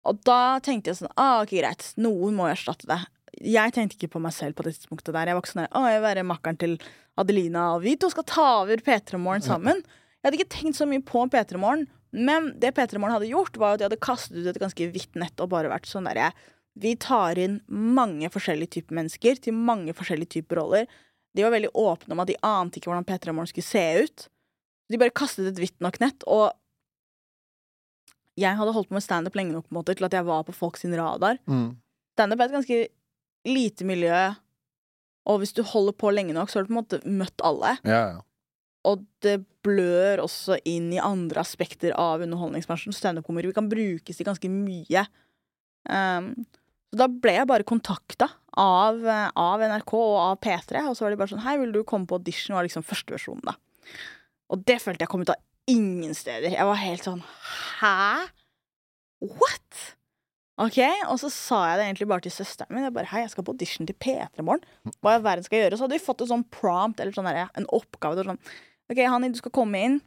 Og 0.08 0.18
da 0.26 0.58
tenkte 0.64 0.90
jeg 0.90 1.02
sånn 1.02 1.12
ah, 1.20 1.42
ok, 1.44 1.52
greit, 1.60 1.92
noen 2.00 2.38
må 2.38 2.48
erstatte 2.50 2.88
det. 2.88 3.02
Jeg 3.40 3.72
tenkte 3.72 3.96
ikke 3.96 4.12
på 4.12 4.22
meg 4.22 4.34
selv 4.36 4.58
på 4.58 4.66
det 4.66 4.74
tidspunktet 4.76 5.14
der. 5.14 5.30
Jeg 5.30 5.36
var 5.38 5.42
ikke 5.44 5.52
sånn 5.54 5.64
der, 5.64 5.72
å, 5.72 5.86
jeg 5.88 6.00
vil 6.00 6.04
være 6.04 6.24
makkeren 6.28 6.58
til 6.60 6.76
Adelina, 7.20 7.64
og 7.76 7.84
vi 7.86 7.96
to 8.00 8.10
skal 8.12 8.26
ta 8.28 8.46
over 8.62 8.82
P3 8.84 9.20
Morgen 9.20 9.44
sammen. 9.44 9.82
Jeg 10.20 10.26
hadde 10.26 10.38
ikke 10.38 10.54
tenkt 10.54 10.78
så 10.78 10.86
mye 10.88 11.02
på 11.04 11.24
P3 11.32 11.60
Morgen, 11.60 11.86
men 12.12 12.50
det 12.60 12.74
P3 12.76 13.00
Morgen 13.00 13.16
hadde 13.16 13.30
gjort, 13.30 13.56
var 13.60 13.74
at 13.74 13.80
de 13.80 13.88
hadde 13.88 14.02
kastet 14.04 14.36
ut 14.36 14.50
et 14.50 14.60
ganske 14.60 14.88
hvitt 14.94 15.16
nett 15.20 15.40
og 15.40 15.50
bare 15.54 15.72
vært 15.72 15.88
sånn 15.88 16.08
derre 16.08 16.30
Vi 16.78 16.94
tar 17.00 17.40
inn 17.40 17.58
mange 17.68 18.28
forskjellige 18.32 18.78
typer 18.78 18.96
mennesker 19.00 19.40
til 19.44 19.56
mange 19.56 19.92
forskjellige 19.96 20.38
typer 20.38 20.60
roller. 20.60 20.86
De 21.36 21.44
var 21.44 21.52
veldig 21.52 21.72
åpne 21.76 22.14
om 22.14 22.22
at 22.24 22.30
de 22.30 22.38
ante 22.44 22.80
ikke 22.80 22.92
hvordan 22.92 23.08
P3 23.08 23.32
Morgen 23.32 23.50
skulle 23.50 23.68
se 23.68 23.86
ut. 24.04 24.26
De 24.92 25.00
bare 25.00 25.16
kastet 25.16 25.48
et 25.48 25.60
hvitt 25.60 25.80
nok 25.84 25.98
nett, 26.04 26.24
og 26.28 26.52
jeg 28.40 28.56
hadde 28.56 28.72
holdt 28.72 28.88
på 28.88 28.96
med 28.96 29.04
standup 29.04 29.36
lenge 29.36 29.52
nok 29.52 29.66
på 29.66 29.74
en 29.74 29.78
måte 29.80 29.94
til 29.96 30.08
at 30.08 30.16
jeg 30.16 30.24
var 30.24 30.44
på 30.46 30.54
folks 30.56 30.84
radar. 30.88 31.40
Mm. 31.44 31.74
Standup 32.16 32.40
er 32.40 32.48
et 32.48 32.56
ganske 32.56 32.78
lite 33.48 33.86
miljø, 33.88 34.32
og 35.30 35.42
hvis 35.42 35.54
du 35.54 35.62
holder 35.66 35.94
på 35.98 36.10
lenge 36.14 36.34
nok, 36.34 36.50
så 36.50 36.58
har 36.58 36.66
du 36.66 36.72
på 36.72 36.76
en 36.76 36.80
måte 36.80 37.00
møtt 37.06 37.44
alle. 37.46 37.76
Ja, 37.86 38.02
ja. 38.16 38.20
Og 38.90 39.04
det 39.22 39.36
blør 39.62 40.24
også 40.24 40.56
inn 40.66 40.88
i 40.90 40.98
andre 41.02 41.44
aspekter 41.44 41.94
av 41.94 42.24
underholdningsbransjen. 42.24 42.94
Standup-komikere 42.96 43.54
kan 43.54 43.68
brukes 43.70 44.18
i 44.18 44.26
ganske 44.26 44.50
mye. 44.50 45.04
Um, 45.86 46.32
så 46.90 46.98
da 47.04 47.06
ble 47.08 47.36
jeg 47.36 47.48
bare 47.48 47.66
kontakta 47.66 48.26
av, 48.58 48.98
av 49.38 49.62
NRK 49.62 49.94
og 49.96 50.16
av 50.18 50.34
P3, 50.42 50.82
og 50.90 50.98
så 50.98 51.06
var 51.06 51.14
de 51.14 51.20
bare 51.22 51.32
sånn 51.32 51.44
Hei, 51.46 51.54
vil 51.62 51.72
du 51.72 51.80
komme 51.88 52.10
på 52.10 52.18
audition? 52.18 52.56
var 52.58 52.66
liksom 52.66 52.84
førsteversjonen, 52.84 53.46
da. 53.46 53.54
Og 54.52 54.66
det 54.68 54.76
følte 54.82 55.06
jeg 55.06 55.12
kom 55.14 55.22
ut 55.24 55.32
av 55.32 55.40
ingen 55.70 56.12
steder. 56.18 56.52
Jeg 56.52 56.68
var 56.68 56.82
helt 56.82 57.06
sånn 57.06 57.22
Hæ? 57.80 58.28
What? 59.22 59.82
Ok, 60.60 60.78
Og 61.08 61.16
så 61.18 61.30
sa 61.32 61.62
jeg 61.70 61.78
det 61.78 61.84
egentlig 61.86 62.08
bare 62.10 62.24
til 62.26 62.34
søsteren 62.34 62.74
min. 62.74 62.84
Jeg 62.84 62.92
bare, 62.92 63.08
Hei, 63.08 63.22
jeg 63.24 63.32
skal 63.32 63.44
på 63.46 63.54
audition 63.54 63.88
til 63.88 63.96
P3 63.96 64.44
Morgen. 64.44 64.64
Hva 65.00 65.16
i 65.16 65.22
verden 65.24 65.46
skal 65.46 65.58
jeg 65.58 65.66
gjøre? 65.66 65.78
Så 65.80 65.86
hadde 65.86 65.96
vi 65.96 66.04
fått 66.04 66.24
en 66.24 66.32
sånn 66.34 66.44
prompt, 66.52 67.00
eller 67.00 67.14
sånn 67.16 67.28
der, 67.28 67.48
en 67.56 67.68
oppgave. 67.72 68.26
Sånn, 68.26 68.40
OK, 68.92 69.00
Hanni, 69.00 69.32
du 69.32 69.40
skal 69.40 69.54
komme 69.54 69.80
inn. 69.80 70.00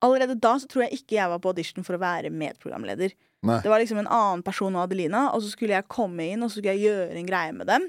Allerede 0.00 0.38
da 0.40 0.54
så 0.56 0.68
tror 0.70 0.86
jeg 0.86 1.00
ikke 1.00 1.18
jeg 1.18 1.28
var 1.32 1.42
på 1.42 1.50
audition 1.52 1.84
for 1.84 1.98
å 1.98 2.00
være 2.00 2.30
medprogramleder. 2.32 3.12
Nei. 3.44 3.58
Det 3.64 3.72
var 3.72 3.82
liksom 3.82 4.00
en 4.00 4.08
annen 4.12 4.44
person 4.44 4.76
og 4.76 4.86
Adelina, 4.86 5.26
og 5.34 5.42
så 5.42 5.50
skulle 5.52 5.74
jeg 5.76 5.88
komme 5.92 6.28
inn, 6.28 6.44
og 6.44 6.52
så 6.52 6.60
skulle 6.60 6.76
jeg 6.76 6.86
gjøre 6.86 7.18
en 7.20 7.28
greie 7.28 7.52
med 7.56 7.68
dem, 7.68 7.88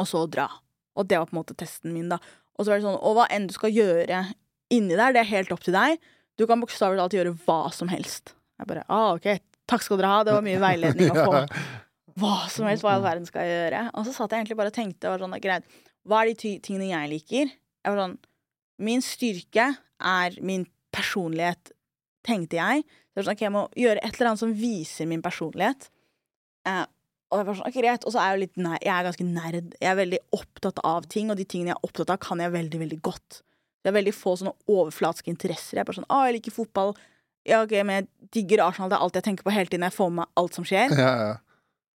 og 0.00 0.08
så 0.08 0.22
dra. 0.30 0.46
Og 0.96 1.08
det 1.08 1.18
var 1.18 1.28
på 1.28 1.34
en 1.36 1.40
måte 1.40 1.56
testen 1.58 1.92
min, 1.92 2.08
da. 2.12 2.20
Og 2.56 2.64
så 2.64 2.72
var 2.72 2.80
det 2.80 2.86
sånn, 2.86 3.00
og 3.00 3.16
hva 3.16 3.26
enn 3.32 3.48
du 3.48 3.54
skal 3.56 3.72
gjøre 3.72 4.22
inni 4.72 4.96
der, 4.96 5.12
det 5.16 5.24
er 5.24 5.32
helt 5.32 5.52
opp 5.52 5.64
til 5.64 5.76
deg. 5.76 6.00
Du 6.40 6.46
kan 6.48 6.60
bokstavelig 6.62 7.00
talt 7.00 7.16
gjøre 7.16 7.34
hva 7.44 7.60
som 7.76 7.90
helst. 7.92 8.34
Jeg 8.60 8.68
bare, 8.68 8.84
ah, 8.92 9.12
ok, 9.16 9.40
takk 9.70 9.84
skal 9.84 10.00
dere 10.00 10.10
ha, 10.12 10.24
det 10.26 10.34
var 10.36 10.44
mye 10.46 10.60
veiledning 10.62 11.12
å 11.12 11.24
få. 11.28 11.42
Hva 12.20 12.34
som 12.52 12.68
helst, 12.68 12.84
hva 12.84 12.94
i 12.94 12.98
all 12.98 13.06
verden 13.06 13.28
skal 13.28 13.46
jeg 13.46 13.56
gjøre? 13.56 13.86
Og 13.96 14.06
så 14.06 14.14
satt 14.16 14.34
jeg 14.34 14.42
egentlig 14.42 14.58
bare 14.58 14.72
og 14.72 14.76
tenkte, 14.76 15.12
og 15.12 15.22
sånn, 15.22 15.38
greit, 15.42 15.78
hva 16.08 16.22
er 16.22 16.32
de 16.32 16.56
tingene 16.64 16.90
jeg 16.90 17.12
liker? 17.12 17.52
Jeg 17.52 17.94
var 17.94 18.02
sånn, 18.02 18.18
min 18.82 19.04
styrke 19.04 19.68
er 20.02 20.36
min 20.44 20.66
personlighet, 20.94 21.72
tenkte 22.26 22.58
jeg. 22.58 22.84
Så 23.12 23.22
sånn, 23.22 23.34
okay, 23.34 23.46
jeg 23.46 23.54
må 23.54 23.66
gjøre 23.78 24.02
et 24.02 24.16
eller 24.16 24.32
annet 24.32 24.42
som 24.42 24.52
viser 24.56 25.08
min 25.08 25.22
personlighet. 25.24 25.88
Eh, 26.68 26.84
og 27.32 27.40
jeg 27.40 27.48
var 27.48 27.56
sånn, 27.58 27.70
ok, 27.70 27.78
greit. 27.78 28.04
Og 28.04 28.14
så 28.14 28.20
er 28.20 28.28
jeg 28.28 28.36
jo 28.36 28.42
litt 28.42 28.60
ner 28.60 28.76
jeg 28.82 28.92
er 28.92 29.06
ganske 29.08 29.26
nerd. 29.28 29.72
Jeg 29.78 29.90
er 29.90 29.98
veldig 30.02 30.20
opptatt 30.36 30.82
av 30.88 31.08
ting, 31.12 31.32
og 31.32 31.40
de 31.40 31.46
tingene 31.48 31.72
jeg 31.72 31.78
er 31.78 31.88
opptatt 31.88 32.12
av, 32.12 32.20
kan 32.24 32.42
jeg 32.42 32.52
veldig, 32.52 32.82
veldig 32.84 33.00
godt. 33.08 33.40
Det 33.82 33.90
er 33.90 33.96
veldig 33.96 34.14
få 34.14 34.36
sånne 34.38 34.52
overflatiske 34.70 35.32
interesser. 35.32 35.78
Jeg 35.78 35.82
er 35.82 35.88
bare 35.88 36.00
sånn, 36.00 36.10
å, 36.12 36.20
jeg 36.28 36.36
liker 36.38 36.54
fotball. 36.54 36.92
Ja, 37.48 37.62
ok, 37.64 37.72
men 37.84 37.96
jeg 37.96 38.08
digger 38.36 38.62
Arsenal. 38.68 38.90
Det 38.92 38.98
er 38.98 39.02
alt 39.06 39.16
jeg 39.18 39.24
tenker 39.26 39.46
på 39.48 39.52
hele 39.54 39.66
tiden. 39.70 39.82
Jeg 39.88 39.96
får 39.96 40.10
med 40.12 40.22
meg 40.22 40.28
alt 40.42 40.54
som 40.60 40.64
skjer. 40.68 40.92
Ja, 40.98 41.12
ja. 41.26 41.32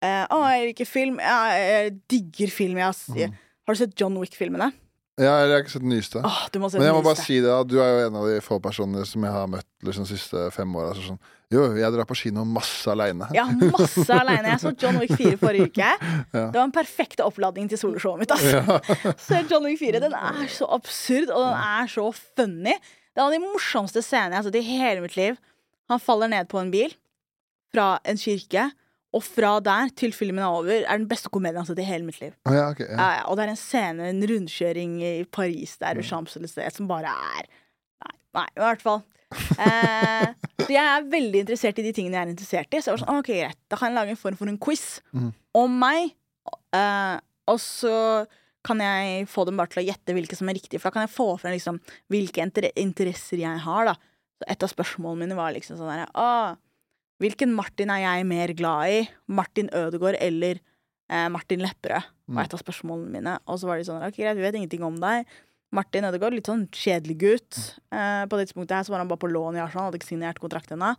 Eh, 0.02 0.22
å, 0.34 0.38
jeg 0.50 0.68
liker 0.72 0.88
film. 0.90 1.18
Ja, 1.22 1.40
jeg 1.54 1.96
digger 2.10 2.50
film. 2.50 2.78
Jeg 2.78 2.88
har, 2.90 2.94
Mm. 3.30 3.34
har 3.66 3.74
du 3.74 3.78
sett 3.78 3.98
John 4.00 4.16
Wick-filmene? 4.18 4.72
ja, 5.20 5.34
jeg 5.44 5.50
har 5.52 5.60
ikke 5.62 5.70
sett 5.70 5.82
den 5.84 5.92
nyeste. 5.92 6.22
Åh, 6.24 6.38
du 6.50 6.58
må 6.58 6.70
se 6.72 6.78
Men 6.78 6.86
jeg 6.88 6.94
den 6.94 6.96
må 6.96 7.02
bare 7.04 7.14
nyeste. 7.18 7.26
si 7.26 7.34
det, 7.38 7.50
da. 7.50 7.62
Du 7.68 7.76
er 7.78 7.90
jo 7.92 8.06
en 8.08 8.16
av 8.16 8.24
de 8.26 8.40
få 8.40 8.56
personene 8.64 9.04
som 9.06 9.22
jeg 9.22 9.30
har 9.34 9.46
møtt 9.52 9.66
liksom, 9.84 10.06
de 10.08 10.16
siste 10.16 10.46
fem 10.56 10.72
åra. 10.74 10.94
Sånn, 10.96 11.18
jo, 11.52 11.66
jeg 11.76 11.92
drar 11.92 12.08
på 12.08 12.16
kino 12.16 12.44
masse 12.48 12.88
aleine. 12.90 13.28
Ja, 13.36 13.44
masse 13.46 14.08
aleine. 14.16 14.48
Jeg 14.54 14.62
så 14.64 14.72
John 14.80 14.98
Wick 14.98 15.12
4 15.14 15.36
forrige 15.38 15.68
uke. 15.68 15.90
Det 16.32 16.56
var 16.56 16.64
en 16.64 16.72
perfekt 16.74 17.20
oppladning 17.20 17.68
til 17.70 17.78
soloshowet 17.78 18.24
mitt. 18.24 18.32
Altså. 18.32 18.80
Så 19.28 19.42
John 19.50 19.62
Wick 19.68 19.78
4 19.78 20.00
den 20.00 20.14
er 20.16 20.46
så 20.48 20.66
absurd, 20.74 21.28
og 21.30 21.44
den 21.44 21.60
er 21.60 21.86
så 21.92 22.08
funny. 22.16 22.74
Det 23.12 23.20
er 23.20 23.24
en 23.24 23.28
av 23.28 23.34
de 23.36 23.44
morsomste 23.44 24.02
scenene 24.04 24.36
jeg 24.36 24.40
har 24.40 24.46
sett 24.48 24.60
i 24.60 24.78
hele 24.80 25.04
mitt 25.04 25.16
liv. 25.18 25.40
Han 25.92 26.00
faller 26.00 26.30
ned 26.32 26.48
på 26.48 26.60
en 26.60 26.72
bil 26.72 26.94
fra 27.72 27.96
en 28.08 28.20
kirke, 28.20 28.70
og 29.12 29.24
fra 29.24 29.58
der 29.64 29.90
til 29.96 30.14
filmen 30.16 30.40
er 30.40 30.52
over, 30.52 30.72
er 30.72 30.96
den 30.96 31.08
beste 31.08 31.28
komedien 31.32 31.60
jeg 31.60 31.66
har 31.66 31.70
sett 31.72 31.82
i 31.84 31.88
hele 31.88 32.06
mitt 32.08 32.20
liv. 32.22 32.32
Å, 32.48 32.52
ja, 32.56 32.68
okay, 32.72 32.88
ja. 32.88 32.96
Ja, 32.96 33.08
ja, 33.18 33.24
og 33.28 33.36
det 33.36 33.44
er 33.44 33.52
en 33.52 33.60
scene, 33.60 34.08
en 34.08 34.24
rundkjøring 34.28 34.94
i 35.04 35.12
Paris 35.28 35.76
der, 35.80 36.00
Champs-Élysées, 36.08 36.78
som 36.78 36.88
bare 36.90 37.12
er 37.12 37.50
Nei, 38.02 38.14
nei, 38.34 38.46
i 38.56 38.62
hvert 38.64 38.80
fall. 38.82 39.04
Eh, 39.32 40.30
så 40.64 40.72
jeg 40.74 40.82
er 40.82 41.04
veldig 41.12 41.44
interessert 41.44 41.78
i 41.78 41.84
de 41.86 41.92
tingene 41.94 42.16
jeg 42.16 42.26
er 42.26 42.32
interessert 42.32 42.72
i. 42.72 42.80
Så 42.80 42.90
jeg 42.90 42.96
var 42.96 43.02
sånn, 43.04 43.20
ok, 43.20 43.30
greit, 43.36 43.58
Da 43.70 43.78
kan 43.78 43.92
jeg 43.92 43.98
lage 44.00 44.16
en 44.16 44.18
form 44.18 44.38
for 44.40 44.50
en 44.50 44.58
quiz 44.58 44.86
mm. 45.14 45.28
om 45.60 45.76
meg. 45.84 46.16
Eh, 46.74 47.14
og 47.52 47.60
så 47.62 47.94
kan 48.66 48.80
jeg 48.82 49.28
få 49.30 49.44
dem 49.48 49.58
bare 49.58 49.72
til 49.72 49.82
å 49.82 49.86
gjette 49.88 50.14
hvilke 50.16 50.38
som 50.38 50.50
er 50.50 50.58
riktige. 50.58 50.80
For 50.80 50.90
da 50.90 50.96
kan 50.96 51.06
jeg 51.06 51.14
få 51.14 51.28
frem 51.40 51.56
liksom, 51.56 51.80
hvilke 52.12 52.44
inter 52.44 52.68
interesser 52.78 53.42
jeg 53.42 53.62
har. 53.64 53.90
da 53.90 53.94
Så 54.38 54.48
Et 54.48 54.66
av 54.66 54.70
spørsmålene 54.70 55.26
mine 55.26 55.38
var 55.38 55.54
liksom 55.54 55.78
sånn 55.80 55.90
herre 55.90 56.08
ah, 56.14 56.54
Hvilken 57.22 57.52
Martin 57.54 57.90
er 57.94 58.02
jeg 58.02 58.26
mer 58.26 58.52
glad 58.58 58.90
i? 58.90 59.02
Martin 59.30 59.68
Ødegaard 59.70 60.18
eller 60.18 60.58
eh, 60.58 61.28
Martin 61.30 61.62
Lepperød? 61.62 62.08
var 62.32 62.46
et 62.46 62.54
av 62.56 62.62
spørsmålene 62.62 63.12
mine. 63.12 63.36
Og 63.46 63.60
så 63.60 63.68
var 63.68 63.78
de 63.78 63.86
sånn 63.86 64.02
Ok, 64.06 64.18
greit, 64.18 64.38
vi 64.38 64.44
vet 64.44 64.58
ingenting 64.58 64.84
om 64.86 64.98
deg. 65.02 65.28
Martin 65.72 66.06
Ødegaard, 66.08 66.36
litt 66.36 66.50
sånn 66.50 66.66
kjedelig 66.74 67.16
gutt. 67.22 67.60
Eh, 67.94 68.24
på 68.28 68.38
det 68.38 68.48
tidspunktet 68.48 68.76
her 68.76 68.86
så 68.86 68.94
var 68.94 69.02
han 69.04 69.10
bare 69.10 69.22
på 69.22 69.30
lån 69.32 69.56
i 69.56 69.62
Arsenal, 69.64 69.88
hadde 69.88 70.00
ikke 70.00 70.10
signert 70.10 70.40
kontrakt 70.42 70.72
ennå. 70.74 70.92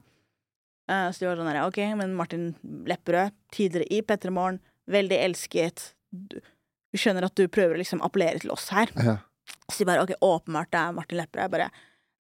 Eh, 0.90 1.10
så 1.12 1.22
de 1.22 1.30
var 1.30 1.40
sånn 1.40 1.52
her, 1.52 1.62
ok, 1.68 1.80
men 2.00 2.16
Martin 2.18 2.48
Lepperød, 2.90 3.36
tidligere 3.54 3.90
i 3.94 4.02
P3 4.06 4.34
Morgen, 4.34 4.60
veldig 4.92 5.20
elsket. 5.30 5.92
Vi 6.94 7.02
skjønner 7.02 7.26
at 7.28 7.36
du 7.40 7.48
prøver 7.52 7.76
å 7.78 7.82
liksom 7.82 8.04
appellere 8.06 8.42
til 8.44 8.54
oss 8.54 8.68
her. 8.74 8.92
Ja. 9.02 9.18
Så 9.68 9.82
de 9.82 9.88
bare 9.90 10.04
ok, 10.06 10.14
åpenbart 10.24 10.72
det 10.74 10.80
er 10.80 10.96
Martin 10.96 11.20
Lepperød. 11.20 11.44
Jeg 11.48 11.54
bare 11.56 11.72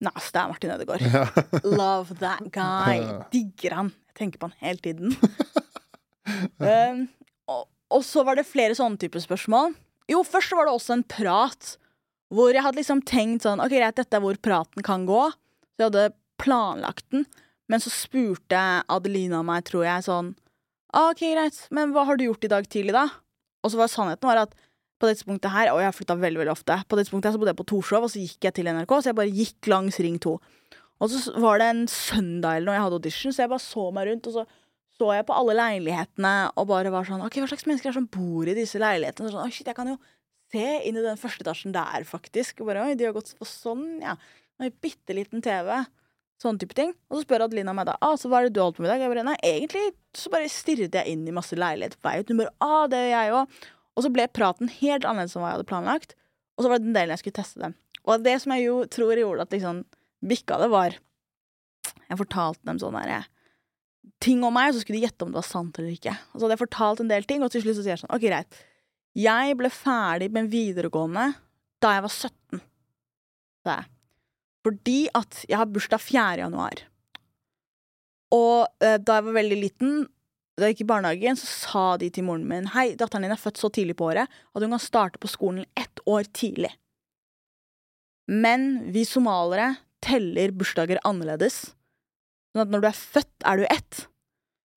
Nas, 0.01 0.31
det 0.33 0.41
er 0.41 0.49
Martin 0.49 0.71
Ødegaard. 0.73 1.03
Ja. 1.05 1.25
Love 1.81 2.17
that 2.23 2.47
guy. 2.55 3.03
Digger 3.35 3.77
han. 3.77 3.91
Jeg 4.13 4.17
tenker 4.23 4.41
på 4.41 4.49
han 4.49 4.57
hele 4.63 4.81
tiden. 4.81 5.13
um, 6.63 7.03
og, 7.53 7.67
og 7.93 8.05
så 8.07 8.25
var 8.27 8.39
det 8.39 8.47
flere 8.49 8.77
sånne 8.79 9.01
typer 9.03 9.23
spørsmål. 9.25 9.75
Jo, 10.11 10.23
først 10.27 10.55
var 10.57 10.67
det 10.69 10.75
også 10.79 10.97
en 10.97 11.07
prat 11.07 11.75
hvor 12.31 12.53
jeg 12.55 12.63
hadde 12.63 12.79
liksom 12.79 13.01
tenkt 13.03 13.43
sånn 13.43 13.59
Ok, 13.63 13.73
greit, 13.75 13.97
dette 13.99 14.15
er 14.17 14.23
hvor 14.23 14.37
praten 14.39 14.85
kan 14.87 15.03
gå. 15.09 15.23
Så 15.75 15.83
jeg 15.83 15.89
hadde 15.91 16.11
planlagt 16.41 17.07
den. 17.13 17.27
Men 17.71 17.83
så 17.83 17.91
spurte 17.93 18.61
Adelina 18.91 19.43
meg, 19.47 19.67
tror 19.69 19.85
jeg, 19.87 20.07
sånn 20.07 20.33
«Ah, 20.91 21.11
Ok, 21.13 21.21
greit, 21.23 21.59
men 21.75 21.93
hva 21.95 22.03
har 22.09 22.19
du 22.19 22.25
gjort 22.27 22.47
i 22.47 22.51
dag 22.51 22.67
tidlig, 22.71 22.95
da? 22.97 23.05
Og 23.61 23.73
så 23.73 23.81
var 23.81 23.93
sannheten 23.93 24.31
var 24.31 24.45
at 24.47 24.57
på 25.01 25.09
dette 25.09 25.25
punktet 25.25 25.53
her, 25.55 25.71
og 25.73 25.81
jeg 25.81 25.89
har 25.89 25.97
flytta 25.97 26.15
veldig 26.21 26.43
veldig 26.43 26.53
ofte 26.53 26.75
På 26.85 26.97
dette 26.99 27.09
punktet 27.09 27.31
her 27.31 27.33
så 27.33 27.41
bodde 27.41 27.55
jeg 27.55 27.61
på 27.63 27.69
Torshov, 27.71 28.05
og 28.05 28.11
så 28.13 28.21
gikk 28.21 28.45
jeg 28.45 28.57
til 28.59 28.69
NRK, 28.69 28.91
så 28.99 29.11
jeg 29.11 29.17
bare 29.17 29.33
gikk 29.33 29.69
langs 29.73 29.97
Ring 30.05 30.19
2. 30.21 30.35
Og 31.01 31.09
så 31.09 31.33
var 31.41 31.61
det 31.63 31.69
en 31.73 31.87
søndag 31.89 32.59
eller 32.59 32.69
noe 32.69 32.77
jeg 32.77 32.85
hadde 32.85 32.99
audition, 33.01 33.33
så 33.33 33.47
jeg 33.47 33.53
bare 33.55 33.65
så 33.65 33.87
meg 33.97 34.11
rundt, 34.11 34.29
og 34.29 34.37
så 34.37 34.45
så 35.01 35.15
jeg 35.17 35.25
på 35.25 35.37
alle 35.37 35.57
leilighetene 35.57 36.33
og 36.61 36.67
bare 36.69 36.91
var 36.93 37.07
sånn 37.09 37.23
Ok, 37.25 37.39
hva 37.41 37.49
slags 37.49 37.65
mennesker 37.65 37.89
er 37.89 37.95
det 37.95 38.01
som 38.03 38.09
bor 38.13 38.49
i 38.51 38.57
disse 38.57 38.81
leilighetene? 38.81 39.31
Og 39.31 39.33
sånn, 39.33 39.47
Å, 39.47 39.55
shit, 39.55 39.71
jeg 39.71 39.79
kan 39.79 39.89
jo 39.89 39.97
se 40.53 40.67
inn 40.85 40.99
i 40.99 41.05
den 41.05 41.21
første 41.21 41.45
etasjen 41.47 41.73
der, 41.73 42.05
faktisk. 42.05 42.61
Og 42.61 42.69
bare, 42.69 42.85
Oi, 42.85 42.99
de 42.99 43.07
har 43.09 43.15
gått 43.17 43.33
på 43.39 43.49
sånn, 43.49 44.03
ja. 44.03 44.17
Og 44.61 44.67
en 44.67 44.75
bitte 44.85 45.17
liten 45.17 45.41
TV. 45.45 45.71
Sånn 46.41 46.57
type 46.61 46.77
ting. 46.77 46.95
Og 47.11 47.19
så 47.19 47.27
spør 47.27 47.45
Adelina 47.45 47.75
meg 47.77 47.89
da 47.91 47.99
ah, 48.01 48.15
så 48.17 48.31
hva 48.31 48.41
er 48.41 48.49
det 48.49 48.57
du 48.57 48.63
holdt 48.63 48.79
på 48.79 48.85
med 48.85 48.89
i 48.89 48.93
dag. 48.95 49.05
Jeg 49.05 49.13
bare, 49.13 49.27
nei, 49.29 49.37
egentlig 49.45 49.85
så 50.17 50.33
bare 50.33 50.49
stirret 50.53 50.97
jeg 50.97 51.13
inn 51.13 51.27
i 51.29 51.35
masse 51.37 51.57
leilighet 51.59 51.99
på 51.99 52.09
vei 52.09 52.21
ut. 52.23 52.33
Hun 52.33 52.41
bare, 52.41 52.55
ah, 52.65 52.87
det 52.91 53.03
gjør 53.03 53.13
jeg 53.13 53.35
òg. 53.37 53.61
Og 53.97 54.07
så 54.07 54.13
ble 54.15 54.27
praten 54.33 54.73
helt 54.79 55.05
annerledes 55.05 55.37
enn 55.37 55.45
hva 55.45 55.51
jeg 55.51 55.59
hadde 55.59 55.69
planlagt. 55.69 56.17
Og 56.57 56.65
så 56.65 56.71
var 56.71 56.81
det 56.81 56.89
den 56.89 56.97
delen 56.97 57.13
jeg 57.13 57.23
skulle 57.25 57.41
teste 57.41 57.61
dem. 57.61 57.77
Og 58.07 58.25
det 58.25 58.39
som 58.41 58.55
jeg 58.55 58.65
jo 58.65 58.79
tror 58.89 59.21
gjorde 59.21 59.45
at 59.45 59.53
liksom 59.53 59.85
bikka 60.25 60.61
det, 60.63 60.71
var 60.73 60.97
Jeg 62.11 62.19
fortalte 62.19 62.67
dem 62.67 62.81
sånn 62.81 62.97
derre 62.97 63.23
ting 64.21 64.43
om 64.45 64.53
meg, 64.53 64.71
og 64.71 64.77
så 64.77 64.83
skulle 64.83 64.99
de 64.99 65.07
gjette 65.07 65.25
om 65.25 65.31
det 65.33 65.39
var 65.39 65.47
sant 65.47 65.79
eller 65.79 65.95
ikke. 65.95 66.13
Og 66.13 66.35
så 66.35 66.45
hadde 66.45 66.57
jeg 66.57 66.65
fortalt 66.65 67.01
en 67.05 67.13
del 67.13 67.27
ting, 67.29 67.45
og 67.45 67.53
til 67.53 67.63
slutt 67.65 67.79
så 67.79 67.85
sier 67.85 67.95
jeg 67.95 68.03
sånn 68.03 68.13
OK, 68.13 68.27
greit. 68.27 68.59
Jeg 69.17 69.57
ble 69.59 69.71
ferdig 69.73 70.29
med 70.35 70.51
videregående 70.53 71.31
da 71.81 71.95
jeg 71.97 72.05
var 72.05 72.13
17. 72.13 72.61
sa 73.65 73.79
jeg. 73.79 73.89
Fordi 74.67 75.03
at 75.17 75.45
jeg 75.49 75.57
har 75.57 75.69
bursdag 75.73 76.03
4. 76.03 76.25
januar. 76.43 76.83
Og 78.35 78.69
eh, 78.85 78.99
da 79.01 79.19
jeg 79.19 79.27
var 79.29 79.39
veldig 79.39 79.59
liten, 79.59 80.03
da 80.59 80.69
jeg 80.69 80.77
gikk 80.77 80.85
i 80.85 80.91
barnehagen, 80.93 81.39
så 81.41 81.49
sa 81.49 81.85
de 82.01 82.11
til 82.13 82.27
moren 82.27 82.45
min 82.49 82.69
Hei, 82.75 82.93
datteren 82.99 83.25
din 83.27 83.35
er 83.35 83.41
født 83.41 83.61
så 83.61 83.71
tidlig 83.73 83.97
på 83.99 84.11
året 84.13 84.29
at 84.29 84.63
hun 84.63 84.77
kan 84.77 84.83
starte 84.83 85.21
på 85.23 85.31
skolen 85.31 85.67
ett 85.79 86.03
år 86.07 86.29
tidlig. 86.37 86.73
Men 88.31 88.93
vi 88.95 89.07
somaliere 89.09 89.81
teller 90.05 90.53
bursdager 90.55 91.01
annerledes. 91.09 91.73
Sånn 92.53 92.65
at 92.65 92.71
når 92.73 92.85
du 92.85 92.89
er 92.91 93.01
født, 93.01 93.35
er 93.47 93.61
du 93.61 93.67
ett. 93.67 94.05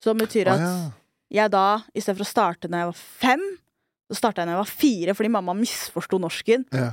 Som 0.04 0.20
betyr 0.20 0.50
at 0.52 0.64
at 0.64 0.66
ja. 0.66 1.44
jeg 1.44 1.54
da, 1.54 1.68
i 1.94 2.02
stedet 2.02 2.18
for 2.18 2.26
å 2.26 2.34
starte 2.34 2.70
når 2.70 2.82
jeg 2.82 2.90
var 2.90 3.04
fem, 3.28 3.46
så 4.10 4.20
starta 4.20 4.42
jeg 4.42 4.50
når 4.50 4.58
jeg 4.58 4.64
var 4.64 4.74
fire, 4.82 5.16
fordi 5.18 5.32
mamma 5.34 5.56
misforsto 5.58 6.20
norsken. 6.22 6.66
Ja. 6.74 6.90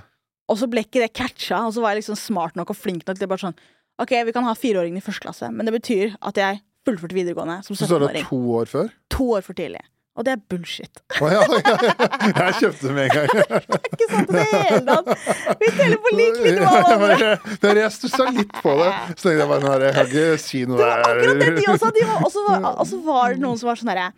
Og 0.51 0.59
så 0.59 0.67
ble 0.71 0.83
ikke 0.83 1.03
det 1.05 1.13
catcha, 1.15 1.61
og 1.69 1.75
så 1.77 1.85
var 1.85 1.95
jeg 1.95 2.03
liksom 2.03 2.19
smart 2.19 2.57
nok 2.59 2.73
og 2.75 2.79
flink 2.79 3.07
nok 3.07 3.21
til 3.21 3.31
bare 3.31 3.45
sånn 3.49 3.57
Ok, 4.01 4.15
vi 4.25 4.33
kan 4.33 4.47
ha 4.49 4.55
fireåringen 4.57 4.97
i 4.97 5.05
første 5.05 5.21
klasse, 5.27 5.51
men 5.53 5.69
det 5.69 5.75
betyr 5.77 6.15
at 6.25 6.39
jeg 6.41 6.63
fullførte 6.89 7.13
videregående 7.15 7.59
som 7.67 7.77
Så 7.77 7.85
står 7.87 8.07
det 8.07 8.13
17-åring. 8.15 8.29
to 8.31 8.39
år 8.57 8.71
før? 8.71 8.87
To 9.13 9.27
år 9.37 9.45
for 9.45 9.59
tidlig. 9.59 9.83
Og 10.19 10.25
det 10.27 10.33
er 10.35 10.41
bullshit. 10.51 11.01
Å 11.23 11.29
ja, 11.31 11.43
ja, 11.45 11.75
ja. 11.85 11.93
Jeg 12.41 12.55
kjøpte 12.59 12.89
det 12.89 12.95
med 12.97 13.05
en 13.05 13.13
gang. 13.15 13.29
ikke 13.93 14.09
sant 14.11 14.33
i 14.33 14.35
det 14.35 14.47
hele 14.51 14.81
tatt! 14.89 15.29
Vi 15.61 15.69
teller 15.77 16.01
på 16.03 16.13
lik 16.17 16.41
linje 16.43 16.65
med 16.65 16.73
alle 16.73 16.97
andre. 16.97 17.31
Det 17.63 17.71
er 17.71 17.81
jeg 17.85 17.95
stussa 17.95 18.27
litt 18.35 18.57
på 18.65 18.75
det. 18.81 18.89
Så 19.15 19.29
tenkte 19.29 19.37
jeg 19.39 19.51
bare 19.53 19.79
jeg 19.85 19.95
kan 20.01 20.11
ikke 20.11 20.41
si 20.43 20.63
noe 20.67 20.81
Det 20.81 20.89
var 20.91 21.05
akkurat 21.07 21.45
det 21.45 21.53
de 21.61 21.69
også 21.77 21.93
de 22.01 22.07
var, 22.11 22.25
Og 22.27 22.33
så 22.35 22.45
var, 22.49 22.67
og 22.73 22.89
så 22.91 23.03
var 23.07 23.37
det 23.37 23.45
noen 23.45 23.61
som 23.63 23.71
var 23.71 23.81
sånn 23.81 23.93
herre 23.95 24.09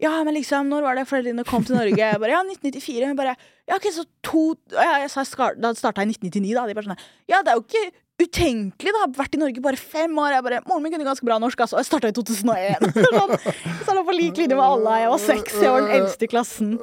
Ja, 0.00 0.12
men 0.24 0.36
liksom, 0.36 0.70
når 0.72 0.84
var 0.86 0.96
det 0.96 1.08
foreldrene 1.10 1.44
kom 1.48 1.64
til 1.66 1.76
Norge? 1.76 1.98
Jeg 1.98 2.20
bare, 2.20 2.32
ja, 2.32 2.40
1994. 2.46 3.08
Hun 3.10 3.18
bare, 3.18 3.34
ja, 3.68 3.76
ok, 3.76 3.88
så 3.92 4.06
to 4.24 4.44
ja, 4.72 5.02
jeg 5.02 5.10
sa, 5.12 5.24
Da 5.60 5.74
starta 5.76 6.04
jeg 6.04 6.14
i 6.14 6.16
1999, 6.16 6.54
da. 6.56 6.64
De 6.68 6.76
bare 6.78 6.88
sånn 6.88 7.02
Ja, 7.28 7.42
det 7.44 7.52
er 7.52 7.58
jo 7.58 7.66
ikke 7.66 7.90
utenkelig, 8.20 8.92
da. 8.96 9.06
Vært 9.16 9.36
i 9.36 9.40
Norge 9.40 9.64
bare 9.64 9.80
fem 9.80 10.16
år. 10.22 10.34
Jeg 10.36 10.46
bare, 10.46 10.60
Moren 10.68 10.84
min 10.86 10.94
kunne 10.94 11.08
ganske 11.08 11.26
bra 11.28 11.36
norsk, 11.42 11.64
altså. 11.66 11.80
Jeg 11.80 11.88
starta 11.90 12.12
i 12.12 12.16
2001. 12.16 12.88
sånn, 12.96 13.34
så 13.86 13.96
lå 13.96 14.04
på 14.08 14.16
lik 14.16 14.40
linje 14.40 14.56
med 14.56 14.64
alle. 14.64 14.98
Jeg 15.02 15.12
var 15.12 15.24
seks, 15.26 15.58
jeg 15.60 15.74
var 15.74 15.84
den 15.84 15.96
eldste 15.98 16.26
i 16.26 16.32
klassen. 16.32 16.76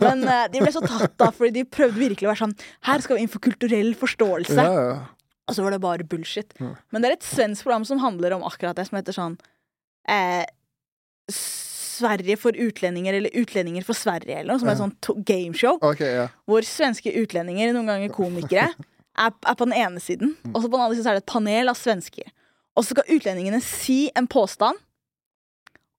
Men 0.00 0.24
uh, 0.28 0.44
de 0.52 0.62
ble 0.64 0.72
så 0.72 0.84
tatt 0.84 1.26
av, 1.28 1.34
fordi 1.36 1.58
de 1.58 1.66
prøvde 1.68 2.00
virkelig 2.00 2.28
å 2.28 2.32
være 2.32 2.44
sånn 2.46 2.56
Her 2.88 3.04
skal 3.04 3.18
vi 3.18 3.26
inn 3.26 3.32
for 3.32 3.44
kulturell 3.44 3.92
forståelse. 4.00 4.56
Ja, 4.60 4.86
ja. 4.92 5.02
Og 5.50 5.56
så 5.58 5.64
var 5.64 5.74
det 5.74 5.82
bare 5.82 6.06
bullshit. 6.08 6.54
Men 6.62 7.02
det 7.02 7.10
er 7.10 7.18
et 7.18 7.26
svensk 7.26 7.66
program 7.66 7.84
som 7.84 8.00
handler 8.00 8.38
om 8.38 8.46
akkurat 8.48 8.78
det, 8.78 8.86
som 8.88 8.96
heter 8.96 9.16
sånn 9.16 9.34
eh, 10.08 10.46
Sverige 11.92 12.38
for 12.40 12.56
utlendinger, 12.56 13.18
eller 13.18 13.34
Utlendinger 13.38 13.84
for 13.86 13.98
Sverige, 13.98 14.38
eller 14.38 14.54
noe, 14.54 14.62
som 14.62 14.70
er 14.70 14.76
et 14.76 14.82
sånt 14.82 15.10
gameshow. 15.28 15.76
Okay, 15.84 16.14
ja. 16.22 16.28
Hvor 16.48 16.64
svenske 16.66 17.12
utlendinger, 17.22 17.74
noen 17.76 17.90
ganger 17.90 18.14
komikere, 18.14 18.70
er, 19.24 19.34
er 19.34 19.58
på 19.58 19.68
den 19.68 19.76
ene 19.76 20.00
siden, 20.00 20.36
og 20.52 20.62
så 20.62 20.68
på 20.68 20.76
den 20.78 20.84
andre 20.86 20.96
siden 20.96 21.06
så 21.06 21.12
er 21.12 21.20
det 21.20 21.24
et 21.26 21.34
panel 21.34 21.72
av 21.72 21.78
svensker. 21.78 22.32
Og 22.72 22.86
så 22.86 22.94
skal 22.94 23.12
utlendingene 23.12 23.60
si 23.64 24.06
en 24.16 24.28
påstand, 24.30 24.80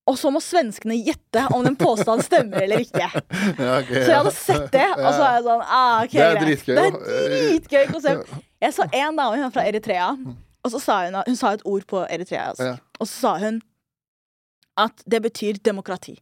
og 0.10 0.18
så 0.20 0.28
må 0.36 0.42
svenskene 0.44 0.98
gjette 1.00 1.46
om 1.56 1.62
den 1.64 1.78
påstanden 1.80 2.26
stemmer 2.26 2.66
eller 2.66 2.82
ikke. 2.84 3.06
ja 3.64 3.76
ok, 3.78 3.92
Så 3.94 4.08
jeg 4.10 4.18
hadde 4.18 4.34
sett 4.36 4.66
det, 4.74 4.88
og 4.98 5.06
så 5.06 5.22
er 5.24 5.38
jeg 5.38 5.46
sånn 5.46 5.62
ah, 5.64 6.02
okay, 6.04 6.18
Det 6.18 6.26
er 6.26 6.42
dritgøy, 6.42 6.74
Det 6.76 6.88
er 6.88 7.36
dritgøy 7.36 7.86
konsept. 7.94 8.34
Jeg 8.64 8.76
så 8.76 8.88
en 8.90 9.22
dame 9.22 9.30
hun 9.38 9.46
er 9.48 9.54
fra 9.56 9.64
Eritrea, 9.70 10.10
og 10.64 10.74
så 10.74 10.82
sa 10.84 10.98
hun, 11.06 11.22
hun 11.28 11.40
sa 11.40 11.54
et 11.56 11.64
ord 11.68 11.86
på 11.88 12.04
Eritrea, 12.08 12.50
altså. 12.52 12.74
Ja. 12.74 12.76
og 13.00 13.08
så 13.08 13.16
sa 13.16 13.34
hun 13.46 13.62
at 14.80 15.04
det 15.06 15.22
betyr 15.24 15.60
demokrati. 15.64 16.18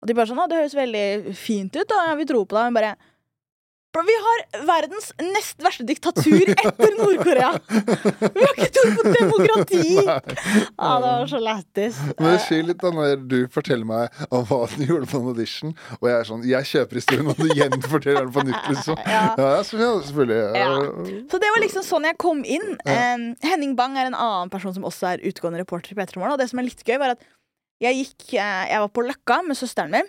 Og 0.00 0.08
de 0.08 0.16
bare 0.16 0.30
sånn, 0.30 0.40
å, 0.40 0.48
det 0.48 0.62
høres 0.62 0.76
veldig 0.76 1.36
fint 1.36 1.74
ut, 1.76 1.86
da, 1.90 2.04
ja, 2.08 2.18
vi 2.18 2.28
tror 2.28 2.46
på 2.48 2.56
det. 2.56 2.66
Men 2.70 2.78
bare 2.80 2.96
Bro, 3.90 4.02
vi 4.06 4.14
har 4.22 4.66
verdens 4.68 5.08
nest 5.18 5.58
verste 5.64 5.82
diktatur 5.82 6.52
etter 6.64 6.92
Nord-Korea! 6.94 7.48
Vi 7.66 8.44
har 8.44 8.52
ikke 8.54 8.68
tro 8.76 8.84
på 8.94 9.14
demokrati! 9.16 9.80
Ja, 10.80 10.90
det 11.02 11.08
var 11.10 11.26
så 11.28 11.38
lættis. 11.42 11.98
Men 12.18 12.28
det 12.30 12.36
skjer 12.44 12.62
litt 12.68 12.78
da 12.80 12.92
når 12.94 13.24
du 13.28 13.34
forteller 13.52 13.86
meg 13.88 14.20
om 14.32 14.44
hva 14.46 14.60
du 14.70 14.84
gjorde 14.86 15.08
på 15.10 15.18
en 15.18 15.26
audition, 15.32 15.74
og 15.98 16.06
jeg 16.08 16.14
er 16.14 16.28
sånn 16.28 16.46
Jeg 16.48 16.68
kjøper 16.70 17.00
historien, 17.00 17.28
og 17.32 17.40
du 17.42 17.50
gjenforteller 17.50 18.22
den 18.28 18.32
på 18.36 18.44
nytt, 18.46 18.70
liksom. 18.70 19.02
Ja. 19.10 19.50
Selvfølgelig. 19.66 20.38
Ja. 20.56 20.70
Så 21.32 21.42
det 21.42 21.50
var 21.52 21.64
liksom 21.64 21.84
sånn 21.86 22.06
jeg 22.08 22.18
kom 22.22 22.44
inn. 22.46 22.78
Henning 23.42 23.74
Bang 23.78 23.98
er 23.98 24.12
en 24.12 24.16
annen 24.16 24.54
person 24.54 24.74
som 24.76 24.86
også 24.86 25.14
er 25.16 25.26
utgående 25.26 25.60
reporter 25.64 25.92
i 25.94 25.98
P3 25.98 26.20
Morgen. 26.20 26.36
Og 26.36 26.40
det 26.40 26.48
som 26.52 26.62
er 26.62 26.68
litt 26.70 26.86
gøy, 26.86 26.96
var 27.02 27.16
at 27.16 27.26
jeg 27.80 27.96
gikk 28.02 28.34
eh, 28.38 28.64
Jeg 28.70 28.80
var 28.84 28.90
på 28.94 29.04
Løkka 29.06 29.40
med 29.46 29.58
søsteren 29.58 29.94
min. 29.94 30.08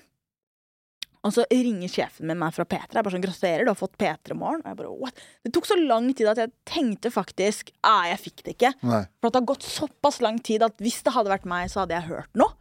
Og 1.21 1.33
så 1.35 1.43
ringer 1.53 1.91
sjefen 1.91 2.25
min 2.25 2.39
meg 2.41 2.53
fra 2.55 2.65
P3. 2.65 2.95
Jeg 2.95 3.03
bare 3.05 3.13
sånn, 3.13 3.21
'Gratulerer, 3.21 3.65
du 3.67 3.69
har 3.69 3.77
fått 3.77 3.97
P3 4.01 4.33
Morgen.' 4.33 4.63
Og 4.63 4.71
jeg 4.71 4.77
bare, 4.79 4.93
what? 5.03 5.19
Det 5.45 5.51
tok 5.53 5.67
så 5.69 5.77
lang 5.77 6.07
tid 6.17 6.31
at 6.31 6.41
jeg 6.41 6.51
tenkte 6.65 7.11
faktisk 7.13 7.69
ah, 7.85 8.07
jeg 8.09 8.17
fikk 8.23 8.41
det 8.43 8.55
ikke. 8.55 8.71
Nei. 8.81 9.03
For 9.21 9.29
det 9.29 9.41
har 9.43 9.51
gått 9.53 9.67
såpass 9.67 10.17
lang 10.25 10.39
tid 10.41 10.65
at 10.65 10.81
hvis 10.81 11.03
det 11.05 11.13
hadde 11.13 11.29
vært 11.29 11.45
meg, 11.45 11.69
så 11.69 11.83
hadde 11.83 11.93
jeg 11.99 12.09
hørt 12.09 12.33
noe. 12.41 12.57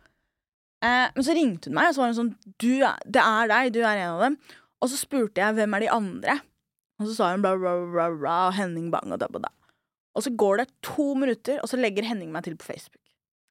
Eh, 0.85 1.09
men 1.17 1.25
så 1.25 1.33
ringte 1.37 1.69
hun 1.71 1.79
meg, 1.79 1.89
og 1.89 1.97
så 1.97 2.03
var 2.05 2.13
hun 2.13 2.21
sånn 2.21 2.35
du, 2.61 2.85
er- 2.85 3.01
'Det 3.09 3.25
er 3.25 3.49
deg, 3.49 3.73
du 3.73 3.81
er 3.81 3.97
en 3.97 4.13
av 4.13 4.21
dem'. 4.27 4.39
Og 4.83 4.89
så 4.93 4.97
spurte 5.01 5.41
jeg 5.41 5.57
'Hvem 5.57 5.77
er 5.77 5.81
de 5.81 5.89
andre?' 5.97 6.41
Og 7.01 7.07
så 7.09 7.15
sa 7.17 7.31
hun 7.33 7.41
bla, 7.41 7.57
bla, 7.57 7.73
bla, 7.89 8.11
bla, 8.13 8.37
og 8.49 8.55
Henning 8.61 8.91
Bang 8.93 9.09
og 9.11 9.19
da, 9.19 9.27
da. 9.27 9.49
Og 10.15 10.23
så 10.23 10.37
går 10.37 10.59
det 10.59 10.69
to 10.83 11.15
minutter, 11.15 11.57
og 11.63 11.69
så 11.71 11.81
legger 11.81 12.05
Henning 12.05 12.29
meg 12.31 12.45
til 12.45 12.57
på 12.61 12.69
Facebook. 12.69 13.01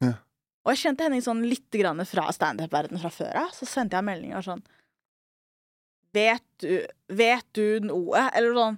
Ja. 0.06 0.14
Og 0.70 0.76
jeg 0.76 0.84
kjente 0.84 1.08
Henning 1.08 1.24
sånn 1.26 1.42
litt 1.50 1.74
grann 1.74 2.04
fra 2.06 2.28
standup-verdenen 2.36 3.02
fra 3.02 3.10
før 3.10 3.40
av. 3.42 3.50
Så 3.58 3.66
sendte 3.66 3.98
jeg 3.98 4.06
meldinger 4.06 4.46
sånn 4.46 4.62
Vet 6.14 6.46
du, 6.62 6.86
vet 7.14 7.46
du 7.58 7.82
noe? 7.86 8.28
Eller 8.38 8.54
sånn 8.54 8.78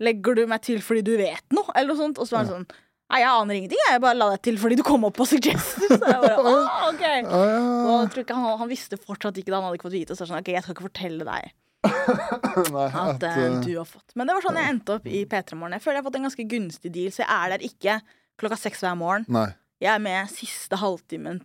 Legger 0.00 0.36
du 0.36 0.46
meg 0.48 0.62
til 0.64 0.80
fordi 0.84 1.02
du 1.04 1.14
vet 1.20 1.44
noe? 1.56 1.68
Eller 1.74 1.92
noe 1.92 2.00
sånt. 2.00 2.20
Og 2.20 2.28
så 2.28 2.36
var 2.36 2.44
han 2.44 2.52
sånn 2.52 2.68
Nei, 3.10 3.24
jeg 3.24 3.30
aner 3.32 3.56
ingenting. 3.56 3.80
Jeg 3.88 4.00
bare 4.04 4.14
la 4.14 4.28
deg 4.30 4.42
til 4.46 4.58
fordi 4.60 4.76
du 4.78 4.84
kom 4.86 5.02
opp 5.08 5.16
på 5.18 5.24
Suggestions. 5.26 5.88
Så 5.90 5.96
jeg 5.98 6.20
bare, 6.22 6.36
«Å, 6.38 6.52
ok. 6.92 7.00
Og 7.26 7.88
jeg 7.90 8.22
ikke 8.22 8.36
han, 8.38 8.52
han 8.60 8.70
visste 8.70 9.00
fortsatt 9.00 9.40
ikke 9.40 9.50
det. 9.50 9.56
Han 9.56 9.66
hadde 9.66 9.80
ikke 9.80 9.88
fått 9.88 9.96
vite. 9.96 10.14
Så 10.14 10.22
jeg 10.22 10.30
sånn, 10.30 10.44
ok, 10.44 10.52
jeg 10.54 10.62
skal 10.62 10.76
ikke 10.76 10.86
fortelle 10.86 11.26
deg 11.26 11.50
Nei, 12.76 12.86
at 12.86 13.16
at, 13.16 13.24
eh, 13.24 13.40
eh, 13.48 13.56
du 13.64 13.72
har 13.80 13.88
fått. 13.88 14.12
Men 14.14 14.28
det 14.28 14.36
var 14.36 14.44
sånn 14.44 14.60
jeg 14.60 14.74
endte 14.76 14.94
opp 14.98 15.08
i 15.10 15.24
P3 15.26 15.58
Morgen. 15.58 15.74
Jeg 15.74 15.82
føler 15.82 15.98
jeg 15.98 16.04
har 16.04 16.06
fått 16.06 16.18
en 16.20 16.28
ganske 16.28 16.46
gunstig 16.52 16.92
deal, 16.94 17.10
så 17.16 17.24
jeg 17.24 17.30
er 17.34 17.54
der 17.54 17.66
ikke 17.66 17.96
klokka 18.40 18.58
seks 18.60 18.84
hver 18.84 18.98
morgen. 19.00 19.26
Nei. 19.32 19.48
Jeg 19.80 19.94
er 19.94 20.02
med 20.04 20.28
siste 20.32 20.76
halvtimen 20.80 21.40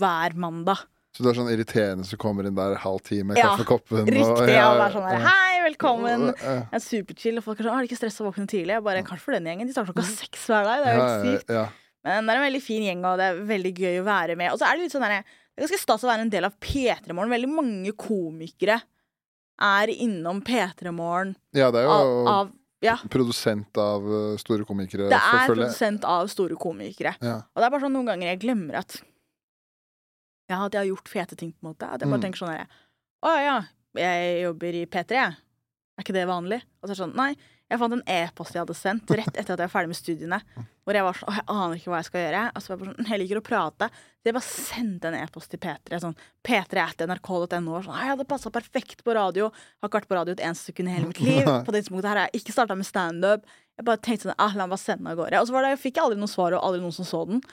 hver 0.00 0.34
mandag. 0.40 0.80
Så 1.14 1.24
du 1.24 1.28
er 1.30 1.34
sånn 1.34 1.50
irriterende 1.50 2.06
som 2.06 2.18
kommer 2.22 2.46
inn 2.46 2.54
der 2.54 2.76
halv 2.82 3.00
ti 3.06 3.20
med 3.26 3.36
Ja, 3.38 3.50
kaffekoppen. 3.56 4.00
og- 4.02 4.08
Riktig. 4.08 4.48
ja, 4.54 4.70
Og 4.72 4.80
er 4.80 4.92
sånn 4.94 5.08
der, 5.10 5.24
hei, 5.26 5.60
velkommen. 5.70 6.26
Ja, 6.38 6.54
Jeg 6.54 6.68
er 6.72 6.78
superchill, 6.78 7.38
og 7.38 7.44
folk 7.44 7.58
er 7.60 7.64
sånn, 7.64 7.74
har 7.74 7.82
du 7.82 7.88
ikke 7.88 7.98
stress 7.98 8.20
å 8.20 8.32
våkne 8.32 8.46
tidlig? 8.46 8.74
Jeg 8.78 8.82
bare, 8.84 9.02
kanskje 9.02 9.20
for 9.26 9.32
den 9.32 9.44
gjengen. 9.44 9.66
De 9.66 9.72
starter 9.72 9.92
klokka 9.92 10.06
seks 10.06 10.46
hver 10.46 10.64
dag. 10.64 10.84
Det 10.84 10.86
er 10.86 10.94
jo 10.94 11.02
helt 11.02 11.24
ja, 11.24 11.38
sykt. 11.38 11.48
ja. 11.50 11.68
Men 12.04 12.26
det 12.26 12.32
er 12.34 12.38
en 12.40 12.52
veldig 12.52 12.62
fin 12.62 12.82
gjeng, 12.82 13.04
og 13.04 13.18
det 13.18 13.26
er 13.26 13.44
veldig 13.44 13.74
gøy 13.74 13.96
å 14.00 14.04
være 14.04 14.36
med. 14.36 14.52
Og 14.52 14.58
så 14.58 14.66
er 14.66 14.76
det 14.76 14.82
litt 14.86 14.92
sånn 14.92 15.02
der, 15.02 15.24
det 15.56 15.58
er 15.58 15.66
ganske 15.66 15.82
stas 15.82 16.02
å 16.04 16.08
være 16.08 16.20
en 16.22 16.30
del 16.30 16.44
av 16.44 16.54
P3 16.60 17.12
Morgen. 17.12 17.30
Veldig 17.30 17.50
mange 17.54 17.92
komikere 17.92 18.82
er 19.60 19.86
innom 19.88 20.40
P3 20.42 20.94
Morgen 20.94 21.36
ja, 21.52 21.70
det 21.70 21.82
er 21.84 21.88
av, 21.90 22.06
jo 22.06 22.26
av 22.26 22.52
Ja, 22.82 22.94
produsent 23.12 23.76
av 23.76 24.06
eh, 24.08 24.36
store 24.40 24.64
komikere. 24.64 25.08
det 25.10 25.18
er 25.20 25.46
produsent 25.50 26.04
av 26.08 26.28
store 26.32 26.56
komikere. 26.56 27.12
Ja. 27.20 27.34
Og 27.52 27.60
det 27.60 27.66
er 27.66 27.70
bare 27.74 27.82
sånn 27.84 27.92
noen 27.92 28.06
ganger 28.08 28.30
jeg 28.32 28.40
glemmer 28.40 28.78
at 28.80 29.02
Ja, 30.50 30.64
at 30.66 30.72
jeg 30.74 30.80
har 30.80 30.88
gjort 30.96 31.08
fete 31.12 31.36
ting, 31.38 31.52
på 31.52 31.62
en 31.66 31.74
måte. 31.74 31.86
At 31.86 32.00
jeg 32.00 32.08
bare 32.10 32.18
Mm. 32.18 32.24
tenker 32.24 32.38
sånn 32.40 32.54
her 32.56 32.66
Å 33.22 33.34
ja, 33.44 33.58
jeg 33.94 34.42
jobber 34.42 34.74
i 34.74 34.86
P3, 34.86 35.10
jeg. 35.14 35.36
Er 35.98 36.02
ikke 36.02 36.12
det 36.16 36.26
vanlig? 36.26 36.62
Og 36.82 36.88
så 36.88 36.90
er 36.90 36.94
det 36.94 37.02
sånn 37.04 37.14
Nei, 37.16 37.36
jeg 37.70 37.78
fant 37.78 37.94
en 37.94 38.02
e-post 38.10 38.56
jeg 38.56 38.64
hadde 38.64 38.74
sendt 38.74 39.12
rett 39.14 39.30
etter 39.30 39.54
at 39.54 39.60
jeg 39.60 39.68
var 39.68 39.70
ferdig 39.70 39.92
med 39.92 39.98
studiene. 39.98 40.38
Hvor 40.82 40.96
jeg 40.96 41.06
var 41.06 41.18
sånn 41.20 41.28
Å, 41.30 41.34
jeg 41.36 41.46
aner 41.54 41.78
ikke 41.78 41.92
hva 41.92 42.00
jeg 42.00 42.08
skal 42.08 42.24
gjøre. 42.24 42.40
Og 42.50 42.64
så 42.64 42.72
var 42.72 42.80
jeg 42.80 42.88
sånn 42.90 43.10
Jeg 43.12 43.20
liker 43.22 43.38
å 43.38 43.42
prate. 43.46 43.88
Så 43.94 44.26
jeg 44.26 44.36
bare 44.36 44.48
sendte 44.48 45.10
en 45.10 45.18
e-post 45.20 45.52
til 45.52 45.60
P3. 45.62 46.00
Sånn 46.02 46.16
p3.nrk.no. 46.48 47.76
Sånn, 47.86 48.00
jeg 48.02 48.10
hadde 48.10 48.26
passa 48.32 48.50
perfekt 48.54 49.04
på 49.06 49.14
radio. 49.14 49.52
Har 49.78 49.90
ikke 49.90 50.00
vært 50.00 50.10
på 50.10 50.18
radio 50.18 50.34
et 50.34 50.42
eneste 50.48 50.72
sekund 50.72 50.90
i 50.90 50.96
hele 50.96 51.12
mitt 51.12 51.22
liv. 51.22 51.46
På 51.66 51.70
det 51.70 51.84
tidspunktet 51.84 52.10
her 52.10 52.22
har 52.24 52.32
jeg 52.32 52.42
ikke 52.42 52.56
starta 52.56 52.78
med 52.80 52.88
standup. 52.88 53.46
Jeg 53.78 53.86
bare 53.86 54.02
tenkte 54.02 54.28
sånn, 54.28 54.40
ah, 54.42 54.56
la 54.58 54.66
meg 54.66 54.74
bare 54.74 54.82
sende 54.82 55.04
den 55.04 55.12
av 55.12 55.20
gårde. 55.22 55.44
Og 55.44 55.46
så 55.46 55.54
var 55.54 55.64
det, 55.66 55.74
jeg 55.76 55.82
fikk 55.84 56.00
jeg 56.00 56.08
aldri 56.08 56.20
noe 56.24 56.34
svar, 56.34 56.58
og 56.58 56.66
aldri 56.66 56.82
noen 56.82 56.96
som 56.98 57.06
så 57.06 57.22
den. 57.30 57.44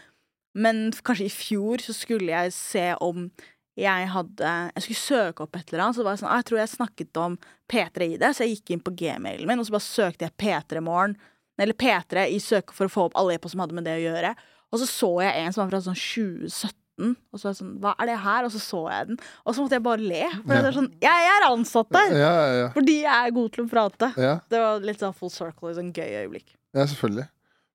Men 0.58 0.82
kanskje 1.06 1.30
i 1.30 1.34
fjor 1.34 1.86
så 1.86 1.94
skulle 1.94 2.34
jeg 2.34 2.58
se 2.58 2.88
om 3.06 3.30
jeg 3.78 4.08
hadde 4.10 4.52
Jeg 4.76 4.84
skulle 4.86 5.02
søke 5.04 5.44
opp 5.46 5.56
et 5.60 5.70
eller 5.74 5.84
annet, 5.86 5.96
så 5.96 6.02
det 6.04 6.10
var 6.10 6.20
sånn, 6.22 6.30
ah, 6.34 6.40
jeg 6.42 6.48
tror 6.50 6.60
jeg 6.64 6.72
snakket 6.74 7.20
om 7.22 7.38
P3 7.72 8.08
i 8.16 8.18
det, 8.22 8.32
så 8.36 8.44
jeg 8.46 8.56
gikk 8.58 8.72
inn 8.76 8.82
på 8.86 8.96
gmailen 8.98 9.48
min, 9.50 9.60
og 9.62 9.68
så 9.68 9.76
bare 9.78 9.86
søkte 9.88 10.26
jeg 10.28 10.36
P3 10.42 10.82
Morgen, 10.82 11.18
eller 11.62 11.74
P3 11.78 12.28
i 12.34 12.40
søket 12.42 12.74
for 12.78 12.90
å 12.90 12.94
få 12.94 13.06
opp 13.10 13.18
alle 13.18 13.36
e-poster 13.38 13.56
som 13.58 13.64
hadde 13.66 13.78
med 13.78 13.86
det 13.90 13.96
å 14.00 14.04
gjøre. 14.08 14.34
Og 14.74 14.82
så 14.82 14.88
så 14.90 15.10
jeg 15.24 15.46
en 15.46 15.54
som 15.56 15.64
var 15.64 15.72
fra 15.72 15.80
sånn 15.86 15.96
2017. 15.98 17.14
Og 17.32 17.38
så 17.40 17.46
var 17.48 17.54
jeg 17.54 17.60
sånn, 17.62 17.74
hva 17.82 17.94
er 18.02 18.10
det 18.10 18.18
her? 18.24 18.46
Og 18.48 18.52
så 18.54 18.60
så 18.62 18.82
jeg 18.92 19.08
den. 19.12 19.20
Og 19.46 19.54
så 19.56 19.62
måtte 19.64 19.78
jeg 19.78 19.84
bare 19.86 20.02
le. 20.02 20.24
For 20.42 20.52
det 20.54 20.70
er 20.72 20.76
sånn, 20.76 20.90
jeg 21.06 21.28
er 21.34 21.46
ansatt 21.48 21.90
der! 21.94 22.14
Ja, 22.18 22.32
ja, 22.34 22.52
ja. 22.64 22.68
Fordi 22.76 22.96
jeg 23.04 23.14
er 23.30 23.34
god 23.38 23.54
til 23.56 23.64
å 23.64 23.70
prate. 23.72 24.10
ja. 24.18 24.34
Det 24.50 24.62
var 24.64 24.86
litt 24.90 25.02
sånn 25.06 25.16
full 25.18 25.32
circle, 25.34 25.70
et 25.72 25.78
sånn 25.80 25.94
gøy 25.96 26.10
øyeblikk. 26.24 26.54
Ja, 26.76 26.84
selvfølgelig. 26.90 27.28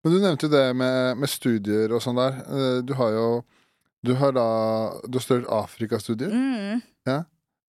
Men 0.03 0.13
du 0.15 0.19
nevnte 0.25 0.49
jo 0.49 0.53
det 0.53 0.65
med, 0.77 1.19
med 1.23 1.31
studier 1.31 1.95
og 1.95 2.03
sånn 2.03 2.19
der. 2.19 2.41
Eh, 2.51 2.79
Du 2.87 2.93
har 2.99 3.15
jo 3.15 3.27
Du 4.03 4.15
har 4.19 4.35
da 4.35 4.47
Du 5.07 5.19
har 5.19 5.25
studert 5.25 5.49
Afrikastudier. 5.51 6.33
Mm. 6.33 6.83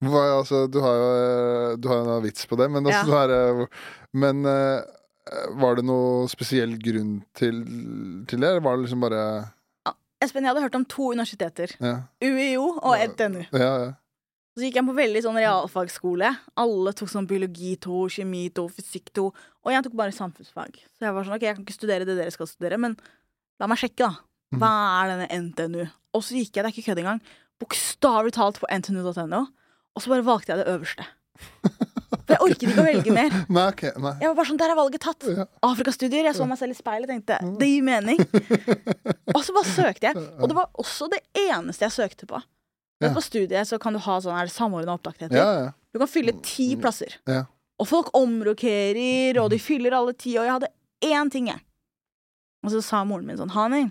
Hva, 0.03 0.23
altså, 0.39 0.65
du 0.67 0.81
har 0.83 0.97
jo 0.99 1.09
eh, 1.15 1.77
Du 1.79 1.87
har 1.87 2.01
jo 2.01 2.17
en 2.17 2.23
vits 2.25 2.45
på 2.49 2.57
det, 2.59 2.69
men, 2.71 2.85
altså, 2.85 3.07
Ja. 3.07 3.19
har, 3.21 3.29
eh, 3.29 3.65
men 4.13 4.45
eh, 4.45 4.83
var 5.55 5.75
det 5.79 5.85
noe 5.87 6.27
spesiell 6.27 6.75
grunn 6.81 7.21
til, 7.33 7.63
til 8.27 8.39
det, 8.43 8.49
eller 8.49 8.59
var 8.65 8.75
det 8.75 8.85
liksom 8.87 9.03
bare 9.05 9.23
Espen, 10.23 10.43
jeg 10.45 10.53
hadde 10.53 10.63
hørt 10.63 10.75
om 10.75 10.85
to 10.87 11.09
universiteter. 11.11 11.71
Ja, 11.83 11.97
UiO 12.23 12.79
og 12.79 12.95
NTNU. 12.95 13.41
ja, 13.51 13.71
ja. 13.83 13.91
Så 14.55 14.61
gikk 14.67 14.75
jeg 14.77 14.85
på 14.87 14.93
veldig 14.95 15.21
sånn 15.25 15.35
realfagsskole. 15.35 16.29
Alle 16.61 16.93
tok 16.93 17.09
sånn 17.11 17.25
biologi 17.27 17.73
2, 17.81 18.03
kjemi 18.13 18.43
2, 18.53 18.67
fysikk 18.71 19.09
2. 19.17 19.25
Og 19.65 19.71
jeg 19.73 19.83
tok 19.83 19.95
bare 19.97 20.13
samfunnsfag. 20.15 20.77
Så 20.93 21.07
jeg 21.07 21.15
var 21.15 21.25
sånn, 21.25 21.35
ok, 21.35 21.43
jeg 21.47 21.57
kan 21.57 21.65
ikke 21.65 21.75
studere 21.75 22.05
det 22.07 22.15
dere 22.19 22.31
skal 22.31 22.47
studere, 22.47 22.77
men 22.79 22.95
la 23.59 23.67
meg 23.67 23.81
sjekke, 23.81 24.05
da. 24.05 24.21
Hva 24.61 24.73
er 25.01 25.11
denne 25.13 25.41
NTNU? 25.47 25.83
Og 26.13 26.23
så 26.25 26.37
gikk 26.37 26.53
jeg, 26.53 26.61
det 26.61 26.69
er 26.69 26.73
ikke 26.75 26.87
kødd 26.91 27.01
engang, 27.03 27.21
bokstavelig 27.61 28.35
talt 28.35 28.59
på 28.61 28.69
ntnu.no, 28.69 29.43
og 29.93 30.01
så 30.03 30.11
bare 30.13 30.25
valgte 30.25 30.53
jeg 30.53 30.61
det 30.61 30.71
øverste. 30.73 31.05
For 32.23 32.35
jeg 32.35 32.43
orket 32.45 32.63
ikke 32.67 32.81
å 32.81 32.85
velge 32.85 33.13
mer. 33.13 33.35
Nei, 33.55 33.65
okay, 33.67 33.91
Nei. 33.99 34.13
Jeg 34.21 34.29
var 34.29 34.37
bare 34.37 34.49
sånn, 34.49 34.59
Der 34.61 34.73
er 34.73 34.77
valget 34.79 35.03
tatt. 35.03 35.25
Ja. 35.27 35.45
Afrikastudier. 35.65 36.27
Jeg 36.29 36.37
så 36.37 36.45
meg 36.47 36.59
selv 36.61 36.75
i 36.75 36.77
speilet 36.77 37.09
og 37.09 37.13
tenkte 37.13 37.39
det 37.59 37.69
gir 37.69 37.85
mening. 37.85 38.21
Og 39.35 39.41
så 39.43 39.55
bare 39.55 39.67
søkte 39.67 40.11
jeg. 40.11 40.23
Og 40.37 40.51
det 40.51 40.57
var 40.57 40.69
også 40.79 41.09
det 41.11 41.19
eneste 41.41 41.87
jeg 41.87 41.95
søkte 41.95 42.29
på. 42.29 42.39
Ja. 43.03 43.09
På 43.11 43.23
studiet 43.23 43.67
så 43.67 43.79
kan 43.81 43.97
du 43.97 43.99
ha 44.05 44.19
sånn, 44.23 44.53
samordna 44.53 44.95
opptak? 44.95 45.25
Ja, 45.33 45.47
ja. 45.65 45.71
Du 45.91 45.99
kan 45.99 46.09
fylle 46.09 46.35
ti 46.45 46.69
plasser. 46.79 47.17
Ja. 47.27 47.43
Og 47.81 47.89
folk 47.89 48.13
omrokerer, 48.15 49.41
og 49.41 49.49
de 49.51 49.59
fyller 49.59 49.95
alle 49.97 50.13
ti, 50.15 50.37
og 50.37 50.47
jeg 50.47 50.53
hadde 50.53 50.71
én 51.09 51.31
ting, 51.33 51.49
jeg. 51.51 51.59
Og 52.63 52.71
så 52.71 52.79
sa 52.85 53.01
moren 53.07 53.27
min 53.27 53.39
sånn, 53.41 53.51
Hani, 53.51 53.87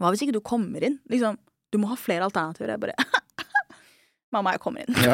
hva 0.00 0.10
hvis 0.14 0.22
ikke 0.24 0.34
du 0.38 0.40
kommer 0.44 0.82
inn? 0.86 0.98
Liksom, 1.12 1.36
du 1.70 1.78
må 1.82 1.90
ha 1.92 1.96
flere 2.00 2.24
alternativer. 2.26 2.72
Jeg 2.74 2.80
bare 2.82 2.96
Mamma, 4.34 4.52
jeg 4.56 4.62
kommer 4.62 4.84
inn. 4.86 4.94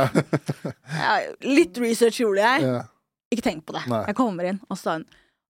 Ja. 0.97 1.17
Litt 1.45 1.79
research 1.83 2.21
gjorde 2.23 2.43
jeg. 2.45 2.67
ja. 2.69 2.85
Ikke 3.35 3.43
tenk 3.43 3.65
på 3.67 3.75
det. 3.75 3.83
Nei. 3.91 4.05
Jeg 4.07 4.15
kommer 4.21 4.47
inn, 4.47 4.59
og 4.71 4.77
så 4.79 4.83
sa 4.87 4.93
hun 5.01 5.07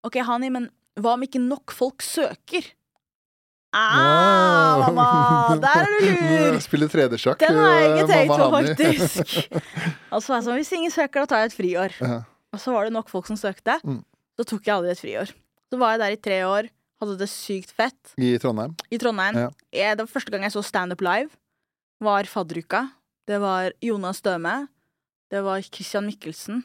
OK, 0.06 0.16
Hani, 0.24 0.48
men 0.54 0.68
hva 0.96 1.12
om 1.18 1.24
ikke 1.26 1.40
nok 1.42 1.74
folk 1.76 2.00
søker? 2.06 2.64
Ah, 3.76 4.78
Wow. 4.78 4.94
mamma! 4.94 5.56
Der 5.60 5.82
er 5.82 5.90
du 5.90 6.06
lur! 6.54 6.60
Spille 6.64 6.86
3D-sjakk. 6.88 7.42
Den 7.42 7.58
har 7.60 7.74
jeg 7.76 7.90
ikke 7.90 8.04
eh, 8.06 8.12
tenkt 8.14 8.38
på, 8.38 8.46
faktisk. 8.54 9.34
Og 10.14 10.22
så 10.22 10.32
var 10.32 10.38
jeg 10.38 10.46
sånn, 10.46 10.56
hvis 10.62 10.72
ingen 10.78 10.94
søker, 10.94 11.24
da 11.26 11.28
tar 11.34 11.42
jeg 11.44 11.50
et 11.50 11.56
friår. 11.58 11.96
Ja. 12.00 12.20
Og 12.56 12.62
så 12.62 12.72
var 12.72 12.86
det 12.88 12.94
nok 12.96 13.10
folk 13.12 13.28
som 13.28 13.36
søkte. 13.36 13.76
Mm. 13.84 13.98
Så 14.38 14.46
tok 14.54 14.62
jeg 14.70 14.72
aldri 14.78 14.94
et 14.94 15.02
friår. 15.02 15.34
Så 15.68 15.80
var 15.82 15.92
jeg 15.96 16.02
der 16.06 16.14
i 16.16 16.20
tre 16.28 16.38
år, 16.48 16.70
hadde 17.02 17.16
det 17.20 17.28
sykt 17.28 17.72
fett 17.76 18.14
I 18.16 18.34
Trondheim. 18.40 18.74
i 18.90 18.98
Trondheim. 18.98 19.36
Ja. 19.36 19.50
Jeg, 19.72 19.96
det 19.98 20.06
var 20.06 20.12
første 20.14 20.32
gang 20.32 20.46
jeg 20.46 20.54
så 20.54 20.62
standup 20.64 21.02
live, 21.04 21.30
var 22.00 22.24
fadderuka. 22.28 22.86
Det 23.28 23.40
var 23.42 23.72
Jonas 23.82 24.20
Døme. 24.22 24.68
Det 25.32 25.40
var 25.42 25.60
Christian 25.66 26.06
Mikkelsen. 26.06 26.62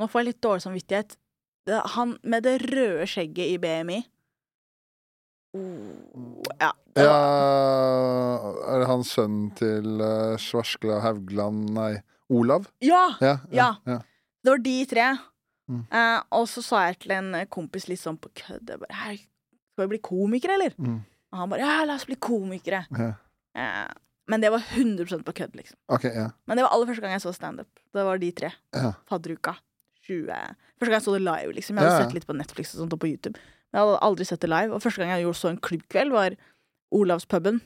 Nå 0.00 0.06
får 0.08 0.22
jeg 0.22 0.28
litt 0.30 0.40
dårlig 0.42 0.62
samvittighet. 0.64 1.16
Det, 1.68 1.80
han 1.94 2.14
med 2.24 2.46
det 2.46 2.54
røde 2.64 3.04
skjegget 3.10 3.50
i 3.52 3.58
BMI. 3.60 3.98
Oh, 5.52 6.40
ja. 6.60 6.70
Det 6.94 7.02
Ja, 7.04 7.16
er 8.70 8.80
det 8.82 8.86
han 8.90 9.02
sønnen 9.06 9.50
til 9.58 9.98
uh, 10.02 10.36
Svarskla 10.40 11.00
Haugland 11.04 11.70
Nei, 11.74 11.92
Olav? 12.30 12.68
ja! 12.82 13.10
Ja. 13.22 13.36
Ja. 13.54 13.72
ja. 13.86 13.98
Det 14.40 14.50
var 14.54 14.62
de 14.64 14.76
tre. 14.88 15.08
Mm. 15.70 15.82
Uh, 15.92 16.20
og 16.38 16.46
så 16.50 16.62
sa 16.64 16.84
jeg 16.88 17.00
til 17.04 17.12
en 17.18 17.34
kompis 17.52 17.86
litt 17.90 18.00
sånn 18.00 18.16
på 18.18 18.30
kødd 18.40 18.70
jeg 18.72 18.80
bare, 18.80 18.96
«Hei, 19.04 19.18
Skal 19.80 19.88
vi 19.88 19.96
bli 19.96 20.02
komikere, 20.04 20.58
eller? 20.60 20.76
Mm. 20.78 21.00
Og 21.32 21.38
han 21.40 21.50
bare 21.54 21.60
Ja, 21.64 21.84
la 21.88 21.94
oss 21.96 22.04
bli 22.06 22.16
komikere. 22.20 22.84
Ja. 22.92 23.14
Eh, 23.56 23.88
men 24.30 24.40
det 24.44 24.50
var 24.52 24.60
100 24.76 25.24
på 25.24 25.32
kødd, 25.34 25.56
liksom. 25.56 25.74
Okay, 25.90 26.12
ja. 26.14 26.28
Men 26.46 26.56
det 26.60 26.62
var 26.66 26.70
aller 26.76 26.86
første 26.86 27.00
gang 27.02 27.16
jeg 27.16 27.22
så 27.24 27.32
standup. 27.34 27.66
Det 27.92 28.04
var 28.04 28.18
de 28.18 28.30
tre. 28.32 28.52
ja. 28.76 28.92
Fadderuka. 29.08 29.56
20 30.06 30.26
Første 30.78 30.90
gang 30.90 30.98
jeg 31.00 31.06
så 31.06 31.12
det 31.16 31.22
live, 31.24 31.52
liksom. 31.56 31.76
Jeg 31.76 31.84
hadde 31.84 31.96
Ja, 31.98 32.04
sett 32.04 32.14
litt 32.14 32.26
på 32.28 32.36
Netflix 32.36 32.74
og 32.74 32.80
sånt 32.84 32.92
og 32.94 33.00
på 33.00 33.08
YouTube. 33.10 33.38
Men 33.72 33.80
jeg 33.80 33.86
hadde 33.88 34.02
aldri 34.06 34.24
sett 34.26 34.40
det 34.40 34.50
live. 34.50 34.74
Og 34.74 34.82
første 34.82 34.98
gang 35.02 35.10
jeg 35.16 35.34
så 35.34 35.48
en 35.50 35.58
klubbkveld, 35.58 36.12
var 36.12 36.36
Olavspuben. 36.92 37.60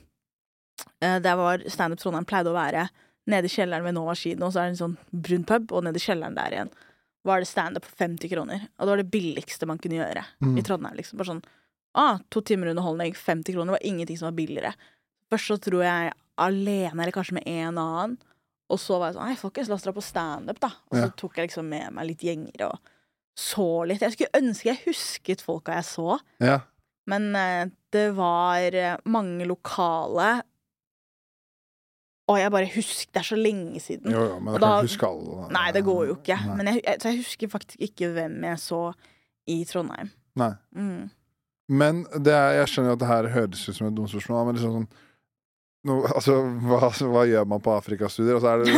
Eh, 1.01 1.19
der 1.19 1.35
var 1.39 1.61
Standup 1.71 1.99
Trondheim 2.01 2.25
pleide 2.25 2.51
å 2.51 2.55
være 2.57 2.87
nede 3.31 3.47
i 3.49 3.53
kjelleren 3.53 3.83
ved 3.87 3.95
Nova 3.97 4.13
kino, 4.17 4.45
og 4.47 4.53
så 4.53 4.61
er 4.61 4.69
det 4.69 4.75
en 4.75 4.81
sånn 4.83 4.97
brun 5.11 5.45
pub, 5.49 5.71
og 5.73 5.83
nede 5.87 5.97
i 5.97 6.03
kjelleren 6.03 6.35
der 6.37 6.53
igjen 6.53 6.69
var 7.25 7.41
det 7.41 7.47
standup 7.49 7.85
for 7.87 7.95
50 7.97 8.29
kroner. 8.29 8.67
Og 8.77 8.85
det 8.85 8.91
var 8.91 8.99
det 9.01 9.09
billigste 9.09 9.65
man 9.65 9.79
kunne 9.81 9.97
gjøre 9.97 10.25
Mm. 10.43 10.57
i 10.59 10.61
Trondheim. 10.61 10.95
liksom. 10.95 11.17
Bare 11.17 11.27
sånn 11.33 11.43
ah, 11.95 12.19
to 12.29 12.41
timer 12.45 12.67
underholdning, 12.73 13.13
50 13.15 13.53
kroner, 13.55 13.71
var 13.77 13.83
ingenting 13.87 14.17
som 14.19 14.27
var 14.29 14.37
billigere. 14.37 14.73
Først 15.31 15.47
så 15.51 15.57
tror 15.63 15.83
jeg 15.85 16.11
alene, 16.37 16.91
eller 17.01 17.11
kanskje 17.15 17.37
med 17.39 17.47
en 17.47 17.77
annen. 17.81 18.17
Og 18.69 18.79
så 18.81 18.97
var 18.99 19.11
jeg 19.11 19.15
sånn 19.17 19.27
Nei, 19.29 19.35
folkens, 19.39 19.69
la 19.69 19.75
oss 19.77 19.83
dra 19.85 19.93
på 19.95 20.01
standup, 20.03 20.59
da. 20.59 20.71
Og 20.91 20.97
så 20.97 21.05
Ja. 21.05 21.13
tok 21.21 21.35
jeg 21.37 21.47
liksom 21.49 21.67
med 21.69 21.93
meg 21.93 22.07
litt 22.09 22.23
gjenger 22.25 22.65
og 22.71 22.79
så 23.37 23.85
litt. 23.87 24.01
Jeg 24.01 24.13
skulle 24.15 24.41
ønske 24.41 24.71
jeg 24.71 24.83
husket 24.87 25.41
folka 25.45 25.75
jeg 25.75 25.83
så, 25.85 26.19
ja. 26.39 26.59
men 27.07 27.35
eh, 27.35 27.65
det 27.91 28.07
var 28.15 28.57
eh, 28.73 28.97
mange 29.05 29.45
lokale 29.45 30.41
Og 32.27 32.39
jeg 32.39 32.49
bare 32.51 32.69
husker 32.73 33.11
Det 33.13 33.19
er 33.21 33.27
så 33.27 33.37
lenge 33.37 33.79
siden. 33.83 34.11
Jo, 34.11 34.23
jo, 34.31 34.39
men 34.39 34.53
du 34.55 34.59
kan 34.59 34.61
da- 34.65 34.81
huske 34.81 35.05
alle. 35.07 35.49
Nei, 35.53 35.71
det 35.71 35.83
går 35.85 36.07
jo 36.07 36.15
ikke. 36.15 36.37
Nei. 36.47 36.55
Men 36.57 36.65
jeg, 36.71 36.81
jeg, 36.85 36.97
så 37.03 37.11
jeg 37.11 37.17
husker 37.21 37.47
faktisk 37.53 37.77
ikke 37.85 38.09
hvem 38.15 38.39
jeg 38.49 38.57
så 38.63 38.79
i 39.47 39.59
Trondheim. 39.69 40.09
Nei. 40.41 40.49
Mm. 40.73 41.09
Men 41.69 42.03
det 42.21 42.33
er, 42.33 42.59
jeg 42.61 42.67
skjønner 42.71 42.91
jo 42.93 42.95
at 42.99 43.01
det 43.01 43.07
her 43.09 43.27
høres 43.33 43.63
ut 43.69 43.75
som 43.79 43.87
et 43.89 43.95
dumt 43.97 44.11
spørsmål, 44.11 44.45
men 44.45 44.55
liksom 44.59 44.73
sånn 44.75 44.87
no, 45.85 45.95
altså, 46.09 46.35
hva, 46.65 46.89
hva 47.13 47.23
gjør 47.29 47.43
man 47.49 47.61
på 47.61 47.73
Afrikastudier? 47.75 48.37
Altså, 48.37 48.49
er 48.49 48.57
det 48.61 48.69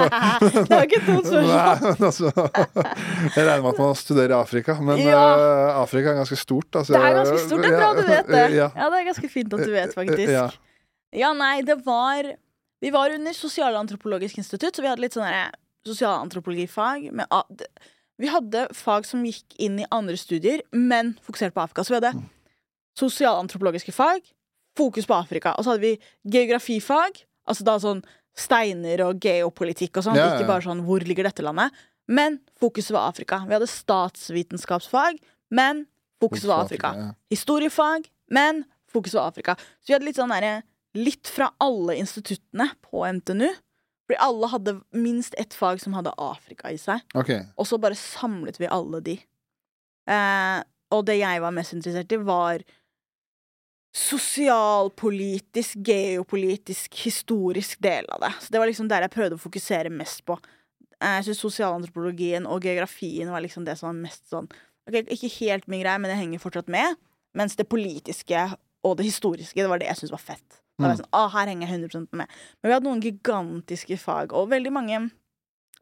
Det 0.56 0.70
var 0.70 0.84
ikke 0.86 1.00
et 1.00 1.08
dumt 1.08 1.26
spørsmål. 1.26 1.80
Men 1.86 2.06
altså, 2.08 2.32
jeg 3.36 3.46
regner 3.48 3.62
med 3.64 3.70
at 3.72 3.80
man 3.82 3.96
studerer 3.98 4.34
Afrika, 4.38 4.76
men 4.80 5.00
Ja. 5.02 5.22
uh, 5.38 5.80
Afrika 5.82 6.12
er 6.12 6.20
ganske 6.20 6.38
stort. 6.38 6.70
Altså, 6.78 6.94
Det 6.94 7.00
er 7.02 7.16
ganske 7.18 7.40
stort. 7.46 7.62
Det 7.66 7.72
er 7.72 7.78
bra 7.80 7.90
du 7.98 8.02
vet 8.10 8.30
det. 8.30 8.44
Ja. 8.58 8.68
Ja, 8.78 8.90
det 8.94 9.00
er 9.00 9.08
ganske 9.10 9.30
fint 9.32 9.54
at 9.58 9.64
du 9.66 9.72
vet, 9.74 9.94
faktisk. 9.94 10.30
Ja. 10.34 10.46
Ja, 11.12 11.32
nei, 11.36 11.56
det 11.66 11.78
var 11.84 12.30
Vi 12.82 12.90
var 12.90 13.10
under 13.14 13.34
Sosialantropologisk 13.36 14.38
institutt, 14.42 14.74
så 14.74 14.82
vi 14.82 14.88
hadde 14.90 15.02
litt 15.04 15.14
sånn 15.14 15.26
sosialantropologifag. 15.86 17.04
d- 17.58 17.66
Vi 18.20 18.28
hadde 18.28 18.68
fag 18.76 19.06
som 19.08 19.24
gikk 19.24 19.56
inn 19.58 19.80
i 19.80 19.86
andre 19.90 20.16
studier, 20.16 20.60
men 20.72 21.14
fokusert 21.24 21.54
på 21.54 21.62
Afrika. 21.62 21.84
Så 21.84 21.94
vi 21.94 22.00
hadde 22.00 22.14
Mm. 22.14 22.28
sosialantropologiske 22.98 23.92
fag, 23.92 24.20
fokus 24.76 25.06
på 25.06 25.14
Afrika. 25.14 25.54
Og 25.56 25.64
så 25.64 25.70
hadde 25.72 25.80
vi 25.80 25.98
geografifag, 26.28 27.24
altså 27.48 27.64
da 27.64 27.78
sånn 27.78 28.04
steiner 28.36 29.00
og 29.06 29.20
geopolitikk 29.20 29.96
og 29.96 30.04
sånn. 30.04 30.16
Ja, 30.16 30.26
ja. 30.26 30.38
Ikke 30.38 30.46
bare 30.46 30.62
sånn 30.62 30.84
'hvor 30.84 31.00
ligger 31.00 31.24
dette 31.24 31.42
landet'? 31.42 31.70
Men 32.08 32.40
fokuset 32.60 32.90
var 32.92 33.08
Afrika. 33.08 33.44
Vi 33.46 33.52
hadde 33.52 33.66
statsvitenskapsfag, 33.68 35.18
men 35.50 35.86
fokuset 36.20 36.46
var 36.46 36.64
Afrika 36.64 36.94
Ja. 36.94 37.14
historiefag, 37.30 38.06
men 38.30 38.64
fokuset 38.92 39.14
var 39.14 39.30
Afrika. 39.30 39.56
Så 39.80 39.86
vi 39.88 39.94
hadde 39.94 40.04
litt 40.04 40.16
sånn 40.16 40.30
derre 40.30 40.62
Litt 40.94 41.26
fra 41.26 41.50
alle 41.58 41.96
instituttene 41.96 42.70
på 42.82 43.06
NTNU. 43.06 43.48
Fordi 44.12 44.20
alle 44.28 44.48
hadde 44.52 44.72
minst 44.92 45.34
ett 45.40 45.54
fag 45.56 45.80
som 45.80 45.94
hadde 45.96 46.12
Afrika 46.20 46.68
i 46.68 46.76
seg. 46.76 47.00
Okay. 47.16 47.46
Og 47.56 47.64
så 47.64 47.78
bare 47.80 47.96
samlet 47.96 48.58
vi 48.60 48.68
alle 48.68 49.00
de. 49.00 49.14
Eh, 50.04 50.58
og 50.92 51.06
det 51.08 51.16
jeg 51.16 51.40
var 51.40 51.54
mest 51.56 51.72
interessert 51.72 52.12
i, 52.12 52.18
var 52.20 52.60
sosialpolitisk, 53.96 55.80
geopolitisk, 55.84 56.94
historisk 57.06 57.80
del 57.80 58.04
av 58.12 58.20
det. 58.20 58.32
Så 58.40 58.52
det 58.52 58.60
var 58.60 58.68
liksom 58.68 58.88
der 58.92 59.06
jeg 59.06 59.14
prøvde 59.14 59.38
å 59.38 59.42
fokusere 59.42 59.92
mest 59.92 60.24
på. 60.28 60.36
Eh, 61.00 61.16
Jeg 61.20 61.30
synes 61.30 61.40
sosialantropologien 61.46 62.46
og 62.46 62.60
geografien 62.68 63.32
var 63.32 63.40
liksom 63.40 63.64
det 63.64 63.78
som 63.80 63.88
var 63.92 64.00
mest 64.02 64.28
sånn 64.28 64.50
Ok, 64.82 64.96
Ikke 65.14 65.28
helt 65.38 65.68
min 65.70 65.80
greie, 65.84 65.98
men 66.02 66.10
jeg 66.10 66.18
henger 66.18 66.40
fortsatt 66.42 66.68
med. 66.68 66.96
Mens 67.38 67.54
det 67.54 67.68
politiske 67.70 68.40
og 68.82 68.96
det 68.98 69.06
historiske, 69.06 69.54
det 69.54 69.70
var 69.70 69.78
det 69.78 69.86
jeg 69.86 70.00
syntes 70.00 70.16
var 70.16 70.24
fett. 70.34 70.61
Da 70.82 70.88
var 70.88 70.94
jeg 70.96 71.02
sånn, 71.02 71.12
ah, 71.16 71.30
her 71.32 71.50
henger 71.50 71.68
jeg 71.68 71.80
100 71.86 72.18
med. 72.18 72.36
Men 72.60 72.68
vi 72.68 72.74
hadde 72.74 72.88
noen 72.88 73.02
gigantiske 73.04 73.98
fag, 74.02 74.34
og 74.36 74.50
veldig 74.52 74.72
mange 74.74 75.02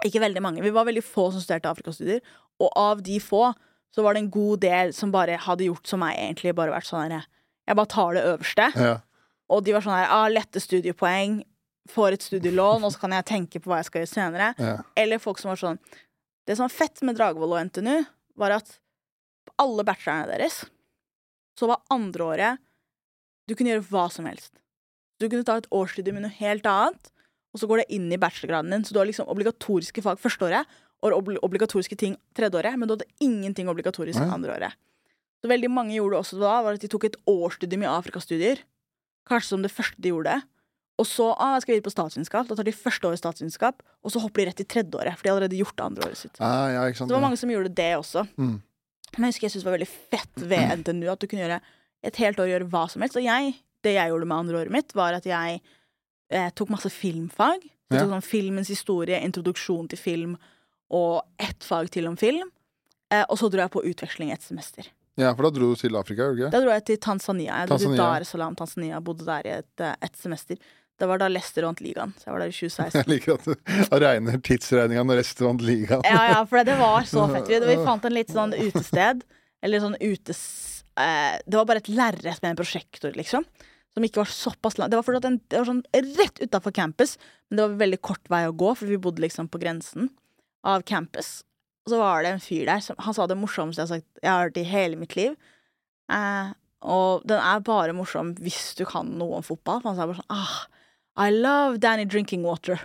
Ikke 0.01 0.22
veldig 0.22 0.40
mange, 0.40 0.62
vi 0.64 0.72
var 0.72 0.86
veldig 0.88 1.03
få 1.05 1.26
som 1.28 1.42
studerte 1.44 1.68
afrikastudier, 1.68 2.22
og 2.61 2.70
av 2.78 3.03
de 3.05 3.18
få 3.20 3.51
så 3.92 4.05
var 4.07 4.14
det 4.14 4.22
en 4.22 4.30
god 4.32 4.62
del 4.62 4.92
som 4.96 5.12
bare 5.12 5.36
hadde 5.44 5.66
gjort 5.66 5.90
som 5.90 6.01
meg, 6.01 6.16
egentlig 6.16 6.55
bare 6.57 6.72
vært 6.72 6.88
sånn 6.88 7.03
herre 7.05 7.24
Jeg 7.68 7.76
bare 7.76 7.90
tar 7.92 8.14
det 8.16 8.22
øverste. 8.26 8.66
Ja. 8.80 8.94
Og 9.51 9.64
de 9.66 9.74
var 9.74 9.84
sånn 9.84 9.96
her 9.98 10.12
ah, 10.14 10.28
lette 10.30 10.62
studiepoeng, 10.62 11.40
får 11.90 12.16
et 12.16 12.26
studielån, 12.26 12.86
og 12.86 12.94
så 12.94 13.03
kan 13.03 13.14
jeg 13.16 13.28
tenke 13.28 13.61
på 13.62 13.70
hva 13.70 13.80
jeg 13.80 13.88
skal 13.90 14.03
gjøre 14.03 14.12
senere. 14.12 14.48
Ja. 14.62 14.76
Eller 14.98 15.22
folk 15.22 15.40
som 15.42 15.53
var 15.53 15.61
sånn 15.61 15.82
Det 16.46 16.57
som 16.57 16.64
var 16.66 16.74
fett 16.74 17.03
med 17.07 17.18
Dragvoll 17.18 17.53
og 17.55 17.66
NTNU, 17.68 18.07
var 18.40 18.57
at 18.57 18.78
på 19.46 19.55
alle 19.62 19.84
bachelorene 19.86 20.30
deres 20.30 20.62
så 21.59 21.68
var 21.68 21.82
andreåret 21.92 22.61
Du 23.48 23.55
kunne 23.55 23.74
gjøre 23.74 23.88
hva 23.90 24.07
som 24.12 24.28
helst. 24.30 24.55
Du 25.21 25.29
kunne 25.29 25.47
ta 25.47 25.59
et 25.61 25.68
årsstudium 25.75 26.16
med 26.18 26.27
noe 26.27 26.37
helt 26.41 26.66
annet, 26.68 27.11
og 27.53 27.61
så 27.61 27.68
går 27.68 27.83
det 27.83 27.91
inn 27.97 28.09
i 28.12 28.18
bachelorgraden 28.21 28.73
din. 28.73 28.87
Så 28.87 28.95
du 28.95 29.01
har 29.01 29.09
liksom 29.09 29.29
obligatoriske 29.31 30.05
fag 30.05 30.21
førsteåret 30.23 30.79
og 31.05 31.33
obligatoriske 31.41 31.97
ting 31.99 32.16
tredjeåret, 32.37 32.77
men 32.79 32.89
du 32.89 32.95
hadde 32.95 33.09
ingenting 33.25 33.68
obligatorisk 33.73 34.21
Nei. 34.21 34.31
andreåret. 34.35 34.77
Så 35.41 35.49
veldig 35.49 35.71
mange 35.73 35.97
gjorde 35.97 36.18
det 36.18 36.21
også 36.21 36.41
da, 36.41 36.55
var 36.64 36.77
at 36.77 36.83
de 36.83 36.91
tok 36.93 37.07
et 37.09 37.21
årsstudium 37.29 37.85
i 37.87 37.89
Afrikastudier. 37.89 38.61
Kanskje 39.29 39.55
som 39.55 39.62
det 39.64 39.73
første 39.73 40.01
de 40.03 40.12
gjorde. 40.12 40.35
Og 41.01 41.09
så 41.09 41.31
ah, 41.41 41.57
skal 41.62 41.79
videre 41.79 41.87
på 41.87 41.95
statsvitenskap. 41.95 42.49
Da 42.49 42.57
tar 42.59 42.66
de 42.68 42.77
første 42.77 43.09
året 43.09 43.21
statsvitenskap, 43.23 43.81
og 44.05 44.12
så 44.12 44.21
hopper 44.21 44.43
de 44.43 44.51
rett 44.51 44.61
i 44.61 44.68
tredjeåret, 44.68 45.16
for 45.16 45.25
de 45.25 45.31
har 45.31 45.39
allerede 45.39 45.61
gjort 45.61 45.79
det 45.79 45.87
andreåret 45.87 46.21
sitt. 46.21 46.41
Ah, 46.45 46.68
ja, 46.75 46.83
ikke 46.85 47.01
sant. 47.01 47.09
Så 47.09 47.14
det 47.14 47.16
var 47.16 47.25
mange 47.25 47.41
som 47.41 47.53
gjorde 47.53 47.73
det 47.79 47.91
også. 47.97 48.27
Mm. 48.37 48.59
Men 49.16 49.27
jeg 49.27 49.33
husker 49.33 49.47
jeg 49.47 49.55
syntes 49.55 49.64
det 49.64 49.71
var 49.71 49.79
veldig 49.79 49.93
fett 50.12 50.45
ved 50.53 50.75
NTNU 50.83 51.09
at 51.09 51.23
du 51.23 51.29
kunne 51.31 51.47
gjøre 51.47 51.61
et 52.11 52.21
helt 52.21 52.43
år 52.43 52.53
gjøre 52.53 52.68
hva 52.73 52.85
som 52.93 53.05
helst. 53.05 53.16
Og 53.16 53.25
jeg, 53.25 53.55
det 53.87 53.97
jeg 53.97 54.12
gjorde 54.12 54.28
med 54.28 54.45
andreåret 54.45 54.74
mitt, 54.74 54.95
var 54.97 55.16
at 55.16 55.26
jeg 55.28 55.61
eh, 56.31 56.49
tok 56.57 56.72
masse 56.74 56.93
filmfag. 56.93 57.64
Så 57.64 57.97
jeg 57.97 58.05
tok 58.05 58.14
sånn 58.14 58.26
filmens 58.26 58.70
historie, 58.70 59.18
introduksjon 59.26 59.91
til 59.91 59.99
film 60.01 60.35
og 60.95 61.22
ett 61.43 61.64
fag 61.66 61.91
til 61.95 62.09
om 62.11 62.16
film. 62.18 62.51
Eh, 63.11 63.24
og 63.26 63.39
så 63.41 63.51
dro 63.51 63.64
jeg 63.64 63.74
på 63.74 63.85
utveksling 63.91 64.31
et 64.35 64.45
semester. 64.45 64.87
Ja, 65.18 65.33
for 65.35 65.49
da 65.49 65.53
dro 65.59 65.72
du 65.72 65.81
til 65.81 65.97
Afrika, 65.99 66.31
ikke? 66.33 66.51
Da 66.53 66.61
dro 66.62 66.70
jeg 66.72 66.85
til 66.89 67.01
Tanzania. 67.03 67.62
Jeg 67.62 67.70
dro 67.70 67.81
til 67.83 67.97
Dar 67.99 68.24
es 68.24 68.31
Salaam, 68.33 68.55
Tanzania. 68.57 69.01
Bodde 69.05 69.26
der 69.26 69.49
i 69.49 69.57
et, 69.59 69.72
eh, 69.83 69.97
et 70.07 70.16
semester. 70.16 70.61
Det 71.01 71.09
var 71.09 71.18
da 71.18 71.31
Leicester 71.33 71.64
vant 71.64 71.81
ligaen. 71.81 72.12
Så 72.20 72.28
jeg 72.28 72.35
var 72.35 72.43
der 72.43 72.53
i 72.53 72.57
2016. 72.57 73.01
Jeg 73.01 73.09
liker 73.09 73.39
at 73.39 73.47
du 73.49 74.01
regner 74.05 74.41
tidsregninga 74.45 75.05
når 75.09 75.22
Lester 75.22 75.47
vant 75.49 75.62
ligaen. 75.64 76.05
Ja, 76.05 76.24
ja, 76.35 76.41
for 76.49 76.61
det 76.66 76.76
var 76.76 77.07
så 77.09 77.24
fett. 77.33 77.49
Vi, 77.49 77.61
vi 77.64 77.76
fant 77.89 78.05
en 78.05 78.16
litt 78.16 78.33
sånn 78.35 78.53
utested. 78.57 79.24
Eller 79.64 79.83
sånn 79.83 79.97
utes... 80.01 80.43
Eh, 80.99 81.36
det 81.47 81.59
var 81.59 81.68
bare 81.68 81.82
et 81.82 81.93
lerret 81.93 82.41
med 82.43 82.53
en 82.53 82.61
prosjektor, 82.61 83.14
liksom. 83.18 83.47
Som 83.95 84.07
ikke 84.07 84.22
var 84.22 84.30
såpass 84.30 84.78
lang. 84.78 84.91
Det 84.91 85.01
var, 85.01 85.20
den, 85.22 85.38
det 85.51 85.61
var 85.61 85.68
sånn 85.68 85.84
rett 86.18 86.43
utafor 86.43 86.74
campus, 86.74 87.16
men 87.49 87.59
det 87.59 87.66
var 87.66 87.78
veldig 87.84 88.01
kort 88.07 88.30
vei 88.30 88.45
å 88.47 88.55
gå, 88.57 88.74
for 88.78 88.91
vi 88.91 89.01
bodde 89.03 89.24
liksom 89.24 89.51
på 89.51 89.61
grensen 89.62 90.11
av 90.66 90.84
campus. 90.86 91.41
Og 91.86 91.95
så 91.95 92.01
var 92.01 92.22
det 92.22 92.34
en 92.34 92.43
fyr 92.45 92.68
der 92.68 92.82
som 92.84 92.99
Han 93.01 93.16
sa 93.16 93.24
det 93.26 93.38
morsomste 93.41 93.80
jeg 93.80 93.88
har 93.88 94.01
sagt 94.01 94.20
jeg 94.20 94.30
har 94.30 94.43
hørt 94.45 94.59
i 94.61 94.66
hele 94.68 94.99
mitt 95.01 95.16
liv. 95.18 95.36
Eh, 96.12 96.51
og 96.80 97.24
den 97.28 97.41
er 97.41 97.64
bare 97.64 97.95
morsom 97.97 98.34
hvis 98.41 98.74
du 98.78 98.84
kan 98.88 99.09
noe 99.20 99.41
om 99.41 99.47
fotball. 99.47 99.82
For 99.82 99.91
han 99.91 99.99
sa 99.99 100.07
bare 100.09 100.20
sånn 100.20 100.36
ah, 100.36 100.61
I 101.18 101.30
love 101.30 101.80
Danny 101.80 102.04
drinking 102.04 102.42
water. 102.46 102.80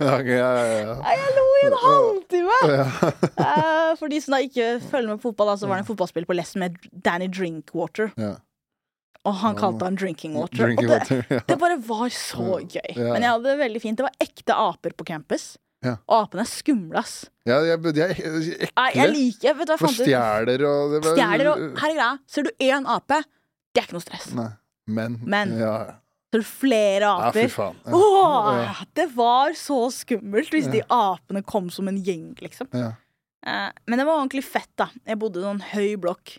Ja, 0.00 0.14
ok, 0.20 0.28
ja, 0.30 0.50
ja, 0.54 0.78
ja. 0.78 0.94
Jeg 1.10 1.34
lo 1.36 1.44
i 1.58 1.64
en 1.66 1.76
halvtime! 1.84 2.58
Ja. 2.70 2.86
Eh, 3.44 3.96
for 3.98 4.08
de 4.10 4.18
som 4.22 4.34
da 4.34 4.38
ikke 4.42 4.78
følger 4.90 5.10
med 5.10 5.20
på 5.20 5.28
fotball, 5.30 5.52
så 5.58 5.68
var 5.68 5.78
det 5.78 5.84
en 5.84 5.88
fotballspiller 5.90 6.26
på 6.26 6.34
Lessen 6.36 6.62
med 6.64 6.78
Danny 7.04 7.28
Drinkwater. 7.30 8.10
Ja. 8.18 8.32
Og 9.24 9.36
han 9.40 9.56
kalte 9.56 9.86
han 9.86 9.96
Drinking 9.96 10.34
Water. 10.36 10.64
Drinking 10.66 10.88
det, 10.88 10.96
water, 11.00 11.20
ja. 11.30 11.40
det 11.48 11.56
bare 11.60 11.76
var 11.86 12.08
så 12.12 12.58
gøy. 12.60 12.90
Ja. 12.96 13.12
Men 13.12 13.22
jeg 13.24 13.30
hadde 13.30 13.46
det 13.48 13.54
veldig 13.60 13.80
fint. 13.84 14.00
Det 14.00 14.04
var 14.06 14.16
ekte 14.20 14.56
aper 14.64 14.96
på 14.98 15.06
campus. 15.08 15.46
Ja. 15.84 15.94
Apene 16.12 16.44
er 16.44 16.48
skumle, 16.50 17.00
ass. 17.00 17.14
Ja, 17.48 17.60
jeg, 17.68 17.80
de 17.84 18.02
er 18.04 18.12
ekle. 18.16 18.58
jeg 18.96 19.10
liker 19.12 19.56
Vet 19.58 19.68
du 19.68 19.72
hva 19.72 19.76
jeg 19.76 19.82
fant 19.84 19.98
ut? 19.98 20.04
stjeler 20.08 20.64
og 20.68 20.94
var- 20.96 21.10
Stjeler 21.18 21.50
og 21.52 21.64
Her 21.80 21.90
er 21.90 21.98
greia. 21.98 22.10
Ser 22.26 22.48
du 22.48 22.50
én 22.64 22.88
ape, 22.88 23.20
det 23.74 23.82
er 23.82 23.88
ikke 23.88 23.98
noe 23.98 24.04
stress. 24.06 24.30
Nei. 24.36 24.50
Men. 24.86 25.18
Men. 25.24 25.56
Ja, 25.60 25.74
Ser 26.34 26.42
du 26.42 26.48
flere 26.48 27.06
ja 27.06 27.30
aper. 27.30 27.46
Ja. 27.46 27.70
Åh, 27.94 28.50
Ja. 28.64 28.74
Det 28.98 29.06
var 29.14 29.54
så 29.54 29.78
skummelt 29.94 30.50
hvis 30.50 30.66
de 30.72 30.82
apene 30.90 31.44
kom 31.46 31.70
som 31.70 31.86
en 31.88 32.00
gjeng, 32.02 32.32
liksom. 32.42 32.68
Ja. 32.74 32.92
Eh, 33.46 33.70
men 33.86 34.00
det 34.00 34.06
var 34.08 34.18
ordentlig 34.18 34.42
fett, 34.46 34.72
da. 34.80 34.88
Jeg 35.06 35.20
bodde 35.20 35.42
i 35.42 35.46
en 35.46 35.62
høy 35.74 35.94
blokk. 36.00 36.38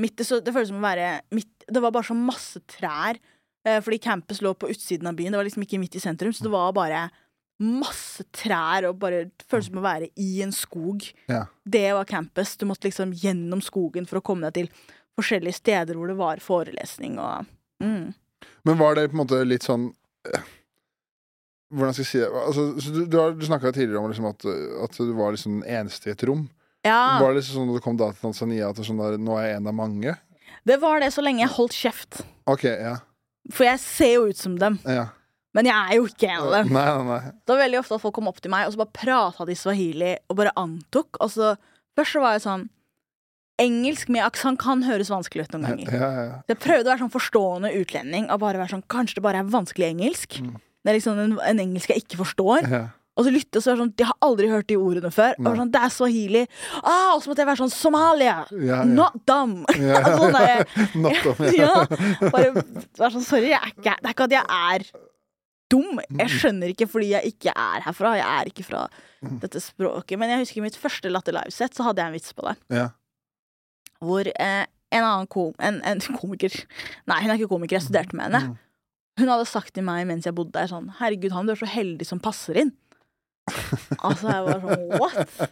Midt, 0.00 0.20
så 0.24 0.40
det 0.44 0.52
føltes 0.54 0.72
som 0.72 0.80
å 0.80 0.86
være 0.88 1.20
midt, 1.32 1.52
Det 1.66 1.82
var 1.82 1.90
bare 1.90 2.06
så 2.08 2.14
masse 2.16 2.60
trær. 2.68 3.18
eh, 3.66 3.80
fordi 3.82 3.98
campus 3.98 4.40
lå 4.40 4.54
på 4.54 4.68
utsiden 4.70 5.08
av 5.08 5.16
byen. 5.18 5.32
Det 5.32 5.38
var 5.40 5.44
liksom 5.44 5.64
ikke 5.64 5.80
midt 5.80 5.96
i 5.96 5.98
sentrum, 6.00 6.32
så 6.32 6.44
det 6.44 6.52
var 6.52 6.72
bare 6.72 7.10
masse 7.58 8.22
trær 8.32 8.88
og 8.88 8.98
bare 9.00 9.24
det 9.24 9.46
føltes 9.48 9.70
som 9.70 9.80
å 9.80 9.82
være 9.82 10.10
i 10.16 10.42
en 10.44 10.52
skog. 10.52 11.02
Ja. 11.28 11.46
Det 11.64 11.92
var 11.96 12.04
campus. 12.04 12.56
Du 12.56 12.66
måtte 12.68 12.86
liksom 12.86 13.12
gjennom 13.12 13.62
skogen 13.64 14.06
for 14.06 14.20
å 14.20 14.22
komme 14.22 14.50
deg 14.50 14.54
til 14.54 14.68
forskjellige 15.18 15.58
steder 15.58 15.96
hvor 15.96 16.06
det 16.06 16.18
var 16.18 16.42
forelesning 16.44 17.18
og 17.18 17.46
mm. 17.82 18.14
Men 18.66 18.78
var 18.80 18.94
det 18.98 19.08
på 19.10 19.16
en 19.16 19.22
måte 19.24 19.38
litt 19.46 19.64
sånn 19.66 19.88
eh, 20.32 20.44
Hvordan 21.74 21.94
skal 21.96 22.04
jeg 22.04 22.10
si 22.12 22.20
det? 22.22 22.28
Altså, 22.30 22.64
du, 22.94 23.00
du, 23.10 23.16
har- 23.18 23.32
du 23.34 23.42
snakka 23.46 23.72
tidligere 23.74 23.98
om 24.02 24.10
liksom 24.12 24.28
at, 24.30 24.44
at 24.86 24.98
du 25.02 25.10
var 25.18 25.34
liksom 25.34 25.60
den 25.60 25.70
eneste 25.80 26.10
i 26.10 26.14
et 26.14 26.22
rom. 26.28 26.44
Ja, 26.86 27.18
Var 27.18 27.32
det 27.34 27.40
liksom 27.40 27.56
sånn 27.58 27.66
når 27.72 27.80
du 27.80 27.84
kom 27.88 27.96
da 27.98 28.12
til 28.14 28.22
Tanzania 28.22 28.68
at 28.70 28.78
det 28.78 28.84
er 28.84 28.90
sånn 28.92 29.00
der, 29.02 29.16
nå 29.18 29.34
er 29.40 29.48
jeg 29.48 29.56
en 29.60 29.66
av 29.72 29.74
mange? 29.74 30.14
det 30.66 30.76
var 30.82 30.98
det 31.02 31.08
så 31.14 31.22
lenge 31.22 31.42
jeg 31.44 31.52
holdt 31.54 31.74
kjeft. 31.78 32.20
OK, 32.50 32.64
ja. 32.66 32.96
For 33.54 33.66
jeg 33.66 33.78
ser 33.82 34.12
jo 34.16 34.24
ut 34.30 34.38
som 34.38 34.54
dem, 34.58 34.78
ja. 34.86 35.04
men 35.54 35.66
jeg 35.68 35.74
er 35.78 35.98
jo 36.00 36.06
ikke 36.10 36.26
en 36.30 36.40
av 36.42 36.54
dem. 36.56 36.70
Nei, 36.74 36.84
nei, 36.86 37.04
nei. 37.06 37.32
Det 37.46 37.52
var 37.54 37.60
veldig 37.64 37.78
ofte 37.82 37.94
at 37.98 38.02
folk 38.02 38.14
kom 38.18 38.30
opp 38.30 38.40
til 38.42 38.50
meg 38.54 38.66
og 38.66 38.74
så 38.74 38.80
bare 38.80 38.94
prata 38.98 39.46
de 39.46 39.54
swahili 39.58 40.12
og 40.26 40.38
bare 40.40 40.54
antok. 40.58 41.20
Og 41.22 41.30
så, 41.34 41.52
først 41.98 42.16
så 42.16 42.22
var 42.24 42.34
jeg 42.34 42.42
sånn 42.46 42.64
Engelsk 43.62 44.10
med 44.12 44.20
aksent 44.26 44.58
kan 44.60 44.82
høres 44.84 45.08
vanskelig 45.08 45.46
ut 45.46 45.54
noen 45.56 45.64
ganger. 45.70 45.92
Ja, 45.96 46.10
ja, 46.12 46.24
ja. 46.28 46.36
Jeg 46.52 46.58
prøvde 46.60 46.84
å 46.84 46.92
være 46.92 47.02
sånn 47.06 47.14
forstående 47.14 47.70
utlending 47.80 48.26
og 48.30 48.40
bare 48.42 48.60
være 48.60 48.74
sånn 48.74 48.84
Kanskje 48.92 49.16
det 49.20 49.24
bare 49.24 49.40
er 49.40 49.48
vanskelig 49.48 49.86
engelsk? 49.94 50.40
Mm. 50.44 50.54
Det 50.84 50.92
er 50.92 50.98
liksom 51.00 51.18
en, 51.22 51.32
en 51.40 51.62
engelsk 51.64 51.90
jeg 51.94 52.04
ikke 52.04 52.20
forstår. 52.24 52.68
ja. 52.70 52.84
Og 53.16 53.24
så 53.24 53.30
lytte 53.32 53.56
og 53.56 53.62
så 53.64 53.70
være 53.72 53.80
sånn 53.80 53.92
De 53.96 54.04
har 54.04 54.16
aldri 54.26 54.48
hørt 54.52 54.66
de 54.68 54.76
ordene 54.76 55.08
før. 55.08 55.32
Og 55.40 55.54
sånn, 55.56 55.70
det 55.72 55.80
er 55.80 55.92
swahili. 55.94 56.42
Ah, 56.82 57.14
og 57.14 57.22
så 57.24 57.30
måtte 57.30 57.40
jeg 57.40 57.48
være 57.48 57.60
sånn 57.62 57.72
Somalia! 57.72 58.34
Not 58.90 59.14
dumb! 59.24 59.62
Ja, 59.80 60.02
sånn 60.20 60.36
der- 60.36 60.66
Not 61.06 61.24
om, 61.32 61.40
ja. 61.56 61.70
Bare 62.28 62.50
være 62.52 63.08
sånn 63.14 63.24
Sorry, 63.24 63.48
jeg 63.54 63.56
er 63.62 63.72
ikke, 63.72 63.94
det 64.02 64.10
er 64.10 64.12
ikke 64.18 64.26
at 64.28 64.36
jeg 64.36 64.44
er 64.76 64.84
dum. 65.72 66.02
Jeg 66.20 66.28
skjønner 66.36 66.74
ikke 66.76 66.90
fordi 66.92 67.08
jeg 67.14 67.32
ikke 67.32 67.56
er 67.56 67.86
herfra. 67.88 68.12
Jeg 68.20 68.28
er 68.42 68.52
ikke 68.52 68.66
fra 68.68 68.84
dette 69.46 69.64
språket. 69.64 70.20
Men 70.20 70.34
jeg 70.34 70.44
husker 70.44 70.60
i 70.60 70.66
mitt 70.68 70.76
første 70.84 71.08
Latter 71.16 71.38
Live-sett 71.40 71.72
så 71.80 71.88
hadde 71.88 72.04
jeg 72.04 72.12
en 72.12 72.18
vits 72.20 72.36
på 72.36 72.44
det. 72.50 72.54
Ja. 72.82 72.90
Hvor 74.06 74.30
eh, 74.30 74.64
en 74.94 75.02
annen 75.04 75.26
kom, 75.32 75.52
en, 75.58 75.80
en 75.84 76.00
komiker 76.20 76.54
Nei, 77.10 77.20
hun 77.24 77.30
er 77.32 77.36
ikke 77.40 77.50
komiker, 77.52 77.76
jeg 77.80 77.88
studerte 77.88 78.16
med 78.16 78.28
henne. 78.30 78.56
Hun 79.18 79.30
hadde 79.32 79.46
sagt 79.48 79.72
til 79.74 79.84
meg 79.86 80.06
mens 80.08 80.26
jeg 80.28 80.34
bodde 80.36 80.52
der 80.56 80.68
sånn 80.70 80.90
Herregud, 81.00 81.32
han 81.32 81.46
du 81.48 81.54
er 81.54 81.60
så 81.62 81.68
heldig 81.72 82.06
som 82.06 82.20
passer 82.22 82.58
inn. 82.64 82.72
Altså, 84.02 84.26
jeg 84.26 84.42
var 84.46 84.62
sånn 84.64 84.86
What? 84.98 85.50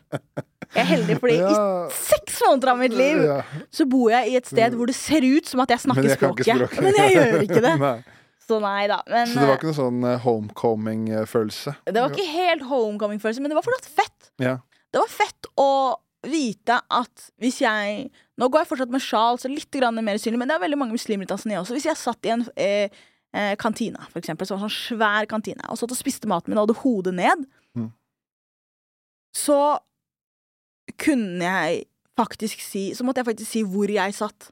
Jeg 0.74 0.82
er 0.82 0.88
heldig 0.88 1.16
fordi 1.22 1.36
Ja. 1.38 1.50
i 1.54 1.94
seks 1.94 2.40
måneder 2.42 2.72
av 2.72 2.78
mitt 2.80 2.96
liv 2.98 3.20
Ja. 3.22 3.36
så 3.70 3.86
bor 3.86 4.10
jeg 4.10 4.32
i 4.32 4.36
et 4.40 4.46
sted 4.50 4.74
hvor 4.74 4.90
det 4.90 4.96
ser 4.98 5.22
ut 5.22 5.46
som 5.46 5.60
at 5.62 5.70
jeg 5.70 5.84
snakker 5.84 6.02
Men 6.02 6.10
jeg 6.10 6.18
språket. 6.18 6.48
språket. 6.50 6.82
Men 6.82 6.98
jeg 6.98 7.14
gjør 7.14 7.44
ikke 7.46 7.62
det. 7.62 7.74
Nei. 7.84 7.96
Så 8.44 8.58
nei 8.60 8.82
da. 8.90 8.98
Men 9.08 9.30
Så 9.30 9.38
det 9.40 9.46
var 9.48 9.56
ikke 9.56 9.70
noe 9.70 9.76
sånn 9.78 10.00
eh, 10.04 10.18
homecoming-følelse? 10.20 11.72
eh, 11.86 11.92
det 11.94 12.02
var 12.02 12.10
ikke 12.12 12.26
helt 12.34 12.66
homecoming-følelse, 12.68 13.40
men 13.40 13.48
det 13.54 13.56
var 13.56 13.64
fortsatt 13.64 13.88
fett. 14.02 14.30
Ja. 14.42 14.58
Det 14.92 15.00
var 15.00 15.08
fett 15.08 15.48
å 15.56 15.68
vite 16.28 16.76
at 16.90 17.26
hvis 17.42 17.60
jeg 17.64 18.10
Nå 18.40 18.48
går 18.50 18.64
jeg 18.64 18.68
fortsatt 18.72 18.90
med 18.90 19.02
sjal, 19.04 19.36
så 19.38 19.46
litt 19.46 19.70
grann 19.70 19.94
mer 20.02 20.18
synlig, 20.18 20.40
men 20.40 20.48
det 20.50 20.56
er 20.56 20.62
veldig 20.64 20.78
mange 20.80 20.96
muslimer 20.96 21.22
i 21.22 21.30
Tanzania 21.30 21.60
også. 21.60 21.76
Hvis 21.76 21.84
jeg 21.86 21.96
satt 22.00 22.26
i 22.26 22.32
en 22.34 22.42
eh, 22.58 22.90
eh, 23.30 23.52
kantina, 23.60 24.02
for 24.10 24.18
eksempel, 24.18 24.48
som 24.48 24.58
var 24.58 24.64
en 24.66 24.72
sånn 24.72 24.96
svær 24.98 25.28
kantine, 25.30 25.62
og 25.70 25.78
satt 25.78 25.94
og 25.94 26.00
spiste 26.00 26.26
maten 26.30 26.50
min 26.50 26.58
og 26.58 26.66
hadde 26.66 26.80
hodet 26.82 27.14
ned, 27.14 27.44
Mm. 27.74 27.88
så 29.34 29.78
kunne 30.98 31.42
jeg 31.44 31.84
faktisk 32.18 32.60
si 32.62 32.92
Så 32.94 33.02
måtte 33.06 33.18
jeg 33.22 33.26
faktisk 33.26 33.50
si 33.50 33.62
hvor 33.66 33.90
jeg 33.90 34.14
satt, 34.14 34.50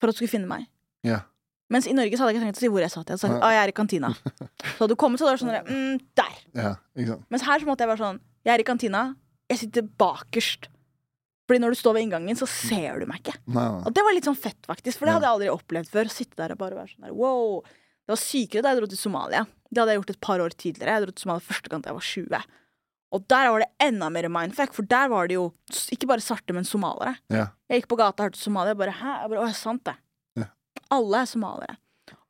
for 0.00 0.08
at 0.10 0.14
du 0.14 0.18
skulle 0.20 0.30
finne 0.30 0.46
meg. 0.50 0.66
Yeah. 1.06 1.22
Mens 1.70 1.86
i 1.86 1.94
Norge 1.96 2.14
så 2.18 2.22
hadde 2.22 2.34
jeg 2.34 2.40
ikke 2.40 2.44
trengt 2.46 2.60
å 2.60 2.64
si 2.66 2.70
hvor 2.74 2.82
jeg 2.84 2.90
satt. 2.92 3.08
Jeg 3.08 3.16
hadde 3.16 3.22
sagt 3.24 3.42
ah, 3.42 3.50
jeg 3.54 3.62
er 3.64 3.72
i 3.72 3.74
kantina. 3.78 4.10
Så 4.74 4.78
hadde 4.82 4.92
du 4.92 4.98
kommet, 5.00 5.18
så 5.22 5.26
hadde 5.26 5.38
det 5.38 5.46
vært 5.46 5.66
sånn 5.70 5.74
mm, 5.74 6.00
der. 6.18 6.34
ja. 6.58 6.72
Ikke 6.98 7.08
sant? 7.14 7.26
Mens 7.32 7.46
her 7.46 7.62
så 7.62 7.66
måtte 7.70 7.82
jeg 7.86 7.90
være 7.94 8.02
sånn 8.02 8.20
Jeg 8.44 8.54
er 8.54 8.60
i 8.62 8.66
kantina. 8.66 9.02
Jeg 9.52 9.60
sitter 9.66 9.84
bakerst. 10.00 10.70
Fordi 11.50 11.60
når 11.60 11.74
du 11.74 11.78
står 11.82 11.96
ved 11.96 12.06
inngangen, 12.06 12.38
så 12.38 12.48
ser 12.48 13.02
du 13.02 13.08
meg 13.10 13.20
ikke. 13.20 13.34
Nei, 13.50 13.66
nei. 13.74 13.82
Og 13.84 13.92
det 13.92 14.04
var 14.06 14.14
litt 14.16 14.28
sånn 14.28 14.38
fett, 14.38 14.60
faktisk. 14.68 14.96
For 14.96 15.08
det 15.08 15.16
hadde 15.18 15.28
jeg 15.28 15.36
aldri 15.36 15.52
opplevd 15.52 15.90
før. 15.92 16.08
Å 16.08 16.14
sitte 16.14 16.38
der 16.38 16.54
og 16.54 16.60
bare 16.62 16.78
være 16.78 16.94
sånn 16.94 17.08
der 17.08 17.16
wow. 17.18 17.60
Det 18.02 18.14
var 18.14 18.20
sykere 18.22 18.64
da 18.64 18.72
jeg 18.72 18.80
dro 18.80 18.88
til 18.90 19.00
Somalia. 19.00 19.44
Det 19.68 19.82
hadde 19.82 19.94
jeg 19.94 20.00
gjort 20.00 20.12
et 20.14 20.22
par 20.24 20.42
år 20.44 20.54
tidligere. 20.56 20.96
Jeg 20.96 21.04
dro 21.04 21.14
til 21.14 21.26
Somalia 21.26 21.46
første 21.50 21.72
gang 21.72 21.84
da 21.84 21.92
jeg 21.92 21.98
var 21.98 22.08
20. 22.08 22.56
Og 23.12 23.26
der 23.28 23.50
var 23.52 23.60
det 23.60 23.68
enda 23.84 24.08
mer 24.08 24.28
mindfuck, 24.32 24.72
for 24.72 24.88
der 24.88 25.10
var 25.12 25.28
det 25.28 25.36
jo 25.36 25.50
ikke 25.92 26.08
bare 26.08 26.24
svarte, 26.24 26.54
men 26.56 26.64
somalere. 26.64 27.18
Ja. 27.32 27.50
Jeg 27.68 27.82
gikk 27.82 27.90
på 27.92 27.98
gata 28.00 28.22
og 28.22 28.30
hørte 28.30 28.40
Somalia, 28.40 28.72
og 28.72 28.80
bare 28.80 28.94
hæ? 28.96 29.12
Jeg 29.20 29.32
bare, 29.34 29.42
Å, 29.42 29.50
er 29.50 29.58
sant 29.58 29.84
det? 29.84 29.94
Ja. 30.40 30.48
Alle 30.96 31.20
er 31.20 31.28
somalere. 31.28 31.76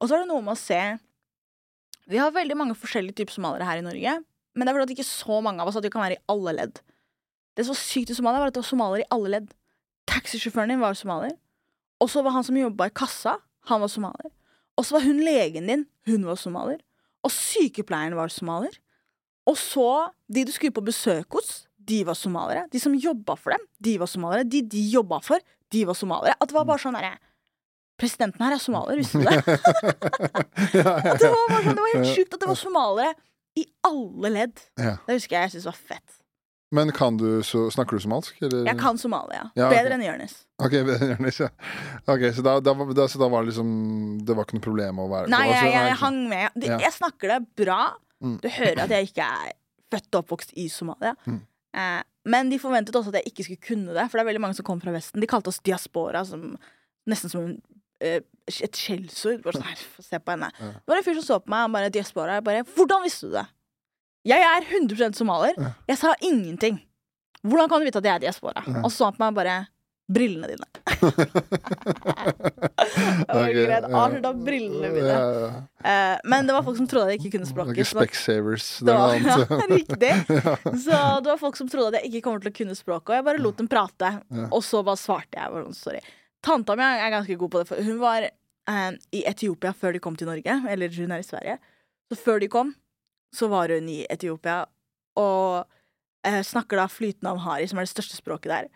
Og 0.02 0.08
så 0.08 0.16
er 0.16 0.24
det 0.24 0.30
noe 0.32 0.42
med 0.42 0.56
å 0.56 0.58
se 0.58 0.80
Vi 2.10 2.18
har 2.18 2.34
veldig 2.34 2.56
mange 2.58 2.74
forskjellige 2.74 3.20
typer 3.20 3.36
somalere 3.36 3.68
her 3.68 3.78
i 3.78 3.86
Norge, 3.86 4.16
men 4.52 4.66
det 4.66 4.72
er 4.72 4.80
fordi 4.80 4.96
ikke 4.98 5.06
så 5.06 5.38
mange 5.44 5.62
av 5.62 5.70
oss 5.70 5.78
at 5.78 5.86
vi 5.86 5.92
kan 5.94 6.02
være 6.02 6.18
i 6.18 6.24
alle 6.34 6.56
ledd. 6.58 6.82
Det 7.56 7.66
som 7.66 7.74
var 7.74 7.80
sykt 7.82 8.12
i 8.12 8.16
Somalia, 8.16 8.40
var 8.42 8.52
at 8.52 8.56
det 8.56 8.62
var 8.62 8.68
somalier 8.70 9.04
i 9.04 9.10
alle 9.14 9.32
ledd. 9.34 9.50
Taxisjåføren 10.08 10.72
din 10.72 10.82
var 10.82 10.94
somalier. 10.98 11.34
Og 12.02 12.10
så 12.10 12.22
var 12.24 12.34
han 12.34 12.46
som 12.46 12.56
jobba 12.58 12.88
i 12.88 12.94
kassa, 12.96 13.36
han 13.70 13.82
var 13.82 13.90
somalier. 13.92 14.32
Og 14.78 14.86
så 14.88 14.96
var 14.96 15.04
hun 15.04 15.20
legen 15.22 15.68
din, 15.68 15.84
hun 16.08 16.24
var 16.26 16.40
somalier. 16.40 16.80
Og 17.22 17.30
sykepleieren 17.30 18.16
var 18.18 18.32
somalier. 18.32 18.78
Og 19.46 19.58
så 19.58 19.88
de 20.32 20.44
du 20.46 20.52
skulle 20.54 20.74
på 20.74 20.84
besøk 20.86 21.36
hos, 21.36 21.66
de 21.82 22.00
var 22.06 22.14
somaliere. 22.18 22.68
De 22.72 22.80
som 22.80 22.94
jobba 22.94 23.36
for 23.38 23.54
dem, 23.54 23.66
de 23.82 23.98
var 24.00 24.10
somaliere. 24.10 24.46
De 24.48 24.62
de 24.62 24.82
jobba 24.94 25.18
for, 25.22 25.42
de 25.72 25.84
var 25.86 25.98
somaliere. 25.98 26.34
At 26.40 26.48
det 26.50 26.56
var 26.56 26.66
bare 26.68 26.82
sånn 26.82 26.96
derre 26.98 27.18
Presidenten 28.00 28.40
her 28.42 28.54
er 28.56 28.58
somalier, 28.58 28.98
visste 28.98 29.20
du 29.20 29.26
det? 29.28 29.36
Det 30.72 30.82
var 30.82 31.18
sånn, 31.20 31.74
det 31.76 31.82
var 31.84 31.92
helt 31.92 32.08
sjukt 32.08 32.34
at 32.34 32.40
det 32.40 32.48
var 32.48 32.58
somaliere 32.58 33.12
i 33.60 33.66
alle 33.86 34.30
ledd. 34.32 34.62
Det 35.06 35.18
husker 35.18 35.36
jeg 35.36 35.44
jeg 35.44 35.52
syntes 35.52 35.68
var 35.68 35.76
fett. 35.92 36.16
Men 36.72 36.88
kan 36.96 37.18
du 37.20 37.42
så, 37.44 37.66
snakker 37.70 37.98
du 37.98 38.02
somalsk? 38.04 38.38
Eller? 38.40 38.64
Jeg 38.70 38.78
kan 38.80 38.96
Somalia. 39.00 39.42
Ja, 39.58 39.66
ok. 39.66 39.74
Bedre 39.74 39.96
enn 39.98 40.04
Jonis. 40.06 40.38
Ok, 40.62 40.76
Jonis, 41.12 41.40
ja. 41.42 41.50
Ok, 42.08 42.24
så 42.32 42.44
da, 42.46 42.54
da, 42.64 42.72
da, 42.96 43.08
så 43.12 43.20
da 43.20 43.28
var 43.28 43.44
det 43.44 43.52
liksom 43.52 43.72
Det 44.24 44.36
var 44.38 44.46
ikke 44.46 44.56
noe 44.56 44.64
problem 44.64 45.02
å 45.02 45.08
være 45.10 45.28
Nei, 45.32 45.42
jeg, 45.50 45.66
jeg, 45.68 45.88
jeg 45.90 45.98
hang 46.00 46.20
med. 46.30 46.56
De, 46.56 46.70
Ja. 46.72 46.78
Jeg 46.86 46.96
snakker 46.96 47.34
det 47.34 47.40
bra. 47.60 47.80
Mm. 48.24 48.38
Du 48.40 48.48
hører 48.56 48.84
at 48.86 48.94
jeg 48.96 49.10
ikke 49.10 49.26
er 49.26 49.52
født 49.92 50.08
og 50.14 50.22
oppvokst 50.22 50.56
i 50.56 50.68
Somalia. 50.72 51.12
Mm. 51.28 51.40
Eh, 51.82 52.00
men 52.32 52.52
de 52.52 52.60
forventet 52.62 52.96
også 52.96 53.12
at 53.12 53.20
jeg 53.20 53.32
ikke 53.32 53.46
skulle 53.48 53.66
kunne 53.68 53.96
det, 53.96 54.06
for 54.08 54.16
det 54.16 54.24
er 54.24 54.30
veldig 54.30 54.44
mange 54.44 54.56
som 54.56 54.66
kommer 54.66 54.86
fra 54.86 54.94
Vesten. 54.94 55.20
De 55.20 55.28
kalte 55.28 55.50
oss 55.52 55.60
diaspora, 55.66 56.22
som, 56.24 56.54
nesten 57.10 57.32
som 57.32 57.48
eh, 58.00 58.20
et 58.48 58.78
skjellsord. 58.78 59.44
Sånn 59.44 60.06
se 60.06 60.20
på 60.22 60.34
henne. 60.34 60.48
Ja. 60.56 60.70
Det 60.78 60.94
var 60.94 61.02
en 61.02 61.06
fyr 61.06 61.18
som 61.20 61.26
så 61.26 61.40
på 61.42 61.52
meg, 61.52 61.66
han 61.66 61.74
bare 61.76 61.92
diaspora. 61.92 62.38
Jeg 62.38 62.46
bare 62.48 62.64
Hvordan 62.72 63.04
visste 63.04 63.28
du 63.28 63.36
det? 63.36 63.44
Jeg 64.28 64.46
er 64.46 64.66
100 64.68 65.16
somalier. 65.18 65.56
Ja. 65.58 65.72
Jeg 65.90 65.98
sa 65.98 66.14
ingenting. 66.22 66.80
Hvordan 67.42 67.68
kan 67.70 67.82
du 67.82 67.88
vite 67.88 67.98
at 67.98 68.06
jeg 68.06 68.14
er 68.14 68.26
diaspora? 68.28 68.62
Ja. 68.66 68.82
Og 68.84 68.90
så 68.92 69.02
så 69.02 69.10
han 69.10 69.16
på 69.16 69.24
meg 69.24 69.38
bare 69.40 69.56
Brillene 70.12 70.48
dine. 70.50 70.66
Jeg 72.82 73.28
var 73.28 73.46
Ok, 73.46 73.54
greit 73.54 73.84
ja. 73.86 74.00
avslutta 74.02 74.32
brillene 74.44 74.88
mine. 74.92 75.12
Ja. 75.14 75.60
Eh, 75.88 76.16
men 76.28 76.48
det 76.48 76.56
var 76.56 76.66
folk 76.66 76.76
som 76.80 76.88
trodde 76.90 77.06
at 77.06 77.14
jeg 77.14 77.20
ikke 77.22 77.38
kunne 77.38 77.48
språket. 77.48 77.78
ikke 77.78 77.90
Specsavers. 77.92 78.66
Det 78.86 78.96
var, 78.98 79.14
annet. 79.14 79.52
riktig. 79.78 80.12
Så 80.82 80.98
det 81.22 81.30
var 81.30 81.38
folk 81.40 81.56
som 81.56 81.70
trodde 81.70 81.92
at 81.92 82.00
jeg 82.02 82.10
ikke 82.10 82.24
kommer 82.26 82.44
til 82.44 82.52
å 82.52 82.56
kunne 82.58 82.76
språket, 82.76 83.08
og 83.12 83.16
jeg 83.16 83.26
bare 83.30 83.42
lot 83.44 83.62
dem 83.62 83.70
prate. 83.72 84.10
Og 84.50 84.60
så 84.66 84.82
bare 84.84 85.00
svarte 85.00 85.38
jeg. 85.38 85.64
Sorry. 85.78 86.02
Tanta 86.44 86.76
mi 86.76 86.84
er 86.84 87.14
ganske 87.14 87.38
god 87.38 87.54
på 87.54 87.62
det, 87.62 87.70
for 87.70 87.86
hun 87.86 87.98
var 88.02 88.26
uh, 88.26 88.90
i 89.14 89.24
Etiopia 89.30 89.72
før 89.72 89.96
de 89.96 90.02
kom 90.02 90.18
til 90.18 90.28
Norge. 90.28 90.58
Eller 90.68 90.92
hun 90.98 91.14
er 91.14 91.22
i 91.22 91.28
Sverige. 91.30 91.56
Så 92.10 92.18
før 92.20 92.42
de 92.42 92.50
kom, 92.52 92.74
så 93.34 93.48
var 93.52 93.72
hun 93.72 93.88
i 93.88 94.02
Etiopia 94.10 94.62
og 95.20 95.64
eh, 96.26 96.40
snakker 96.46 96.80
da 96.80 96.88
flytende 96.90 97.34
amhari, 97.34 97.68
som 97.68 97.80
er 97.80 97.86
det 97.86 97.92
største 97.92 98.18
språket 98.18 98.52
der. 98.52 98.70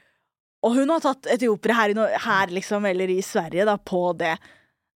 Og 0.67 0.75
hun 0.77 0.91
har 0.91 1.03
tatt 1.05 1.29
etiopere 1.31 1.77
her, 1.77 1.95
her 2.25 2.53
liksom, 2.53 2.87
eller 2.89 3.13
i 3.13 3.21
Sverige, 3.25 3.67
da, 3.69 3.77
på 3.79 4.09
det. 4.19 4.35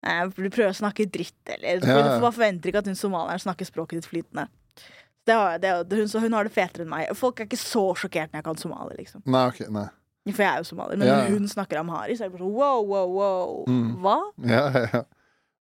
Eh, 0.06 0.24
du 0.32 0.48
prøver 0.48 0.72
å 0.72 0.80
snakke 0.80 1.08
dritt, 1.12 1.40
eller 1.46 1.84
Ja. 1.84 2.00
Du 2.16 2.24
bare 2.24 2.32
forventer 2.32 2.72
ikke 2.72 2.82
at 2.82 2.90
hun 2.90 2.98
somalieren 2.98 3.44
snakker 3.44 3.68
språket 3.68 4.00
ditt 4.00 4.10
flytende. 4.10 4.48
Det 5.28 5.36
har, 5.36 5.58
det, 5.60 5.70
hun, 5.92 6.08
så 6.08 6.18
hun 6.18 6.32
har 6.32 6.48
det 6.48 6.52
fetere 6.54 6.86
enn 6.86 6.90
meg. 6.90 7.10
Folk 7.14 7.40
er 7.40 7.46
ikke 7.46 7.60
så 7.60 7.90
sjokkert 7.94 8.32
når 8.32 8.40
jeg 8.40 8.46
kan 8.48 8.60
somali, 8.60 8.96
liksom. 8.98 9.22
Nei, 9.28 9.46
ok, 9.52 9.66
nei. 9.70 9.86
For 10.30 10.44
jeg 10.44 10.50
er 10.50 10.62
jo 10.62 10.68
somalier. 10.68 11.00
Men 11.00 11.08
ja. 11.08 11.18
hun 11.28 11.48
snakker 11.48 11.80
amhari, 11.80 12.16
så 12.16 12.24
er 12.24 12.30
det 12.30 12.38
bare 12.38 12.46
sånn 12.46 12.56
wow, 12.56 12.80
wow, 12.86 13.12
wow. 13.14 13.52
Mm. 13.68 13.90
Hva? 14.02 14.16
Ja, 14.48 14.64
ja, 14.74 14.86
ja. 14.94 15.02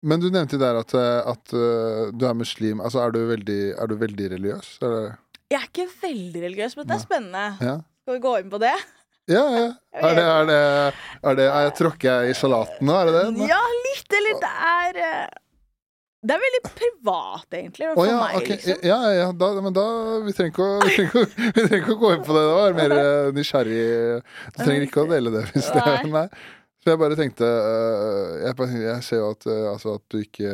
Men 0.06 0.22
du 0.22 0.28
nevnte 0.30 0.60
der 0.62 0.78
at, 0.78 0.94
eh, 0.94 1.32
at 1.32 1.54
eh, 1.58 2.10
du 2.14 2.28
er 2.30 2.38
muslim. 2.38 2.82
Altså, 2.84 3.02
er 3.02 3.16
du 3.16 3.24
veldig, 3.32 3.62
er 3.74 3.90
du 3.90 3.96
veldig 3.98 4.28
religiøs? 4.36 4.76
Eller? 4.86 5.16
Jeg 5.50 5.62
er 5.62 5.70
ikke 5.70 5.88
veldig 6.04 6.44
religiøs, 6.44 6.76
men 6.78 6.90
det 6.90 6.96
er 6.98 7.02
spennende. 7.02 7.46
Ja. 7.66 7.80
Skal 8.06 8.18
vi 8.20 8.22
gå 8.22 8.36
inn 8.42 8.52
på 8.52 8.60
det? 8.62 8.76
Ja, 9.26 9.42
ja. 9.50 9.70
Er 9.98 10.14
det, 10.14 10.26
er 10.26 10.46
det, 10.50 10.60
er 11.26 11.40
det 11.40 11.48
er, 11.50 11.72
Tråkker 11.74 12.12
jeg 12.12 12.36
i 12.36 12.38
salaten 12.38 12.86
nå? 12.86 12.94
Er 13.00 13.10
det 13.10 13.16
det? 13.16 13.48
Ja, 13.50 13.62
litt. 13.88 14.14
Eller 14.20 14.38
det 14.44 14.52
er 14.70 15.00
eh, 15.02 15.24
Det 16.22 16.36
er 16.36 16.44
veldig 16.44 16.62
privat, 16.68 17.48
egentlig. 17.58 17.88
For 17.88 18.02
For 18.04 18.10
ja, 18.12 18.20
meg, 18.22 18.36
okay. 18.38 18.52
liksom. 18.54 18.84
Ja, 18.86 19.00
ja. 19.16 19.32
Da, 19.42 19.50
men 19.66 19.74
da 19.74 19.88
Vi 20.28 20.36
trenger 20.38 20.54
ikke 20.54 20.68
å, 20.68 20.76
vi 20.84 20.94
trenger 21.00 21.58
trenger 21.58 21.80
ikke 21.80 21.96
å 21.98 22.04
gå 22.04 22.14
inn 22.14 22.28
på 22.30 22.38
det. 22.38 22.46
Det 22.46 22.60
var 22.60 22.78
mer 22.78 22.96
nysgjerrig. 23.40 23.82
Du 24.54 24.62
trenger 24.62 24.86
ikke 24.86 25.08
å 25.08 25.10
dele 25.16 25.34
det. 25.40 25.44
Hvis 25.56 25.72
det 25.74 25.82
er 25.82 26.14
nei. 26.14 26.28
Så 26.86 26.94
jeg 26.94 27.02
bare 27.02 27.16
tenkte 27.18 27.48
eh, 27.50 28.32
jeg, 28.44 28.56
bare, 28.60 28.78
jeg 28.78 29.04
ser 29.08 29.18
jo 29.24 29.30
at, 29.34 29.46
eh, 29.50 29.64
altså, 29.72 29.96
at 29.98 30.04
du 30.14 30.20
ikke 30.22 30.52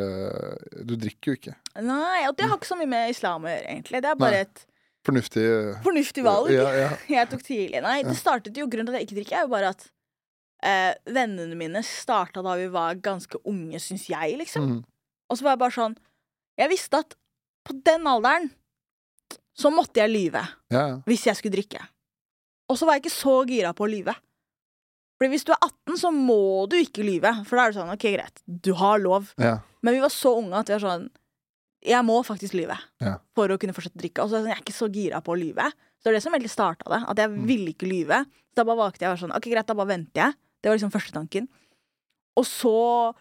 Du 0.87 0.93
drikker 0.95 1.33
jo 1.33 1.35
ikke. 1.35 1.55
Nei, 1.83 2.21
og 2.29 2.37
det 2.39 2.47
har 2.47 2.55
ikke 2.55 2.69
så 2.69 2.77
mye 2.79 2.87
med 2.93 3.11
islam 3.11 3.43
å 3.43 3.51
gjøre, 3.51 3.65
egentlig. 3.73 3.99
Det 4.05 4.11
er 4.13 4.21
bare 4.21 4.37
Nei. 4.37 4.45
et 4.47 4.63
Fornuftig. 5.03 5.43
eh, 5.43 5.81
fornuftig 5.83 6.23
valg. 6.23 6.53
Ja, 6.55 6.69
ja. 6.77 6.93
jeg 7.17 7.29
tok 7.33 7.43
tidlig. 7.43 7.81
Nei, 7.83 7.97
det 8.07 8.15
startet 8.15 8.55
jo 8.55 8.69
grunnen 8.71 8.87
til 8.87 8.95
at 8.95 9.03
jeg 9.03 9.09
ikke 9.09 9.19
drikker, 9.19 9.41
er 9.41 9.43
jo 9.43 9.51
bare 9.51 9.73
at 9.75 9.85
eh, 10.63 10.93
vennene 11.19 11.59
mine 11.59 11.83
starta 11.83 12.45
da 12.45 12.55
vi 12.59 12.69
var 12.71 13.03
ganske 13.03 13.43
unge, 13.43 13.83
syns 13.83 14.07
jeg, 14.13 14.39
liksom. 14.39 14.71
Mm. 14.77 14.81
Og 15.31 15.39
så 15.39 15.47
var 15.47 15.55
jeg 15.55 15.61
bare 15.61 15.75
sånn 15.77 15.93
Jeg 16.59 16.71
visste 16.71 16.99
at 17.03 17.13
på 17.67 17.75
den 17.87 18.07
alderen 18.09 18.49
så 19.57 19.71
måtte 19.73 19.99
jeg 19.99 20.11
lyve 20.11 20.41
ja. 20.71 21.01
hvis 21.03 21.27
jeg 21.27 21.37
skulle 21.39 21.59
drikke. 21.59 21.83
Og 22.71 22.79
så 22.79 22.87
var 22.87 22.95
jeg 22.95 23.05
ikke 23.05 23.19
så 23.19 23.41
gira 23.49 23.75
på 23.75 23.83
å 23.83 23.91
lyve. 23.91 24.15
Fordi 25.21 25.29
hvis 25.35 25.43
du 25.45 25.51
er 25.53 25.59
18, 25.61 25.97
så 26.01 26.09
må 26.09 26.65
du 26.67 26.73
ikke 26.81 27.03
lyve. 27.05 27.29
For 27.45 27.53
da 27.59 27.67
er 27.67 27.71
det 27.73 27.77
sånn, 27.77 27.91
ok, 27.93 28.05
greit, 28.15 28.41
du 28.47 28.71
har 28.79 28.97
lov. 28.97 29.27
ja. 29.37 29.59
Men 29.85 29.93
vi 29.95 30.01
var 30.01 30.09
så 30.13 30.31
unge 30.37 30.53
at 30.57 30.67
vi 30.69 30.73
var 30.75 30.81
sånn 30.83 31.07
Jeg 31.83 32.05
må 32.05 32.19
faktisk 32.25 32.53
lyve 32.53 32.75
Ja. 33.01 33.15
for 33.33 33.47
å 33.49 33.57
kunne 33.57 33.73
fortsette 33.73 33.97
å 33.97 34.01
drikke. 34.01 34.21
Og 34.23 34.29
så 34.29 34.35
er 34.35 34.37
det 34.37 34.43
sånn, 34.45 34.49
jeg 34.51 34.57
er 34.57 34.65
ikke 34.65 34.79
så 34.79 34.89
gira 34.93 35.21
på 35.25 35.33
å 35.33 35.39
lyve. 35.39 35.65
Så 35.97 36.03
det 36.03 36.09
er 36.11 36.17
det 36.17 36.23
som 36.23 36.33
egentlig 36.33 36.51
starta 36.53 36.89
det. 36.89 36.99
At 37.09 37.17
jeg 37.17 37.29
Mm. 37.31 37.45
ville 37.47 37.73
ikke 37.73 37.89
lyve. 37.89 38.25
Så 38.49 38.55
da 38.55 38.63
bare 38.63 38.77
valgte 38.77 38.99
jeg 39.01 39.09
å 39.09 39.13
være 39.15 39.21
sånn 39.29 39.35
Ok, 39.35 39.49
greit, 39.49 39.65
da 39.65 39.73
bare 39.73 39.87
venter 39.87 40.21
jeg. 40.21 40.33
Det 40.61 40.69
var 40.69 40.77
liksom 40.77 40.91
første 40.91 41.11
tanken. 41.13 41.47
Og 42.37 42.45
så, 42.45 43.15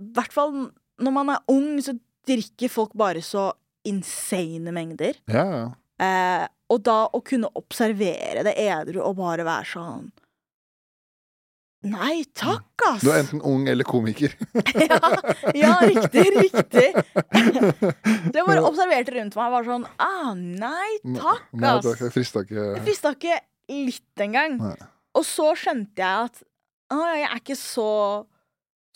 i 0.00 0.12
hvert 0.12 0.32
fall 0.32 0.70
når 1.00 1.12
man 1.12 1.28
er 1.30 1.38
ung, 1.48 1.76
så 1.80 1.98
drikker 2.26 2.68
folk 2.70 2.92
bare 2.94 3.20
så 3.20 3.52
insane 3.84 4.72
mengder. 4.72 5.14
ja, 5.28 5.44
ja. 5.44 5.70
Eh, 6.00 6.48
og 6.70 6.82
da 6.82 7.08
å 7.12 7.22
kunne 7.22 7.48
observere 7.56 8.42
det 8.44 8.56
edru 8.56 9.02
og 9.04 9.16
bare 9.16 9.44
være 9.44 9.66
sånn 9.66 10.10
Nei 11.88 12.24
takk, 12.36 12.82
ass! 12.90 13.00
Du 13.00 13.08
er 13.08 13.22
enten 13.22 13.40
ung 13.46 13.62
eller 13.70 13.86
komiker. 13.88 14.34
ja, 14.90 14.98
ja, 15.56 15.70
riktig, 15.88 16.26
riktig. 16.36 16.90
Jeg 18.34 18.44
bare 18.44 18.60
observerte 18.68 19.14
rundt 19.16 19.38
meg 19.38 19.54
var 19.54 19.64
sånn 19.64 19.86
Ah, 19.96 20.34
nei 20.36 20.98
takk, 21.16 21.46
Nei, 21.56 21.70
ass. 21.72 21.86
takk, 21.86 22.02
jeg 22.04 22.12
frista 22.18 22.42
ikke. 22.44 22.66
Jeg 22.74 22.84
frista 22.84 23.14
ikke 23.16 23.38
litt 23.88 24.24
engang. 24.26 24.58
Nei. 24.60 24.74
Og 25.16 25.24
så 25.26 25.48
skjønte 25.58 26.04
jeg 26.04 26.28
at 26.28 26.42
ah, 26.92 27.14
jeg 27.16 27.28
er 27.30 27.40
ikke 27.40 27.56
så 27.58 27.88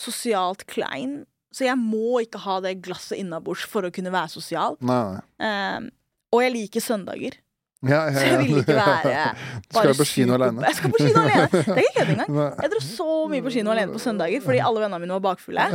sosialt 0.05 0.67
klein, 0.69 1.23
så 1.55 1.69
jeg 1.69 1.79
må 1.81 2.21
ikke 2.25 2.41
ha 2.45 2.59
det 2.65 2.77
glasset 2.85 3.21
innabords 3.23 3.65
for 3.71 3.87
å 3.87 3.93
kunne 3.95 4.13
være 4.15 4.33
sosial. 4.33 4.77
Nei, 4.85 5.01
nei. 5.15 5.49
Eh, 5.49 5.89
og 6.35 6.43
jeg 6.43 6.53
liker 6.57 6.83
søndager, 6.83 7.37
Ja, 7.85 8.01
ja, 8.09 8.15
så 8.17 8.25
jeg 8.25 8.41
vil 8.41 8.59
ikke 8.63 8.77
være 8.79 9.13
Du 9.35 9.75
skal 9.77 9.87
du 9.87 9.93
jo 9.93 9.99
på 10.01 10.09
kino 10.09 10.37
alene. 10.39 10.65
Jeg 10.69 10.79
skal 10.79 10.95
på 10.95 11.01
kino 11.03 11.23
alene. 11.23 11.47
Det 11.69 11.77
er 11.77 11.85
ikke 11.85 11.95
kødd 12.01 12.13
engang. 12.15 12.41
Jeg 12.63 12.73
dro 12.75 12.83
så 12.89 13.09
mye 13.33 13.45
på 13.45 13.55
kino 13.59 13.75
alene 13.75 13.95
på 13.95 14.03
søndager 14.03 14.45
fordi 14.45 14.61
alle 14.65 14.85
vennene 14.85 15.03
mine 15.05 15.17
var 15.19 15.25
bakfulle. 15.31 15.69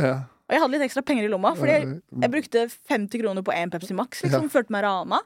Og 0.50 0.56
jeg 0.56 0.62
hadde 0.64 0.74
litt 0.74 0.84
ekstra 0.88 1.02
penger 1.06 1.28
i 1.28 1.30
lomma, 1.30 1.52
fordi 1.54 1.74
jeg, 1.76 1.90
jeg 2.24 2.30
brukte 2.32 2.62
50 2.90 3.20
kroner 3.22 3.44
på 3.46 3.54
én 3.54 3.70
Pepsi 3.70 3.94
Max. 3.94 4.24
Liksom, 4.24 4.48
Følte 4.50 4.74
meg 4.74 4.82
rana. 4.82 5.20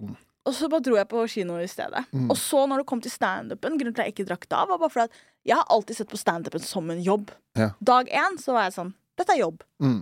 Mm. 0.00 0.14
Og 0.48 0.56
så 0.56 0.66
bare 0.72 0.82
dro 0.82 0.96
jeg 0.96 1.08
på 1.10 1.26
kino 1.30 1.58
i 1.60 1.68
stedet. 1.70 2.06
Mm. 2.10 2.30
Og 2.32 2.38
så, 2.40 2.64
når 2.66 2.80
det 2.80 2.88
kom 2.88 3.02
til 3.04 3.12
standupen, 3.12 3.76
grunnen 3.76 3.94
til 3.94 4.02
at 4.02 4.08
jeg 4.08 4.16
ikke 4.16 4.26
drakk 4.30 4.48
da, 4.50 4.64
var 4.70 4.80
bare 4.80 4.94
fordi 4.94 5.04
at 5.10 5.20
jeg 5.52 5.58
har 5.58 5.68
alltid 5.74 5.98
sett 5.98 6.10
på 6.10 6.18
standupen 6.18 6.64
som 6.64 6.90
en 6.90 7.04
jobb. 7.04 7.30
Ja. 7.58 7.68
Dag 7.84 8.08
én 8.08 8.40
så 8.40 8.56
var 8.56 8.68
jeg 8.68 8.76
sånn 8.78 8.94
Dette 9.20 9.34
er 9.36 9.42
jobb. 9.42 9.60
Mm. 9.84 10.00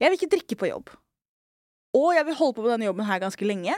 Jeg 0.00 0.10
vil 0.10 0.18
ikke 0.18 0.32
drikke 0.32 0.58
på 0.58 0.70
jobb. 0.70 0.90
Og 1.94 2.14
jeg 2.16 2.24
vil 2.26 2.38
holde 2.38 2.56
på 2.56 2.64
med 2.64 2.72
denne 2.72 2.88
jobben 2.88 3.06
her 3.06 3.20
ganske 3.22 3.46
lenge. 3.46 3.76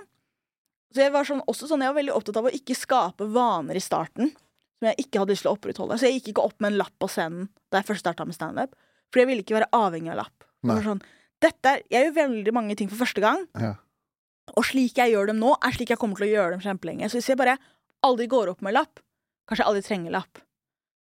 Så 0.94 1.02
jeg 1.02 1.10
var 1.14 1.26
sånn, 1.26 1.42
også 1.50 1.66
sånn, 1.66 1.82
jeg 1.82 1.90
var 1.90 1.98
veldig 1.98 2.14
opptatt 2.14 2.38
av 2.38 2.46
å 2.46 2.54
ikke 2.54 2.76
skape 2.78 3.26
vaner 3.34 3.74
i 3.78 3.82
starten 3.82 4.30
som 4.30 4.88
jeg 4.90 5.06
ikke 5.06 5.22
hadde 5.22 5.34
lyst 5.34 5.44
til 5.46 5.50
å 5.50 5.56
opprettholde. 5.56 5.98
Så 5.98 6.06
jeg 6.06 6.20
gikk 6.20 6.32
ikke 6.34 6.44
opp 6.46 6.60
med 6.62 6.72
en 6.72 6.78
lapp 6.82 6.94
på 7.02 7.08
scenen 7.10 7.48
da 7.72 7.80
jeg 7.80 7.88
først 7.88 8.04
starta 8.04 8.26
med 8.28 8.36
standup. 8.36 8.76
For 9.10 9.22
jeg 9.22 9.30
ville 9.30 9.42
ikke 9.44 9.56
være 9.58 9.70
avhengig 9.74 10.12
av 10.14 10.20
lapp. 10.22 10.46
Sånn, 10.64 11.02
er, 11.44 11.82
jeg 11.92 12.06
gjør 12.06 12.14
veldig 12.16 12.54
mange 12.56 12.76
ting 12.78 12.88
for 12.88 13.02
første 13.02 13.20
gang, 13.20 13.42
Ja. 13.60 13.74
og 14.56 14.64
slik 14.64 14.96
jeg 14.96 15.12
gjør 15.12 15.28
dem 15.32 15.42
nå, 15.42 15.56
er 15.60 15.74
slik 15.76 15.90
jeg 15.92 15.98
kommer 16.00 16.16
til 16.16 16.28
å 16.28 16.32
gjøre 16.32 16.54
dem 16.54 16.64
kjempelenge. 16.64 17.10
Så 17.10 17.18
hvis 17.18 17.28
jeg 17.28 17.40
bare 17.40 17.58
aldri 18.06 18.26
går 18.30 18.54
opp 18.54 18.62
med 18.64 18.72
lapp, 18.76 19.02
kanskje 19.48 19.64
jeg 19.64 19.68
aldri 19.68 19.82
trenger 19.84 20.14
lapp. 20.14 20.40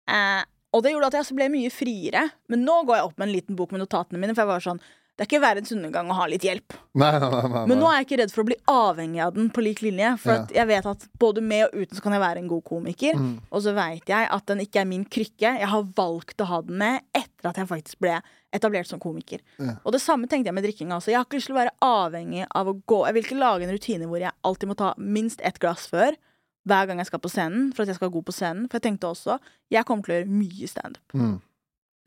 Eh, 0.10 0.44
og 0.74 0.82
det 0.84 0.92
gjorde 0.94 1.12
at 1.12 1.20
jeg 1.20 1.38
ble 1.38 1.50
mye 1.54 1.70
friere. 1.70 2.24
Men 2.50 2.66
nå 2.66 2.80
går 2.88 2.98
jeg 2.98 3.06
opp 3.06 3.18
med 3.20 3.28
en 3.28 3.36
liten 3.36 3.56
bok 3.60 3.72
med 3.72 3.84
notatene 3.84 4.20
mine, 4.20 4.34
for 4.34 4.42
jeg 4.44 4.52
var 4.54 4.66
sånn 4.66 4.82
Det 5.14 5.22
er 5.22 5.28
ikke 5.30 5.44
verdens 5.44 5.70
undergang 5.76 6.08
å 6.10 6.16
ha 6.18 6.24
litt 6.26 6.42
hjelp. 6.42 6.74
Nei, 6.98 7.12
nei, 7.22 7.28
nei, 7.30 7.66
Men 7.70 7.78
nå 7.78 7.86
er 7.86 8.00
jeg 8.00 8.08
ikke 8.08 8.18
redd 8.24 8.32
for 8.34 8.42
å 8.42 8.48
bli 8.48 8.56
avhengig 8.72 9.20
av 9.22 9.36
den 9.36 9.52
på 9.54 9.62
lik 9.62 9.84
linje. 9.86 10.18
For 10.18 10.34
Ja. 10.34 10.42
at 10.42 10.54
jeg 10.56 10.68
vet 10.68 10.86
at 10.90 11.06
både 11.22 11.42
med 11.46 11.66
og 11.68 11.74
uten 11.84 11.96
så 11.96 12.02
kan 12.02 12.14
jeg 12.14 12.22
være 12.24 12.38
en 12.42 12.48
god 12.48 12.64
komiker. 12.66 13.14
Mm. 13.14 13.36
Og 13.52 13.62
så 13.62 13.76
veit 13.78 14.10
jeg 14.10 14.28
at 14.32 14.46
den 14.48 14.58
ikke 14.66 14.82
er 14.82 14.86
min 14.90 15.06
krykke. 15.06 15.60
Jeg 15.60 15.68
har 15.70 15.84
valgt 15.84 16.38
å 16.42 16.46
ha 16.50 16.62
den 16.62 16.78
med 16.80 17.02
etter 17.14 17.50
at 17.52 17.56
jeg 17.62 17.68
faktisk 17.70 18.00
ble 18.00 18.16
etablert 18.52 18.88
som 18.90 19.00
komiker. 19.00 19.40
Ja. 19.60 19.76
Og 19.86 19.92
det 19.94 20.02
samme 20.02 20.26
tenkte 20.28 20.50
jeg 20.50 20.54
med 20.58 20.64
drikking. 20.66 20.90
også. 20.90 21.12
Jeg 21.14 21.18
har 21.18 21.26
ikke 21.26 21.38
lyst 21.38 21.46
til 21.52 21.56
å 21.56 21.62
være 21.62 21.78
avhengig 21.82 22.48
av 22.56 22.68
å 22.68 22.82
gå 22.82 23.06
Jeg 23.06 23.14
vil 23.14 23.24
ikke 23.24 23.40
lage 23.40 23.64
en 23.70 23.74
rutine 23.78 24.08
hvor 24.10 24.20
jeg 24.20 24.32
alltid 24.44 24.68
må 24.68 24.76
ta 24.76 24.94
minst 24.98 25.40
ett 25.44 25.60
glass 25.60 25.86
før. 25.88 26.18
Hver 26.66 26.88
gang 26.88 26.98
jeg 26.98 27.06
skal 27.06 27.20
på 27.20 27.30
scenen, 27.30 27.72
for 27.76 27.84
at 27.84 27.88
jeg 27.90 27.96
skal 27.98 28.10
være 28.10 28.18
god 28.18 28.26
på 28.26 28.34
scenen. 28.34 28.66
For 28.68 28.80
jeg 28.80 28.98
tenkte 28.98 29.14
også 29.14 29.40
jeg 29.70 29.86
kommer 29.86 30.04
til 30.04 30.14
å 30.14 30.18
gjøre 30.24 30.42
mye 30.42 30.68
standup. 30.68 31.14
Mm. 31.14 31.42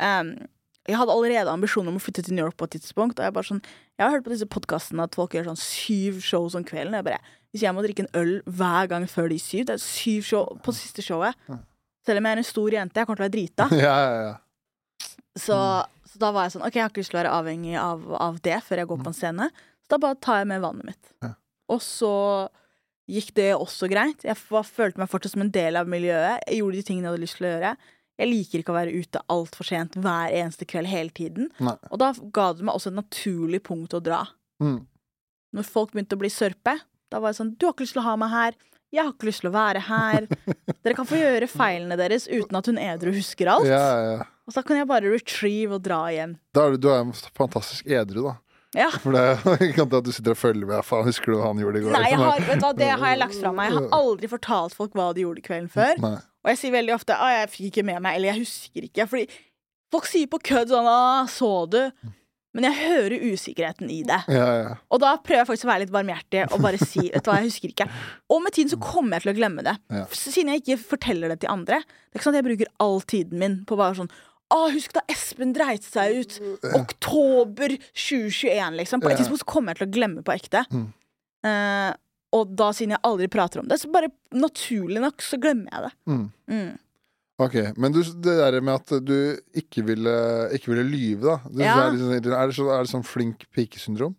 Um, 0.03 0.47
Jeg 0.87 0.97
hadde 1.01 1.13
allerede 1.15 1.51
ambisjoner 1.51 1.91
om 1.91 1.97
å 1.99 2.03
flytte 2.03 2.23
til 2.27 2.35
New 2.37 2.45
York 2.45 2.57
på 2.57 2.65
et 2.69 2.77
tidspunkt. 2.77 3.19
Og 3.19 3.25
jeg 3.27 3.35
bare 3.35 3.49
sånn 3.49 3.63
Jeg 3.65 4.05
har 4.05 4.13
hørt 4.15 4.25
på 4.27 4.31
disse 4.35 4.47
podkastene 4.47 5.03
at 5.09 5.15
folk 5.19 5.33
gjør 5.35 5.49
sånn 5.51 5.59
syv 5.61 6.21
shows 6.23 6.55
om 6.55 6.65
kvelden. 6.65 6.95
Jeg 6.99 7.05
bare 7.09 7.21
Hvis 7.53 7.63
jeg 7.67 7.75
må 7.75 7.83
drikke 7.87 8.05
en 8.07 8.13
øl 8.21 8.33
hver 8.47 8.87
gang 8.93 9.07
før 9.11 9.29
de 9.33 9.39
syv 9.43 9.65
Det 9.67 9.75
er 9.79 9.83
syv 9.83 10.23
show 10.29 10.59
på 10.63 10.75
siste 10.77 11.03
showet. 11.03 11.35
Selv 12.07 12.21
om 12.21 12.29
jeg 12.29 12.37
er 12.37 12.43
en 12.43 12.47
stor 12.47 12.71
jente, 12.71 13.01
jeg 13.01 13.07
kommer 13.09 13.19
til 13.19 13.25
å 13.25 13.29
være 13.29 13.37
drita. 13.39 13.69
Ja, 13.87 13.95
ja, 13.99 14.21
ja. 14.31 14.35
Så, 15.37 15.57
så 16.09 16.21
da 16.23 16.31
var 16.33 16.47
jeg 16.47 16.55
sånn 16.55 16.63
OK, 16.65 16.77
jeg 16.79 16.85
har 16.87 16.93
ikke 16.93 17.03
lyst 17.03 17.11
til 17.13 17.19
å 17.19 17.23
være 17.25 17.33
avhengig 17.41 17.75
av, 17.81 18.05
av 18.23 18.39
det 18.45 18.61
før 18.65 18.81
jeg 18.81 18.89
går 18.93 19.01
på 19.03 19.11
en 19.11 19.17
scene. 19.19 19.49
Så 19.85 19.93
da 19.93 19.99
bare 20.07 20.17
tar 20.23 20.39
jeg 20.41 20.49
med 20.53 20.63
vannet 20.65 20.87
mitt. 20.93 21.11
Ja. 21.25 21.33
Og 21.75 21.83
så 21.85 22.13
gikk 23.11 23.35
det 23.37 23.51
også 23.55 23.87
greit. 23.91 24.25
Jeg 24.27 24.35
f- 24.39 24.71
følte 24.71 24.99
meg 25.03 25.11
fortsatt 25.13 25.35
som 25.37 25.45
en 25.45 25.51
del 25.55 25.77
av 25.79 25.87
miljøet. 25.91 26.41
Jeg 26.49 26.63
gjorde 26.63 26.79
de 26.81 26.87
tingene 26.89 27.07
jeg 27.07 27.13
hadde 27.13 27.23
lyst 27.27 27.37
til 27.39 27.47
å 27.47 27.53
gjøre. 27.53 27.75
Jeg 28.17 28.31
liker 28.31 28.63
ikke 28.63 28.73
å 28.73 28.79
være 28.79 28.97
ute 28.97 29.21
altfor 29.33 29.69
sent 29.69 29.97
hver 30.01 30.33
eneste 30.33 30.69
kveld 30.69 30.89
hele 30.89 31.13
tiden. 31.13 31.51
Nei. 31.61 31.77
Og 31.91 32.01
da 32.01 32.13
ga 32.35 32.51
det 32.57 32.65
meg 32.65 32.79
også 32.79 32.93
et 32.93 33.01
naturlig 33.01 33.61
punkt 33.67 33.97
å 33.97 34.01
dra. 34.01 34.23
Mm. 34.63 34.87
Når 35.57 35.69
folk 35.69 35.93
begynte 35.93 36.17
å 36.17 36.23
bli 36.23 36.31
sørpe, 36.33 36.79
da 37.13 37.21
var 37.21 37.31
jeg 37.31 37.39
sånn 37.41 37.53
Du 37.61 37.69
har 37.69 37.75
ikke 37.75 37.85
lyst 37.85 37.95
til 37.97 38.03
å 38.03 38.09
ha 38.09 38.17
meg 38.21 38.33
her. 38.33 38.57
Jeg 38.95 39.03
har 39.03 39.13
ikke 39.13 39.29
lyst 39.29 39.43
til 39.45 39.51
å 39.51 39.55
være 39.57 39.83
her. 39.89 40.27
Dere 40.83 40.97
kan 40.97 41.09
få 41.09 41.21
gjøre 41.21 41.51
feilene 41.51 41.99
deres 42.01 42.25
uten 42.31 42.57
at 42.59 42.71
hun 42.71 42.81
edru 42.81 43.13
husker 43.17 43.53
alt. 43.53 43.69
Ja, 43.69 43.85
ja. 44.07 44.27
Og 44.47 44.55
så 44.55 44.63
kan 44.65 44.79
jeg 44.79 44.89
bare 44.89 45.11
retrieve 45.11 45.77
og 45.77 45.85
dra 45.85 46.05
hjem. 46.15 46.37
Da 46.55 46.67
er 46.67 46.77
du, 46.77 46.87
du 46.87 46.91
er 46.95 47.09
fantastisk 47.37 47.89
edru, 47.91 48.29
da. 48.31 48.37
Ja. 48.77 48.91
For 49.03 49.15
det 49.15 49.25
ikke 49.71 49.87
at 49.87 50.07
du 50.07 50.13
sitter 50.15 50.35
og 50.37 50.41
følger 50.41 50.69
med. 50.69 50.85
Faen, 50.87 51.07
husker 51.09 51.33
du 51.33 51.39
hva 51.41 51.51
han 51.51 51.61
gjorde 51.61 51.81
i 51.81 51.85
går? 51.87 51.97
Nei, 51.97 52.13
har, 52.21 52.41
vet 52.49 52.61
du 52.61 52.67
hva, 52.67 52.73
det 52.77 52.91
har 52.93 53.13
jeg 53.13 53.21
lagt 53.23 53.39
fra 53.41 53.53
meg. 53.57 53.71
Jeg 53.71 53.79
har 53.79 53.99
aldri 53.99 54.31
fortalt 54.33 54.77
folk 54.77 54.97
hva 54.97 55.11
de 55.17 55.27
gjorde 55.27 55.45
kvelden 55.47 55.71
før. 55.73 56.01
Nei. 56.05 56.17
Og 56.47 56.53
jeg 56.53 56.61
sier 56.61 56.77
veldig 56.77 56.95
ofte 56.95 57.17
'Å, 57.19 57.27
jeg 57.41 57.51
fikk 57.51 57.67
ikke 57.73 57.85
med 57.91 58.03
meg', 58.03 58.17
eller 58.17 58.33
'jeg 58.33 58.47
husker 58.47 58.87
ikke'. 58.87 59.09
Fordi 59.11 59.27
folk 59.91 60.07
sier 60.07 60.31
på 60.31 60.39
kødd 60.39 60.71
sånn 60.71 60.87
'Å, 60.87 61.27
så 61.27 61.51
du?' 61.69 61.91
Men 62.57 62.73
jeg 62.73 62.89
hører 62.89 63.21
usikkerheten 63.21 63.91
i 63.91 64.03
det. 64.03 64.23
Ja, 64.33 64.47
ja. 64.63 64.77
Og 64.89 65.01
da 65.03 65.19
prøver 65.21 65.43
jeg 65.43 65.47
faktisk 65.47 65.67
å 65.67 65.73
være 65.75 65.83
litt 65.85 65.93
barmhjertig 65.93 66.47
og 66.53 66.63
bare 66.63 66.79
si 66.79 67.11
'Vet 67.11 67.25
du 67.25 67.31
hva, 67.31 67.43
jeg 67.43 67.51
husker 67.51 67.69
ikke'. 67.69 67.91
Og 68.31 68.41
med 68.41 68.53
tiden 68.53 68.71
så 68.71 68.81
kommer 68.81 69.19
jeg 69.19 69.27
til 69.27 69.35
å 69.35 69.37
glemme 69.37 69.63
det. 69.67 69.77
Ja. 69.91 70.07
Siden 70.07 70.49
jeg 70.49 70.63
ikke 70.63 70.79
forteller 70.97 71.29
det 71.29 71.41
til 71.41 71.51
andre. 71.51 71.83
Det 71.83 72.15
er 72.15 72.19
ikke 72.21 72.31
sånn 72.31 72.39
at 72.39 72.45
jeg 72.45 72.49
bruker 72.49 72.73
all 72.81 73.01
tiden 73.03 73.39
min 73.39 73.65
på 73.67 73.77
bare 73.77 73.99
sånn 73.99 74.11
å, 74.55 74.71
husk 74.71 74.93
da 74.95 75.03
Espen 75.11 75.53
dreit 75.53 75.83
seg 75.83 76.23
ut. 76.23 76.41
Oktober 76.79 77.77
2021, 77.93 78.77
liksom. 78.79 79.03
På 79.03 79.11
et 79.11 79.19
tidspunkt 79.19 79.43
så 79.43 79.49
kommer 79.51 79.75
jeg 79.75 79.83
til 79.83 79.89
å 79.89 79.95
glemme 79.97 80.23
på 80.23 80.33
ekte. 80.33 80.63
Mm. 80.71 80.93
Eh, 81.45 81.93
og 82.37 82.53
da, 82.59 82.71
siden 82.77 82.95
jeg 82.97 83.03
aldri 83.09 83.29
prater 83.33 83.63
om 83.63 83.71
det, 83.71 83.79
så 83.83 83.91
bare 83.93 84.11
naturlig 84.37 85.03
nok 85.03 85.25
så 85.25 85.39
glemmer 85.41 85.73
jeg 85.73 85.87
det. 85.89 85.93
Mm. 86.13 86.27
Mm. 86.53 86.75
Ok, 87.47 87.57
Men 87.77 87.93
du, 87.93 88.01
det 88.01 88.37
der 88.39 88.61
med 88.65 88.79
at 88.79 88.95
du 89.05 89.17
ikke 89.61 89.83
ville, 89.85 90.15
ikke 90.57 90.71
ville 90.73 90.87
lyve, 90.89 91.27
da. 91.27 91.37
Du, 91.51 91.61
Ja. 91.61 91.75
er, 91.85 91.99
sånn 92.01 92.15
er, 92.17 92.23
det 92.49 92.57
så, 92.57 92.69
er 92.73 92.87
det 92.87 92.93
sånn 92.95 93.05
flink 93.05 93.45
pike-syndrom? 93.53 94.15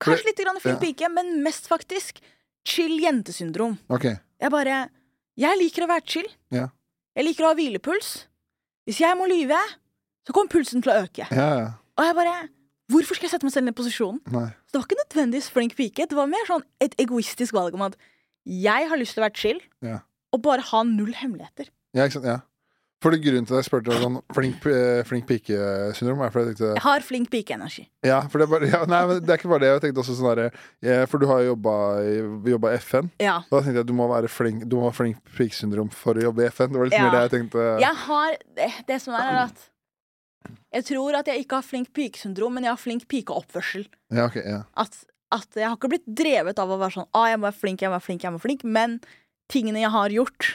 Kanskje 0.00 0.30
litt 0.30 0.40
grann 0.40 0.60
flink 0.60 0.80
ja. 0.80 0.84
pike, 0.86 1.10
men 1.12 1.34
mest 1.44 1.68
faktisk 1.68 2.22
chill 2.66 2.96
jentesyndrom. 3.00 3.76
Okay. 3.92 4.16
Jeg 4.40 4.52
bare 4.52 4.86
Jeg 5.36 5.58
liker 5.60 5.84
å 5.84 5.90
være 5.90 6.04
chill. 6.08 6.28
Ja. 6.50 6.70
Jeg 7.16 7.26
liker 7.26 7.44
å 7.44 7.50
ha 7.50 7.56
hvilepuls. 7.58 8.26
Hvis 8.88 9.02
jeg 9.02 9.16
må 9.18 9.26
lyve, 9.28 9.58
så 10.24 10.32
kommer 10.32 10.48
pulsen 10.52 10.80
til 10.84 10.94
å 10.94 11.02
øke. 11.04 11.26
Ja, 11.28 11.48
ja. 11.60 11.66
Og 11.96 12.04
jeg 12.08 12.16
bare 12.16 12.36
Hvorfor 12.92 13.18
skal 13.18 13.26
jeg 13.26 13.34
sette 13.34 13.46
meg 13.48 13.52
selv 13.54 13.66
i 13.66 13.70
den 13.72 13.78
posisjonen? 13.78 14.20
Nei. 14.30 14.48
Så 14.66 14.72
det 14.76 14.80
var 14.80 14.86
ikke 14.86 15.00
nødvendigvis 15.02 15.50
flink 15.50 15.76
pike. 15.78 16.06
Det 16.06 16.16
var 16.18 16.26
mer 16.30 16.44
sånn 16.46 16.62
et 16.80 16.94
egoistisk 17.02 17.52
valg 17.56 17.74
om 17.74 17.82
at 17.88 17.96
jeg 18.46 18.88
har 18.90 18.96
lyst 19.00 19.16
til 19.16 19.24
å 19.24 19.26
være 19.26 19.34
chill, 19.42 19.60
Ja. 19.82 20.00
og 20.32 20.42
bare 20.42 20.62
ha 20.62 20.82
null 20.86 21.12
hemmeligheter. 21.12 21.66
Ja, 21.94 22.04
ikke 22.06 22.12
sant. 22.20 22.24
Ja. 22.30 22.38
For 23.02 23.10
det 23.12 23.20
grunnen 23.20 23.44
til 23.46 23.52
at 23.54 23.60
jeg 23.60 23.66
spurte 23.68 23.92
om 23.92 24.00
sånn 24.02 24.22
flink, 24.32 24.64
eh, 24.66 25.02
flink 25.04 25.26
pike-syndrom, 25.28 26.22
er 26.24 26.30
fordi 26.32 26.46
jeg 26.46 26.56
tenkte 26.56 26.70
Jeg 26.78 26.82
har 26.82 27.00
flink 27.04 27.28
pikeenergi. 27.30 27.88
Ja, 28.02 28.20
for 28.26 28.38
det 28.38 28.46
er 28.46 28.52
bare 28.54 28.70
ja, 28.72 28.84
Nei, 28.88 29.00
men 29.06 29.20
det 29.20 29.30
er 29.34 29.36
ikke 29.36 29.50
bare 29.52 29.60
det. 29.60 29.68
Jeg 29.74 29.82
tenkte 29.84 30.00
også 30.00 30.14
sånn 30.16 30.30
derre 30.32 30.46
eh, 30.82 31.04
For 31.06 31.18
du 31.20 31.26
har 31.28 31.42
jo 31.44 31.50
jobba 31.52 31.74
i, 32.06 32.78
FN. 32.80 33.10
Ja. 33.20 33.42
Da 33.50 33.60
tenkte 33.60 33.74
jeg 33.74 33.84
at 33.84 33.90
du 33.90 33.92
må 33.92 34.08
være 34.08 34.30
flink 34.32 34.64
Du 34.66 34.76
må 34.80 34.86
ha 34.88 34.94
flink 34.96 35.18
pike-syndrom 35.36 35.90
for 35.92 36.14
å 36.16 36.22
jobbe 36.30 36.46
i 36.46 36.48
FN. 36.48 36.72
Det 36.72 36.78
var 36.80 36.88
litt 36.88 36.96
Ja. 36.96 37.02
mer 37.04 37.10
det 37.18 37.22
jeg 37.30 37.34
tenkte. 37.36 37.66
Jeg 37.84 37.94
har 38.06 38.36
det, 38.56 38.70
det 38.88 39.00
som 39.02 39.14
er, 39.14 39.20
er 39.28 39.42
at 39.44 39.68
Jeg 40.76 40.86
tror 40.90 41.18
at 41.20 41.30
jeg 41.30 41.44
ikke 41.44 41.60
har 41.60 41.66
flink 41.66 41.92
pikesyndrom, 41.96 42.56
men 42.56 42.66
jeg 42.66 42.74
har 42.74 42.80
flink 42.80 43.06
pikeoppførsel. 43.10 43.86
Ja, 44.14 44.28
okay, 44.28 44.44
ja. 44.46 44.60
At, 44.78 44.98
at 45.34 45.58
jeg 45.58 45.66
har 45.68 45.78
ikke 45.78 45.92
blitt 45.94 46.06
drevet 46.06 46.60
av 46.62 46.70
å 46.70 46.78
være 46.80 46.98
sånn 47.00 47.10
ah, 47.16 47.26
jeg 47.32 47.40
må 47.40 47.48
være 47.48 47.60
flink, 47.62 47.82
jeg 47.82 47.92
må 47.92 47.98
være 47.98 48.06
flink, 48.06 48.24
jeg 48.24 48.32
må 48.32 48.40
være 48.40 48.46
flink, 48.48 48.64
men 48.78 48.96
tingene 49.52 49.82
jeg 49.82 49.92
har 49.94 50.14
gjort, 50.14 50.48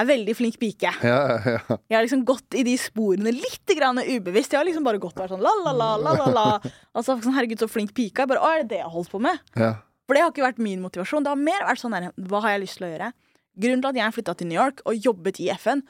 er 0.00 0.06
veldig 0.06 0.34
flink 0.38 0.58
pike. 0.62 0.94
Ja, 1.10 1.20
ja. 1.42 1.60
Jeg 1.90 1.96
har 1.98 2.06
liksom 2.06 2.24
gått 2.28 2.54
i 2.54 2.64
de 2.66 2.76
sporene 2.78 3.32
litt 3.34 3.76
grann 3.76 3.98
ubevisst. 3.98 4.54
Jeg 4.54 4.60
har 4.60 4.68
liksom 4.68 4.86
bare 4.86 5.02
gått 5.02 5.16
og 5.18 5.24
vært 5.24 5.34
sånn 5.34 5.44
la-la-la, 5.44 5.92
la-la-la. 6.02 6.48
Og 6.94 7.06
sånn, 7.06 7.22
herregud, 7.34 7.62
så 7.62 7.70
flink 7.70 7.94
pike. 7.96 8.22
Jeg 8.22 8.30
bare, 8.30 8.42
å, 8.42 8.50
er 8.54 8.62
det 8.62 8.74
det 8.76 8.82
jeg 8.82 8.86
har 8.86 8.94
holdt 8.94 9.14
på 9.14 9.22
med? 9.22 9.40
ja. 9.58 9.76
For 10.10 10.18
det 10.18 10.24
har 10.24 10.32
ikke 10.32 10.42
vært 10.42 10.56
min 10.58 10.80
motivasjon. 10.82 11.22
Det 11.22 11.30
har 11.30 11.38
mer 11.38 11.60
vært 11.62 11.78
sånn 11.78 11.92
der, 11.94 12.08
hva 12.26 12.40
har 12.42 12.56
jeg 12.56 12.64
lyst 12.64 12.80
til 12.80 12.88
å 12.88 12.90
gjøre? 12.90 13.12
Grunnen 13.62 13.82
til 13.84 13.90
at 13.92 13.98
jeg 14.00 14.14
flytta 14.16 14.32
til 14.40 14.48
New 14.50 14.56
York 14.58 14.80
og 14.82 15.04
jobbet 15.06 15.38
i 15.38 15.46
FN, 15.54 15.84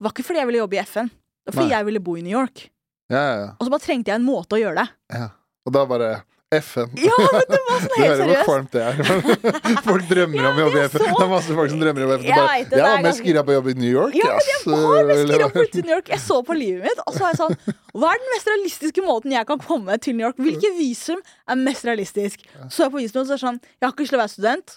var 0.00 0.14
ikke 0.14 0.24
fordi 0.24 0.40
jeg 0.40 0.48
ville 0.48 0.62
jobbe 0.62 0.78
i 0.78 0.80
FN. 0.80 1.10
Fordi 1.48 1.66
Nei. 1.66 1.74
jeg 1.76 1.88
ville 1.88 2.02
bo 2.04 2.16
i 2.16 2.24
New 2.26 2.34
York. 2.34 2.68
ja, 3.10 3.20
ja, 3.20 3.36
ja. 3.44 3.52
Og 3.58 3.66
så 3.66 3.72
bare 3.72 3.86
trengte 3.86 4.12
jeg 4.12 4.20
en 4.20 4.26
måte 4.26 4.58
å 4.58 4.60
gjøre 4.60 4.84
det. 4.84 4.88
ja. 5.16 5.30
Og 5.68 5.74
da 5.76 5.82
bare 5.84 6.22
FN. 6.50 6.88
Ja, 6.98 7.14
men 7.20 7.44
det 7.46 7.58
var 7.66 7.82
sånn 7.84 8.00
helt 8.00 8.72
seriøst. 8.72 8.76
er. 8.80 9.82
folk 9.88 10.06
drømmer 10.10 10.48
om 10.48 10.56
å 10.58 10.64
jobbe 10.64 10.80
i 10.80 10.86
FN. 10.90 11.04
Det 11.04 11.22
er 11.22 11.30
masse 11.30 11.56
folk 11.58 11.70
som 11.70 11.82
drømmer 11.82 12.06
om 12.06 12.12
FN. 12.16 12.26
Jeg 12.26 12.40
Bare, 12.40 12.56
jeg 12.64 12.82
var 12.86 13.04
mest 13.04 13.22
gira 13.28 13.44
på 13.46 13.52
å 13.52 13.56
jobbe 13.60 13.74
i 13.74 13.76
New 13.78 13.92
York. 13.92 14.16
Ja, 14.18 14.32
men 14.34 14.48
jeg 14.48 14.88
var 14.96 15.10
mest 15.12 15.30
gira 15.30 15.48
på 15.54 15.64
New 15.84 15.94
York. 15.94 16.10
Jeg 16.10 16.22
så 16.24 16.38
på 16.48 16.56
livet 16.58 16.88
mitt, 16.88 17.02
og 17.04 17.14
så 17.14 17.22
var 17.22 17.34
jeg 17.34 17.40
sånn 17.42 17.76
Hva 17.94 18.10
er 18.10 18.22
den 18.24 18.32
mest 18.34 18.50
realistiske 18.50 19.04
måten 19.06 19.36
jeg 19.36 19.48
kan 19.52 19.62
komme 19.62 19.98
til 20.02 20.16
New 20.18 20.26
York? 20.26 20.40
Hvilket 20.42 20.74
visum 20.80 21.22
er 21.22 21.60
mest 21.60 21.86
realistisk? 21.86 22.42
Så 22.66 22.86
jeg 22.86 22.94
på 22.96 23.04
visum, 23.04 23.22
og 23.22 23.28
så 23.30 23.36
er 23.36 23.38
det 23.38 23.44
sånn 23.46 23.60
Jeg 23.62 23.84
har 23.86 23.94
ikke 23.94 24.06
lyst 24.06 24.14
til 24.16 24.18
å 24.18 24.24
være 24.24 24.34
student, 24.34 24.76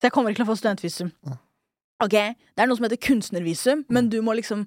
så 0.00 0.08
jeg 0.08 0.16
kommer 0.16 0.32
ikke 0.32 0.40
til 0.40 0.48
å 0.48 0.52
få 0.54 0.60
studentvisum. 0.62 1.12
Ok, 2.04 2.16
Det 2.16 2.64
er 2.64 2.68
noe 2.68 2.80
som 2.80 2.88
heter 2.88 3.00
kunstnervisum, 3.00 3.84
men 3.92 4.08
du 4.12 4.22
må 4.24 4.34
liksom 4.40 4.64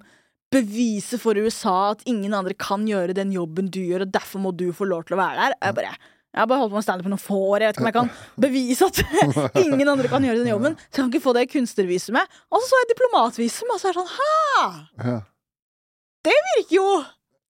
bevise 0.52 1.18
for 1.20 1.38
USA 1.38 1.90
at 1.92 2.04
ingen 2.08 2.34
andre 2.36 2.56
kan 2.56 2.86
gjøre 2.88 3.16
den 3.16 3.34
jobben 3.34 3.68
du 3.72 3.80
gjør, 3.82 4.06
og 4.06 4.14
derfor 4.14 4.42
må 4.42 4.54
du 4.56 4.70
få 4.76 4.88
lov 4.88 5.04
til 5.08 5.18
å 5.18 5.20
være 5.20 5.42
der. 5.42 5.58
Jeg 5.62 5.76
bare 5.80 5.98
jeg 6.28 6.42
har 6.42 6.48
bare 6.50 6.60
holdt 6.60 6.72
på 6.74 6.76
med 6.76 6.84
standup 6.84 7.06
i 7.08 7.10
noen 7.10 7.20
få 7.22 7.38
år. 7.54 7.62
Jeg 7.64 7.70
vet 7.70 7.78
ikke 7.78 7.82
om 7.82 7.88
jeg 7.88 7.96
kan 7.96 8.10
bevise 8.44 8.88
at 8.88 8.98
ingen 9.64 9.88
andre 9.88 10.10
kan 10.12 10.22
gjøre 10.22 10.42
den 10.42 10.50
jobben. 10.52 10.76
Så 10.86 11.00
jeg 11.00 11.00
kan 11.00 11.12
ikke 11.12 11.24
få 11.24 11.32
det 11.34 11.44
kunstnervisumet. 11.54 12.34
Og 12.52 12.60
så 12.62 12.68
så 12.68 12.82
jeg 12.82 12.90
diplomatvisum, 12.92 13.72
og 13.72 13.80
så 13.80 13.88
er 13.88 13.96
det 13.96 14.02
sånn 14.02 14.12
Hæ! 14.18 15.14
Det 16.28 16.36
virker 16.50 16.76
jo! 16.76 16.90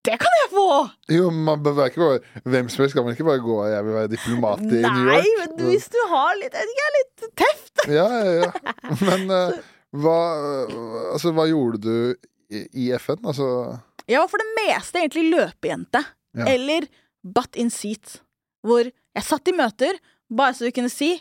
Det 0.06 0.14
kan 0.22 0.36
jeg 0.40 0.50
få! 0.54 0.68
Jo, 1.12 1.26
man 1.34 1.60
bør 1.64 1.82
ikke 1.88 2.00
bare 2.00 2.46
Hvem 2.48 2.68
som 2.70 2.84
helst 2.84 2.96
kan 2.96 3.04
man 3.04 3.16
ikke 3.16 3.26
bare 3.26 3.42
gå 3.42 3.56
av? 3.58 3.68
jeg 3.72 3.86
vil 3.88 3.96
være 3.98 4.12
diplomat 4.14 4.62
i 4.62 4.70
New 4.70 4.86
York. 4.86 5.10
Nei, 5.10 5.34
men 5.40 5.66
hvis 5.66 5.88
du 5.92 5.98
har 6.12 6.38
litt 6.38 6.56
Jeg 6.56 6.86
er 6.86 6.96
litt 6.96 7.28
teft. 7.42 7.84
Ja, 7.90 8.06
ja, 8.14 8.46
ja. 8.46 8.72
Men 9.02 9.26
uh, 9.28 9.58
hva, 10.04 10.18
altså, 11.12 11.34
hva 11.36 11.48
gjorde 11.50 11.82
du 11.84 12.28
i, 12.48 12.88
FN? 12.96 13.20
Altså 13.24 13.46
var 14.22 14.30
for 14.32 14.40
det 14.40 14.52
meste 14.56 15.00
egentlig 15.02 15.26
løpejente. 15.34 16.02
Ja. 16.38 16.48
Eller 16.48 16.86
butt 17.22 17.56
in 17.60 17.70
seat. 17.72 18.20
Hvor 18.64 18.86
jeg 18.88 19.24
satt 19.26 19.50
i 19.50 19.56
møter, 19.56 19.98
bare 20.32 20.56
så 20.56 20.68
du 20.68 20.74
kunne 20.74 20.92
si 20.92 21.16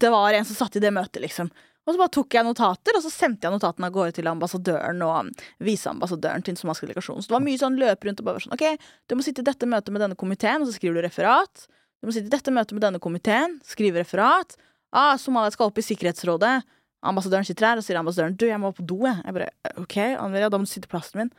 det 0.00 0.10
var 0.12 0.36
en 0.36 0.44
som 0.44 0.56
satt 0.56 0.76
i 0.76 0.82
det 0.84 0.90
møtet, 0.92 1.22
liksom. 1.24 1.48
Og 1.88 1.94
så 1.94 2.00
bare 2.00 2.12
tok 2.12 2.34
jeg 2.36 2.44
notater, 2.44 2.96
og 2.98 3.00
så 3.00 3.08
sendte 3.08 3.46
jeg 3.46 3.54
notatene 3.54 3.88
av 3.88 3.94
gårde 3.94 4.18
til 4.18 4.28
ambassadøren 4.28 5.00
og 5.06 5.30
viseambassadøren 5.64 6.44
til 6.44 6.52
den 6.52 6.60
somaliske 6.60 6.84
delegasjonen. 6.84 7.24
Så 7.24 7.30
det 7.30 7.36
var 7.38 7.44
mye 7.46 7.60
sånn 7.62 7.78
løp 7.80 8.04
rundt 8.04 8.20
og 8.20 8.28
bare 8.28 8.42
sånn 8.44 8.52
OK, 8.52 8.64
du 9.08 9.14
må 9.16 9.24
sitte 9.24 9.40
i 9.40 9.48
dette 9.48 9.68
møtet 9.70 9.94
med 9.94 10.04
denne 10.04 10.18
komiteen, 10.20 10.60
og 10.60 10.68
så 10.68 10.76
skriver 10.76 11.00
du 11.00 11.06
referat. 11.06 11.64
Du 12.02 12.10
må 12.10 12.12
sitte 12.12 12.28
i 12.28 12.34
dette 12.34 12.52
møtet 12.52 12.76
med 12.76 12.84
denne 12.84 13.00
komiteen, 13.00 13.56
skrive 13.64 14.02
referat. 14.02 14.58
Ah, 14.92 15.16
Somalia 15.20 15.54
skal 15.56 15.72
opp 15.72 15.80
i 15.80 15.86
Sikkerhetsrådet. 15.86 16.58
Ambassadøren 17.06 17.46
sitter 17.46 17.68
her, 17.68 17.78
og 17.78 17.86
sier 17.86 18.00
ambassadøren 18.00 18.34
du, 18.38 18.46
jeg 18.48 18.58
må 18.62 18.72
på 18.74 18.82
do, 18.82 18.98
jeg. 19.06 19.20
Jeg 19.24 19.36
bare 19.36 19.50
OK, 19.78 19.96
Andrea, 20.18 20.50
da 20.50 20.58
må 20.58 20.66
du 20.66 20.72
sitte 20.72 20.90
i 20.90 20.94
plassen 20.96 21.22
min. 21.22 21.32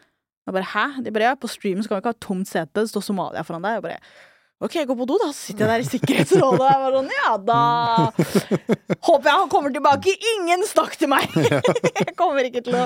Jeg 0.48 0.56
bare 0.56 0.72
hæ? 0.72 0.88
De 1.06 1.12
bare 1.14 1.32
ja, 1.34 1.36
på 1.38 1.52
streamen 1.52 1.84
så 1.84 1.92
kan 1.92 2.00
vi 2.00 2.06
ikke 2.06 2.16
ha 2.16 2.24
tomt 2.24 2.50
sete, 2.50 2.72
det 2.80 2.90
står 2.90 3.04
Somalia 3.06 3.44
foran 3.46 3.66
deg. 3.66 3.80
Jeg 3.80 3.88
bare 3.90 4.00
OK, 4.60 4.74
gå 4.84 4.96
på 5.00 5.06
do, 5.08 5.16
da. 5.22 5.30
Så 5.32 5.50
sitter 5.54 5.64
jeg 5.64 5.72
der 5.72 5.84
i 5.84 5.88
Sikkerhetsrådet. 5.88 6.60
og 6.60 6.66
Jeg 6.68 6.80
bare 6.82 6.98
sånn, 6.98 7.12
ja 7.16 7.36
da 7.48 7.60
Håper 9.08 9.30
jeg 9.30 9.36
han 9.38 9.52
kommer 9.54 9.72
tilbake. 9.72 10.16
Ingen 10.34 10.66
snakk 10.68 10.98
til 11.00 11.12
meg! 11.12 11.32
jeg 12.02 12.16
kommer 12.20 12.44
ikke 12.44 12.64
til 12.66 12.76
å 12.76 12.84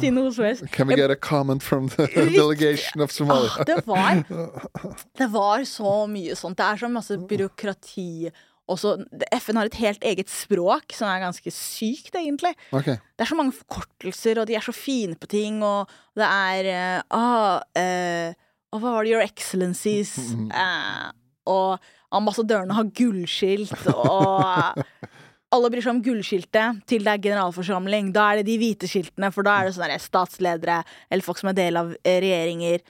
si 0.00 0.08
noe 0.14 0.32
som 0.32 0.46
helst. 0.48 0.64
Can 0.72 0.88
we 0.88 0.96
get 0.96 1.12
a 1.12 1.18
comment 1.18 1.60
from 1.64 1.90
the 1.92 2.06
delegation 2.32 3.04
of 3.04 3.12
Somalia? 3.12 3.52
Ah, 3.52 3.68
det 3.68 3.82
var 3.84 4.24
Det 5.20 5.28
var 5.34 5.68
så 5.68 5.92
mye 6.08 6.38
sånt. 6.40 6.56
Det 6.56 6.70
er 6.70 6.80
så 6.86 6.88
masse 6.88 7.20
byråkrati. 7.20 8.32
Også, 8.70 8.94
FN 9.42 9.58
har 9.60 9.68
et 9.68 9.76
helt 9.82 10.04
eget 10.08 10.30
språk 10.32 10.94
som 10.96 11.10
er 11.10 11.20
ganske 11.20 11.50
sykt, 11.52 12.14
egentlig. 12.16 12.54
Okay. 12.72 12.96
Det 13.12 13.26
er 13.26 13.28
så 13.28 13.36
mange 13.36 13.52
forkortelser, 13.52 14.40
og 14.40 14.48
de 14.48 14.56
er 14.56 14.64
så 14.64 14.72
fine 14.72 15.18
på 15.20 15.28
ting, 15.28 15.60
og 15.64 15.90
det 16.16 16.24
er 16.24 16.70
eh, 16.72 17.02
ah, 17.12 17.60
eh, 17.76 18.32
og 18.74 18.80
hva 18.80 18.96
var 18.96 19.04
det? 19.04 19.12
Your 19.12 19.24
Excellencies. 19.24 20.16
Eh, 20.54 21.12
og 21.44 21.76
ambassadørene 22.14 22.72
har 22.72 22.88
gullskilt, 22.96 23.74
og 23.92 24.80
alle 25.54 25.70
bryr 25.70 25.84
seg 25.84 25.92
om 25.92 26.02
gullskiltet 26.02 26.80
til 26.88 27.04
det 27.04 27.12
er 27.12 27.24
generalforsamling. 27.26 28.12
Da 28.14 28.30
er 28.30 28.40
det 28.40 28.48
de 28.48 28.58
hvite 28.62 28.88
skiltene, 28.88 29.28
for 29.34 29.46
da 29.46 29.58
er 29.58 29.68
det 29.68 29.74
sånne 29.76 29.98
statsledere 30.00 30.80
eller 31.10 31.26
folk 31.26 31.40
som 31.40 31.52
er 31.52 31.58
del 31.58 31.80
av 31.80 31.92
eh, 32.00 32.20
regjeringer. 32.24 32.84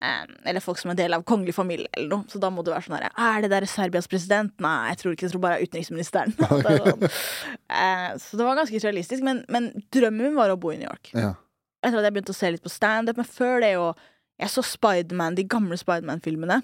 Eller 0.00 0.62
folk 0.64 0.78
som 0.80 0.94
er 0.94 0.96
del 0.96 1.12
av 1.12 1.24
kongelig 1.28 1.52
familie, 1.52 1.88
eller 1.92 2.08
noe. 2.08 2.28
Så 2.32 2.40
da 2.40 2.48
må 2.52 2.64
du 2.64 2.70
være 2.72 2.86
sånn 2.86 2.96
her 2.96 3.10
Er 3.10 3.42
det 3.44 3.50
der 3.52 3.66
Serbias 3.68 4.08
president? 4.08 4.54
Nei, 4.62 4.92
jeg 4.92 5.00
tror 5.02 5.12
ikke 5.12 5.26
Jeg 5.26 5.34
tror 5.34 5.42
bare 5.44 5.58
er 5.58 5.68
utenriksministeren. 5.68 6.32
Er 6.40 6.80
sånn. 6.86 7.04
Eh, 7.04 8.06
så 8.22 8.40
det 8.40 8.46
var 8.46 8.56
ganske 8.56 8.80
realistisk. 8.80 9.24
Men, 9.26 9.42
men 9.52 9.68
drømmen 9.92 10.30
min 10.30 10.38
var 10.38 10.52
å 10.52 10.56
bo 10.60 10.72
i 10.72 10.78
New 10.80 10.88
York. 10.88 11.12
Ja. 11.12 11.34
Etter 11.84 12.00
at 12.00 12.08
jeg 12.08 12.16
begynte 12.16 12.32
å 12.32 12.38
se 12.40 12.52
litt 12.54 12.64
på 12.64 12.72
standup. 12.72 13.20
Men 13.20 13.28
før 13.28 13.60
det 13.64 13.74
jo 13.74 13.92
Jeg 14.40 14.54
så 14.54 14.64
Spiderman, 14.64 15.36
de 15.36 15.44
gamle 15.44 15.76
Spiderman-filmene, 15.76 16.62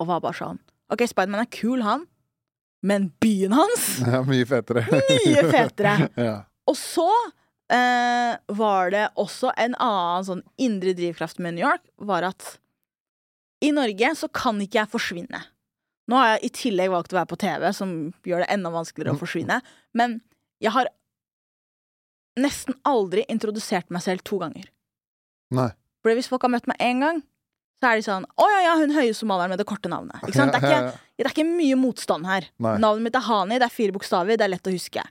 og 0.00 0.08
var 0.08 0.22
bare 0.24 0.38
sånn 0.38 0.60
OK, 0.92 1.04
Spiderman 1.10 1.42
er 1.42 1.48
kul, 1.52 1.82
han, 1.84 2.06
men 2.84 3.10
byen 3.20 3.52
hans 3.56 3.84
ja, 4.04 4.20
mye 4.24 4.44
fetere. 4.48 4.84
mye 4.88 5.44
fetere. 5.48 5.94
ja. 6.28 6.34
Og 6.68 6.76
så 6.78 7.08
eh, 7.72 8.34
var 8.58 8.92
det 8.94 9.06
også 9.20 9.52
en 9.56 9.76
annen 9.80 10.28
sånn 10.28 10.44
indre 10.60 10.94
drivkraft 10.96 11.40
med 11.42 11.56
New 11.56 11.64
York, 11.66 11.84
var 11.96 12.26
at 12.28 12.56
i 13.64 13.70
Norge 13.72 14.14
så 14.18 14.28
kan 14.28 14.60
ikke 14.60 14.82
jeg 14.82 14.92
forsvinne. 14.92 15.40
Nå 16.10 16.18
har 16.20 16.34
jeg 16.34 16.44
i 16.44 16.52
tillegg 16.58 16.92
valgt 16.92 17.14
å 17.14 17.20
være 17.20 17.30
på 17.30 17.40
TV, 17.40 17.70
som 17.72 17.94
gjør 18.28 18.44
det 18.44 18.50
enda 18.52 18.72
vanskeligere 18.74 19.16
å 19.16 19.20
forsvinne. 19.20 19.60
Men 19.96 20.18
jeg 20.60 20.74
har 20.74 20.90
nesten 22.40 22.76
aldri 22.84 23.24
introdusert 23.30 23.88
meg 23.94 24.04
selv 24.04 24.24
to 24.26 24.40
ganger. 24.42 24.66
Nei. 25.54 25.70
For 26.04 26.12
hvis 26.12 26.28
folk 26.28 26.44
har 26.44 26.52
møtt 26.52 26.68
meg 26.68 26.82
én 26.82 27.00
gang, 27.00 27.22
så 27.80 27.90
er 27.90 27.98
de 27.98 28.04
sånn 28.06 28.24
Å 28.40 28.44
ja, 28.48 28.60
ja, 28.64 28.74
hun 28.80 28.92
høye 28.94 29.14
somalieren 29.16 29.52
med 29.54 29.60
det 29.60 29.66
korte 29.68 29.90
navnet. 29.92 30.20
Ikke 30.22 30.36
sant? 30.36 30.54
Det, 30.54 30.60
er 30.60 30.68
ikke, 30.68 31.00
det 31.16 31.24
er 31.24 31.32
ikke 31.32 31.48
mye 31.48 31.78
motstand 31.80 32.28
her. 32.28 32.46
Nei. 32.62 32.76
Navnet 32.82 33.08
mitt 33.08 33.18
er 33.18 33.24
Hani, 33.26 33.58
det 33.60 33.68
er 33.68 33.74
fire 33.74 33.96
bokstaver, 33.96 34.38
det 34.40 34.46
er 34.46 34.52
lett 34.52 34.70
å 34.70 34.74
huske. 34.74 35.04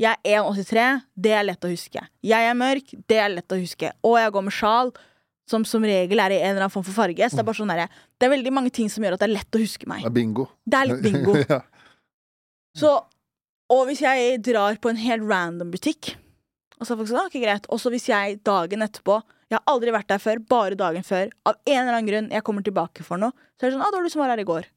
Jeg 0.00 0.16
er 0.24 0.40
1,83, 0.40 0.84
det 1.20 1.32
er 1.36 1.44
lett 1.44 1.66
å 1.66 1.70
huske. 1.70 2.02
Jeg 2.24 2.46
er 2.48 2.56
mørk, 2.56 2.92
det 3.10 3.18
er 3.20 3.32
lett 3.34 3.52
å 3.52 3.58
huske. 3.60 3.90
Og 4.06 4.16
jeg 4.16 4.32
går 4.32 4.44
med 4.46 4.54
sjal, 4.56 4.92
som 5.50 5.66
som 5.66 5.84
regel 5.84 6.22
er 6.22 6.32
i 6.32 6.38
en 6.40 6.54
eller 6.54 6.64
annen 6.64 6.72
form 6.72 6.86
for 6.86 6.96
farge. 6.96 7.26
Så 7.28 7.36
det 7.36 7.42
er 7.42 7.48
bare 7.48 7.58
sånn 7.58 7.72
der, 7.72 7.90
Det 8.16 8.28
er 8.28 8.32
veldig 8.32 8.52
mange 8.54 8.72
ting 8.72 8.88
som 8.88 9.04
gjør 9.04 9.18
at 9.18 9.24
det 9.24 9.28
er 9.28 9.34
lett 9.34 9.58
å 9.58 9.60
huske 9.60 9.88
meg. 9.90 10.06
Det 10.06 10.08
er 10.12 10.16
bingo. 10.16 10.46
Det 10.64 10.78
er 10.78 10.88
litt 10.88 11.04
bingo. 11.04 11.34
ja. 11.50 11.60
Så, 12.80 12.94
og 13.74 13.84
hvis 13.90 14.00
jeg 14.04 14.40
drar 14.46 14.78
på 14.80 14.92
en 14.92 15.00
helt 15.02 15.26
random 15.28 15.72
butikk, 15.74 16.14
og 16.78 16.86
så 16.86 16.94
er 16.94 17.00
folk 17.02 17.10
sånn, 17.10 17.20
«Ah, 17.20 17.28
ok, 17.28 17.36
greit. 17.42 17.68
Og 17.68 17.82
så 17.82 17.92
hvis 17.92 18.08
jeg 18.08 18.40
dagen 18.46 18.86
etterpå 18.86 19.20
Jeg 19.50 19.58
har 19.58 19.72
aldri 19.72 19.90
vært 19.90 20.06
der 20.08 20.20
før, 20.22 20.38
bare 20.46 20.76
dagen 20.78 21.02
før. 21.02 21.32
Av 21.44 21.56
en 21.66 21.80
eller 21.80 21.96
annen 21.96 22.06
grunn 22.06 22.28
jeg 22.30 22.44
kommer 22.46 22.62
tilbake 22.62 23.02
for 23.02 23.18
noe, 23.18 23.34
så 23.58 23.66
er 23.66 23.72
det 23.72 23.74
sånn 23.74 23.82
'Å, 23.82 23.90
det 23.90 23.98
var 23.98 24.04
du 24.06 24.12
som 24.12 24.20
var 24.22 24.30
her 24.30 24.38
i 24.38 24.46
går'. 24.46 24.68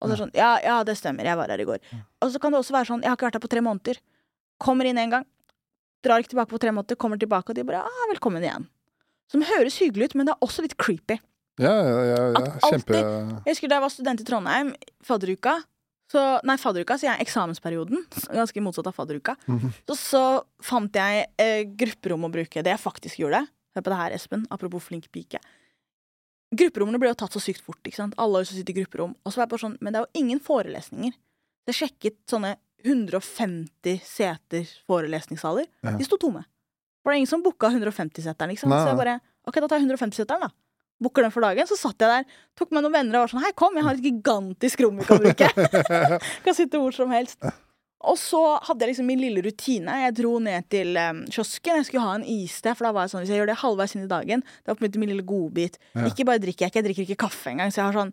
Og 0.00 0.06
så 0.06 0.12
er 0.12 0.14
det 0.14 0.22
sånn, 0.22 0.36
ja, 0.38 0.50
ja, 0.62 0.76
det 0.86 0.94
stemmer, 0.96 1.26
jeg 1.26 1.36
var 1.36 1.50
her 1.50 1.58
i 1.58 1.66
går. 1.66 1.80
Og 2.22 2.30
så 2.30 2.38
kan 2.38 2.54
det 2.54 2.60
også 2.60 2.76
være 2.76 2.86
sånn 2.86 3.02
'Jeg 3.02 3.10
har 3.10 3.16
ikke 3.18 3.26
vært 3.26 3.38
her 3.40 3.42
på 3.42 3.50
tre 3.50 3.60
måneder'. 3.66 3.98
Kommer 4.64 4.88
inn 4.88 4.98
en 5.00 5.12
gang, 5.12 5.26
drar 6.04 6.22
ikke 6.22 6.32
tilbake 6.32 6.52
på 6.54 6.60
tre 6.62 6.72
måneder, 6.72 6.96
kommer 7.00 7.20
tilbake, 7.20 7.52
og 7.52 7.58
de 7.58 7.66
bare 7.68 7.84
'ah, 7.84 8.08
velkommen 8.12 8.42
igjen'. 8.42 8.66
Som 9.28 9.44
høres 9.44 9.78
hyggelig 9.80 10.10
ut, 10.10 10.14
men 10.14 10.26
det 10.26 10.34
er 10.34 10.46
også 10.46 10.64
litt 10.64 10.76
creepy. 10.76 11.18
Ja, 11.60 11.70
ja, 11.70 12.00
ja, 12.04 12.22
ja. 12.34 12.44
Kjempe... 12.66 12.96
Alltid, 12.98 13.44
Jeg 13.46 13.54
husker 13.54 13.68
da 13.70 13.76
jeg 13.76 13.84
var 13.84 13.92
student 13.92 14.20
i 14.20 14.24
Trondheim, 14.24 14.74
fadderuka 15.04 15.62
så, 16.12 16.22
Nei, 16.46 16.56
fadderuka, 16.60 16.96
sier 17.00 17.14
jeg 17.14 17.26
eksamensperioden. 17.26 18.04
Ganske 18.38 18.62
motsatt 18.62 18.86
av 18.90 18.94
fadderuka. 18.96 19.36
Mhm. 19.50 19.72
så, 19.88 19.96
så 19.98 20.22
fant 20.62 20.94
jeg 20.94 21.26
eh, 21.40 21.64
grupperom 21.64 22.28
å 22.28 22.32
bruke. 22.32 22.62
Det 22.62 22.70
jeg 22.74 22.82
faktisk 22.82 23.22
gjorde. 23.22 23.44
Hør 23.74 23.82
på 23.86 23.90
det 23.92 23.98
her, 23.98 24.16
Espen. 24.18 24.44
Apropos 24.54 24.84
flink 24.86 25.08
pike. 25.14 25.40
Grupperommene 26.54 27.00
ble 27.02 27.10
jo 27.10 27.18
tatt 27.18 27.34
så 27.34 27.42
sykt 27.42 27.64
fort. 27.64 27.80
ikke 27.82 27.98
sant? 27.98 28.14
Alle 28.20 28.42
har 28.42 28.46
så 28.46 28.54
sitter 28.54 28.76
i 28.76 28.82
grupperom. 28.82 29.16
Og 29.24 29.32
så 29.32 29.40
var 29.40 29.48
jeg 29.48 29.54
bare 29.56 29.64
sånn, 29.64 29.78
Men 29.80 29.92
det 29.92 30.00
er 30.00 30.06
jo 30.06 30.22
ingen 30.22 30.42
forelesninger. 30.44 31.16
Så 31.64 31.72
jeg 31.72 31.80
sjekket 31.80 32.18
sånne 32.30 32.54
150 32.84 34.00
seter 34.04 34.66
forelesningssaler. 34.88 35.66
Ja. 35.84 35.94
De 35.98 36.06
sto 36.06 36.18
tomme. 36.20 36.44
For 37.02 37.12
det 37.12 37.16
er 37.16 37.22
ingen 37.22 37.30
som 37.30 37.42
booka 37.44 37.68
150-seteren. 37.72 38.52
liksom. 38.52 38.72
Nei, 38.72 38.80
Så 38.80 38.92
jeg 38.92 39.00
bare 39.00 39.18
OK, 39.44 39.58
da 39.60 39.68
tar 39.68 39.80
jeg 39.80 39.88
150-seteren, 39.90 40.46
da. 40.46 40.52
Booker 41.02 41.26
den 41.26 41.32
for 41.34 41.44
dagen. 41.44 41.68
Så 41.68 41.76
satt 41.76 42.00
jeg 42.00 42.08
der, 42.08 42.38
tok 42.56 42.72
med 42.72 42.84
noen 42.84 42.94
venner 42.94 43.18
og 43.18 43.26
var 43.26 43.32
sånn 43.34 43.44
Hei, 43.44 43.52
kom, 43.58 43.76
jeg 43.76 43.84
har 43.84 43.98
et 43.98 44.06
gigantisk 44.06 44.84
rom 44.84 45.00
vi 45.00 45.08
kan 45.08 45.20
bruke. 45.20 45.50
kan 46.46 46.56
sitte 46.56 46.80
hvor 46.80 46.94
som 46.96 47.12
helst. 47.12 47.40
Og 48.04 48.18
så 48.20 48.40
hadde 48.68 48.84
jeg 48.84 48.92
liksom 48.92 49.08
min 49.08 49.20
lille 49.20 49.42
rutine. 49.44 49.96
Jeg 50.04 50.16
dro 50.18 50.36
ned 50.44 50.68
til 50.72 50.96
um, 51.00 51.22
kiosken. 51.32 51.80
Jeg 51.80 51.88
skulle 51.88 52.04
ha 52.04 52.16
en 52.18 52.26
iste, 52.28 52.74
for 52.76 52.88
da 52.88 52.92
var 52.96 53.06
jeg 53.06 53.14
sånn, 53.14 53.24
hvis 53.24 53.32
jeg 53.32 53.40
gjør 53.40 53.50
det 53.52 53.60
halvveis 53.62 53.96
inn 53.96 54.04
i 54.04 54.10
dagen, 54.10 54.44
det 54.44 54.70
var 54.70 54.78
på 54.78 54.84
en 54.84 54.90
måte 54.90 55.02
min 55.02 55.12
lille 55.12 55.26
godbit. 55.28 55.78
Ja. 55.96 56.06
Ikke 56.10 56.26
bare 56.28 56.42
drikker 56.42 56.66
jeg 56.66 56.72
ikke, 56.72 56.82
jeg 56.82 56.88
drikker 56.90 57.06
ikke 57.08 57.22
kaffe 57.24 57.52
engang. 57.52 57.72
Så 57.72 57.80
jeg 57.80 57.88
har 57.88 57.98
sånn 58.00 58.12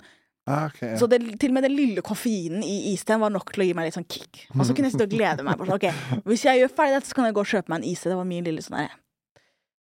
ah, 0.50 0.66
ok, 0.68 0.82
ja. 0.82 0.98
så 1.00 1.08
det, 1.12 1.20
til 1.42 1.52
og 1.52 1.58
med 1.58 1.66
den 1.68 1.76
lille 1.76 2.04
koffeinen 2.06 2.64
i 2.66 2.94
isten 2.94 3.22
var 3.22 3.34
nok 3.34 3.54
til 3.54 3.66
å 3.66 3.68
gi 3.70 3.76
meg 3.78 3.88
litt 3.88 3.98
sånn 3.98 4.08
kick. 4.10 4.46
Og 4.56 4.66
så 4.66 4.76
kunne 4.76 4.89
jeg 4.89 4.96
sitte 4.96 5.08
og 5.10 5.16
glede 5.16 5.46
meg. 5.48 5.62
Sånn, 5.62 5.76
ok, 5.78 6.22
Hvis 6.30 6.46
jeg 6.48 6.62
gjør 6.62 6.76
ferdig 6.78 6.98
dette, 6.98 7.12
så 7.12 7.18
kan 7.18 7.30
jeg 7.30 7.38
gå 7.38 7.44
og 7.46 7.52
kjøpe 7.54 7.74
meg 7.74 7.82
en 7.82 7.89
iste. 7.92 8.12
Det 8.12 8.20
var 8.20 8.30
min 8.30 8.48
lille 8.48 8.66
sånn 8.66 8.94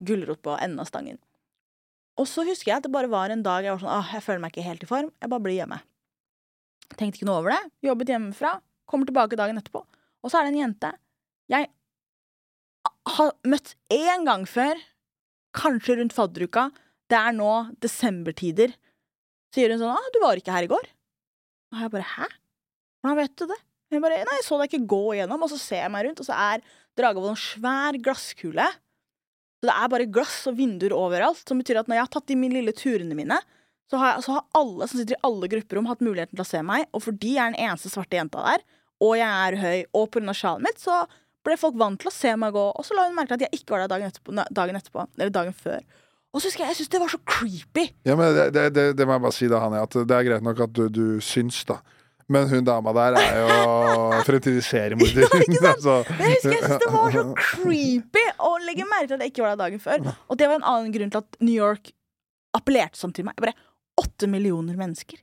gulrot 0.06 0.42
på 0.44 0.58
enden 0.60 0.84
av 0.84 0.90
stangen. 0.90 1.20
Og 2.20 2.28
så 2.32 2.46
husker 2.48 2.72
jeg 2.72 2.80
at 2.80 2.86
det 2.88 2.94
bare 2.94 3.12
var 3.12 3.32
en 3.32 3.44
dag 3.44 3.66
jeg 3.66 3.76
var 3.76 3.82
sånn 3.82 3.92
Åh, 3.92 4.14
jeg 4.16 4.24
føler 4.24 4.44
meg 4.44 4.54
ikke 4.54 4.68
helt 4.68 4.86
i 4.86 4.90
form. 4.90 5.10
Jeg 5.20 5.32
bare 5.32 5.44
blir 5.44 5.58
hjemme. 5.58 5.80
Tenkte 6.96 7.20
ikke 7.20 7.28
noe 7.28 7.42
over 7.42 7.56
det. 7.56 7.62
Jobbet 7.88 8.12
hjemmefra. 8.14 8.54
Kommer 8.88 9.10
tilbake 9.10 9.40
dagen 9.40 9.60
etterpå. 9.60 9.82
Og 10.24 10.32
så 10.32 10.40
er 10.40 10.48
det 10.48 10.56
en 10.56 10.62
jente 10.62 10.94
jeg 11.52 11.68
har 13.16 13.34
møtt 13.46 13.76
én 13.94 14.26
gang 14.26 14.46
før. 14.50 14.80
Kanskje 15.56 16.00
rundt 16.00 16.16
fadderuka. 16.16 16.70
Det 17.10 17.18
er 17.20 17.36
nå 17.38 17.52
desembertider. 17.84 18.74
Sier 19.56 19.72
hun 19.72 19.80
sånn 19.80 19.96
'Å, 19.96 20.12
du 20.12 20.20
var 20.20 20.36
ikke 20.36 20.52
her 20.52 20.68
i 20.68 20.72
går'. 20.72 20.90
Og 21.72 21.80
jeg 21.80 21.92
bare 21.92 22.10
'hæ? 22.12 22.28
Hvordan 23.00 23.20
vet 23.22 23.36
du 23.40 23.46
det?' 23.48 23.64
Jeg 23.92 24.02
bare 24.02 24.24
'Nei, 24.26 24.36
jeg 24.42 24.44
så 24.44 24.58
deg 24.60 24.68
ikke 24.68 24.88
gå 24.92 25.04
igjennom', 25.16 25.44
og 25.44 25.50
så 25.50 25.60
ser 25.60 25.82
jeg 25.86 25.92
meg 25.92 26.06
rundt, 26.06 26.20
og 26.20 26.28
så 26.28 26.36
er 26.36 26.66
Dragevold 26.96 27.34
en 27.34 27.40
svær 27.40 27.98
glasskule. 28.00 28.66
Så 29.60 29.68
det 29.68 29.76
er 29.76 29.92
bare 29.92 30.08
glass 30.08 30.48
og 30.48 30.56
vinduer 30.56 30.96
overalt, 30.96 31.44
som 31.48 31.60
betyr 31.60 31.82
at 31.82 31.90
når 31.90 32.00
jeg 32.00 32.06
har 32.06 32.14
tatt 32.14 32.28
de 32.28 32.38
mine 32.40 32.56
lille 32.56 32.72
turene 32.76 33.18
mine, 33.18 33.40
så 33.92 34.00
har, 34.00 34.16
jeg, 34.16 34.26
så 34.26 34.38
har 34.38 34.46
alle 34.58 34.88
som 34.88 35.00
sitter 35.00 35.18
i 35.18 35.24
alle 35.28 35.50
grupperom, 35.52 35.90
hatt 35.90 36.04
muligheten 36.06 36.38
til 36.38 36.46
å 36.46 36.48
se 36.48 36.62
meg, 36.66 36.88
og 36.96 37.04
fordi 37.06 37.36
jeg 37.36 37.44
er 37.44 37.54
den 37.54 37.68
eneste 37.68 37.92
svarte 37.92 38.18
jenta 38.18 38.42
der, 38.48 38.64
og 39.04 39.18
jeg 39.20 39.28
er 39.28 39.60
høy, 39.62 39.84
og 39.94 40.18
av 40.24 40.38
sjalet 40.40 40.66
mitt, 40.66 40.80
så 40.82 41.04
ble 41.46 41.58
folk 41.62 41.76
vant 41.78 42.00
til 42.02 42.10
å 42.10 42.16
se 42.16 42.32
meg 42.40 42.56
gå, 42.56 42.64
og 42.74 42.88
så 42.88 42.98
la 42.98 43.06
hun 43.10 43.18
merke 43.18 43.36
til 43.36 43.44
at 43.44 43.46
jeg 43.46 43.62
ikke 43.62 43.76
var 43.76 43.84
der 43.84 43.92
dagen 43.92 44.10
etterpå, 44.10 44.48
dagen 44.50 44.80
etterpå 44.80 45.06
eller 45.20 45.36
dagen 45.36 45.58
før. 45.60 45.84
Og 46.36 46.42
så 46.44 46.50
husker 46.50 46.66
jeg, 46.66 46.74
jeg 46.74 46.80
synes 46.82 46.92
det 46.92 47.00
var 47.00 47.12
så 47.14 47.20
creepy. 47.32 47.86
Ja, 48.04 48.16
men 48.20 48.34
det, 48.36 48.46
det, 48.56 48.64
det, 48.76 48.84
det 49.00 49.06
må 49.08 49.16
jeg 49.16 49.24
bare 49.24 49.36
si 49.38 49.48
da, 49.48 49.62
Hanne, 49.64 49.80
at 49.88 49.94
det 49.96 50.12
er 50.18 50.26
greit 50.28 50.44
nok 50.44 50.60
at 50.66 50.74
du, 50.76 50.82
du 50.92 51.06
syns, 51.24 51.62
da. 51.70 51.78
Men 52.28 52.50
hun 52.50 52.66
dama 52.68 52.92
der 52.98 53.16
er 53.22 53.36
jo 53.40 53.50
fremtidig 54.28 54.64
seriemorder. 54.66 55.28
Ja, 55.30 55.42
ikke 55.46 55.62
sant? 55.62 55.84
Så- 55.86 56.02
jeg 56.10 56.34
husker 56.34 56.56
jeg 56.58 56.64
synes 56.66 56.82
det 56.84 56.92
var 56.92 57.14
så 57.16 57.24
creepy 57.52 58.26
å 58.44 58.52
legge 58.66 58.88
merke 58.90 59.08
til 59.14 59.16
at 59.20 59.24
jeg 59.28 59.32
ikke 59.36 59.46
var 59.46 59.54
der 59.56 59.62
dagen 59.64 59.84
før. 59.84 60.10
Og 60.28 60.40
det 60.42 60.50
var 60.52 60.60
en 60.60 60.68
annen 60.74 60.92
grunn 60.96 61.14
til 61.14 61.22
at 61.24 61.40
New 61.46 61.56
York 61.56 61.94
appellerte 62.58 63.00
sånn 63.00 63.14
til 63.16 63.28
meg. 63.30 63.38
Bare 63.40 63.56
åtte 64.02 64.28
millioner 64.28 64.76
mennesker. 64.80 65.22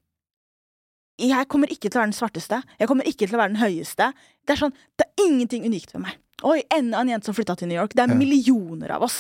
Jeg 1.21 1.47
kommer 1.53 1.69
ikke 1.71 1.91
til 1.91 1.99
å 1.99 2.03
være 2.07 2.11
den 2.15 2.17
svarteste. 2.17 2.63
Jeg 2.81 2.89
kommer 2.91 3.07
ikke 3.11 3.27
til 3.29 3.37
å 3.37 3.43
være 3.43 3.53
den 3.53 3.61
høyeste. 3.61 4.09
Det 4.49 4.55
er 4.57 4.63
sånn, 4.65 4.73
det 4.99 5.05
er 5.11 5.27
ingenting 5.27 5.67
unikt 5.69 5.93
ved 5.95 6.07
meg. 6.07 6.17
Oi, 6.49 6.63
enda 6.75 7.03
en 7.05 7.11
jente 7.13 7.29
som 7.29 7.37
flytta 7.37 7.55
til 7.61 7.69
New 7.71 7.77
York. 7.79 7.93
Det 7.99 8.07
er 8.07 8.15
millioner 8.17 8.95
av 8.97 9.05
oss. 9.07 9.19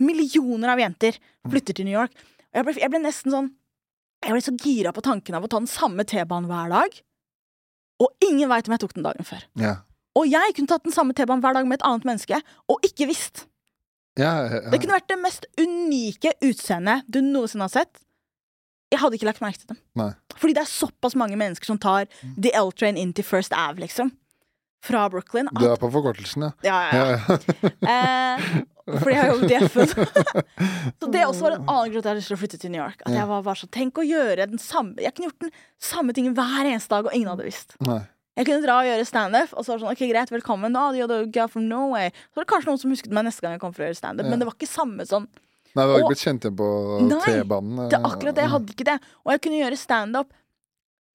Millioner 0.00 0.72
av 0.74 0.80
jenter 0.82 1.18
flytter 1.50 1.76
til 1.76 1.88
New 1.88 1.96
York. 1.96 2.14
Og 2.50 2.60
jeg 2.60 2.66
ble, 2.66 2.74
jeg 2.82 2.92
ble 2.92 3.02
nesten 3.04 3.34
sånn 3.34 3.50
Jeg 4.24 4.34
ble 4.34 4.40
så 4.44 4.52
gira 4.60 4.90
på 4.92 5.04
tanken 5.04 5.36
av 5.38 5.46
å 5.46 5.48
ta 5.48 5.60
den 5.62 5.70
samme 5.70 6.04
T-banen 6.04 6.48
hver 6.50 6.72
dag. 6.72 6.96
Og 8.04 8.26
ingen 8.26 8.50
veit 8.50 8.68
om 8.68 8.74
jeg 8.74 8.82
tok 8.82 8.92
den 8.96 9.06
dagen 9.06 9.24
før. 9.24 9.46
Ja. 9.60 9.78
Og 10.18 10.26
jeg 10.28 10.56
kunne 10.56 10.68
tatt 10.68 10.84
den 10.84 10.92
samme 10.92 11.16
T-banen 11.16 11.40
hver 11.44 11.56
dag 11.56 11.68
med 11.68 11.78
et 11.78 11.86
annet 11.88 12.04
menneske, 12.08 12.40
og 12.68 12.84
ikke 12.84 13.08
visst. 13.08 13.46
Ja, 14.18 14.32
ja, 14.44 14.60
Det 14.68 14.80
kunne 14.82 14.98
vært 14.98 15.08
det 15.08 15.18
mest 15.22 15.46
unike 15.60 16.34
utseendet 16.44 17.06
du 17.08 17.20
noensinne 17.24 17.64
har 17.68 17.72
sett. 17.72 18.02
Jeg 18.90 18.98
hadde 19.00 19.16
ikke 19.16 19.28
lagt 19.28 19.42
merke 19.44 19.62
til 19.62 19.70
dem. 19.70 19.78
Nei. 19.96 20.10
Fordi 20.34 20.56
det 20.56 20.64
er 20.64 20.72
såpass 20.72 21.14
mange 21.18 21.38
mennesker 21.38 21.70
som 21.70 21.78
tar 21.80 22.08
The 22.34 22.50
L-train 22.58 22.98
inn 22.98 23.14
til 23.14 23.24
First 23.24 23.54
Ave, 23.54 23.78
liksom. 23.84 24.10
Fra 24.82 25.04
Brooklyn. 25.12 25.48
Du 25.60 25.66
er 25.68 25.78
på 25.78 25.90
forkortelsen. 25.92 26.48
Ja, 26.66 26.80
ja, 26.90 27.04
ja. 27.06 27.38
ja. 27.62 27.72
Eh, 27.94 28.50
fordi 28.86 29.14
jeg 29.14 29.20
har 29.20 29.32
jobbet 29.34 29.50
i 29.50 29.58
FN. 29.68 29.90
så 31.00 31.10
det 31.12 31.24
også 31.26 31.44
var 31.46 31.56
en 31.56 31.66
annen 31.66 31.92
grunn 31.92 32.04
til 32.04 32.10
at 32.12 32.20
jeg 32.22 32.36
å 32.36 32.40
flytte 32.40 32.60
til 32.62 32.72
New 32.72 32.80
York. 32.82 33.02
At 33.06 33.12
jeg 33.16 33.28
var 33.30 33.44
bare 33.46 33.60
sånn, 33.60 33.70
Tenk 33.74 34.00
å 34.00 34.06
gjøre 34.06 34.46
den 34.50 34.62
samme 34.62 34.96
Jeg 35.02 35.14
kunne 35.16 35.28
gjort 35.30 35.44
den 35.46 35.52
samme 35.90 36.16
tingen 36.16 36.34
hver 36.38 36.64
eneste 36.64 36.92
dag, 36.94 37.06
og 37.10 37.14
ingen 37.16 37.30
hadde 37.32 37.46
visst. 37.46 37.76
Nei. 37.86 38.00
Jeg 38.38 38.46
kunne 38.46 38.62
dra 38.64 38.78
og 38.80 38.86
gjøre 38.88 39.04
standup, 39.04 39.50
og 39.52 39.64
så 39.66 39.72
var 39.72 39.76
det 39.78 39.84
sånn, 39.84 39.94
ok, 39.98 40.02
greit, 40.14 40.30
velkommen. 40.32 40.76
Oh, 40.78 40.94
you're 40.96 41.48
from 41.50 41.66
Norway. 41.68 42.08
Så 42.30 42.40
var 42.40 42.46
det 42.46 42.50
kanskje 42.54 42.70
noen 42.70 42.80
som 42.80 42.94
husket 42.94 43.12
meg 43.12 43.26
neste 43.26 43.44
gang 43.44 43.56
jeg 43.58 43.62
kom 43.62 43.74
for 43.76 43.84
å 43.84 43.88
gjøre 43.90 43.98
standup, 43.98 44.24
Ja. 44.24 44.30
men 44.30 44.40
det 44.40 44.48
var 44.48 44.56
ikke 44.56 44.70
samme 44.70 45.04
sånn. 45.04 45.26
Nei, 45.74 45.84
du 45.84 45.90
har 45.92 46.00
ikke 46.00 46.12
blitt 46.14 46.24
kjent 46.24 46.46
igjen 46.46 46.56
på 46.58 46.68
T-banen? 47.26 47.74
Nei, 47.76 47.88
Det 47.90 47.98
er 47.98 48.06
akkurat 48.08 48.34
det, 48.34 48.42
jeg 48.46 48.50
hadde 48.54 48.72
ikke 48.74 48.86
det. 48.88 48.96
Og 49.26 49.32
jeg 49.34 49.42
kunne 49.44 49.60
gjøre 49.60 49.78
standup 49.78 50.32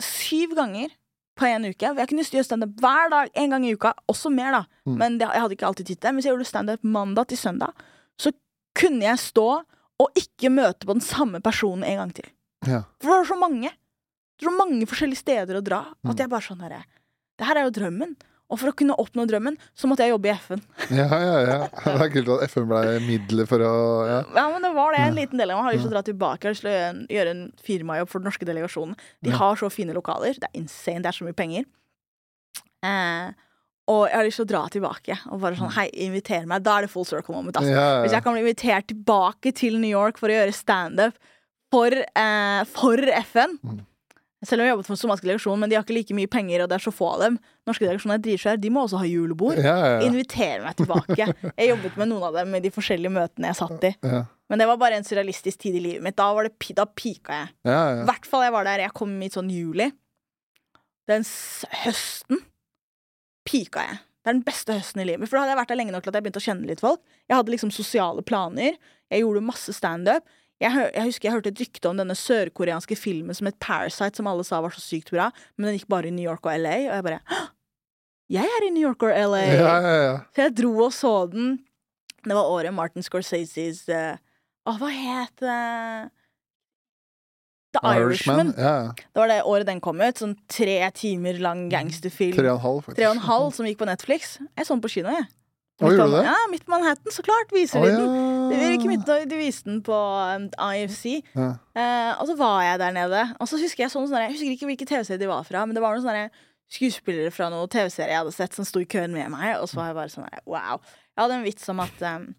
syv 0.05 0.53
ganger 0.55 0.93
på 1.36 1.47
en 1.49 1.67
uke. 1.67 1.91
Jeg 1.99 2.09
kunne 2.09 2.23
gjøre 2.23 2.47
standup 2.47 2.75
hver 2.81 3.11
dag, 3.11 3.31
en 3.36 3.55
gang 3.55 3.65
i 3.67 3.73
uka. 3.75 3.93
Også 4.11 4.31
mer, 4.33 4.51
da. 4.55 4.61
Mm. 4.88 4.97
Men 5.01 5.17
det, 5.19 5.27
jeg 5.27 5.43
hadde 5.43 5.57
ikke 5.57 5.69
alltid 5.69 5.89
tid 5.89 5.95
til 5.97 6.07
det. 6.07 6.13
Hvis 6.17 6.27
jeg 6.27 6.36
gjorde 6.36 6.49
standup 6.49 6.86
mandag 6.97 7.29
til 7.31 7.39
søndag, 7.41 7.88
så 8.19 8.31
kunne 8.75 9.03
jeg 9.03 9.23
stå 9.23 9.49
og 10.03 10.19
ikke 10.19 10.51
møte 10.51 10.88
på 10.88 10.95
den 10.95 11.03
samme 11.03 11.41
personen 11.43 11.86
en 11.88 11.99
gang 12.03 12.13
til. 12.15 12.29
Ja. 12.67 12.83
For 12.99 13.11
det 13.11 13.17
var 13.17 13.29
så 13.31 13.39
mange. 13.39 13.71
Det 14.36 14.47
var 14.47 14.55
så 14.55 14.61
mange 14.63 14.88
forskjellige 14.91 15.23
steder 15.23 15.59
å 15.59 15.63
dra. 15.63 15.81
Mm. 16.03 16.11
At 16.11 16.23
jeg 16.23 16.31
bare 16.31 16.47
sånn 16.47 16.63
herre 16.65 16.83
Det 17.36 17.47
her 17.47 17.59
er 17.59 17.67
jo 17.67 17.75
drømmen. 17.75 18.15
Og 18.53 18.59
for 18.61 18.69
å 18.69 18.75
kunne 18.77 18.93
oppnå 19.01 19.23
drømmen, 19.25 19.55
så 19.73 19.87
måtte 19.89 20.05
jeg 20.05 20.11
jobbe 20.13 20.29
i 20.29 20.33
FN. 20.37 20.59
Ja, 20.93 21.07
ja, 21.09 21.37
ja. 21.41 21.55
Det 21.81 21.93
er 22.05 22.11
kult 22.13 22.27
at 22.35 22.43
FN 22.51 22.67
ble 22.69 22.81
middelet 23.01 23.49
for 23.49 23.63
å 23.65 23.71
ja. 24.05 24.19
Ja, 24.37 24.43
men 24.53 24.61
det 24.61 24.69
var 24.75 24.93
det 24.93 24.99
en 25.01 25.15
liten 25.17 25.41
del 25.41 25.49
av 25.49 25.57
meg. 25.57 25.65
har 25.65 25.73
lyst 25.79 25.87
til 25.87 25.89
å 25.89 25.95
dra 25.95 26.03
tilbake. 26.05 26.51
Å 26.51 26.53
gjøre 26.53 26.83
en, 26.91 26.99
gjøre 27.09 27.33
en 27.33 27.41
firmajobb 27.65 28.11
for 28.11 28.21
den 28.21 28.29
norske 28.29 28.45
delegasjonen. 28.45 28.93
De 29.25 29.33
har 29.33 29.57
så 29.57 29.71
fine 29.73 29.95
lokaler. 29.97 30.37
Det 30.37 30.45
er 30.51 30.59
insane. 30.61 31.01
Det 31.01 31.09
er 31.09 31.17
så 31.17 31.25
mye 31.25 31.33
penger. 31.41 31.65
Eh, 32.85 33.33
og 33.89 34.03
jeg 34.09 34.17
har 34.17 34.25
lyst 34.25 34.39
til 34.41 34.45
å 34.47 34.49
dra 34.53 34.61
tilbake 34.73 35.15
og 35.33 35.41
bare 35.41 35.57
sånn 35.59 35.73
Hei, 35.75 35.87
inviter 36.05 36.45
meg. 36.49 36.63
Da 36.65 36.77
er 36.79 36.85
det 36.85 36.91
full 36.93 37.05
circle 37.05 37.33
moment. 37.35 37.57
Altså. 37.57 37.73
Ja, 37.73 37.89
Hvis 38.05 38.13
jeg 38.17 38.25
kan 38.25 38.33
bli 38.37 38.45
invitert 38.45 38.87
tilbake 38.93 39.53
til 39.57 39.77
New 39.81 39.89
York 39.91 40.21
for 40.21 40.29
å 40.29 40.37
gjøre 40.37 40.53
standup 40.57 41.17
for, 41.73 41.89
eh, 41.93 42.61
for 42.69 43.01
FN 43.25 43.57
Mm. 43.65 43.81
Selv 44.45 44.61
om 44.61 44.67
jeg 44.67 44.73
jobbet 44.75 44.87
for 44.87 44.93
den 44.95 45.01
somaliske 45.01 45.25
delegasjonen, 45.27 45.61
men 45.63 45.71
de 45.71 45.77
har 45.77 45.85
ikke 45.85 45.95
like 45.97 46.15
mye 46.17 46.29
penger, 46.31 46.63
og 46.63 46.69
det 46.71 46.77
er 46.77 46.83
så 46.85 46.93
få 46.93 47.09
av 47.15 47.23
dem. 47.25 47.37
Norske 47.67 47.85
delegasjoner 47.85 48.19
er 48.19 48.23
dritsvære. 48.27 48.61
De 48.61 48.71
må 48.73 48.83
også 48.85 49.01
ha 49.01 49.09
julebord. 49.09 49.59
Ja, 49.61 49.75
ja, 49.81 49.91
ja. 49.95 49.99
Inviter 50.07 50.63
meg 50.63 50.77
tilbake. 50.79 51.27
Jeg 51.55 51.69
jobbet 51.71 51.99
med 52.01 52.11
noen 52.11 52.27
av 52.29 52.39
dem 52.39 52.55
i 52.57 52.61
de 52.63 52.71
forskjellige 52.75 53.13
møtene 53.15 53.51
jeg 53.51 53.59
satt 53.61 53.87
i. 53.89 53.93
Men 54.51 54.61
det 54.61 54.67
var 54.69 54.77
bare 54.81 54.99
en 54.99 55.07
surrealistisk 55.07 55.63
tid 55.65 55.79
i 55.79 55.83
livet 55.83 56.05
mitt. 56.05 56.17
Da, 56.19 56.27
var 56.37 56.45
det, 56.45 56.53
da 56.77 56.85
pika 56.85 57.39
jeg. 57.41 57.53
I 57.65 58.05
hvert 58.05 58.27
fall 58.29 58.45
jeg 58.45 58.53
var 58.53 58.67
der. 58.69 58.85
Jeg 58.85 58.93
kom 58.97 59.15
i 59.25 59.31
sånn 59.33 59.49
juli. 59.49 59.89
Den 61.09 61.25
høsten 61.83 62.43
pika 63.45 63.83
jeg. 63.89 64.01
Det 64.25 64.31
er 64.31 64.37
den 64.39 64.45
beste 64.45 64.73
høsten 64.73 65.03
i 65.03 65.05
livet 65.05 65.21
mitt. 65.21 65.29
For 65.29 65.37
da 65.37 65.43
hadde 65.43 65.53
jeg 65.53 65.61
vært 65.61 65.71
der 65.73 65.77
lenge 65.81 65.93
nok 65.93 66.05
til 66.05 66.09
at 66.13 66.17
jeg 66.17 66.25
begynte 66.25 66.41
å 66.41 66.45
kjenne 66.47 66.69
litt 66.69 66.81
folk. 66.81 67.01
Jeg 67.29 67.37
hadde 67.37 67.53
liksom 67.53 67.73
sosiale 67.73 68.23
planer. 68.25 68.77
Jeg 69.13 69.21
gjorde 69.21 69.43
masse 69.45 69.73
standup. 69.77 70.25
Jeg, 70.63 70.71
jeg 70.71 71.03
husker 71.09 71.27
jeg 71.27 71.35
hørte 71.35 71.51
et 71.51 71.61
rykte 71.65 71.89
om 71.89 71.97
denne 71.99 72.15
sørkoreanske 72.15 72.95
filmen 72.95 73.35
som 73.35 73.49
het 73.49 73.57
Parasite, 73.59 74.15
som 74.15 74.29
alle 74.31 74.45
sa 74.47 74.61
var 74.63 74.71
så 74.71 74.83
sykt 74.83 75.11
bra, 75.11 75.27
men 75.57 75.67
den 75.67 75.79
gikk 75.79 75.89
bare 75.91 76.07
i 76.07 76.15
New 76.15 76.23
York 76.23 76.47
og 76.47 76.55
LA, 76.63 76.77
og 76.87 76.93
jeg 76.95 77.07
bare 77.09 77.21
«Hå! 77.31 77.41
Jeg 78.33 78.49
er 78.57 78.63
i 78.65 78.71
New 78.73 78.87
York 78.87 79.03
og 79.05 79.11
LA! 79.13 79.41
ja, 79.51 79.73
ja, 79.83 79.95
ja. 80.01 80.13
Så 80.33 80.45
jeg 80.47 80.55
dro 80.57 80.71
og 80.87 80.93
så 80.95 81.13
den. 81.29 81.57
Det 82.25 82.33
var 82.33 82.49
året 82.49 82.73
Martin 82.73 83.05
Scorseses 83.05 83.83
eh, 83.93 84.15
Å, 84.65 84.73
hva 84.79 84.89
het 84.89 85.43
det? 85.43 85.59
The 87.75 87.81
Irishman. 87.99 88.53
Irishman. 88.55 88.95
Det 89.13 89.19
var 89.19 89.29
det 89.29 89.41
året 89.43 89.67
den 89.67 89.81
kom 89.83 89.99
ut. 90.01 90.21
Sånn 90.21 90.33
tre 90.49 90.79
timer 90.95 91.37
lang 91.43 91.67
gangsterfilm. 91.69 92.33
Tre 92.37 92.47
og 92.49 92.55
en 92.55 92.63
halv, 92.63 92.79
faktisk. 92.87 92.97
Tre 93.01 93.09
og 93.11 93.17
en 93.17 93.25
halv 93.27 93.51
som 93.57 93.67
gikk 93.69 93.81
på 93.83 93.89
Netflix. 93.89 94.37
Jeg 94.47 94.65
så 94.65 94.73
den 94.73 94.81
på 94.85 94.93
kino, 94.95 95.11
jeg. 95.13 95.27
Å, 95.83 95.91
gjorde 95.91 96.07
du 96.07 96.15
det? 96.15 96.23
Ja, 96.29 96.35
Midt 96.53 96.69
Manhattan, 96.71 97.11
så 97.11 97.25
klart 97.25 97.51
viser 97.53 97.83
de 97.83 97.91
den. 97.91 98.13
Det 98.51 98.57
var 98.61 98.75
ikke 98.75 98.91
midt, 98.91 99.11
de 99.29 99.37
viste 99.39 99.69
den 99.69 99.79
på 99.85 99.95
um, 99.95 100.49
IFC. 100.55 101.21
Ja. 101.35 101.51
Eh, 101.75 102.11
og 102.19 102.27
så 102.29 102.35
var 102.39 102.63
jeg 102.65 102.81
der 102.81 102.95
nede. 102.95 103.23
Og 103.39 103.49
så 103.49 103.59
husker 103.61 103.85
Jeg 103.85 103.93
sånn, 103.93 104.07
sånn 104.09 104.25
Jeg 104.25 104.35
husker 104.35 104.53
ikke 104.55 104.69
hvilke 104.71 104.89
TV-serier 104.89 105.21
de 105.21 105.31
var 105.31 105.47
fra, 105.47 105.63
men 105.65 105.77
det 105.77 105.83
var 105.83 105.95
noen 105.95 106.05
sånne 106.05 106.27
skuespillere 106.71 107.31
fra 107.33 107.51
noen 107.53 107.69
TV-serier 107.69 108.15
jeg 108.15 108.23
hadde 108.23 108.35
sett, 108.35 108.55
som 108.57 108.67
sto 108.67 108.81
i 108.81 108.89
køen 108.89 109.13
med 109.15 109.31
meg. 109.33 109.57
Og 109.61 109.69
så 109.69 109.79
var 109.79 109.91
jeg 109.91 109.99
bare 109.99 110.13
sånn 110.13 110.29
wow. 110.49 110.83
Jeg 111.15 111.23
hadde 111.23 111.39
en 111.39 111.47
vits 111.47 111.71
om 111.71 111.81
at 111.83 112.05
um, 112.15 112.29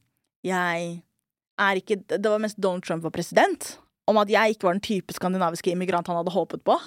jeg 0.46 0.86
er 1.57 1.80
ikke 1.80 1.96
Det 2.04 2.28
var 2.28 2.40
mens 2.42 2.57
Donald 2.59 2.84
Trump 2.84 3.04
var 3.07 3.14
president. 3.14 3.76
Om 4.07 4.20
at 4.22 4.30
jeg 4.30 4.54
ikke 4.54 4.68
var 4.68 4.76
den 4.76 4.84
type 4.86 5.14
skandinaviske 5.16 5.72
immigrant 5.72 6.07
han 6.07 6.20
hadde 6.20 6.34
håpet 6.34 6.62
på. 6.66 6.78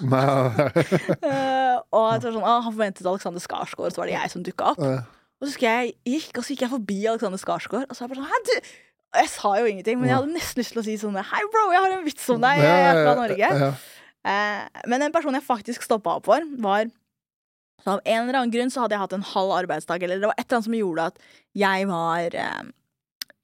Eh, 1.30 1.76
og 1.94 2.22
sånn, 2.22 2.42
ah, 2.42 2.60
Han 2.64 2.74
forventet 2.74 3.06
Alexander 3.06 3.42
Skarsgård, 3.42 3.92
så 3.94 4.02
var 4.02 4.08
det 4.08 4.16
jeg 4.16 4.30
som 4.32 4.42
dukka 4.44 4.72
opp. 4.72 4.80
Og 5.40 5.46
så 5.46 5.52
husker 5.52 5.66
jeg 5.68 5.92
gikk, 6.08 6.32
og 6.36 6.44
så 6.44 6.52
gikk 6.52 6.64
jeg 6.66 6.72
forbi 6.74 6.96
Alexander 7.08 7.40
Skarsgård, 7.40 7.86
og 7.86 7.96
så 7.96 8.04
var 8.04 8.10
jeg 8.10 8.16
bare 8.16 8.24
sånn 8.24 8.32
Hæ, 8.32 8.40
du? 8.48 8.72
Jeg 9.16 9.28
sa 9.32 9.50
jo 9.58 9.66
ingenting, 9.66 9.98
men 9.98 10.06
jeg 10.10 10.20
hadde 10.20 10.34
nesten 10.36 10.60
lyst 10.60 10.70
til 10.74 10.80
å 10.82 10.84
si 10.86 10.94
sånn 11.00 11.16
Hei, 11.18 11.40
bro, 11.50 11.64
jeg 11.74 11.82
har 11.82 11.94
en 11.96 12.04
vits 12.06 12.28
om 12.30 12.42
deg. 12.44 12.60
Jeg 12.62 12.84
er 12.86 13.00
fra 13.02 13.14
Norge. 13.18 13.48
Eh, 14.30 14.82
men 14.92 15.02
en 15.06 15.14
person 15.14 15.34
jeg 15.34 15.46
faktisk 15.46 15.82
stoppa 15.86 16.18
opp 16.20 16.26
for, 16.28 16.44
var 16.60 16.90
så 17.80 17.94
Av 17.94 18.02
en 18.04 18.26
eller 18.26 18.36
annen 18.42 18.52
grunn 18.52 18.68
så 18.70 18.82
hadde 18.82 18.92
jeg 18.92 19.00
hatt 19.00 19.14
en 19.16 19.24
halv 19.32 19.54
arbeidsdag, 19.56 20.02
eller 20.04 20.20
det 20.20 20.28
var 20.28 20.36
et 20.36 20.44
eller 20.44 20.58
annet 20.58 20.66
som 20.68 20.76
gjorde 20.76 21.06
at 21.08 21.22
jeg 21.56 21.86
var 21.88 22.36
eh, 22.36 22.62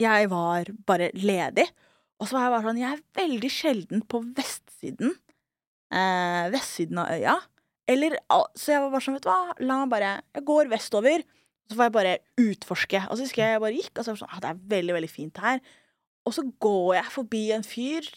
Jeg 0.05 0.29
var 0.29 0.71
bare 0.87 1.11
ledig. 1.17 1.65
Og 2.21 2.29
så 2.29 2.37
var 2.37 2.45
jeg 2.47 2.53
bare 2.55 2.67
sånn 2.69 2.83
Jeg 2.83 2.93
er 2.93 3.05
veldig 3.23 3.51
sjelden 3.53 4.05
på 4.07 4.21
vestsiden. 4.37 5.17
Eh, 5.91 6.45
vestsiden 6.53 7.01
av 7.01 7.15
øya. 7.17 7.39
Eller 7.89 8.19
Så 8.59 8.75
jeg 8.75 8.83
var 8.85 8.93
bare 8.93 9.07
sånn, 9.07 9.17
vet 9.17 9.27
du 9.27 9.33
hva, 9.33 9.57
la 9.63 9.81
meg 9.83 9.91
bare 9.97 10.13
Jeg 10.37 10.47
går 10.53 10.71
vestover, 10.77 11.27
så 11.67 11.75
får 11.75 11.89
jeg 11.89 11.95
bare 11.97 12.15
utforske. 12.41 13.01
Og 13.09 13.17
så 13.17 13.27
husker 13.27 13.43
jeg 13.43 13.57
jeg 13.57 13.63
bare 13.65 13.79
gikk, 13.81 13.93
og 13.97 14.05
så 14.05 14.13
var 14.13 14.17
det 14.17 14.23
sånn 14.23 14.35
ah, 14.35 14.43
Det 14.43 14.51
er 14.53 14.63
veldig, 14.77 14.95
veldig 14.97 15.11
fint 15.11 15.43
her. 15.43 15.61
Og 16.27 16.35
så 16.37 16.45
går 16.63 16.93
jeg 16.99 17.15
forbi 17.15 17.43
en 17.55 17.67
fyr 17.67 18.09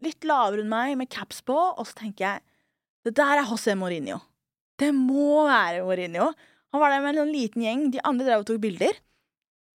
litt 0.00 0.24
lavere 0.28 0.64
enn 0.64 0.72
meg, 0.72 0.94
med 0.96 1.10
caps 1.12 1.42
på, 1.44 1.56
og 1.56 1.84
så 1.88 1.98
tenker 1.98 2.26
jeg 2.26 2.46
Det 3.04 3.14
der 3.16 3.40
er 3.40 3.48
José 3.48 3.76
Mourinho. 3.76 4.20
Det 4.80 4.90
må 4.96 5.44
være 5.48 5.84
Mourinho. 5.84 6.30
Han 6.72 6.80
var 6.82 6.92
der 6.92 7.02
med 7.04 7.14
en 7.14 7.22
sånn 7.24 7.34
liten 7.34 7.64
gjeng. 7.64 7.86
De 7.92 8.00
andre 8.06 8.26
drev 8.26 8.42
og 8.44 8.48
tok 8.48 8.60
bilder. 8.62 8.98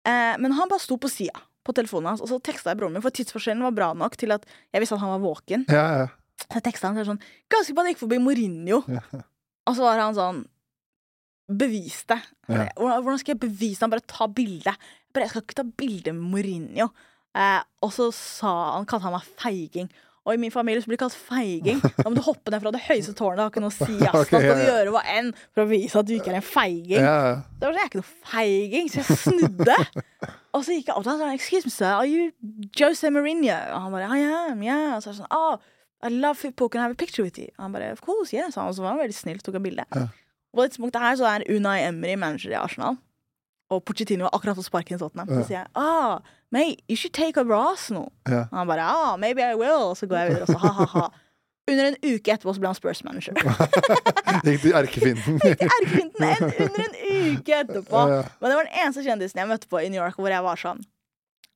Eh, 0.05 0.35
men 0.41 0.53
han 0.57 0.71
bare 0.71 0.83
sto 0.85 0.97
på 1.01 1.11
sida 1.13 1.41
på 1.65 1.73
telefonen 1.77 2.13
hans, 2.13 2.21
og 2.21 2.29
så 2.29 2.37
teksta 2.45 2.75
jeg 2.75 2.81
broren 2.83 2.93
min, 2.93 3.05
for 3.05 3.15
tidsforskjellen 3.17 3.65
var 3.65 3.73
bra 3.73 3.87
nok 3.97 4.19
til 4.21 4.35
at 4.37 4.45
jeg 4.45 4.83
visste 4.83 4.99
at 4.99 5.01
han 5.01 5.15
var 5.15 5.23
våken. 5.25 5.65
ja, 5.73 5.87
ja. 6.05 6.11
Så 6.45 6.59
jeg 6.59 6.65
teksta 6.67 6.91
han 6.91 6.99
så 6.99 7.05
sånn 7.07 7.21
Ganske 7.53 7.73
på 7.73 7.79
at 7.79 7.87
han 7.87 7.93
gikk 7.95 8.01
forbi 8.03 8.19
Mourinho. 8.21 8.81
Ja. 8.91 9.23
Og 9.71 9.77
så 9.79 9.85
var 9.87 10.03
han 10.03 10.17
sånn 10.17 10.43
Bevis 11.49 12.05
det. 12.09 12.21
Ja. 12.49 12.69
Hvordan, 12.79 13.03
hvordan 13.05 13.19
skal 13.21 13.35
jeg 13.35 13.41
bevise 13.45 13.77
det? 13.79 13.83
Han 13.85 13.93
bare 13.93 14.09
ta 14.09 14.27
bilde. 14.33 14.73
Jeg 14.75 15.13
bare, 15.15 15.27
jeg 15.27 15.35
skal 15.35 15.43
ikke 15.45 15.59
ta 15.61 15.67
bilde 15.83 16.15
med 16.17 16.31
Mourinho. 16.33 16.89
Eh, 17.37 17.61
og 17.85 17.93
så 17.93 18.09
sa 18.15 18.55
han, 18.77 18.87
kalte 18.89 19.05
han 19.09 19.17
meg 19.19 19.27
feiging. 19.43 19.91
Og 20.25 20.33
i 20.33 20.41
min 20.41 20.53
familie 20.55 20.81
så 20.81 20.89
blir 20.89 20.97
det 20.97 21.03
kalt 21.05 21.19
feiging. 21.19 21.83
Da 22.01 22.09
må 22.09 22.17
du 22.17 22.23
hoppe 22.25 22.49
ned 22.55 22.63
fra 22.65 22.71
det 22.73 22.81
høyeste 22.87 23.13
tårnet. 23.19 23.37
Det 23.37 23.45
har 23.45 23.53
ikke 23.53 23.65
noe 23.67 23.75
å 23.75 23.77
si. 23.77 23.99
Ass. 24.09 24.17
Ok, 24.23 24.31
Da 24.33 24.41
skal 24.41 24.63
du 24.63 24.65
gjøre 24.71 24.95
hva 24.95 25.03
enn 25.19 25.29
for 25.53 25.65
å 25.67 25.69
vise 25.69 26.01
at 26.01 26.09
du 26.09 26.15
ikke 26.17 26.33
er 26.33 26.39
en 26.41 26.47
feiging. 26.49 27.05
ja, 27.05 27.13
ja. 27.29 27.35
Det 27.61 27.69
var 27.69 27.75
sånn, 27.75 27.83
jeg 27.83 27.85
er 27.85 27.93
ikke 27.93 28.01
noe 28.01 28.31
feiging, 28.33 28.89
så 28.95 29.03
jeg 29.03 29.19
snudde. 29.27 29.77
og 30.55 30.65
så 30.65 30.79
gikk 30.79 30.89
jeg 30.89 30.97
opp 30.97 31.05
til 31.05 31.13
han 31.13 31.21
og 31.21 31.29
sa 31.29 31.37
Excuse 31.37 31.69
me, 31.69 31.75
sir, 31.77 31.93
are 31.93 32.09
you 32.09 32.33
Jose 32.81 33.13
Mourinho? 33.13 33.53
Og 33.75 33.85
han 33.85 33.95
bare 33.99 34.09
I 34.17 34.25
am, 34.49 34.65
yeah. 34.65 34.97
Og 34.97 35.05
så 35.05 35.13
er 35.13 35.19
det 35.19 35.21
sånn 35.21 35.37
Oh, 35.37 35.61
I 36.05 36.11
love 36.13 36.41
football, 36.41 36.73
can 36.73 36.81
I 36.81 36.89
have 36.89 36.97
a 36.97 37.01
picture 37.05 37.25
with 37.29 37.37
you? 37.41 37.51
Og 37.59 37.67
han 37.67 37.77
bare 37.77 37.93
Of 37.93 38.01
course, 38.05 38.33
yes. 38.33 38.57
Og 38.57 38.73
så 38.79 38.85
var 38.87 38.95
han 38.97 39.05
veldig 39.05 39.21
snill, 39.21 39.45
tok 39.45 39.61
et 39.61 39.67
bilde. 39.69 39.85
Ja. 39.93 40.09
Og 40.55 40.61
på 40.61 40.65
det 40.65 40.71
tidspunktet 40.77 41.03
her 41.03 41.17
så 41.19 41.27
er 41.27 41.45
Unai 41.51 41.81
Emery 41.89 42.15
manager 42.15 42.53
i 42.55 42.61
Arsenal. 42.61 42.95
Og 43.75 43.83
Pochettino 43.83 44.29
har 44.29 44.37
akkurat 44.37 44.55
fått 44.55 44.69
sparken 44.69 44.95
i 44.95 45.01
Tottenham. 45.01 45.33
Så 45.35 45.49
sier 45.49 45.65
jeg 45.65 45.71
ah, 45.75 46.23
mate, 46.55 46.79
you 46.87 46.95
should 46.95 47.15
take 47.17 47.41
over 47.41 47.57
Arsenal. 47.59 48.13
Ja. 48.29 48.45
Og 48.53 48.61
han 48.61 48.71
bare 48.71 48.87
ah, 48.87 49.17
maybe 49.19 49.43
I 49.43 49.59
will. 49.59 49.91
Og 49.91 49.99
så 49.99 50.07
går 50.07 50.21
jeg 50.21 50.31
videre, 50.31 50.47
og 50.47 50.55
så 50.55 50.63
ha-ha-ha. 50.63 51.09
Under 51.65 51.91
en 51.91 51.99
uke 52.05 52.31
etterpå 52.31 52.55
så 52.55 52.63
ble 52.63 52.71
han 52.71 52.79
Spurs-manager. 52.79 53.39
Gikk 54.47 54.63
til 54.63 54.75
erkefienden. 54.79 55.39
Erkefienden 55.43 56.27
en, 56.29 56.51
under 56.69 56.83
en 56.85 56.97
uke 57.35 57.61
etterpå. 57.65 58.03
Men 58.05 58.53
det 58.53 58.59
var 58.61 58.69
den 58.69 58.83
eneste 58.85 59.05
kjendisen 59.09 59.41
jeg 59.43 59.51
møtte 59.51 59.71
på 59.71 59.81
i 59.83 59.89
New 59.89 59.99
York 59.99 60.21
hvor 60.21 60.31
jeg 60.31 60.45
var 60.45 60.61
sånn. 60.61 60.85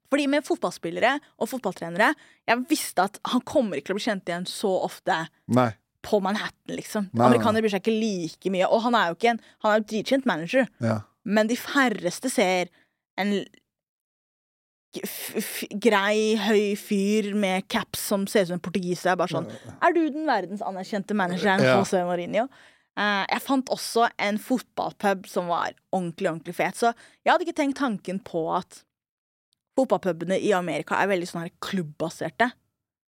Fordi 0.09 0.25
med 0.33 0.47
fotballspillere 0.49 1.19
og 1.37 1.51
fotballtrenere 1.51 2.15
Jeg 2.49 2.63
visste 2.71 3.05
at 3.05 3.19
han 3.29 3.43
kommer 3.45 3.77
ikke 3.77 3.91
til 3.91 3.97
å 3.97 3.99
bli 3.99 4.07
kjent 4.07 4.31
igjen 4.31 4.47
så 4.49 4.71
ofte 4.87 5.19
Nei. 5.53 5.69
På 6.09 6.21
Manhattan, 6.25 6.73
liksom. 6.73 7.11
Nei, 7.13 7.27
Amerikanere 7.29 7.65
bryr 7.67 7.75
seg 7.77 7.85
ikke 7.85 7.97
like 8.01 8.53
mye. 8.55 8.67
Og 8.73 8.81
han 8.87 8.97
er 8.97 9.11
jo 9.13 9.19
ikke 9.19 9.33
en 9.35 9.41
Han 9.63 9.73
er 9.75 9.81
jo 9.83 9.89
dritkjent 9.93 10.27
manager, 10.31 10.69
Ja. 10.81 11.01
men 11.25 11.47
de 11.51 11.57
færreste 11.61 12.31
ser 12.33 12.71
en 13.19 13.35
grei, 15.85 16.37
høy 16.41 16.73
fyr 16.81 17.35
med 17.39 17.67
caps 17.71 18.01
som 18.09 18.25
ser 18.31 18.47
ut 18.47 18.51
som 18.51 18.57
en 18.59 18.65
portugiser. 18.65 19.13
Er 19.13 19.19
bare 19.21 19.35
sånn 19.35 19.51
Er 19.85 19.93
du 19.95 20.01
den 20.11 20.25
verdens 20.29 20.63
anerkjente 20.65 21.15
manageren 21.19 21.61
Ja. 21.63 21.77
José 21.79 22.01
Mourinho? 22.09 22.49
Eh, 22.99 23.27
jeg 23.31 23.43
fant 23.45 23.69
også 23.71 24.09
en 24.19 24.39
fotballpub 24.39 25.27
som 25.31 25.47
var 25.53 25.73
ordentlig, 25.93 26.31
ordentlig 26.33 26.55
fet. 26.57 26.75
Så 26.75 26.95
jeg 27.25 27.31
hadde 27.33 27.45
ikke 27.47 27.55
tenkt 27.61 27.79
tanken 27.79 28.19
på 28.25 28.43
at 28.57 28.83
fotballpubene 29.79 30.41
i 30.43 30.51
Amerika 30.57 30.97
er 30.99 31.07
veldig 31.13 31.29
sånn 31.29 31.43
her 31.45 31.53
klubbbaserte. 31.61 32.51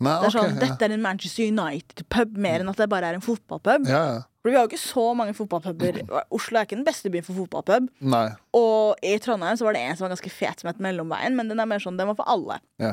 Nei, 0.04 0.12
Det 0.12 0.28
er 0.28 0.28
okay, 0.28 0.36
sånn, 0.36 0.58
Dette 0.60 0.88
er 0.88 0.94
en 0.96 1.04
Manchester 1.04 1.48
United-pub 1.48 2.40
mer 2.44 2.64
enn 2.64 2.72
at 2.72 2.80
det 2.82 2.88
bare 2.92 3.14
er 3.14 3.20
en 3.20 3.24
fotballpub. 3.24 3.92
ja. 3.92 4.06
ja. 4.14 4.24
For 4.46 4.54
vi 4.54 4.60
har 4.60 4.68
jo 4.68 4.70
ikke 4.70 4.78
så 4.78 5.04
mange 5.18 5.34
fotballpuber. 5.34 5.96
Oslo 6.38 6.60
er 6.60 6.68
ikke 6.68 6.78
den 6.78 6.86
beste 6.86 7.10
byen 7.10 7.24
for 7.26 7.34
fotballpub. 7.34 7.88
Nei. 8.14 8.28
Og 8.54 9.00
i 9.02 9.16
Trondheim 9.18 9.58
så 9.58 9.66
var 9.66 9.74
det 9.74 9.82
en 9.82 9.98
som 9.98 10.06
var 10.06 10.12
ganske 10.14 10.30
fet, 10.30 10.62
som 10.62 10.70
het 10.70 10.84
Mellomveien, 10.86 11.34
men 11.34 11.50
den 11.50 11.64
er 11.64 11.66
mer 11.66 11.82
sånn, 11.82 11.98
den 11.98 12.12
var 12.12 12.20
for 12.20 12.30
alle. 12.30 12.60
Ja. 12.78 12.92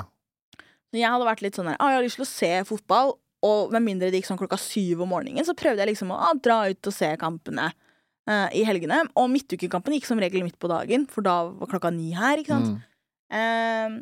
Så 0.57 0.97
jeg 0.97 1.13
hadde 1.13 1.27
vært 1.29 1.43
litt 1.45 1.59
sånn 1.59 1.69
her, 1.69 1.77
ah, 1.77 1.91
jeg 1.93 1.99
har 1.99 2.07
lyst 2.07 2.17
til 2.17 2.25
å 2.25 2.31
se 2.31 2.51
fotball, 2.71 3.13
og 3.45 3.75
med 3.77 3.85
mindre 3.85 4.09
det 4.09 4.23
gikk 4.23 4.31
sånn 4.31 4.41
klokka 4.41 4.57
syv 4.61 5.03
om 5.05 5.13
morgenen, 5.13 5.45
så 5.45 5.53
prøvde 5.59 5.85
jeg 5.85 5.93
liksom 5.93 6.15
å 6.17 6.23
ah, 6.31 6.33
dra 6.41 6.63
ut 6.73 6.89
og 6.89 6.97
se 6.97 7.11
kampene 7.21 7.69
eh, 7.69 8.49
i 8.57 8.65
helgene. 8.65 9.03
Og 9.21 9.29
midtukekampen 9.35 9.99
gikk 9.99 10.09
som 10.09 10.25
regel 10.25 10.47
midt 10.47 10.57
på 10.57 10.73
dagen, 10.73 11.05
for 11.13 11.29
da 11.29 11.37
var 11.51 11.69
klokka 11.75 11.93
ni 11.93 12.15
her, 12.17 12.41
ikke 12.41 12.55
sant. 12.55 12.79
Mm. 12.79 12.89
Ehm, 13.43 14.01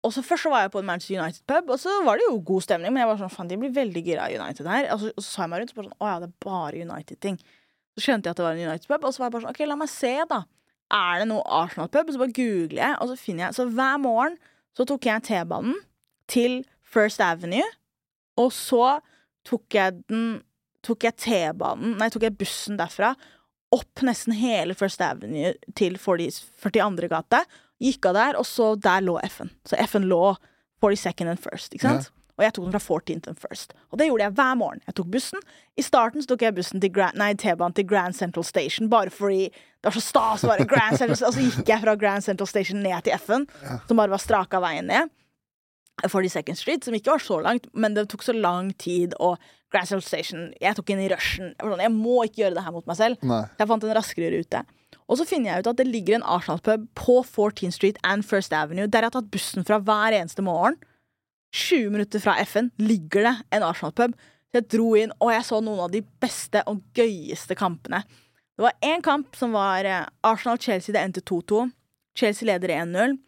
og 0.00 0.12
så 0.14 0.22
Først 0.24 0.46
så 0.46 0.50
var 0.52 0.62
jeg 0.64 0.72
på 0.72 0.80
en 0.80 0.86
Manchester 0.88 1.20
United-pub, 1.20 1.72
og 1.74 1.80
så 1.82 1.94
var 2.06 2.16
det 2.16 2.24
jo 2.24 2.38
god 2.50 2.64
stemning. 2.64 2.92
Men 2.94 3.02
jeg 3.02 3.10
var 3.10 3.18
sånn, 3.20 3.32
faen, 3.34 3.50
de 3.50 3.58
blir 3.60 3.72
veldig 3.76 4.02
gira 4.06 4.28
av 4.28 4.32
United 4.32 4.68
her. 4.70 4.86
Og 4.94 5.02
så, 5.02 5.10
og 5.12 5.24
så 5.24 5.28
sa 5.28 5.42
jeg 5.42 5.52
meg 5.52 5.60
rundt 5.60 5.74
og 5.74 5.80
bare 5.80 5.88
sånn, 5.90 5.98
å 6.00 6.08
ja, 6.08 6.14
det 6.22 6.28
er 6.30 6.46
bare 6.46 6.84
United-ting. 6.86 7.36
Så 7.92 8.04
skjønte 8.06 8.30
jeg 8.30 8.32
at 8.32 8.40
det 8.40 8.46
var 8.46 8.56
en 8.56 8.70
United-pub, 8.70 9.04
og 9.04 9.12
så 9.12 9.20
var 9.20 9.28
jeg 9.28 9.34
bare 9.34 9.44
sånn, 9.44 9.56
ok, 9.58 9.60
la 9.68 9.78
meg 9.82 9.92
se, 9.92 10.14
da. 10.30 10.40
Er 11.00 11.20
det 11.20 11.26
noe 11.30 11.44
Arsenal-pub? 11.60 12.14
Så 12.14 12.22
bare 12.22 12.36
googler 12.40 12.80
jeg, 12.80 12.96
og 12.96 13.10
så 13.10 13.18
finner 13.20 13.46
jeg 13.46 13.58
Så 13.58 13.66
hver 13.70 14.00
morgen 14.02 14.38
så 14.78 14.86
tok 14.88 15.06
jeg 15.06 15.26
T-banen 15.28 15.76
til 16.30 16.56
First 16.80 17.20
Avenue, 17.22 17.66
og 18.40 18.54
så 18.56 18.96
tok 19.46 19.76
jeg 19.76 20.00
den 20.10 20.40
Tok 20.80 21.04
jeg 21.04 21.12
T-banen 21.20 21.98
Nei, 22.00 22.06
tok 22.08 22.24
jeg 22.24 22.38
bussen 22.40 22.78
derfra 22.80 23.10
opp 23.70 24.00
nesten 24.02 24.32
hele 24.34 24.72
First 24.74 25.02
Avenue 25.04 25.52
til 25.78 25.98
40, 26.00 26.40
42. 26.62 27.10
gate. 27.12 27.42
Gikk 27.80 28.10
av 28.10 28.16
der, 28.18 28.38
og 28.40 28.46
så 28.48 28.74
der 28.76 29.04
lå 29.04 29.18
F-en. 29.24 29.50
Så 29.68 29.78
F-en 29.80 30.08
lå 30.10 30.34
42nd 30.84 31.30
and 31.32 31.40
First, 31.40 31.74
ikke 31.74 31.86
sant? 31.88 32.10
Og 32.40 32.44
jeg 32.46 32.54
tok 32.56 32.64
den 32.70 32.72
fra 32.72 32.80
14th 32.80 33.28
and 33.28 33.40
First. 33.40 33.74
Og 33.92 33.98
det 34.00 34.06
gjorde 34.08 34.24
jeg 34.24 34.32
hver 34.38 34.54
morgen. 34.56 34.80
Jeg 34.88 34.96
tok 34.96 35.08
bussen. 35.12 35.42
I 35.76 35.84
starten 35.84 36.24
så 36.24 36.30
tok 36.30 36.44
jeg 36.46 36.54
bussen 36.56 36.80
til 36.80 36.92
Grand, 36.96 37.18
nei, 37.20 37.34
T-banen 37.36 37.76
til 37.76 37.84
Grand 37.88 38.16
Central 38.16 38.46
Station, 38.48 38.88
bare 38.92 39.12
fordi 39.12 39.50
det 39.50 39.88
var 39.88 39.96
så 39.96 40.00
stas 40.04 40.44
å 40.44 40.48
være 40.48 40.64
Grand 40.68 40.96
Central 40.96 41.28
Og 41.28 41.36
så 41.36 41.44
gikk 41.44 41.68
jeg 41.68 41.82
fra 41.84 41.94
Grand 42.00 42.24
Central 42.24 42.48
Station 42.48 42.80
ned 42.84 43.04
til 43.04 43.16
F-en, 43.18 43.44
som 43.88 44.00
bare 44.00 44.12
var 44.12 44.24
straka 44.24 44.60
veien 44.64 44.88
ned. 44.88 45.12
42nd 46.00 46.56
Street, 46.56 46.84
som 46.84 46.96
ikke 46.96 47.12
var 47.12 47.20
så 47.20 47.40
langt, 47.44 47.66
men 47.76 47.92
det 47.96 48.06
tok 48.08 48.24
så 48.24 48.32
lang 48.32 48.72
tid, 48.80 49.12
og 49.20 49.36
Grand 49.70 49.86
Central 49.86 50.06
Station 50.08 50.46
Jeg 50.60 50.78
tok 50.78 50.90
inn 50.94 51.04
i 51.04 51.10
rushen. 51.12 51.52
Jeg, 51.52 51.60
sånn, 51.60 51.84
jeg 51.84 51.92
må 51.92 52.22
ikke 52.24 52.46
gjøre 52.46 52.56
det 52.56 52.64
her 52.64 52.72
mot 52.74 52.88
meg 52.88 52.96
selv. 52.98 53.20
Nei. 53.20 53.42
Jeg 53.60 53.68
fant 53.70 53.84
en 53.84 53.96
raskere 54.00 54.32
rute. 54.32 54.64
Og 55.10 55.18
så 55.18 55.26
finner 55.26 55.50
jeg 55.50 55.64
ut 55.64 55.70
at 55.72 55.80
det 55.80 55.88
ligger 55.90 56.16
en 56.16 56.26
Arsenal-pub 56.36 56.86
på 56.98 57.16
14th 57.26 57.74
Street 57.74 57.98
and 58.06 58.22
First 58.26 58.54
Avenue, 58.54 58.86
der 58.86 59.02
jeg 59.02 59.10
har 59.10 59.16
tatt 59.18 59.32
bussen 59.34 59.66
fra 59.66 59.80
hver 59.82 60.14
eneste 60.14 60.44
morgen. 60.46 60.78
20 61.50 61.90
minutter 61.90 62.22
fra 62.22 62.36
FN 62.46 62.70
ligger 62.78 63.26
det 63.26 63.34
en 63.56 63.66
Arsenal-pub. 63.66 64.14
Jeg 64.54 64.66
dro 64.70 64.92
inn, 64.98 65.10
og 65.18 65.32
jeg 65.34 65.46
så 65.46 65.58
noen 65.62 65.82
av 65.86 65.90
de 65.90 66.04
beste 66.22 66.62
og 66.70 66.82
gøyeste 66.94 67.58
kampene. 67.58 68.04
Det 68.54 68.66
var 68.66 68.78
én 68.86 69.02
kamp 69.02 69.34
som 69.38 69.54
var 69.56 69.86
eh, 69.88 70.06
Arsenal-Chelsea. 70.26 70.94
Det 70.94 71.02
endte 71.02 71.26
2-2. 71.26 71.66
Chelsea 72.18 72.46
leder 72.46 72.74
1-0. 72.78 73.18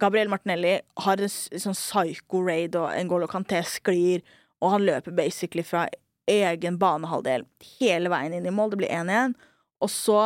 Gabriel 0.00 0.30
Martinelli 0.32 0.78
har 1.04 1.20
en 1.20 1.30
sånn 1.30 1.76
psycho-raid, 1.76 2.78
og 2.80 2.94
N'Golo 2.96 3.30
Canté 3.30 3.60
sklir, 3.68 4.24
og 4.62 4.74
han 4.74 4.86
løper 4.86 5.14
basically 5.14 5.62
fra 5.66 5.86
egen 6.30 6.78
banehalvdel 6.80 7.44
hele 7.78 8.10
veien 8.10 8.34
inn 8.38 8.48
i 8.48 8.54
mål. 8.54 8.72
Det 8.72 8.80
blir 8.82 8.94
1-1. 8.94 9.36
Og 9.84 9.92
så 9.92 10.20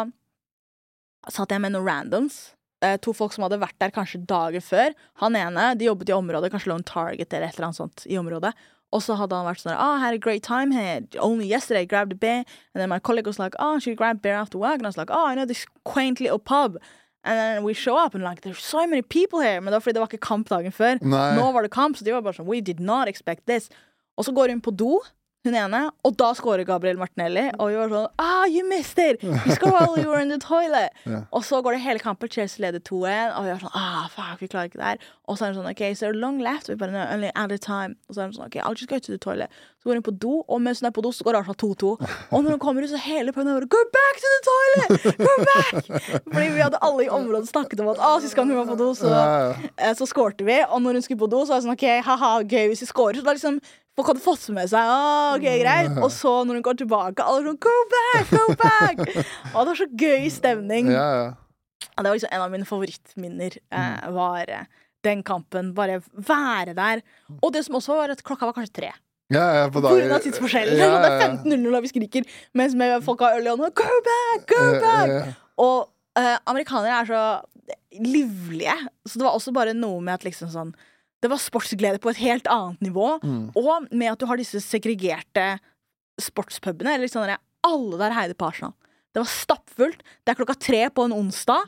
satt 1.33 1.53
jeg 1.55 1.63
med 1.63 1.75
noen 1.75 1.87
randoms. 1.87 2.55
Eh, 2.85 2.97
to 3.01 3.15
folk 3.17 3.33
som 3.33 3.47
hadde 3.47 3.61
vært 3.63 3.79
der 3.81 3.93
kanskje 3.95 4.23
dager 4.29 4.61
før. 4.65 4.95
Han 5.23 5.37
ene 5.39 5.73
de 5.79 5.89
jobbet 5.89 6.11
i 6.11 6.17
området, 6.17 6.53
kanskje 6.53 6.73
lå 6.73 6.79
en 6.81 6.87
Target 6.87 7.33
eller 7.33 7.49
et 7.49 7.59
eller 7.59 7.71
annet 7.71 7.81
sånt 7.81 8.07
i 8.11 8.19
området. 8.21 8.53
Og 8.95 9.03
så 9.03 9.17
hadde 9.19 9.35
han 9.35 9.47
vært 9.49 9.63
sånn 9.63 9.75
Oh, 9.75 9.97
I 9.97 10.01
had 10.05 10.15
a 10.15 10.19
great 10.23 10.45
time 10.45 10.71
here. 10.71 11.01
Only 11.19 11.47
yesterday 11.51 11.83
I 11.83 11.91
grabbed 11.91 12.13
a 12.13 12.17
beer. 12.17 12.45
And 12.75 12.81
then 12.83 12.89
my 12.89 13.01
colleague 13.01 13.27
was 13.27 13.39
like, 13.39 13.57
Oh, 13.59 13.79
should 13.79 13.97
grabbed 13.97 14.21
grab 14.21 14.23
beer 14.23 14.35
after 14.35 14.59
work? 14.59 14.79
And 14.79 14.87
I 14.87 14.93
was 14.93 14.97
like, 14.97 15.11
Oh, 15.11 15.27
I 15.27 15.35
know 15.35 15.47
this 15.47 15.67
quaint 15.85 16.21
little 16.21 16.39
pub. 16.39 16.79
And 17.25 17.39
then 17.39 17.65
we 17.65 17.73
show 17.73 17.97
up 17.97 18.15
and 18.15 18.23
like, 18.23 18.43
there's 18.43 18.63
so 18.63 18.87
many 18.87 19.03
people 19.03 19.41
here. 19.41 19.61
Men 19.61 19.73
det 19.73 19.81
var 19.81 19.81
fordi 19.81 19.95
det 19.95 20.01
var 20.05 20.09
ikke 20.13 20.27
kamp 20.29 20.49
dagen 20.49 20.73
før. 20.73 21.01
Nei. 21.03 21.35
Nå 21.39 21.51
var 21.53 21.63
det 21.63 21.73
kamp, 21.73 21.97
så 21.97 22.05
de 22.05 22.13
var 22.13 22.23
bare 22.23 22.37
sånn 22.37 22.47
We 22.47 22.61
did 22.61 22.81
not 22.81 23.09
expect 23.09 23.47
this. 23.47 23.71
Og 24.19 24.29
så 24.29 24.35
går 24.37 24.53
hun 24.53 24.61
på 24.61 24.75
do, 24.77 25.01
hun 25.45 25.55
ene, 25.61 25.81
og 26.05 26.15
da 26.21 26.31
scorer 26.35 26.65
Gabriel 26.65 26.97
Martinelli. 27.01 27.47
Og 27.61 27.69
vi 27.71 27.77
var 27.77 27.91
sånn 27.93 28.07
Ah, 28.23 28.45
you 28.49 28.65
missed 28.69 28.99
it! 28.99 29.23
You 29.23 29.53
scored 29.57 29.75
while 29.77 29.99
you 30.01 30.09
were 30.09 30.21
in 30.23 30.33
the 30.33 30.39
toilet. 30.41 30.91
Ja. 31.05 31.19
Og 31.37 31.45
så 31.45 31.59
går 31.63 31.77
det 31.77 31.83
hele 31.85 32.01
kampen. 32.01 32.31
Chelsea 32.33 32.63
leder 32.65 32.81
2-1, 32.81 33.35
og 33.37 33.45
vi 33.45 33.51
var 33.53 33.61
sånn 33.61 33.75
Ah, 33.77 34.07
fuck, 34.09 34.41
vi 34.41 34.49
klarer 34.49 34.71
ikke 34.71 34.81
det 34.81 34.89
her. 34.95 35.03
Og 35.29 35.37
så 35.39 35.45
er 35.47 35.53
hun 35.53 35.59
sånn 35.63 35.69
OK, 35.71 35.83
so 35.97 36.09
long 36.17 36.39
left. 36.43 36.69
Vi 36.73 36.77
bare 36.81 36.93
no, 36.95 37.03
only 37.13 37.29
at 37.37 37.53
a 37.53 37.59
time. 37.61 37.95
Og 38.09 38.17
så 38.17 38.23
er 38.25 38.31
hun 38.31 38.37
sånn 38.39 38.49
OK, 38.49 38.57
I'll 38.65 38.77
just 38.77 38.89
go 38.91 38.99
to 38.99 39.13
the 39.13 39.21
toilet. 39.21 39.53
Så 39.85 39.91
går 39.91 39.99
hun 40.01 40.07
på 40.07 40.15
do, 40.25 40.33
og 40.49 40.63
mens 40.65 40.81
hun 40.81 40.89
er 40.89 40.95
på 40.97 41.05
do, 41.05 41.13
så 41.13 41.27
går 41.29 41.37
Arsenal 41.43 41.59
2-2. 41.61 41.93
Og 42.33 42.39
når 42.45 42.57
hun 42.57 42.63
kommer 42.65 42.85
ut, 42.87 42.89
så 42.95 43.01
hele 43.05 43.35
puben 43.37 43.53
bare 43.53 43.69
Go 43.69 43.83
back 43.93 44.21
to 44.25 44.33
the 44.33 44.43
toilet! 44.49 45.21
Go 45.21 45.35
back! 45.45 45.93
Fordi 46.33 46.49
vi 46.57 46.65
hadde 46.65 46.81
alle 46.89 47.05
i 47.05 47.13
området 47.13 47.53
snakket 47.53 47.85
om 47.85 47.93
at 47.93 48.01
ah, 48.01 48.17
sist 48.25 48.37
gang 48.39 48.49
hun 48.49 48.63
var 48.63 48.71
på 48.73 48.79
do, 48.81 48.91
så. 48.97 49.13
Eh, 49.77 49.93
Så 50.01 50.09
skårte 50.09 50.45
vi, 50.49 50.57
og 50.65 50.81
når 50.85 50.99
hun 51.01 51.05
skulle 51.05 51.21
på 51.21 51.29
do, 51.33 51.45
så 51.45 51.53
var 51.55 51.61
det 51.61 51.69
sånn 51.69 51.77
OK, 51.77 51.89
haha, 52.09 52.33
gøy 52.49 52.71
hvis 52.73 52.85
vi 52.87 52.91
scorer. 52.91 53.21
Så 53.21 53.29
da 53.29 53.37
liksom 53.37 53.61
Folk 53.95 54.09
hadde 54.11 54.23
fått 54.25 54.49
med 54.57 54.67
seg 54.73 54.81
ah, 54.91 55.37
ok, 55.37 55.45
greit. 55.61 55.93
Og 56.03 56.11
så 56.11 56.31
når 56.47 56.59
hun 56.59 56.65
går 56.67 56.79
tilbake, 56.83 57.23
alle 57.23 57.45
sånn 57.47 57.61
Go 57.63 57.75
back! 57.93 58.31
Go 58.35 58.55
back! 58.59 59.03
Og 59.53 59.59
det 59.61 59.69
var 59.71 59.79
så 59.79 59.87
gøy 60.03 60.27
stemning. 60.35 60.91
Ja, 60.91 61.05
ja. 61.21 61.29
Ja, 61.95 62.03
det 62.03 62.09
var 62.11 62.17
liksom 62.19 62.33
en 62.35 62.43
av 62.43 62.51
mine 62.51 62.67
favorittminner. 62.67 63.55
Eh, 63.71 63.79
Mm. 64.09 64.15
var 64.17 64.51
eh, 64.51 64.65
den 65.07 65.23
kampen. 65.23 65.73
Bare 65.77 66.01
være 66.17 66.75
der. 66.75 67.03
Og 67.41 67.53
det 67.55 67.63
som 67.67 67.77
også 67.79 67.95
var 68.01 68.11
at 68.11 68.23
klokka 68.27 68.47
var 68.51 68.57
kanskje 68.57 68.73
tre. 68.81 68.91
ja, 69.31 69.45
ja 69.61 69.69
på 69.71 69.81
dagen- 69.85 70.11
av 70.13 70.21
tidsforskjellen. 70.25 70.77
Ja, 70.77 70.99
Det 71.05 71.11
er 71.13 71.21
ja. 71.21 71.29
15.00 71.45 71.71
da 71.73 71.81
vi 71.85 71.89
skriker, 71.93 72.27
mens 72.55 72.75
med 72.75 72.99
folk 73.07 73.21
har 73.23 73.39
øl 73.39 73.47
i 73.47 73.53
hånda. 73.55 73.71
Go 73.79 74.01
back! 74.11 74.49
Go 74.51 74.59
Ja, 74.65 74.81
back! 74.81 75.09
ja, 75.09 75.23
ja. 75.23 75.33
Og 75.63 75.89
eh, 76.19 76.37
amerikanere 76.51 76.99
er 76.99 77.07
så 77.13 77.23
livlige. 78.03 78.75
Så 79.07 79.19
det 79.21 79.25
var 79.29 79.37
også 79.39 79.53
bare 79.55 79.75
noe 79.77 80.01
med 80.03 80.15
at 80.19 80.25
liksom 80.27 80.51
sånn 80.51 80.75
Det 81.25 81.31
var 81.33 81.41
sportsglede 81.41 82.01
på 82.05 82.13
et 82.13 82.21
helt 82.21 82.49
annet 82.53 82.83
nivå. 82.85 83.15
Mm. 83.25 83.47
Og 83.57 83.87
med 83.89 84.11
at 84.13 84.21
du 84.21 84.27
har 84.29 84.37
disse 84.41 84.61
segregerte 84.61 85.55
sportspubene. 86.21 86.99
Eller 86.99 87.07
liksom 87.07 87.25
alle 87.65 88.01
der 88.03 88.13
heide 88.13 88.37
på 88.37 88.51
Arsenal. 88.51 88.75
Det 89.15 89.23
var 89.23 89.31
stappfullt. 89.31 90.03
Det 90.21 90.35
er 90.35 90.37
klokka 90.37 90.59
tre 90.61 90.83
på 90.93 91.07
en 91.09 91.17
onsdag. 91.17 91.65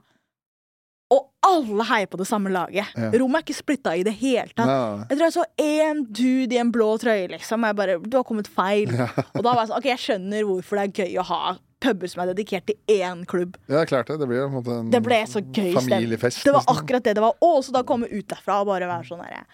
Og 1.14 1.22
alle 1.46 1.84
heier 1.86 2.08
på 2.10 2.18
det 2.18 2.26
samme 2.26 2.50
laget. 2.50 2.90
Ja. 2.98 3.10
Rommet 3.14 3.38
er 3.38 3.44
ikke 3.46 3.56
splitta 3.60 3.92
i 3.94 4.02
det 4.04 4.16
hele 4.18 4.50
tatt. 4.50 4.68
Ja. 4.68 5.04
Jeg 5.06 5.20
tror 5.20 5.24
jeg 5.28 5.36
så 5.36 5.44
én 5.62 6.02
dude 6.10 6.56
i 6.56 6.58
en 6.60 6.72
blå 6.74 6.88
trøye, 6.98 7.28
liksom. 7.30 7.62
Jeg 7.64 7.78
bare, 7.78 8.00
du 8.02 8.16
har 8.18 8.26
kommet 8.26 8.50
feil. 8.50 8.90
Ja. 8.90 9.06
Og 9.30 9.44
da 9.46 9.52
var 9.52 9.62
jeg 9.62 9.70
sånn, 9.70 9.78
ok, 9.78 9.88
jeg 9.92 10.02
skjønner 10.02 10.48
hvorfor 10.50 10.80
det 10.80 10.84
er 10.88 11.06
gøy 11.06 11.20
å 11.22 11.26
ha 11.30 11.40
puber 11.86 12.10
som 12.12 12.24
er 12.24 12.32
dedikert 12.32 12.66
til 12.68 12.98
én 12.98 13.24
klubb. 13.28 13.56
ja, 13.70 13.84
klart 13.88 14.10
det. 14.10 14.18
Det 14.20 14.28
blir 14.28 14.44
en 14.44 14.58
en 14.60 14.90
Det 14.90 15.02
ble 15.02 15.20
så 15.30 15.40
gøy 15.40 15.72
familiefest. 15.76 16.44
Det 16.44 16.54
var 16.54 16.66
akkurat 16.72 17.04
det 17.04 17.16
det 17.16 17.24
var. 17.24 17.38
Og 17.40 17.62
så 17.64 17.72
da 17.72 17.82
komme 17.86 18.10
ut 18.10 18.26
derfra 18.28 18.60
og 18.62 18.68
bare 18.72 18.90
være 18.90 19.08
sånn 19.08 19.24
herre 19.24 19.46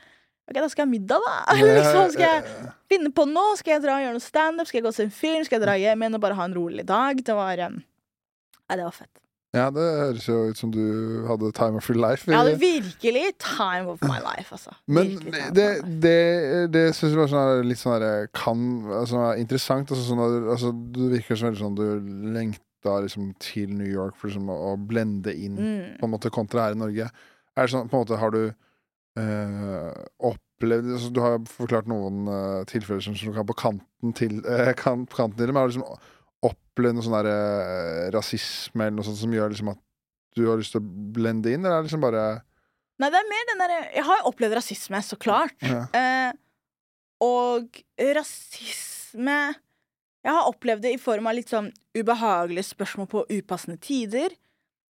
Ok, 0.51 0.57
da 0.59 0.69
skal 0.69 0.83
jeg 0.83 0.89
ha 0.89 0.91
middag, 0.91 1.23
da. 1.23 1.55
Liksom, 1.63 2.11
skal 2.17 2.25
jeg 2.27 2.71
finne 2.91 3.13
på 3.15 3.25
noe? 3.31 3.55
Skal 3.57 3.77
jeg 3.77 3.85
dra 3.85 3.95
og 3.95 4.03
gjøre 4.03 4.17
noe 4.19 4.25
standup? 4.25 4.69
Skal 4.69 4.81
jeg 4.81 4.85
gå 4.85 4.91
og 4.91 4.97
se 4.97 5.07
en 5.07 5.15
film? 5.15 5.45
Skal 5.47 5.61
jeg 5.61 5.65
dra 5.65 5.77
hjem 5.79 6.03
igjen 6.03 6.19
og 6.19 6.25
bare 6.25 6.37
ha 6.37 6.47
en 6.49 6.57
rolig 6.57 6.85
dag? 6.89 7.23
Det 7.23 7.37
var 7.39 7.63
um, 7.71 7.79
Nei, 7.79 8.77
det 8.81 8.85
var 8.85 8.97
fett. 8.97 9.22
Ja, 9.53 9.67
det 9.69 9.83
høres 9.85 10.25
jo 10.31 10.39
ut 10.49 10.57
som 10.57 10.71
du 10.73 11.27
hadde 11.29 11.51
time 11.53 11.77
of 11.77 11.89
your 11.91 11.99
life. 12.01 12.25
Jeg 12.31 12.39
hadde 12.39 12.55
virkelig 12.61 13.25
time 13.39 13.91
of 13.93 14.01
my 14.09 14.17
life, 14.25 14.49
altså. 14.55 14.73
Men 14.89 15.11
det, 15.21 15.43
det, 15.53 15.67
det, 16.03 16.15
det 16.73 16.85
syns 16.97 17.13
jeg 17.13 17.21
var 17.21 17.29
sånn 17.29 17.69
litt 17.69 17.81
sånn 17.83 17.99
her, 18.01 18.31
kan 18.33 18.63
altså, 19.03 19.27
interessant. 19.37 19.93
Altså, 19.93 20.07
sånn, 20.09 20.23
altså, 20.55 20.73
du 20.73 21.03
virker 21.13 21.37
som 21.37 21.51
veldig 21.51 21.61
sånn 21.61 21.77
du 21.77 21.85
lengta 22.33 22.97
liksom, 23.05 23.35
til 23.45 23.75
New 23.77 23.91
York 23.93 24.17
for 24.17 24.31
liksom, 24.33 24.49
å, 24.49 24.73
blende 24.81 25.37
inn, 25.37 25.61
Mm. 25.61 25.85
på 26.01 26.09
en 26.09 26.15
måte, 26.17 26.33
kontra 26.33 26.71
her 26.71 26.79
i 26.79 26.81
Norge. 26.81 27.11
Er 27.53 27.69
det 27.69 27.75
sånn, 27.75 27.93
på 27.93 27.99
en 27.99 28.07
måte, 28.07 28.17
har 28.23 28.33
du 28.33 28.43
øh, 29.21 29.93
opplevd 30.33 30.95
altså, 30.97 31.13
Du 31.13 31.21
har 31.21 31.37
forklart 31.45 31.93
noen 31.93 32.25
øh, 32.25 32.65
tilfeller 32.73 33.05
som, 33.05 33.21
som 33.21 33.37
kan 33.37 33.47
på 33.53 33.59
kanten 33.61 34.17
til 34.17 34.41
øh, 34.47 34.73
kan, 34.81 35.05
på 35.05 35.21
kanten 35.21 35.37
til 35.37 35.47
det, 35.51 35.53
men 35.53 35.61
har 35.61 35.69
du 35.69 35.77
liksom 35.77 36.09
opplevd 36.73 36.97
noe 36.97 37.05
sånn 37.05 37.19
der, 37.21 37.29
eh, 37.29 38.11
rasisme 38.15 38.87
eller 38.87 38.97
noe 38.97 39.07
sånt 39.07 39.21
som 39.21 39.33
gjør 39.33 39.53
liksom, 39.53 39.73
at 39.75 39.81
du 40.37 40.47
har 40.49 40.57
lyst 40.57 40.73
til 40.73 40.81
å 40.81 41.13
blende 41.13 41.53
inn, 41.53 41.65
eller 41.65 41.79
er 41.79 41.83
det 41.83 41.91
liksom 41.91 42.05
bare 42.05 42.25
Nei, 43.01 43.09
det 43.11 43.19
er 43.19 43.27
mer 43.27 43.47
den 43.49 43.59
derre 43.63 43.79
Jeg 43.97 44.05
har 44.07 44.21
jo 44.21 44.31
opplevd 44.31 44.55
rasisme, 44.55 45.01
så 45.03 45.17
klart. 45.19 45.57
Ja. 45.65 45.87
Eh, 45.97 46.33
og 47.25 47.81
rasisme 47.99 49.39
Jeg 50.23 50.37
har 50.37 50.47
opplevd 50.51 50.85
det 50.87 50.93
i 50.95 51.01
form 51.03 51.27
av 51.27 51.35
litt 51.35 51.51
sånn 51.51 51.73
ubehagelige 51.99 52.69
spørsmål 52.71 53.09
på 53.11 53.25
upassende 53.33 53.81
tider. 53.83 54.37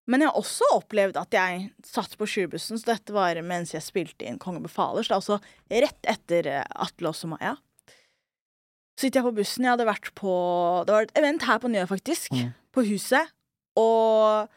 Men 0.09 0.25
jeg 0.25 0.31
har 0.31 0.41
også 0.41 0.71
opplevd 0.73 1.19
at 1.21 1.37
jeg 1.37 1.67
satt 1.85 2.15
på 2.17 2.27
sjubussen, 2.27 2.81
så 2.81 2.95
dette 2.95 3.13
var 3.13 3.37
mens 3.45 3.75
jeg 3.75 3.85
spilte 3.85 4.25
inn 4.25 4.41
Kongen 4.41 4.65
befaler, 4.65 5.05
så 5.05 5.11
det 5.11 5.17
er 5.17 5.21
også 5.21 5.83
rett 5.85 6.09
etter 6.15 6.49
eh, 6.49 6.65
Atle 6.81 7.13
og 7.13 7.35
Maya. 7.35 7.59
Så 8.99 9.07
sitter 9.07 9.21
jeg 9.21 9.29
på 9.29 9.37
bussen. 9.39 9.63
Jeg 9.63 9.77
hadde 9.77 9.87
vært 9.87 10.09
på 10.19 10.33
Det 10.89 10.95
var 10.95 11.07
et 11.07 11.19
event 11.21 11.45
her 11.47 11.61
på 11.63 11.71
Njø, 11.71 11.85
faktisk. 11.87 12.33
Mm. 12.35 12.51
På 12.75 12.83
huset. 12.83 13.31
Og 13.79 14.49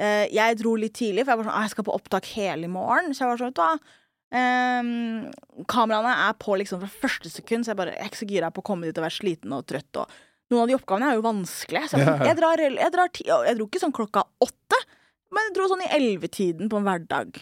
eh, 0.00 0.24
jeg 0.32 0.56
dro 0.62 0.72
litt 0.80 0.96
tidlig, 0.96 1.26
for 1.26 1.34
jeg 1.34 1.42
var 1.42 1.50
sånn 1.50 1.58
«Ah, 1.58 1.66
Jeg 1.68 1.74
skal 1.74 1.88
på 1.90 1.96
opptak 1.98 2.30
hele 2.32 2.64
i 2.64 2.72
morgen. 2.72 3.12
Så 3.12 3.26
jeg 3.26 3.32
var 3.32 3.42
sånn, 3.42 3.52
vet 3.52 3.60
du 3.60 3.66
hva 3.66 3.98
Um, 4.30 5.24
kameraene 5.66 6.12
er 6.28 6.36
på 6.38 6.54
liksom 6.60 6.78
fra 6.84 6.90
første 7.02 7.26
sekund, 7.32 7.66
så 7.66 7.72
jeg 7.72 7.78
bare 7.80 7.96
jeg 7.96 8.04
er 8.04 8.10
ikke 8.12 8.20
så 8.20 8.28
gira 8.30 8.50
på 8.54 8.62
å 8.62 8.66
komme 8.68 8.86
dit 8.86 8.98
og 9.00 9.02
være 9.02 9.16
sliten 9.16 9.54
og 9.56 9.64
trøtt. 9.66 9.90
Og 9.98 10.52
noen 10.52 10.62
av 10.62 10.70
de 10.70 10.76
oppgavene 10.76 11.08
er 11.10 11.18
jo 11.18 11.24
vanskelige. 11.26 11.88
Så 11.90 11.98
jeg, 11.98 12.06
sånn, 12.06 12.22
jeg, 12.28 12.38
drar, 12.38 12.62
jeg, 12.62 12.92
drar 12.94 13.10
ti, 13.10 13.26
jeg 13.26 13.58
dro 13.58 13.66
ikke 13.66 13.82
sånn 13.82 13.96
klokka 13.96 14.22
åtte, 14.46 14.78
men 15.34 15.48
jeg 15.48 15.56
dro 15.58 15.66
sånn 15.72 15.82
i 15.82 15.90
ellevetiden 15.98 16.70
på 16.70 16.78
en 16.78 16.86
hverdag. 16.86 17.40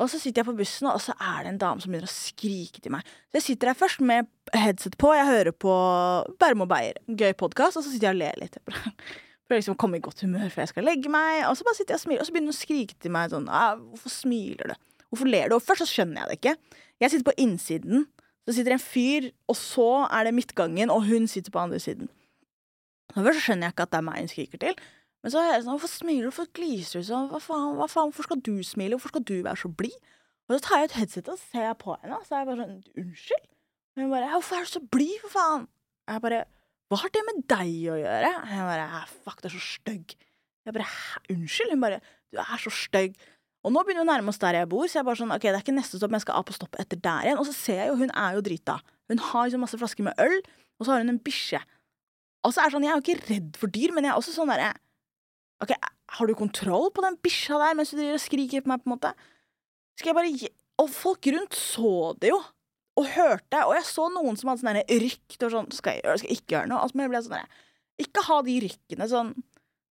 Og 0.00 0.08
så 0.08 0.18
sitter 0.20 0.40
jeg 0.40 0.48
på 0.48 0.56
bussen, 0.56 0.88
og 0.88 1.00
så 1.04 1.12
er 1.20 1.42
det 1.44 1.50
en 1.52 1.60
dame 1.60 1.82
som 1.82 1.92
begynner 1.92 2.08
å 2.08 2.12
skrike 2.12 2.80
til 2.80 2.94
meg. 2.94 3.08
Så 3.28 3.40
jeg 3.40 3.46
sitter 3.50 3.70
der 3.70 3.76
først 3.78 4.00
med 4.00 4.30
headset 4.56 4.96
på, 5.00 5.10
jeg 5.12 5.28
hører 5.28 5.52
på 5.52 5.74
Bærum 6.40 6.64
og 6.64 6.70
Beyer, 6.70 6.96
gøy 7.06 7.34
podkast, 7.36 7.76
og 7.76 7.84
så 7.84 7.92
sitter 7.92 8.08
jeg 8.08 8.16
og 8.16 8.22
ler 8.22 8.40
litt. 8.40 8.56
Å 9.50 9.56
liksom 9.58 9.74
komme 9.82 9.98
i 9.98 10.04
godt 10.04 10.22
humør 10.22 10.46
før 10.46 10.62
jeg 10.62 10.70
skal 10.70 10.86
legge 10.86 11.10
meg. 11.10 11.40
Og 11.48 11.56
så 11.58 11.66
bare 11.66 11.76
sitter 11.76 11.96
jeg 11.96 12.00
og 12.00 12.04
smiler, 12.04 12.22
og 12.22 12.28
så 12.28 12.34
begynner 12.36 12.52
hun 12.52 12.56
å 12.56 12.60
skrike 12.60 12.96
til 13.02 13.12
meg 13.16 13.32
sånn 13.32 13.48
«Ah, 13.50 13.72
Hvorfor 13.74 14.12
smiler 14.14 14.70
du? 14.70 14.76
Hvorfor 15.10 15.26
ler 15.26 15.50
du? 15.50 15.56
Og 15.56 15.64
først 15.66 15.82
så 15.82 15.88
skjønner 15.90 16.22
jeg 16.22 16.30
det 16.30 16.36
ikke. 16.38 16.78
Jeg 17.02 17.12
sitter 17.12 17.26
på 17.26 17.34
innsiden. 17.42 18.04
Så 18.46 18.54
sitter 18.56 18.76
en 18.76 18.82
fyr, 18.82 19.26
og 19.50 19.58
så 19.58 19.88
er 20.06 20.28
det 20.28 20.36
midtgangen, 20.38 20.92
og 20.94 21.02
hun 21.08 21.26
sitter 21.28 21.52
på 21.52 21.60
andre 21.64 21.80
siden. 21.82 22.08
Og 23.16 23.24
først 23.24 23.40
så 23.40 23.44
skjønner 23.48 23.68
jeg 23.68 23.74
ikke 23.74 23.88
at 23.88 23.92
det 23.92 23.98
er 23.98 24.06
meg 24.06 24.22
hun 24.22 24.30
skriker 24.30 24.62
til. 24.62 24.84
Men 25.20 25.32
så 25.34 25.40
er 25.42 25.50
jeg 25.52 25.64
sånn, 25.66 25.74
hvorfor 25.76 25.92
smiler 25.92 26.26
du, 26.26 26.30
hvorfor 26.30 26.48
gliser 26.56 27.02
du 27.02 27.08
sånn, 27.10 27.28
hva 27.32 27.40
faen, 27.44 27.74
hva 27.76 27.88
faen, 27.90 28.08
hvorfor 28.08 28.28
skal 28.28 28.40
du 28.46 28.54
smile, 28.64 28.96
hvorfor 28.96 29.12
skal 29.12 29.24
du 29.28 29.34
være 29.44 29.60
så 29.60 29.70
blid? 29.80 29.98
Og 30.48 30.56
så 30.56 30.60
tar 30.64 30.80
jeg 30.80 30.90
ut 30.90 30.96
headsetet 30.96 31.34
og 31.34 31.42
ser 31.42 31.74
på 31.78 31.96
henne, 32.00 32.16
og 32.16 32.24
så 32.26 32.34
er 32.38 32.40
jeg 32.40 32.48
bare 32.48 32.64
sånn, 32.64 32.78
unnskyld? 33.02 33.44
Og 33.90 34.02
hun 34.02 34.14
bare, 34.14 34.30
hvorfor 34.32 34.56
er 34.56 34.64
du 34.64 34.70
så 34.72 34.82
blid, 34.96 35.18
for 35.24 35.34
faen? 35.34 35.68
Og 36.08 36.16
jeg 36.16 36.24
bare, 36.26 36.40
Hva 36.90 36.98
har 37.04 37.12
det 37.14 37.20
med 37.22 37.36
deg 37.52 37.74
å 37.92 37.98
gjøre? 38.00 38.30
Og 38.40 38.48
Jeg 38.50 38.64
bare 38.66 39.02
Fuck, 39.12 39.42
du 39.42 39.46
er 39.46 39.52
så 39.54 39.60
stygg. 39.62 40.16
Jeg 40.66 40.74
bare 40.74 40.88
unnskyld? 41.30 41.74
Hun 41.76 41.84
bare 41.84 42.00
Du 42.32 42.40
er 42.42 42.62
så 42.64 42.72
stygg. 42.74 43.14
Og 43.62 43.74
nå 43.74 43.84
begynner 43.84 44.02
vi 44.02 44.08
å 44.08 44.10
nærme 44.10 44.32
oss 44.32 44.40
der 44.42 44.56
jeg 44.58 44.68
bor, 44.72 44.88
så 44.88 44.98
jeg 44.98 45.06
bare 45.06 45.20
sånn 45.20 45.34
Ok, 45.36 45.44
det 45.46 45.52
er 45.52 45.62
ikke 45.62 45.76
neste 45.76 46.00
stopp, 46.00 46.10
men 46.10 46.18
jeg 46.18 46.24
skal 46.26 46.40
av 46.40 46.46
på 46.48 46.56
stopp 46.56 46.78
etter 46.80 46.98
der 47.04 47.28
igjen. 47.28 47.38
Og 47.38 47.46
så 47.46 47.54
ser 47.54 47.82
jeg 47.82 47.92
jo, 47.92 47.98
hun 48.00 48.10
er 48.10 48.38
jo 48.38 48.42
drita. 48.46 48.78
Hun 49.12 49.22
har 49.28 49.46
liksom 49.46 49.62
masse 49.66 49.78
flasker 49.78 50.06
med 50.08 50.22
øl, 50.24 50.38
og 50.80 50.86
så 50.86 50.94
har 50.94 51.04
hun 51.04 51.12
en 51.12 51.20
bikkje. 51.22 51.60
Og 52.48 52.54
så 52.56 52.62
er 52.62 52.70
det 52.70 52.74
sånn, 52.74 52.86
jeg 52.88 52.94
er 52.94 52.98
jo 52.98 53.04
ikke 53.04 53.28
redd 53.28 53.60
for 53.60 53.74
dyr, 53.74 53.92
men 53.94 54.08
jeg 54.08 54.14
er 54.14 54.22
også 54.22 54.34
sånn 54.34 54.50
derre 54.50 54.72
Ok, 55.60 55.74
har 56.16 56.26
du 56.26 56.36
kontroll 56.38 56.88
på 56.94 57.04
den 57.04 57.18
bikkja 57.22 57.58
der 57.60 57.76
mens 57.76 57.92
du 57.92 57.98
driver 57.98 58.16
og 58.16 58.22
skriker 58.22 58.64
på 58.64 58.72
meg, 58.72 58.80
på 58.82 58.88
en 58.88 58.94
måte? 58.94 59.12
Skal 59.98 60.12
jeg 60.12 60.18
bare 60.18 60.32
gi 60.32 60.48
Og 60.80 60.88
folk 60.88 61.26
rundt 61.34 61.56
så 61.58 62.14
det 62.16 62.30
jo, 62.32 62.38
og 63.00 63.08
hørte, 63.14 63.60
og 63.66 63.74
jeg 63.76 63.86
så 63.86 64.08
noen 64.12 64.38
som 64.38 64.50
hadde 64.50 64.62
sånn 64.62 64.70
derre 64.72 65.00
rykk. 65.02 65.36
Det 65.36 65.50
sånn 65.52 65.70
Skal 65.76 65.96
jeg 65.96 66.04
gjøre 66.04 66.16
det, 66.16 66.22
skal 66.22 66.32
jeg 66.32 66.40
ikke 66.40 66.54
gjøre 66.56 66.70
noe? 66.70 66.82
Altså, 66.84 67.02
jeg 67.02 67.12
ble 67.12 67.22
sånn 67.26 67.56
Ikke 68.06 68.26
ha 68.26 68.38
de 68.46 68.56
rykkene 68.64 69.08
sånn 69.12 69.32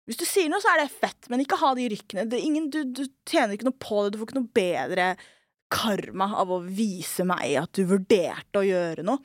Hvis 0.08 0.20
du 0.20 0.24
sier 0.28 0.48
noe, 0.52 0.62
så 0.64 0.72
er 0.72 0.82
det 0.82 0.94
fett, 0.94 1.28
men 1.28 1.44
ikke 1.44 1.60
ha 1.60 1.74
de 1.76 1.88
rykkene. 1.92 2.24
Det 2.32 2.40
ingen, 2.40 2.70
du, 2.72 2.80
du 2.88 3.04
tjener 3.28 3.52
ikke 3.54 3.68
noe 3.68 3.76
på 3.76 4.04
det, 4.04 4.14
du 4.14 4.22
får 4.22 4.30
ikke 4.30 4.38
noe 4.40 4.56
bedre 4.56 5.08
karma 5.72 6.30
av 6.40 6.50
å 6.52 6.58
vise 6.64 7.24
meg 7.28 7.58
at 7.60 7.72
du 7.76 7.82
vurderte 7.88 8.60
å 8.60 8.64
gjøre 8.66 9.04
noe. 9.06 9.20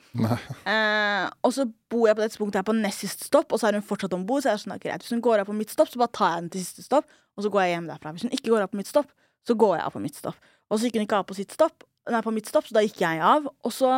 Eh, 0.64 1.26
og 1.44 1.52
så 1.56 1.64
bor 1.92 2.08
jeg 2.08 2.16
på 2.16 2.22
dette 2.24 2.40
punktet 2.40 2.60
her 2.60 2.66
på 2.68 2.74
nest 2.76 3.04
siste 3.04 3.28
stopp, 3.28 3.52
og 3.52 3.60
så 3.60 3.68
er 3.68 3.78
hun 3.78 3.84
fortsatt 3.86 4.14
om 4.16 4.24
bord. 4.28 4.44
Så 4.44 4.52
er 4.52 4.60
sånn, 4.60 4.76
greit, 4.80 5.04
hvis 5.04 5.14
hun 5.14 5.22
går 5.24 5.42
av 5.42 5.48
på 5.48 5.56
mitt 5.56 5.72
stopp, 5.72 5.90
så 5.92 6.00
bare 6.00 6.12
tar 6.16 6.34
jeg 6.34 6.42
den 6.42 6.50
til 6.54 6.64
siste 6.64 6.84
stopp, 6.84 7.08
og 7.36 7.46
så 7.46 7.52
går 7.52 7.64
jeg 7.64 7.74
hjem 7.74 7.88
derfra. 7.90 8.12
Hvis 8.16 8.26
hun 8.26 8.36
ikke 8.36 8.52
går 8.52 8.66
av 8.66 8.72
på 8.72 8.80
mitt 8.80 8.90
stopp, 8.90 9.10
så 9.44 9.56
går 9.60 9.74
jeg 9.78 9.84
av 9.86 9.96
på 9.96 10.02
mitt 10.04 10.20
stopp. 10.20 10.52
Og 10.68 10.78
så 10.80 10.88
gikk 10.88 10.98
hun 10.98 11.06
ikke 11.06 11.20
av 11.20 11.26
på 11.28 11.36
sitt 11.38 11.54
stopp, 11.54 11.86
nei, 12.12 12.22
på 12.24 12.34
mitt 12.36 12.48
stopp, 12.50 12.68
så 12.68 12.76
da 12.76 12.84
gikk 12.84 13.02
jeg 13.04 13.20
av. 13.24 13.48
Og 13.64 13.74
så 13.74 13.92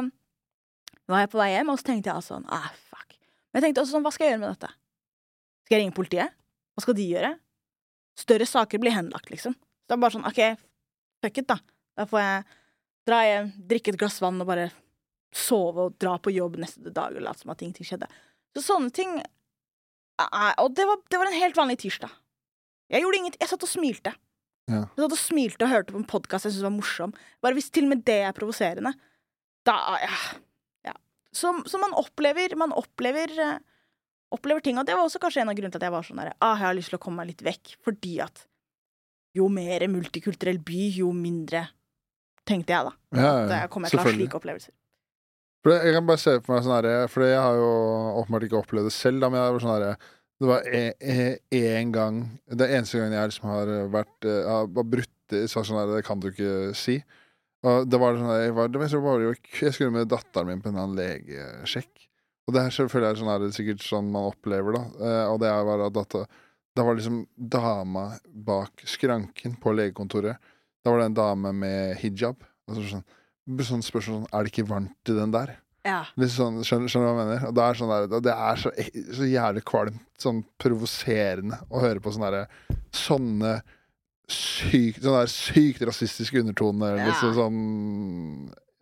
var 1.11 1.23
jeg 1.23 1.33
på 1.33 1.41
vei 1.43 1.53
hjem, 1.55 1.71
og 1.73 1.81
så 1.81 1.91
tenkte 1.91 2.13
jeg 2.13 2.27
sånn, 2.27 2.47
ah, 2.53 2.71
fuck. 2.91 3.19
Men 3.51 3.61
jeg 3.61 3.69
tenkte 3.69 3.85
også 3.85 3.97
sånn, 3.97 4.07
hva 4.07 4.15
skal 4.15 4.29
jeg 4.29 4.37
gjøre 4.37 4.45
med 4.45 4.55
dette? 4.55 4.73
Skal 5.67 5.77
jeg 5.77 5.85
ringe 5.85 5.97
politiet? 5.97 6.37
Hva 6.77 6.85
skal 6.85 6.99
de 6.99 7.07
gjøre? 7.11 7.33
Større 8.17 8.49
saker 8.49 8.83
blir 8.83 8.95
henlagt, 8.95 9.31
liksom. 9.33 9.55
Så 9.57 9.91
det 9.91 9.97
er 9.97 10.03
bare 10.03 10.17
sånn, 10.17 10.27
ok, 10.29 10.43
fuck 11.25 11.43
it, 11.43 11.49
da. 11.51 11.59
Da 11.97 12.07
får 12.09 12.23
jeg 12.23 12.43
dra 13.09 13.21
hjem, 13.25 13.49
drikke 13.71 13.95
et 13.95 14.01
glass 14.01 14.19
vann 14.23 14.43
og 14.43 14.49
bare 14.51 14.69
sove 15.37 15.89
og 15.89 15.97
dra 16.01 16.17
på 16.23 16.33
jobb 16.35 16.59
neste 16.61 16.93
dag 16.95 17.17
og 17.17 17.25
late 17.25 17.43
som 17.43 17.53
at 17.53 17.63
ingenting 17.65 17.89
skjedde. 17.89 18.09
Så 18.57 18.65
sånne 18.65 18.93
ting 18.95 19.19
Og 20.17 20.71
det 20.73 20.87
var, 20.89 21.03
det 21.13 21.19
var 21.21 21.29
en 21.29 21.37
helt 21.37 21.59
vanlig 21.59 21.77
tirsdag. 21.83 22.13
Jeg 22.89 23.03
gjorde 23.03 23.19
ingenting. 23.19 23.43
Jeg 23.43 23.51
satt 23.51 23.67
og 23.67 23.69
smilte. 23.69 24.13
Ja. 24.71 24.81
Jeg 24.87 25.03
satt 25.03 25.15
og 25.15 25.21
smilte 25.21 25.67
og 25.67 25.73
hørte 25.75 25.93
på 25.93 26.01
en 26.01 26.09
podkast 26.09 26.49
jeg 26.49 26.55
syntes 26.55 26.65
var 26.65 26.75
morsom. 26.75 27.13
Bare 27.45 27.59
hvis 27.59 27.69
til 27.69 27.85
og 27.85 27.93
med 27.93 28.05
det 28.09 28.21
er 28.25 28.37
provoserende, 28.37 28.95
da 29.69 29.77
ja. 30.01 30.17
ja. 30.89 30.95
Så, 31.35 31.53
så 31.69 31.81
man 31.83 31.97
opplever 31.99 32.55
Man 32.57 32.73
opplever 32.73 33.33
eh, 33.43 33.59
Opplever 34.35 34.65
ting. 34.65 34.79
Og 34.81 34.87
det 34.89 34.97
var 34.97 35.05
også 35.05 35.21
kanskje 35.23 35.45
en 35.45 35.53
av 35.53 35.59
grunnene 35.59 35.75
til 35.75 35.83
at 35.83 35.87
jeg 35.87 35.95
var 35.95 36.07
sånn 36.07 36.19
der 36.23 36.33
ah, 36.41 36.57
jeg 36.57 36.67
har 36.67 36.79
lyst 36.79 36.91
til 36.91 36.99
å 36.99 37.03
komme 37.03 37.23
meg 37.23 37.35
litt 37.35 37.45
vekk. 37.47 37.77
Fordi 37.87 38.17
at 38.25 38.47
jo 39.37 39.51
mer 39.53 39.85
multikulturell 39.93 40.59
by, 40.65 40.87
jo 40.97 41.13
mindre 41.15 41.67
tenkte 42.49 42.75
jeg, 42.75 42.89
da. 42.89 42.93
Ja, 43.17 43.33
At 43.45 43.55
jeg 43.57 43.73
kommer 43.75 43.93
til 43.93 44.01
å 44.01 44.05
ha 44.05 44.15
slike 44.15 44.39
opplevelser. 44.39 44.75
For 45.67 45.73
det, 45.73 45.81
jeg 45.89 45.97
kan 45.97 46.07
bare 46.07 46.23
se 46.23 46.37
for 46.39 46.55
meg 46.55 46.63
sånn 46.63 46.77
herre 46.77 46.95
For 47.11 47.27
jeg 47.27 47.39
har 47.43 47.57
jo 47.59 47.71
åpenbart 48.21 48.45
ikke 48.47 48.61
opplevd 48.61 48.87
det 48.87 48.95
selv, 48.95 49.19
da, 49.19 49.31
men 49.33 49.41
jeg 49.41 49.55
var 49.57 49.65
sånn 49.65 49.73
herre 49.73 49.93
Det 50.39 50.51
var 50.53 50.69
én 51.59 51.91
gang 51.95 52.21
Det 52.47 52.69
er 52.69 52.75
eneste 52.77 53.01
gangen 53.01 53.17
jeg 53.17 53.33
liksom 53.33 53.49
har 53.51 53.73
vært 53.97 54.29
eh, 54.31 54.47
har 54.47 54.69
brutt 54.95 55.37
så 55.51 55.65
sånn 55.67 55.81
herre 55.81 55.99
Det 55.99 56.07
kan 56.07 56.23
du 56.23 56.29
ikke 56.31 56.71
si. 56.79 57.01
Og 57.67 57.89
det 57.91 57.99
var 57.99 58.15
sånn 58.15 58.31
her, 58.31 58.45
jeg, 58.45 58.55
var, 58.55 58.71
det 58.71 58.79
var, 58.79 58.93
var, 59.03 59.25
jeg 59.59 59.75
skulle 59.75 59.95
med 59.97 60.11
datteren 60.13 60.53
min 60.53 60.61
på 60.63 60.71
en 60.71 60.79
annen 60.79 61.01
legesjekk. 61.01 62.05
Og 62.47 62.55
det 62.55 62.63
her 62.63 62.75
selvfølgelig 62.77 63.09
er 63.09 63.19
sånn 63.19 63.31
her, 63.33 63.41
det 63.43 63.49
er 63.51 63.57
sikkert 63.57 63.83
sånn 63.83 64.13
man 64.15 64.29
opplever, 64.31 64.77
da. 64.77 64.83
Eh, 65.03 65.25
og 65.33 65.41
det 65.43 65.51
er 65.51 65.67
bare 65.67 65.89
at 65.91 66.15
da 66.77 66.85
var 66.85 66.95
liksom 66.95 67.25
dama 67.35 68.05
bak 68.47 68.85
skranken 68.87 69.57
på 69.59 69.73
legekontoret. 69.75 70.39
Da 70.87 70.93
var 70.95 71.03
det 71.03 71.11
en 71.11 71.19
dame 71.19 71.51
med 71.53 71.97
hijab. 71.99 72.45
Og 72.71 72.77
så 72.79 72.85
sånn, 72.93 73.07
sånn 73.67 73.83
spørsmål 73.83 74.21
sånn 74.21 74.29
Er 74.31 74.45
det 74.47 74.53
ikke 74.53 74.69
varmt 74.69 75.11
i 75.11 75.17
den 75.17 75.33
der? 75.35 75.57
Ja. 75.87 76.01
Sånn, 76.31 76.61
skjønner, 76.67 76.91
skjønner 76.91 77.07
du 77.07 77.11
hva 77.11 77.25
jeg 77.25 77.29
mener? 77.29 77.47
Og 77.49 77.57
det 77.57 77.65
er, 77.65 77.79
sånn 77.79 77.93
der, 77.93 78.07
det 78.27 78.35
er 78.35 78.61
så, 78.63 78.73
så 79.19 79.29
jævlig 79.31 79.63
kvalmt, 79.67 80.01
sånn 80.19 80.41
provoserende 80.63 81.59
å 81.71 81.83
høre 81.83 82.03
på 82.03 82.15
sånne 82.15 82.47
Sånne 82.95 83.53
sykt 84.31 85.03
Sånne 85.05 85.23
der 85.23 85.31
sykt 85.31 85.85
rasistiske 85.87 86.43
undertoner. 86.43 86.99
Ja. 86.99 87.09
Liksom 87.11 87.35
sånn 87.37 87.61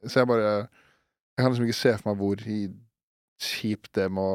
Så 0.04 0.22
jeg 0.22 0.30
bare 0.30 0.48
Jeg 0.54 1.42
kan 1.42 1.52
liksom 1.52 1.68
ikke 1.68 1.80
se 1.80 1.94
for 1.98 2.10
meg 2.10 2.20
hvor 2.22 2.48
kjipt 3.44 3.90
det 3.98 4.06
må 4.12 4.28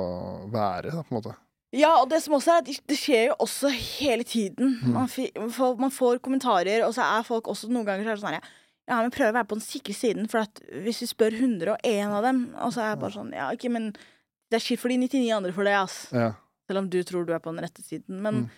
være, 0.52 0.92
da, 0.92 1.02
på 1.06 1.14
en 1.14 1.18
måte. 1.22 1.32
Ja, 1.76 1.92
og 2.02 2.08
det 2.10 2.18
som 2.24 2.34
også 2.34 2.56
er 2.56 2.64
at 2.64 2.70
det 2.90 2.98
skjer 2.98 3.28
jo 3.28 3.36
også 3.46 3.70
hele 3.70 4.24
tiden. 4.26 4.80
Mm. 4.82 4.94
Man, 4.96 5.52
folk, 5.54 5.78
man 5.84 5.92
får 5.94 6.18
kommentarer, 6.26 6.82
og 6.88 6.96
så 6.96 7.04
er 7.06 7.28
folk 7.28 7.46
også 7.52 7.70
noen 7.70 7.86
ganger 7.86 8.08
så 8.08 8.16
er 8.16 8.22
sånn 8.24 8.38
her 8.40 8.48
Ja, 8.90 8.96
men 9.04 9.12
prøv 9.14 9.30
å 9.30 9.36
være 9.36 9.46
på 9.52 9.58
den 9.60 9.62
sikre 9.62 9.94
siden, 9.94 10.26
for 10.32 10.48
hvis 10.82 11.04
vi 11.04 11.10
spør 11.12 11.36
101 11.38 12.10
av 12.10 12.24
dem, 12.26 12.40
og 12.58 12.74
så 12.74 12.82
er 12.82 12.88
jeg 12.96 13.02
bare 13.04 13.14
sånn 13.20 13.36
Ja, 13.38 13.52
ok, 13.54 13.68
men 13.70 13.92
det 14.50 14.58
er 14.58 14.64
skitt 14.66 14.82
for 14.82 14.90
de 14.90 14.98
99 14.98 15.28
andre 15.36 15.54
for 15.54 15.68
det, 15.70 15.76
ass. 15.78 16.00
Ja. 16.10 16.32
Selv 16.66 16.82
om 16.82 16.90
du 16.90 16.98
tror 17.06 17.28
du 17.28 17.36
er 17.36 17.42
på 17.44 17.54
den 17.54 17.62
rette 17.62 17.86
siden. 17.86 18.18
Men, 18.26 18.34
Mm. 18.48 18.50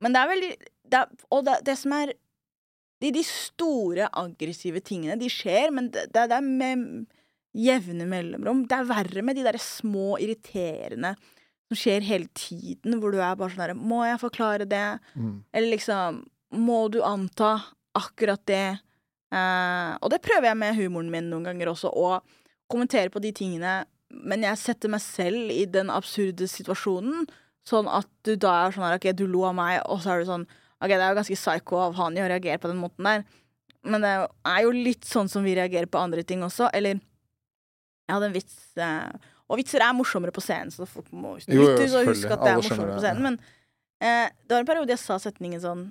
men 0.00 0.12
det 0.16 0.20
er 0.22 0.28
veldig 0.32 0.52
det 0.88 0.98
er, 1.02 1.12
Og 1.32 1.44
det, 1.44 1.58
det 1.68 1.76
som 1.78 1.92
er 1.92 2.14
de, 3.04 3.10
de 3.12 3.22
store 3.28 4.08
aggressive 4.16 4.80
tingene, 4.80 5.18
de 5.20 5.28
skjer, 5.28 5.68
men 5.70 5.90
det, 5.92 6.06
det, 6.14 6.24
det 6.32 6.36
er 6.38 6.40
med 6.48 7.06
jevne 7.54 8.06
mellomrom. 8.08 8.64
Det 8.66 8.78
er 8.78 8.88
verre 8.88 9.22
med 9.22 9.36
de 9.36 9.44
derre 9.44 9.60
små, 9.60 10.14
irriterende 10.16 11.12
som 11.74 11.80
skjer 11.80 12.06
hele 12.06 12.30
tiden, 12.38 12.98
hvor 13.00 13.12
du 13.12 13.20
er 13.20 13.36
bare 13.36 13.52
sånn 13.52 13.64
herre 13.66 13.76
Må 13.78 14.04
jeg 14.06 14.22
forklare 14.22 14.68
det? 14.68 14.86
Mm. 15.18 15.42
Eller 15.52 15.74
liksom 15.74 16.22
Må 16.54 16.86
du 16.92 17.00
anta 17.04 17.56
akkurat 17.94 18.42
det? 18.46 18.78
Eh, 19.34 19.90
og 19.98 20.10
det 20.12 20.22
prøver 20.22 20.50
jeg 20.50 20.58
med 20.60 20.78
humoren 20.78 21.10
min 21.10 21.30
noen 21.30 21.46
ganger 21.48 21.72
også, 21.72 21.90
å 21.90 22.20
kommentere 22.70 23.10
på 23.10 23.22
de 23.22 23.32
tingene, 23.34 23.84
men 24.14 24.44
jeg 24.46 24.60
setter 24.60 24.92
meg 24.92 25.02
selv 25.02 25.50
i 25.50 25.64
den 25.70 25.90
absurde 25.90 26.46
situasjonen, 26.50 27.26
sånn 27.66 27.88
at 27.90 28.08
du 28.26 28.34
da 28.40 28.52
er 28.64 28.74
sånn 28.74 28.86
her 28.86 28.98
OK, 28.98 29.08
du 29.16 29.26
lo 29.30 29.44
av 29.48 29.56
meg, 29.58 29.80
og 29.90 30.02
så 30.02 30.14
er 30.14 30.22
du 30.22 30.28
sånn 30.28 30.46
OK, 30.46 30.90
det 30.90 31.00
er 31.00 31.10
jo 31.10 31.18
ganske 31.18 31.38
psycho 31.38 31.80
av 31.86 31.96
han 31.98 32.18
å 32.20 32.28
reagere 32.30 32.60
på 32.62 32.70
den 32.70 32.82
måten 32.82 33.08
der, 33.08 33.24
men 33.84 34.04
det 34.04 34.12
er 34.20 34.60
jo 34.64 34.74
litt 34.74 35.06
sånn 35.08 35.30
som 35.30 35.46
vi 35.46 35.56
reagerer 35.58 35.90
på 35.90 36.02
andre 36.02 36.24
ting 36.26 36.44
også, 36.46 36.70
eller 36.76 36.98
jeg 36.98 38.12
hadde 38.12 38.30
en 38.30 38.36
vits 38.36 38.58
eh, 38.78 39.30
Og 39.50 39.58
vitser 39.60 39.82
er 39.84 39.92
morsommere 39.96 40.32
på 40.32 40.40
scenen, 40.44 40.70
så 40.72 40.86
folk 40.88 41.10
må 41.12 41.34
Jo, 41.44 41.58
jo, 41.58 41.66
lytter, 41.68 41.88
så 41.92 42.00
husk 42.06 42.30
at 42.32 42.40
det 42.40 42.52
er 42.54 42.60
morsommere 42.62 42.94
på 42.96 43.02
scenen. 43.04 43.22
Men 43.28 43.34
eh, 44.00 44.30
det 44.46 44.54
var 44.56 44.62
en 44.64 44.70
periode 44.70 44.94
jeg 44.94 45.02
sa 45.02 45.18
setningen 45.20 45.60
sånn 45.60 45.82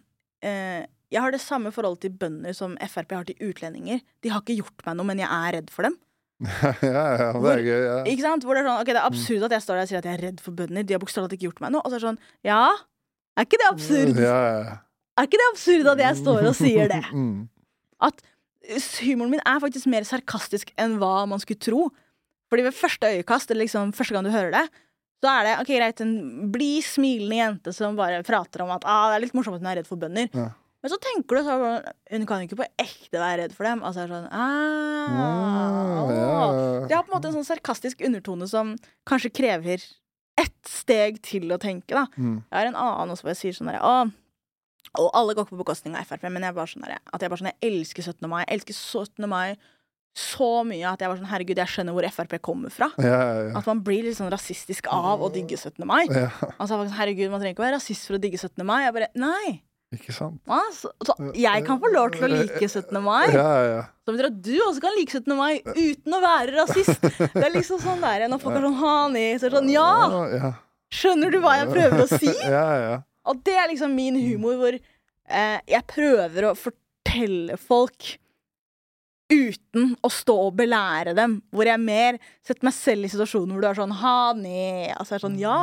eh, 0.42 0.86
Jeg 1.14 1.22
har 1.22 1.32
det 1.36 1.42
samme 1.44 1.70
forholdet 1.76 2.02
til 2.08 2.16
bønder 2.18 2.56
som 2.58 2.74
Frp 2.90 3.14
har 3.14 3.28
til 3.30 3.38
utlendinger. 3.52 4.02
De 4.26 4.32
har 4.34 4.42
ikke 4.42 4.58
gjort 4.64 4.82
meg 4.88 4.98
noe, 4.98 5.06
men 5.12 5.22
jeg 5.22 5.30
er 5.30 5.54
redd 5.60 5.70
for 5.70 5.86
dem. 5.86 6.00
ja, 6.82 7.04
ja, 7.22 7.28
det 7.38 7.52
er 7.54 7.62
gøy. 7.64 7.84
Ja. 7.86 8.00
Ikke 8.10 8.26
sant? 8.26 8.44
Hvor 8.44 8.58
Det 8.58 8.64
er 8.64 8.68
sånn, 8.72 8.82
ok, 8.82 8.90
det 8.90 8.98
er 8.98 9.04
Mm. 9.06 9.14
absurd 9.14 9.46
at 9.46 9.54
jeg 9.56 9.64
står 9.68 9.78
der 9.78 9.84
og 9.86 9.92
sier 9.94 10.02
at 10.02 10.08
jeg 10.10 10.18
er 10.18 10.24
redd 10.32 10.42
for 10.42 10.58
bønder. 10.58 10.84
De 10.90 10.96
har 10.98 11.00
bokstavelig 11.06 11.30
talt 11.30 11.38
ikke 11.38 11.48
gjort 11.52 11.62
meg 11.64 11.76
noe. 11.78 11.84
Og 11.86 11.94
så 11.94 11.96
er 11.96 12.02
det 12.02 12.08
sånn 12.10 12.20
Ja, 12.50 12.64
er 13.38 13.46
ikke 13.48 13.62
det 13.62 13.70
absurd? 13.70 14.18
Ja, 14.20 14.40
ja. 14.58 14.78
Er 15.22 15.28
ikke 15.30 15.38
det 15.44 15.50
absurd 15.54 15.92
at 15.94 16.02
jeg 16.02 16.18
står 16.26 16.48
og 16.50 16.56
sier 16.58 16.90
det? 16.90 17.04
Mm. 17.14 17.48
At 18.02 18.20
eh, 18.66 18.82
humoren 19.06 19.32
min 19.38 19.46
er 19.46 19.62
faktisk 19.62 19.86
mer 19.94 20.04
sarkastisk 20.10 20.74
enn 20.82 20.98
hva 21.00 21.28
man 21.30 21.40
skulle 21.40 21.62
tro. 21.62 21.86
Fordi 22.54 22.68
ved 22.68 22.76
første 22.78 23.10
øyekast, 23.10 23.50
eller 23.50 23.66
liksom 23.66 23.94
første 23.98 24.14
gang 24.14 24.28
du 24.28 24.30
hører 24.30 24.52
det, 24.54 24.68
så 25.24 25.32
er 25.32 25.48
det 25.48 25.54
ok, 25.64 25.70
greit, 25.72 26.02
en 26.04 26.52
blid, 26.54 26.84
smilende 26.86 27.40
jente 27.40 27.74
som 27.74 27.96
bare 27.98 28.20
prater 28.28 28.62
om 28.62 28.74
at 28.76 28.86
ah, 28.86 29.08
det 29.10 29.16
er 29.16 29.24
litt 29.24 29.34
morsomt 29.34 29.58
at 29.58 29.64
hun 29.64 29.70
er 29.72 29.80
redd 29.80 29.90
for 29.90 29.98
bønder. 29.98 30.28
Ja. 30.36 30.52
Men 30.84 30.92
så 30.92 31.00
tenker 31.00 31.40
du 31.40 31.48
sånn 31.48 31.86
Hun 32.12 32.26
kan 32.28 32.42
jo 32.42 32.50
ikke 32.50 32.58
på 32.60 32.66
ekte 32.84 33.16
være 33.16 33.46
redd 33.46 33.54
for 33.56 33.66
dem. 33.66 33.82
Altså 33.88 34.04
er 34.04 34.12
sånn 34.12 34.26
ah, 34.36 35.14
Ja, 36.12 36.28
ah. 36.28 36.84
Det 36.90 36.94
har 36.94 37.06
på 37.08 37.14
en 37.14 37.16
måte 37.16 37.32
en 37.32 37.38
sånn 37.40 37.48
sarkastisk 37.48 38.04
undertone 38.04 38.50
som 38.52 38.76
kanskje 39.08 39.32
krever 39.34 39.86
ett 40.38 40.60
steg 40.68 41.22
til 41.24 41.56
å 41.56 41.62
tenke, 41.62 41.96
da. 41.96 42.04
Mm. 42.18 42.42
Jeg 42.44 42.58
har 42.58 42.70
en 42.70 42.78
annen 42.84 43.16
også 43.16 43.26
hvor 43.26 43.32
jeg 43.32 43.40
sier 43.40 43.58
sånn 43.58 43.72
derre 43.72 43.82
Å 43.82 43.96
og 45.00 45.08
alle 45.18 45.34
går 45.34 45.48
ikke 45.48 45.56
på 45.56 45.64
bekostning 45.64 45.96
av 45.98 46.06
Frp, 46.06 46.28
men 46.30 46.44
jeg 46.46 46.54
bare 46.54 46.70
sånn 46.70 46.84
at 46.86 47.24
jeg 47.24 47.32
bare 47.32 47.42
sånn 47.42 47.50
Jeg 47.50 47.72
elsker 47.72 48.06
17. 48.12 48.28
mai. 48.30 48.44
Jeg 48.44 48.60
elsker 48.60 48.76
17. 48.78 49.26
mai 49.32 49.56
så 50.14 50.61
mye 50.68 50.85
at 50.85 51.02
jeg 51.02 51.10
var 51.10 51.18
sånn 51.18 51.30
Herregud, 51.31 51.57
jeg 51.57 51.72
skjønner 51.73 51.95
hvor 51.95 52.06
Frp 52.14 52.35
kommer 52.45 52.69
fra. 52.73 52.91
Ja, 53.02 53.18
ja, 53.18 53.38
ja. 53.48 53.53
At 53.57 53.65
man 53.69 53.80
blir 53.85 54.06
litt 54.06 54.19
sånn 54.19 54.30
rasistisk 54.30 54.85
av 54.94 55.23
å 55.26 55.30
digge 55.34 55.57
17. 55.57 55.81
mai. 55.90 56.03
Altså, 56.61 56.77
herregud, 56.99 57.31
Man 57.34 57.41
trenger 57.41 57.56
ikke 57.56 57.64
å 57.64 57.68
være 57.68 57.80
rasist 57.80 58.06
for 58.10 58.19
å 58.19 58.22
digge 58.22 58.38
17. 58.38 58.61
mai. 58.68 58.84
Jeg 58.85 58.94
bare, 58.94 59.10
nei 59.18 59.56
Ikke 59.94 60.14
sant? 60.14 60.38
Altså, 60.49 60.91
Så, 61.02 61.15
så 61.18 61.31
jeg 61.38 61.65
kan 61.65 61.81
få 61.81 61.90
lov 61.94 62.14
til 62.14 62.27
å 62.27 62.31
like 62.31 62.61
17. 62.69 62.94
mai. 63.02 63.26
Ja, 63.34 63.49
ja. 63.72 63.81
Som 64.06 64.15
betyr 64.18 64.30
at 64.30 64.40
du 64.45 64.53
også 64.68 64.85
kan 64.85 64.95
like 64.99 65.18
17. 65.18 65.34
mai 65.38 65.61
uten 65.65 66.18
å 66.18 66.22
være 66.22 66.56
rasist. 66.61 67.02
Det 67.34 67.44
er 67.48 67.53
liksom 67.57 67.81
sånn 67.81 68.02
der 68.06 68.27
Når 68.30 68.41
folk 68.44 68.57
er 68.60 68.68
sånn 68.69 68.80
Hani, 68.84 69.27
så 69.40 69.48
er 69.49 69.53
det 69.56 69.61
sånn 69.64 69.73
Ja! 69.73 69.91
ja. 70.38 70.53
Skjønner 70.94 71.34
du 71.34 71.40
hva 71.41 71.56
jeg 71.57 71.72
prøver 71.73 72.03
å 72.03 72.10
si? 72.11 72.30
Ja, 72.45 72.68
ja. 72.77 72.98
Og 73.26 73.40
det 73.48 73.56
er 73.57 73.72
liksom 73.72 73.95
min 73.98 74.18
humor, 74.19 74.60
hvor 74.61 74.76
eh, 74.77 75.60
jeg 75.73 75.88
prøver 75.90 76.52
å 76.52 76.57
fortelle 76.60 77.57
folk 77.57 78.11
uten 79.34 79.94
å 80.06 80.10
stå 80.14 80.36
og 80.48 80.56
belære 80.62 81.14
dem. 81.18 81.40
Hvor 81.54 81.70
jeg 81.70 81.82
mer 81.84 82.18
setter 82.46 82.70
meg 82.70 82.76
selv 82.78 83.08
i 83.08 83.12
situasjoner 83.14 83.54
hvor 83.58 83.66
du 83.66 83.70
er 83.72 83.80
sånn 83.82 83.96
ha 84.04 84.18
ned. 84.38 84.92
Altså 84.98 85.16
jeg 85.16 85.22
er 85.22 85.26
sånn 85.28 85.40
ja, 85.42 85.60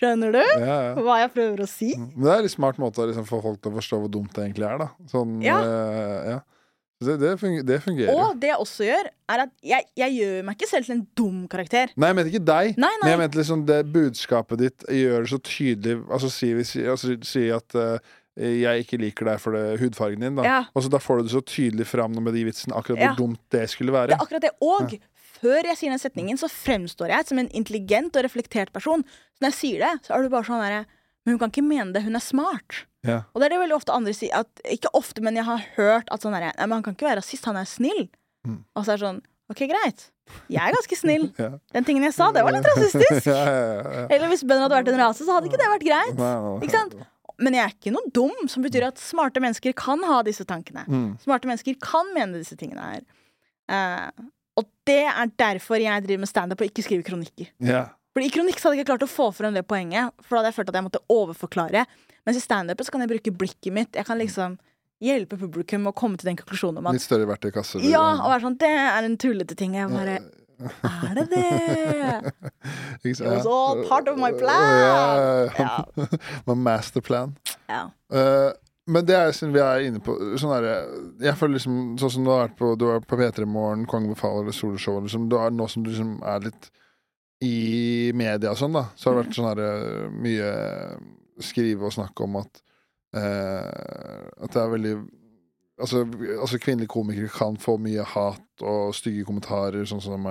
skjønner 0.00 0.32
du? 0.38 0.40
Ja, 0.64 0.76
ja. 0.90 0.94
Hva 1.04 1.18
jeg 1.22 1.32
prøver 1.34 1.64
å 1.64 1.68
si? 1.70 1.90
Men 1.98 2.22
det 2.24 2.30
er 2.32 2.38
en 2.40 2.46
litt 2.48 2.56
smart 2.56 2.78
måte 2.80 3.02
å 3.04 3.10
liksom 3.10 3.26
få 3.28 3.42
folk 3.44 3.60
til 3.60 3.72
å 3.74 3.78
forstå 3.80 3.98
hvor 4.04 4.12
dumt 4.16 4.32
det 4.36 4.46
egentlig 4.48 4.68
er, 4.70 4.80
da. 4.86 4.88
Sånn, 5.12 5.36
Ja. 5.44 5.60
eh, 5.60 6.30
ja. 6.36 6.40
Det, 7.00 7.14
det, 7.16 7.28
fungerer, 7.40 7.64
det 7.64 7.76
fungerer. 7.80 8.10
Og 8.12 8.34
det 8.36 8.50
jeg 8.50 8.56
også 8.60 8.84
gjør, 8.84 9.06
er 9.32 9.42
at 9.46 9.52
jeg, 9.64 9.86
jeg 9.96 10.12
gjør 10.18 10.42
meg 10.44 10.56
ikke 10.58 10.66
selv 10.68 10.84
til 10.84 10.94
en 10.98 11.06
dum 11.16 11.38
karakter. 11.48 11.94
Nei, 11.96 12.10
jeg 12.10 12.16
mente 12.18 12.32
ikke 12.34 12.42
deg. 12.50 12.74
Nei, 12.76 12.90
Men 13.00 13.08
jeg 13.08 13.16
nei. 13.16 13.22
mente 13.22 13.38
liksom 13.40 13.62
det 13.70 13.78
budskapet 13.94 14.60
ditt 14.60 14.84
gjør 14.92 15.24
det 15.24 15.30
så 15.32 15.38
tydelig 15.48 15.94
Altså 16.12 16.28
si, 16.34 16.50
si, 16.68 16.82
altså, 16.84 17.14
si 17.24 17.46
at 17.56 17.78
eh, 17.80 18.10
jeg 18.40 18.84
ikke 18.86 18.98
liker 19.02 19.28
deg 19.30 19.40
for 19.42 19.52
det, 19.56 19.64
hudfargen 19.82 20.20
din, 20.24 20.36
da. 20.40 20.44
Ja. 20.46 20.58
Og 20.74 20.84
så 20.86 20.90
da 20.92 20.98
får 21.02 21.20
du 21.20 21.28
det 21.28 21.32
så 21.34 21.42
tydelig 21.44 21.86
fram 21.90 22.14
med 22.24 22.32
de 22.34 22.44
vitsene, 22.48 22.74
akkurat 22.78 22.98
Ja. 23.02 23.10
hvor 23.12 23.20
dumt 23.26 23.40
det 23.52 23.66
skulle 23.70 23.92
Det 23.92 23.98
være. 23.98 24.16
er 24.16 24.24
akkurat 24.24 24.40
det. 24.46 24.52
Og 24.62 24.94
før 25.40 25.62
jeg 25.64 25.76
sier 25.80 25.90
den 25.92 25.98
setningen, 26.02 26.38
så 26.40 26.48
fremstår 26.52 27.08
jeg 27.12 27.26
som 27.28 27.38
en 27.38 27.48
intelligent 27.52 28.16
og 28.16 28.24
reflektert 28.24 28.72
person. 28.72 29.02
Så 29.04 29.40
når 29.44 29.50
jeg 29.52 29.58
sier 29.60 29.78
det, 29.86 29.92
så 30.06 30.14
er 30.16 30.22
du 30.22 30.28
bare 30.32 30.44
sånn 30.48 30.60
derre 30.64 30.86
Men 31.26 31.34
hun 31.36 31.38
kan 31.38 31.50
ikke 31.52 31.68
mene 31.68 31.92
det, 31.92 32.02
hun 32.02 32.16
er 32.16 32.20
smart. 32.24 32.86
Ja. 33.04 33.22
Og 33.34 33.40
det 33.42 33.50
er 33.50 33.52
det 33.52 33.58
veldig 33.60 33.76
ofte 33.76 33.92
andre 33.92 34.12
sier. 34.16 34.32
At, 34.40 34.48
ikke 34.64 34.88
ofte, 34.96 35.20
men 35.20 35.34
jeg 35.36 35.44
har 35.44 35.58
hørt 35.76 36.08
at 36.10 36.22
sånn 36.22 36.32
derre 36.32 36.54
Nei, 36.56 36.64
men 36.66 36.72
han 36.78 36.82
kan 36.82 36.94
ikke 36.96 37.08
være 37.10 37.20
rasist, 37.20 37.44
han 37.44 37.56
er 37.60 37.64
snill. 37.68 38.08
Mm. 38.48 38.64
Og 38.74 38.84
så 38.86 38.92
er 38.94 38.96
det 38.96 39.04
sånn 39.04 39.20
OK, 39.50 39.58
greit. 39.68 40.06
Jeg 40.48 40.62
er 40.62 40.72
ganske 40.72 40.96
snill. 40.96 41.26
Ja. 41.38 41.50
Den 41.74 41.84
tingen 41.84 42.04
jeg 42.04 42.14
sa, 42.14 42.30
det 42.32 42.42
var 42.42 42.52
litt 42.56 42.64
rasistisk. 42.64 43.26
ja, 43.34 43.36
ja, 43.36 43.52
ja, 43.52 43.92
ja. 44.00 44.06
Eller 44.16 44.28
hvis 44.32 44.44
bønder 44.48 44.64
hadde 44.64 44.78
vært 44.80 44.92
en 44.94 45.00
rase, 45.02 45.24
så 45.26 45.36
hadde 45.36 45.50
ikke 45.50 45.60
det 45.60 45.70
vært 45.76 45.86
greit. 45.90 46.16
Ikke 46.64 46.76
sant? 46.78 46.94
Men 47.40 47.56
jeg 47.56 47.64
er 47.64 47.72
ikke 47.72 47.94
noe 47.94 48.12
dum, 48.14 48.34
som 48.52 48.64
betyr 48.64 48.88
at 48.90 49.00
smarte 49.00 49.40
mennesker 49.42 49.72
kan 49.78 50.02
ha 50.06 50.20
disse 50.26 50.44
tankene. 50.48 50.84
Mm. 50.88 51.08
Smarte 51.22 51.48
mennesker 51.48 51.78
kan 51.82 52.10
mene 52.16 52.40
disse 52.40 52.58
tingene 52.60 52.84
her. 52.84 53.06
Uh, 53.70 54.28
og 54.60 54.68
det 54.88 55.06
er 55.08 55.32
derfor 55.40 55.80
jeg 55.80 56.04
driver 56.04 56.24
med 56.24 56.30
standup 56.30 56.60
og 56.60 56.68
ikke 56.68 56.84
skriver 56.84 57.06
kronikker. 57.06 57.48
Yeah. 57.64 57.92
Fordi 58.12 58.26
I 58.26 58.32
kronikk 58.34 58.58
så 58.58 58.68
hadde 58.68 58.80
jeg 58.80 58.84
ikke 58.84 58.92
klart 58.92 59.06
å 59.06 59.10
få 59.10 59.28
frem 59.32 59.54
det 59.56 59.62
poenget, 59.70 60.10
for 60.24 60.34
da 60.34 60.40
hadde 60.40 60.50
jeg 60.50 60.58
følt 60.58 60.72
at 60.72 60.80
jeg 60.80 60.86
måtte 60.88 61.02
overforklare. 61.14 61.84
Mens 62.26 62.40
i 62.40 62.42
standupet 62.42 62.86
så 62.86 62.92
kan 62.94 63.04
jeg 63.04 63.12
bruke 63.12 63.32
blikket 63.42 63.72
mitt. 63.72 63.94
Jeg 63.96 64.08
kan 64.08 64.18
liksom 64.20 64.58
hjelpe 65.00 65.38
publikum 65.40 65.86
å 65.88 65.94
komme 65.96 66.20
til 66.20 66.28
den 66.28 66.36
konklusjonen 66.36 66.82
om 66.82 66.90
at 66.90 66.98
Litt 66.98 67.06
større 67.06 67.28
verktøykasse. 67.30 67.80
ja, 67.88 68.02
og 68.18 68.28
være 68.34 68.44
sånn 68.44 68.58
Det 68.60 68.68
er 68.68 69.06
en 69.06 69.16
tullete 69.16 69.56
ting. 69.56 69.78
Jeg 69.78 69.88
bare 69.94 70.18
Er 70.60 71.14
det 71.18 71.26
det? 71.30 72.32
It 73.04 73.20
was 73.20 73.46
all 73.46 73.84
part 73.88 74.08
of 74.08 74.18
my 74.20 74.32
plan. 74.38 75.50
Ja. 75.58 75.84
My 76.48 76.54
masterplan. 76.54 77.36
ja. 77.68 77.86
Uh, 78.12 78.50
men 78.90 79.06
det 79.06 79.14
er 79.14 79.32
siden 79.36 79.52
vi 79.54 79.60
er 79.62 79.84
inne 79.86 80.00
på 80.02 80.14
sånn 80.40 80.50
derre 80.50 80.74
Jeg 81.22 81.36
føler 81.38 81.58
liksom 81.58 81.74
Sånn 82.00 82.12
som 82.14 82.24
du 82.26 82.30
har 82.32 82.46
vært 82.46 82.56
på 82.58 82.72
Du 82.80 82.86
vært 82.88 83.08
på 83.10 83.18
P3 83.20 83.46
Morgen, 83.46 83.84
Kongen 83.90 84.10
befaler 84.14 84.46
eller 84.46 84.56
Soloshow 84.56 84.98
liksom, 85.04 85.28
du 85.30 85.36
er, 85.38 85.52
Nå 85.54 85.68
som 85.70 85.84
du 85.84 85.92
liksom 85.92 86.16
er 86.26 86.46
litt 86.48 86.70
i 87.44 88.10
media 88.16 88.50
og 88.52 88.58
sånn, 88.60 88.74
da, 88.76 88.82
så 89.00 89.08
har 89.08 89.14
det 89.14 89.20
vært 89.22 89.36
sånn 89.38 89.46
herre 89.48 89.68
mye 90.12 90.48
skrive 91.40 91.86
og 91.88 91.94
snakke 91.94 92.26
om 92.26 92.34
at 92.42 92.60
uh, 93.16 94.26
At 94.44 94.52
det 94.52 94.60
er 94.60 94.74
veldig 94.74 94.92
Altså, 95.80 96.04
altså 96.40 96.58
kvinnelige 96.60 96.92
komikere 96.92 97.30
kan 97.32 97.56
få 97.60 97.78
mye 97.80 98.04
hat 98.14 98.64
og 98.66 98.92
stygge 98.96 99.24
kommentarer, 99.28 99.86
sånn 99.88 100.02
som 100.04 100.28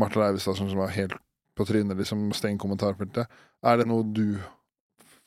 Martha 0.00 0.22
Leivestad, 0.22 0.56
som 0.60 0.70
var 0.78 0.94
helt 0.94 1.18
på 1.58 1.66
trynet, 1.68 1.98
liksom, 1.98 2.30
stengt 2.36 2.62
kommentarfeltet. 2.62 3.28
Er 3.66 3.82
det 3.82 3.90
noe 3.90 4.06
du 4.06 4.38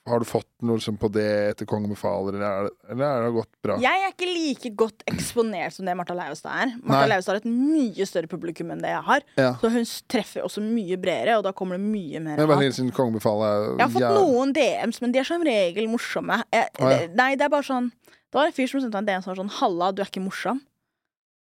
Har 0.03 0.20
du 0.20 0.26
fått 0.28 0.49
noe 0.68 0.76
liksom, 0.82 0.98
på 0.99 1.07
det 1.15 1.24
etter 1.53 1.68
Kongen 1.70 1.88
befaler, 1.94 2.36
eller 2.36 2.44
er 2.44 2.65
det, 2.65 2.72
eller 2.91 3.06
er 3.07 3.22
det 3.24 3.36
gått 3.38 3.52
bra? 3.64 3.78
Jeg 3.80 4.02
er 4.03 4.10
ikke 4.11 4.28
like 4.28 4.72
godt 4.82 5.06
eksponert 5.07 5.72
som 5.78 5.88
det 5.88 5.94
Martha 5.95 6.18
Leivestad 6.18 6.57
er. 6.60 6.74
Martha 6.84 7.06
Leivestad 7.07 7.38
har 7.38 7.40
et 7.40 7.48
mye 7.48 8.07
større 8.10 8.28
publikum 8.28 8.74
enn 8.76 8.84
det 8.84 8.91
jeg 8.91 9.06
har. 9.07 9.24
Ja. 9.40 9.53
Så 9.61 9.72
hun 9.72 9.88
treffer 10.11 10.44
også 10.44 10.60
mye 10.65 10.98
bredere, 10.99 11.38
og 11.40 11.45
da 11.48 11.53
kommer 11.56 11.80
det 11.80 11.86
mye 11.86 12.20
mer 12.20 12.36
Men 12.36 12.52
bare 12.52 12.65
hat. 12.65 12.76
siden 12.76 12.91
Kongen 12.91 13.15
befaler 13.15 13.48
er 13.48 13.70
Jeg 13.78 13.86
har 13.86 13.94
fått 13.95 14.03
jeg... 14.03 14.18
noen 14.26 14.52
DMs, 14.60 14.99
men 15.06 15.15
de 15.15 15.22
er 15.24 15.30
som 15.30 15.48
regel 15.48 15.88
morsomme. 15.94 16.41
Jeg, 16.52 16.68
ah, 16.84 16.91
ja. 16.98 17.07
Nei, 17.24 17.30
det 17.40 17.48
er 17.48 17.53
bare 17.56 17.70
sånn 17.70 17.88
Det 18.34 18.39
var 18.39 18.49
en 18.49 18.55
fyr 18.55 18.65
som 18.65 18.81
sendte 18.81 18.97
meg 18.97 19.03
en 19.03 19.10
DM 19.11 19.22
som 19.22 19.30
var 19.30 19.39
sånn 19.43 19.51
'Halla, 19.60 19.91
du 19.93 20.01
er 20.01 20.10
ikke 20.10 20.23
morsom'. 20.26 20.61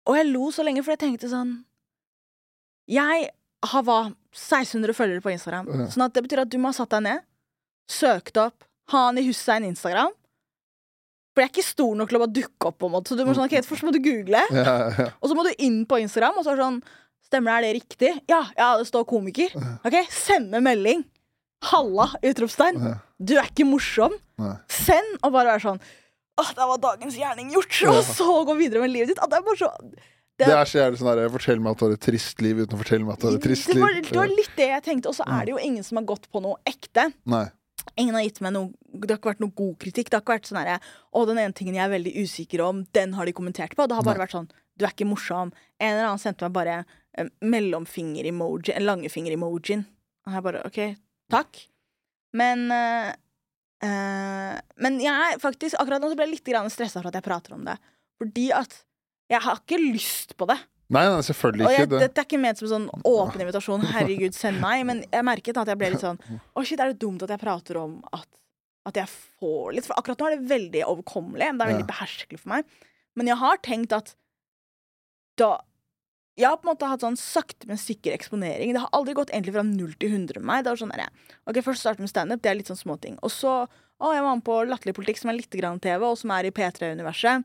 Og 0.09 0.16
jeg 0.16 0.31
lo 0.32 0.47
så 0.48 0.65
lenge, 0.65 0.81
for 0.81 0.97
jeg 0.97 1.02
tenkte 1.02 1.28
sånn 1.28 1.59
Jeg 2.89 3.28
har 3.69 3.82
hva 3.85 3.98
1600 4.32 4.97
følgere 4.97 5.20
på 5.20 5.31
Instagram. 5.35 5.69
Ja. 5.69 5.89
Sånn 5.93 6.07
at 6.07 6.15
det 6.16 6.23
betyr 6.24 6.40
at 6.40 6.48
du 6.48 6.57
må 6.57 6.73
ha 6.73 6.73
satt 6.73 6.89
deg 6.94 7.02
ned, 7.05 7.20
søkt 7.86 8.40
opp, 8.40 8.65
ha 8.94 9.05
han 9.11 9.20
i 9.20 9.27
huset 9.27 9.59
en 9.59 9.69
Instagram. 9.69 10.15
For 11.35 11.43
jeg 11.44 11.51
er 11.51 11.52
ikke 11.52 11.69
stor 11.69 11.93
nok 12.01 12.09
til 12.09 12.19
å 12.19 12.23
bare 12.24 12.35
dukke 12.40 12.70
opp, 12.70 12.78
på 12.81 12.89
en 12.89 12.94
måte. 12.97 13.12
Så 13.12 13.19
du 13.19 13.27
må 13.28 13.35
sånn, 13.36 13.44
ok, 13.44 13.61
først 13.69 13.85
må 13.85 13.93
du 13.93 14.01
google, 14.01 14.40
ja, 14.51 14.74
ja. 14.97 15.11
og 15.20 15.28
så 15.28 15.36
må 15.36 15.44
du 15.44 15.52
inn 15.59 15.85
på 15.86 16.01
Instagram, 16.01 16.40
og 16.40 16.47
så 16.47 16.55
er 16.55 16.57
det 16.62 16.69
sånn 16.69 16.82
Stemmer 17.31 17.52
det, 17.52 17.59
er 17.59 17.62
det 17.62 17.82
riktig? 17.85 18.09
Ja, 18.27 18.40
ja, 18.57 18.69
det 18.81 18.89
står 18.89 19.05
komiker. 19.07 19.52
Ok, 19.86 19.94
Sende 20.11 20.59
melding. 20.59 21.05
Halla! 21.69 22.09
Utropstegn. 22.27 22.81
Du 23.23 23.36
er 23.36 23.47
ikke 23.47 23.69
morsom. 23.69 24.16
Send! 24.66 25.12
Og 25.20 25.31
bare 25.31 25.52
være 25.52 25.62
sånn 25.62 25.78
Åh, 26.41 26.51
der 26.57 26.71
var 26.71 26.81
dagens 26.83 27.19
gjerning 27.19 27.53
gjort! 27.53 27.77
Og 27.93 28.01
så 28.07 28.27
gå 28.49 28.57
videre 28.59 28.83
med 28.85 28.93
livet 28.95 29.12
ditt. 29.12 29.21
At 29.23 29.33
det 29.33 29.41
er 29.41 29.47
bare 29.47 29.61
så 29.61 29.71
Det 30.41 30.49
er 30.49 30.69
så 30.69 30.79
jævlig 30.81 31.01
sånn 31.03 31.11
der 31.19 31.33
Fortell 31.35 31.61
meg 31.61 31.75
at 31.75 31.81
du 31.81 31.87
har 31.87 31.95
et 31.99 32.05
trist 32.07 32.41
liv 32.45 32.62
uten 32.62 32.77
å 32.79 32.81
fortelle 32.81 33.05
meg 33.05 33.19
at 33.19 33.23
du 33.23 33.29
har 33.29 33.37
et 33.37 33.45
trist 33.45 33.69
det 33.69 33.77
liv. 33.77 33.85
var, 33.85 33.97
det 34.01 34.21
var 34.23 34.31
litt 34.33 34.55
det 34.57 34.69
jeg 34.71 34.85
tenkte. 34.87 35.12
Og 35.12 35.19
så 35.19 35.27
er 35.29 35.47
det 35.47 35.53
jo 35.53 35.61
ingen 35.61 35.85
som 35.85 36.01
har 36.01 36.07
gått 36.09 36.31
på 36.33 36.41
noe 36.45 36.57
ekte. 36.69 37.11
Nei. 37.29 37.45
Ingen 38.01 38.17
har 38.17 38.25
gitt 38.25 38.41
meg 38.45 38.53
noe 38.53 38.69
Det 38.93 39.09
har 39.15 39.19
ikke 39.21 39.31
vært 39.33 39.43
noe 39.45 39.57
god 39.57 39.77
kritikk. 39.83 40.09
Det 40.11 40.17
har 40.19 40.25
ikke 40.25 40.37
vært 40.37 40.49
sånn 40.51 40.61
herre 40.61 40.79
Å, 40.81 41.23
den 41.29 41.41
ene 41.43 41.57
tingen 41.57 41.77
jeg 41.79 41.85
er 41.87 41.93
veldig 41.95 42.12
usikker 42.25 42.65
om, 42.65 42.83
den 42.97 43.15
har 43.17 43.29
de 43.29 43.37
kommentert 43.37 43.77
på. 43.77 43.87
Det 43.89 43.97
har 43.97 44.07
bare 44.07 44.25
vært 44.25 44.37
sånn 44.37 44.51
Du 44.77 44.87
er 44.87 44.93
ikke 44.95 45.09
morsom. 45.09 45.53
En 45.81 45.95
eller 45.95 46.09
annen 46.09 46.23
sendte 46.23 46.47
meg 46.47 46.57
bare 46.57 46.77
eh, 46.81 47.29
mellomfinger-emoji, 47.41 48.75
en 48.77 48.87
langefinger-emojien. 48.89 49.85
Og 50.29 50.37
jeg 50.37 50.47
bare 50.47 50.62
OK, 50.69 50.81
takk. 51.33 51.65
Men 52.37 52.69
eh, 52.75 53.11
eh, 53.82 54.59
Men 54.82 54.98
jeg 55.02 55.15
er 55.35 55.39
faktisk 55.43 55.77
Akkurat 55.81 56.02
nå 56.02 56.11
så 56.12 56.16
ble 56.19 56.27
jeg 56.28 56.35
litt 56.39 56.73
stressa 56.73 57.01
for 57.01 57.09
at 57.09 57.15
jeg 57.20 57.27
prater 57.27 57.55
om 57.57 57.65
det. 57.65 57.77
Fordi 58.20 58.51
at 58.52 58.82
jeg 59.31 59.40
har 59.44 59.61
ikke 59.62 59.78
lyst 59.78 60.36
på 60.36 60.47
det. 60.51 60.59
Nei, 60.90 61.05
nei, 61.07 61.20
selvfølgelig 61.23 61.66
Og 61.66 61.70
jeg, 61.73 61.86
ikke. 61.86 61.90
Det. 61.93 62.01
dette 62.02 62.20
er 62.20 62.27
ikke 62.27 62.40
ment 62.43 62.59
som 62.59 62.69
sånn 62.73 62.89
åpen 63.07 63.40
invitasjon. 63.44 63.85
Herregud, 63.93 64.35
send 64.35 64.59
meg. 64.61 64.82
Men 64.89 65.05
jeg 65.07 65.24
merket 65.24 65.61
at 65.62 65.70
jeg 65.70 65.78
ble 65.78 65.93
litt 65.94 66.02
sånn 66.02 66.19
Å, 66.57 66.65
shit, 66.66 66.81
er 66.82 66.90
det 66.93 66.98
dumt 67.02 67.23
at 67.23 67.31
jeg 67.31 67.40
prater 67.43 67.78
om 67.78 68.01
at, 68.12 68.27
at 68.90 68.98
jeg 68.98 69.07
får 69.39 69.77
litt 69.77 69.86
For 69.86 69.94
akkurat 70.01 70.19
nå 70.24 70.31
er 70.31 70.36
det 70.36 70.51
veldig 70.51 70.82
overkommelig. 70.90 71.47
Det 71.47 71.65
er 71.66 71.73
veldig 71.74 71.86
Ja. 71.86 71.90
beherskelig 71.94 72.40
for 72.43 72.55
meg. 72.57 72.65
Men 73.16 73.31
jeg 73.31 73.39
har 73.40 73.62
tenkt 73.62 73.93
at 73.97 74.15
da 75.39 75.55
Jeg 76.39 76.47
har 76.47 76.57
på 76.61 76.69
en 76.69 76.70
måte 76.73 76.89
hatt 76.89 77.02
sånn 77.05 77.19
sakte, 77.19 77.66
men 77.69 77.81
sikker 77.81 78.15
eksponering. 78.15 78.73
Det 78.74 78.82
har 78.85 78.93
aldri 78.97 79.16
gått 79.19 79.32
egentlig 79.32 79.57
fra 79.57 79.65
null 79.66 79.93
til 80.01 80.15
100 80.15 80.40
med 80.40 80.48
meg. 80.51 80.65
Det 80.65 80.73
var 80.73 80.81
sånn 80.81 80.94
der, 80.94 81.11
Ok, 81.51 81.62
Først 81.66 81.85
starte 81.85 82.05
med 82.05 82.12
standup, 82.12 82.43
det 82.43 82.51
er 82.52 82.61
litt 82.61 82.70
sånn 82.70 82.81
småting. 82.81 83.19
Og 83.27 83.32
så 83.35 83.55
å, 84.01 84.12
jeg 84.16 84.24
var 84.24 84.36
med 84.39 84.47
på 84.47 84.61
Latterlig 84.65 84.97
politikk, 84.97 85.20
som 85.20 85.32
er 85.32 85.40
litt 85.43 85.52
grann 85.52 85.81
TV, 85.82 86.05
og 86.09 86.16
som 86.16 86.32
er 86.32 86.48
i 86.48 86.55
P3-universet. 86.57 87.44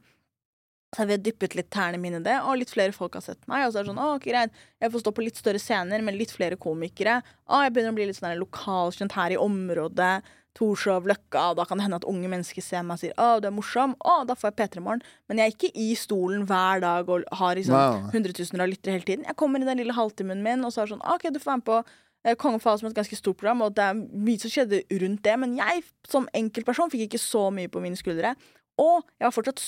Så 0.96 1.02
har 1.02 1.10
vi 1.10 1.18
dyppet 1.20 1.58
litt 1.58 1.68
tærne 1.74 2.00
mine 2.00 2.22
i 2.22 2.24
det, 2.24 2.38
og 2.48 2.62
litt 2.62 2.72
flere 2.72 2.96
folk 2.96 3.18
har 3.18 3.26
sett 3.26 3.42
meg. 3.52 3.66
Og 3.66 3.74
så 3.74 3.82
er 3.82 3.84
det 3.84 3.92
sånn, 3.92 4.00
å, 4.00 4.14
ok, 4.16 4.30
greit, 4.30 4.62
jeg 4.80 4.94
får 4.94 5.04
stå 5.04 5.12
på 5.18 5.26
litt 5.26 5.42
større 5.42 5.60
scener 5.60 6.06
med 6.06 6.16
litt 6.16 6.32
flere 6.32 6.56
komikere. 6.56 7.18
Å, 7.50 7.66
jeg 7.66 7.76
begynner 7.76 7.92
å 7.92 7.98
bli 7.98 8.08
litt 8.08 8.20
sånn 8.22 8.38
lokalkjent 8.40 9.18
her 9.18 9.36
i 9.36 9.42
området. 9.42 10.14
Torshov, 10.56 11.08
Løkka, 11.10 11.50
da 11.58 11.66
kan 11.68 11.78
det 11.78 11.86
hende 11.86 12.00
at 12.00 12.08
unge 12.08 12.30
mennesker 12.32 12.64
ser 12.64 12.84
meg 12.84 12.96
og 12.96 13.02
sier 13.02 13.14
'Å, 13.20 13.42
du 13.42 13.48
er 13.50 13.56
morsom'. 13.56 13.96
Å, 14.00 14.16
da 14.28 14.36
får 14.40 14.52
jeg 14.52 14.58
P3 14.62 14.84
Morgen. 14.84 15.04
Men 15.28 15.38
jeg 15.38 15.46
er 15.46 15.56
ikke 15.56 15.72
i 15.76 15.96
stolen 16.00 16.46
hver 16.48 16.80
dag 16.82 17.10
og 17.10 17.24
har 17.32 17.56
liksom 17.56 17.76
nei. 17.76 18.12
hundretusener 18.16 18.64
av 18.64 18.72
lyttere 18.72 18.96
hele 18.96 19.04
tiden. 19.04 19.26
Jeg 19.28 19.36
kommer 19.36 19.60
i 19.60 19.68
den 19.68 19.78
lille 19.84 19.94
halvtimen 19.94 20.44
min, 20.44 20.64
og 20.64 20.72
så 20.72 20.82
er 20.82 20.88
det 20.88 20.96
sånn 20.96 21.04
'OK, 21.06 21.30
du 21.34 21.40
får 21.40 21.52
være 21.52 21.62
med 21.62 21.70
på 21.72 21.84
eh, 22.26 22.36
Kongen 22.36 22.62
Fall 22.64 22.80
som 22.80 22.88
et 22.88 22.96
ganske 22.96 23.20
stort 23.20 23.38
program', 23.38 23.62
og 23.62 23.76
det 23.76 23.84
er 23.84 23.94
mye 23.94 24.40
som 24.40 24.50
skjedde 24.50 24.84
rundt 25.02 25.24
det. 25.24 25.40
Men 25.40 25.58
jeg 25.58 25.84
som 26.08 26.30
enkeltperson 26.34 26.92
fikk 26.92 27.12
ikke 27.12 27.20
så 27.20 27.52
mye 27.52 27.68
på 27.68 27.82
mine 27.84 28.00
skuldre. 28.00 28.36
Og 28.78 29.04
jeg 29.20 29.26
var 29.26 29.32
fortsatt, 29.32 29.62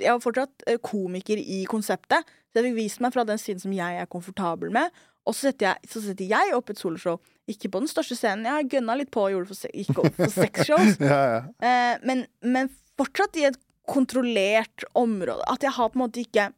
jeg 0.00 0.12
var 0.12 0.20
fortsatt 0.20 0.62
eh, 0.66 0.78
komiker 0.80 1.36
i 1.36 1.64
konseptet, 1.64 2.24
så 2.52 2.60
jeg 2.60 2.70
fikk 2.70 2.76
vist 2.76 3.00
meg 3.00 3.12
fra 3.12 3.24
den 3.24 3.40
siden 3.40 3.60
som 3.60 3.72
jeg 3.72 3.96
er 4.00 4.06
komfortabel 4.06 4.70
med. 4.72 4.92
Og 5.26 5.32
så 5.34 5.48
setter 5.50 5.70
jeg, 5.70 5.88
så 5.88 6.02
setter 6.04 6.28
jeg 6.28 6.54
opp 6.56 6.70
et 6.74 6.80
soloshow. 6.80 7.18
Ikke 7.48 7.68
på 7.72 7.80
den 7.80 7.88
største 7.88 8.16
scenen. 8.16 8.44
Jeg 8.48 8.56
har 8.58 8.70
gønna 8.76 8.96
litt 9.00 9.10
på 9.14 9.22
og 9.26 9.32
gjorde 9.32 9.46
det 9.48 9.52
for, 9.54 9.60
se- 9.60 9.72
gikk 9.76 10.00
opp 10.02 10.18
for 10.18 10.32
sexshows. 10.32 10.98
Ja, 11.12 11.20
ja. 11.32 11.38
Eh, 11.64 11.94
men, 12.08 12.26
men 12.44 12.68
fortsatt 13.00 13.36
i 13.40 13.46
et 13.48 13.56
kontrollert 13.88 14.84
område. 14.96 15.44
At 15.50 15.64
jeg 15.64 15.72
har 15.76 15.90
på 15.92 15.98
en 15.98 16.04
måte 16.06 16.22
ikke 16.24 16.50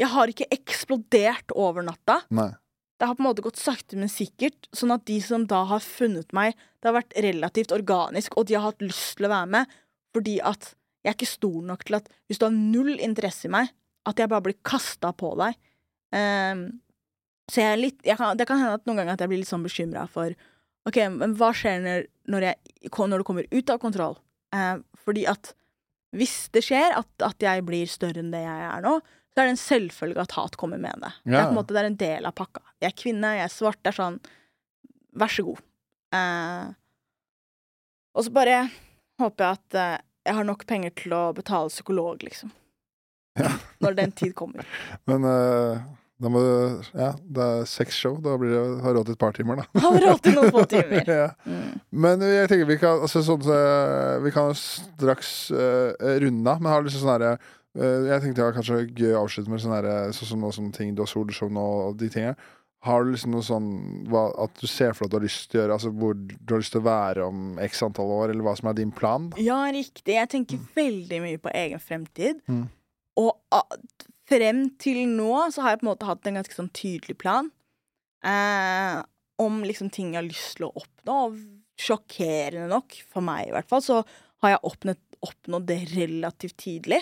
Jeg 0.00 0.08
har 0.14 0.30
ikke 0.32 0.46
eksplodert 0.56 1.52
over 1.60 1.84
natta. 1.84 2.20
Nei. 2.32 2.50
Det 3.00 3.08
har 3.08 3.16
på 3.16 3.22
en 3.24 3.28
måte 3.30 3.42
gått 3.44 3.60
sakte, 3.60 3.96
men 4.00 4.08
sikkert. 4.12 4.68
Sånn 4.76 4.92
at 4.94 5.04
de 5.08 5.16
som 5.24 5.46
da 5.48 5.62
har 5.68 5.80
funnet 5.84 6.32
meg, 6.36 6.52
det 6.80 6.88
har 6.88 6.96
vært 6.98 7.16
relativt 7.24 7.72
organisk, 7.76 8.36
og 8.40 8.48
de 8.48 8.56
har 8.56 8.64
hatt 8.70 8.80
lyst 8.84 9.16
til 9.18 9.28
å 9.28 9.32
være 9.32 9.50
med. 9.56 9.74
Fordi 10.16 10.36
at 10.44 10.70
jeg 11.04 11.12
er 11.12 11.16
ikke 11.16 11.28
stor 11.32 11.60
nok 11.64 11.84
til 11.88 11.96
at 11.96 12.08
hvis 12.28 12.40
du 12.40 12.44
har 12.44 12.56
null 12.56 12.92
interesse 13.00 13.48
i 13.48 13.52
meg, 13.52 13.68
at 14.08 14.20
jeg 14.20 14.28
bare 14.32 14.44
blir 14.48 14.56
kasta 14.68 15.12
på 15.16 15.32
deg. 15.40 15.56
Ehm, 16.16 16.64
så 17.50 17.62
jeg 17.62 17.74
er 17.74 17.80
litt 17.80 18.06
jeg 18.06 18.18
kan, 18.20 18.38
Det 18.38 18.46
kan 18.48 18.60
hende 18.60 18.78
at 18.78 18.86
noen 18.86 19.00
ganger 19.00 19.16
at 19.16 19.22
jeg 19.24 19.30
blir 19.32 19.40
litt 19.42 19.50
sånn 19.50 19.66
bekymra 19.66 20.06
for 20.10 20.34
OK, 20.88 20.98
men 21.12 21.34
hva 21.36 21.50
skjer 21.56 21.80
når, 21.84 22.04
når, 22.32 22.46
jeg, 22.48 22.90
når 22.94 23.20
det 23.20 23.26
kommer 23.28 23.48
ut 23.50 23.72
av 23.72 23.80
kontroll? 23.82 24.16
Eh, 24.56 24.76
fordi 25.04 25.26
at 25.28 25.52
hvis 26.16 26.48
det 26.54 26.62
skjer 26.66 26.96
at, 26.96 27.10
at 27.22 27.44
jeg 27.44 27.64
blir 27.66 27.90
større 27.90 28.22
enn 28.22 28.32
det 28.32 28.42
jeg 28.42 28.62
er 28.66 28.82
nå, 28.82 28.96
så 29.30 29.42
er 29.42 29.46
det 29.46 29.54
en 29.54 29.60
selvfølge 29.62 30.24
at 30.24 30.34
hat 30.34 30.56
kommer 30.58 30.80
med 30.82 31.04
det. 31.04 31.12
Det, 31.22 31.38
er 31.38 31.52
måte, 31.54 31.74
det 31.76 31.82
er 31.84 31.90
en 31.90 31.98
del 32.00 32.26
av 32.26 32.34
pakka. 32.38 32.64
Jeg 32.82 32.90
er 32.90 32.96
kvinne, 32.98 33.34
jeg 33.38 33.46
er 33.46 33.52
svart. 33.52 33.78
Det 33.82 33.92
er 33.92 34.00
sånn 34.00 34.20
Vær 35.20 35.30
så 35.34 35.42
god. 35.42 35.58
Eh, 36.14 36.66
og 38.14 38.26
så 38.26 38.30
bare 38.34 38.60
håper 39.18 39.42
jeg 39.42 39.58
at 39.58 39.78
eh, 39.80 40.02
jeg 40.28 40.36
har 40.36 40.46
nok 40.46 40.62
penger 40.70 40.92
til 40.98 41.14
å 41.16 41.22
betale 41.34 41.72
psykolog, 41.72 42.22
liksom. 42.22 42.52
Ja. 43.38 43.50
Når 43.82 43.96
den 43.98 44.14
tid 44.14 44.36
kommer. 44.38 44.66
Men 45.10 45.26
eh, 45.26 45.82
da 46.20 46.28
må 46.32 46.40
du 46.44 46.90
Ja, 46.98 47.14
det 47.16 47.44
er 47.44 47.68
sexshow. 47.68 48.18
Da 48.22 48.36
blir 48.40 48.52
det 48.52 48.82
har 48.84 48.96
råd 48.96 49.08
til 49.08 49.16
et 49.16 49.22
par 49.22 49.36
timer, 49.36 49.62
da. 49.62 49.80
Har 49.80 49.96
råd 50.04 50.20
til 50.26 50.36
noen 50.36 50.52
få 50.52 50.66
timer. 50.68 51.08
ja. 51.22 51.30
Mm. 51.48 51.80
Men 52.04 52.24
jeg 52.26 52.50
tenker 52.50 52.68
vi 52.68 52.78
kan 52.82 53.06
altså, 53.06 53.24
sånn, 53.24 53.48
eh, 53.54 54.18
Vi 54.26 54.34
kan 54.34 54.52
straks 54.58 55.32
uh, 55.54 55.96
runde 56.20 56.52
av, 56.52 56.60
men 56.60 56.72
har 56.72 56.84
liksom 56.84 57.04
sånn 57.04 57.14
herre 57.14 57.34
uh, 57.40 58.08
Jeg 58.10 58.24
tenkte 58.26 58.44
var 58.44 58.56
kanskje 58.56 58.82
gøy 58.88 59.14
å 59.14 59.24
avslutte 59.24 59.52
med 59.52 59.62
sånn 59.64 59.76
herre 59.78 59.98
sånn 60.16 60.32
som 60.34 60.44
noe 60.44 60.56
sånne 60.56 60.76
ting 60.76 60.92
du 60.94 61.04
har 61.06 61.10
soloshow 61.10 61.52
nå, 61.52 61.68
og 61.88 62.00
de 62.00 62.10
tingene. 62.12 62.36
Har 62.84 63.04
du 63.04 63.12
liksom 63.12 63.34
noe 63.34 63.44
sånn 63.44 63.72
hva, 64.08 64.26
at 64.40 64.60
du 64.60 64.68
ser 64.68 64.94
for 64.96 65.04
deg 65.04 65.08
at 65.08 65.12
du 65.12 65.16
har 65.18 65.24
lyst 65.26 65.48
til 65.48 65.58
å 65.58 65.62
gjøre? 65.62 65.76
Altså 65.76 65.90
hvor 65.92 66.14
du 66.16 66.52
har 66.52 66.62
lyst 66.62 66.72
til 66.72 66.80
å 66.80 66.86
være 66.86 67.26
om 67.28 67.58
x 67.60 67.82
antall 67.84 68.12
år, 68.16 68.32
eller 68.32 68.44
hva 68.46 68.54
som 68.56 68.70
er 68.70 68.78
din 68.78 68.92
plan? 68.92 69.28
da? 69.32 69.40
Ja, 69.44 69.58
riktig. 69.72 70.14
Jeg 70.16 70.30
tenker 70.32 70.62
veldig 70.76 71.24
mye 71.24 71.40
på 71.40 71.52
egen 71.60 71.82
fremtid. 71.84 72.40
Mm. 72.48 72.64
Og 73.20 73.34
ah, 73.52 73.76
frem 74.30 74.66
til 74.80 75.02
nå 75.10 75.32
så 75.52 75.64
har 75.64 75.74
jeg 75.74 75.82
på 75.82 75.86
en 75.88 75.92
måte 75.92 76.08
hatt 76.08 76.28
en 76.28 76.38
ganske 76.40 76.56
sånn 76.56 76.70
tydelig 76.76 77.18
plan. 77.20 77.50
Eh, 78.26 79.00
om 79.40 79.62
liksom 79.64 79.90
ting 79.92 80.12
jeg 80.12 80.20
har 80.20 80.28
lyst 80.28 80.58
til 80.58 80.68
å 80.68 80.74
oppnå. 80.80 81.20
Og 81.28 81.38
sjokkerende 81.80 82.68
nok, 82.70 82.98
for 83.08 83.24
meg 83.24 83.48
i 83.48 83.54
hvert 83.54 83.70
fall, 83.70 83.82
så 83.84 84.02
har 84.44 84.54
jeg 84.54 84.64
oppnådd, 84.68 85.00
oppnådd 85.24 85.68
det 85.68 85.78
relativt 85.94 86.58
tidlig. 86.60 87.00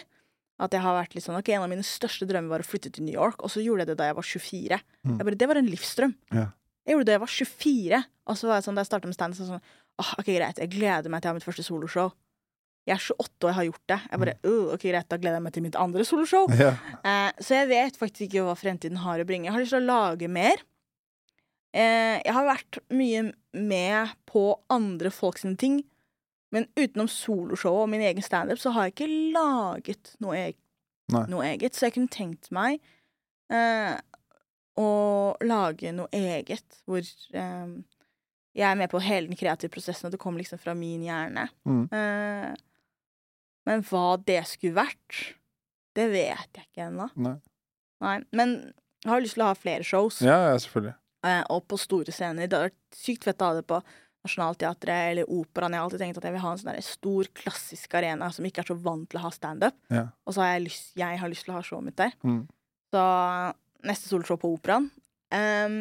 At 0.59 0.75
jeg 0.75 0.83
har 0.83 0.97
vært 0.97 1.15
litt 1.15 1.23
sånn, 1.27 1.39
ok, 1.39 1.51
En 1.55 1.65
av 1.67 1.71
mine 1.71 1.87
største 1.87 2.27
drømmer 2.27 2.57
var 2.57 2.65
å 2.65 2.67
flytte 2.67 2.91
til 2.95 3.07
New 3.07 3.15
York, 3.15 3.43
og 3.43 3.53
så 3.55 3.63
gjorde 3.63 3.85
jeg 3.85 3.93
det 3.93 3.99
da 4.01 4.09
jeg 4.09 4.19
var 4.19 4.27
24. 4.27 4.79
Mm. 5.07 5.17
Jeg 5.17 5.27
bare, 5.29 5.39
Det 5.39 5.49
var 5.51 5.61
en 5.61 5.71
livsdrøm. 5.71 6.15
Ja. 6.35 6.47
Jeg 6.87 6.95
gjorde 6.95 7.05
det 7.05 7.13
da 7.13 7.17
jeg 7.19 7.27
var 7.27 7.35
24. 7.35 8.01
Og 8.29 8.39
så 8.39 8.49
var 8.49 8.59
jeg 8.59 8.67
sånn, 8.67 8.79
da 8.79 8.83
jeg 8.83 8.91
starta 8.91 9.11
med 9.11 9.19
standup, 9.19 9.39
så 9.39 9.51
sånn 9.53 9.67
åh, 9.99 10.11
ok, 10.21 10.29
greit, 10.31 10.59
jeg 10.63 10.71
gleder 10.71 11.11
meg 11.11 11.23
til 11.23 11.29
å 11.29 11.33
ha 11.33 11.39
mitt 11.39 11.47
første 11.47 11.67
soloshow. 11.67 12.13
Jeg 12.89 12.97
er 12.97 13.05
28 13.21 13.45
og 13.45 13.51
jeg 13.51 13.57
har 13.59 13.67
gjort 13.69 13.91
det. 13.93 13.99
Jeg 14.09 14.23
bare, 14.23 14.35
uh, 14.49 14.73
ok, 14.75 14.87
greit, 14.89 15.09
Da 15.11 15.19
gleder 15.21 15.39
jeg 15.39 15.45
meg 15.45 15.55
til 15.57 15.65
mitt 15.67 15.79
andre 15.79 16.07
soloshow. 16.09 16.49
Ja. 16.59 16.73
Eh, 17.05 17.31
så 17.45 17.61
jeg 17.61 17.69
vet 17.71 17.99
faktisk 18.01 18.27
ikke 18.27 18.47
hva 18.47 18.57
fremtiden 18.59 19.03
har 19.05 19.21
å 19.21 19.27
bringe. 19.29 19.49
Jeg 19.49 19.55
har 19.55 19.63
lyst 19.63 19.77
til 19.77 19.85
å 19.85 19.89
lage 19.89 20.31
mer. 20.33 20.65
Eh, 21.77 22.17
jeg 22.25 22.35
har 22.35 22.49
vært 22.49 22.81
mye 22.97 23.29
med 23.53 24.15
på 24.29 24.45
andre 24.73 25.13
folks 25.13 25.45
ting, 25.61 25.83
men 26.55 26.67
utenom 26.79 27.11
soloshowet 27.13 27.85
og 27.85 27.91
min 27.93 28.05
egen 28.09 28.25
standup, 28.25 28.61
så 28.61 28.73
har 28.73 28.89
jeg 28.89 28.97
ikke 28.97 29.11
laget 29.37 30.15
noe, 30.25 30.39
eg 30.49 30.57
Nei. 31.13 31.27
noe 31.29 31.45
eget. 31.53 31.77
Så 31.77 31.87
jeg 31.87 31.99
kunne 31.99 32.13
tenkt 32.13 32.49
meg 32.55 32.81
eh, 33.53 33.95
å 34.81 34.91
lage 35.45 35.93
noe 35.93 36.09
eget, 36.15 36.81
hvor 36.89 37.05
eh, 37.05 37.77
jeg 38.59 38.67
er 38.67 38.79
med 38.81 38.91
på 38.91 39.03
hele 39.05 39.29
den 39.29 39.39
kreative 39.39 39.73
prosessen, 39.73 40.09
og 40.09 40.15
det 40.15 40.21
kommer 40.23 40.43
liksom 40.43 40.61
fra 40.63 40.75
min 40.75 41.05
hjerne. 41.05 41.47
Mm. 41.69 41.85
Eh, 41.93 42.57
men 43.69 43.85
hva 43.89 44.07
det 44.25 44.41
skulle 44.49 44.79
vært, 44.81 45.21
det 45.99 46.09
vet 46.13 46.59
jeg 46.59 46.65
ikke 46.71 46.89
ennå. 46.89 47.11
Nei. 47.21 47.37
Nei, 48.05 48.17
men 48.39 48.57
jeg 49.05 49.11
har 49.13 49.23
lyst 49.23 49.37
til 49.39 49.45
å 49.45 49.51
ha 49.53 49.57
flere 49.59 49.85
shows, 49.87 50.21
ja, 50.25 50.37
ja, 50.49 50.59
selvfølgelig. 50.63 50.95
eh, 51.29 51.41
og 51.55 51.65
på 51.71 51.79
store 51.79 52.15
scener. 52.15 52.47
Det 52.49 52.57
hadde 52.59 52.71
vært 52.71 52.99
sykt 52.99 53.27
fett 53.29 53.43
å 53.43 53.49
ha 53.53 53.57
det 53.59 53.67
på 53.71 53.81
Nationaltheatret 54.27 55.13
eller 55.13 55.29
Operaen. 55.31 55.75
Jeg 55.75 55.81
har 55.81 55.87
alltid 55.89 56.03
tenkt 56.03 56.19
at 56.21 56.27
jeg 56.27 56.35
vil 56.35 56.43
ha 56.43 56.53
en 56.55 56.61
sånn 56.63 56.81
stor, 56.85 57.29
klassisk 57.39 57.95
arena 57.99 58.29
som 58.35 58.47
ikke 58.49 58.65
er 58.65 58.71
så 58.73 58.77
vant 58.83 59.07
til 59.11 59.21
å 59.21 59.25
ha 59.27 59.31
standup. 59.35 59.77
Ja. 59.95 60.07
Og 60.27 60.35
så 60.35 60.43
har 60.43 60.53
jeg 60.57 60.65
lyst, 60.69 60.91
jeg 60.99 61.21
har 61.23 61.31
lyst 61.33 61.47
til 61.47 61.55
å 61.55 61.59
ha 61.59 61.63
showet 61.67 61.87
mitt 61.91 61.99
der. 62.01 62.15
Mm. 62.27 62.41
Så 62.95 63.05
neste 63.89 64.11
soloshow 64.11 64.39
på 64.43 64.51
Operaen. 64.57 64.89
Um, 65.35 65.79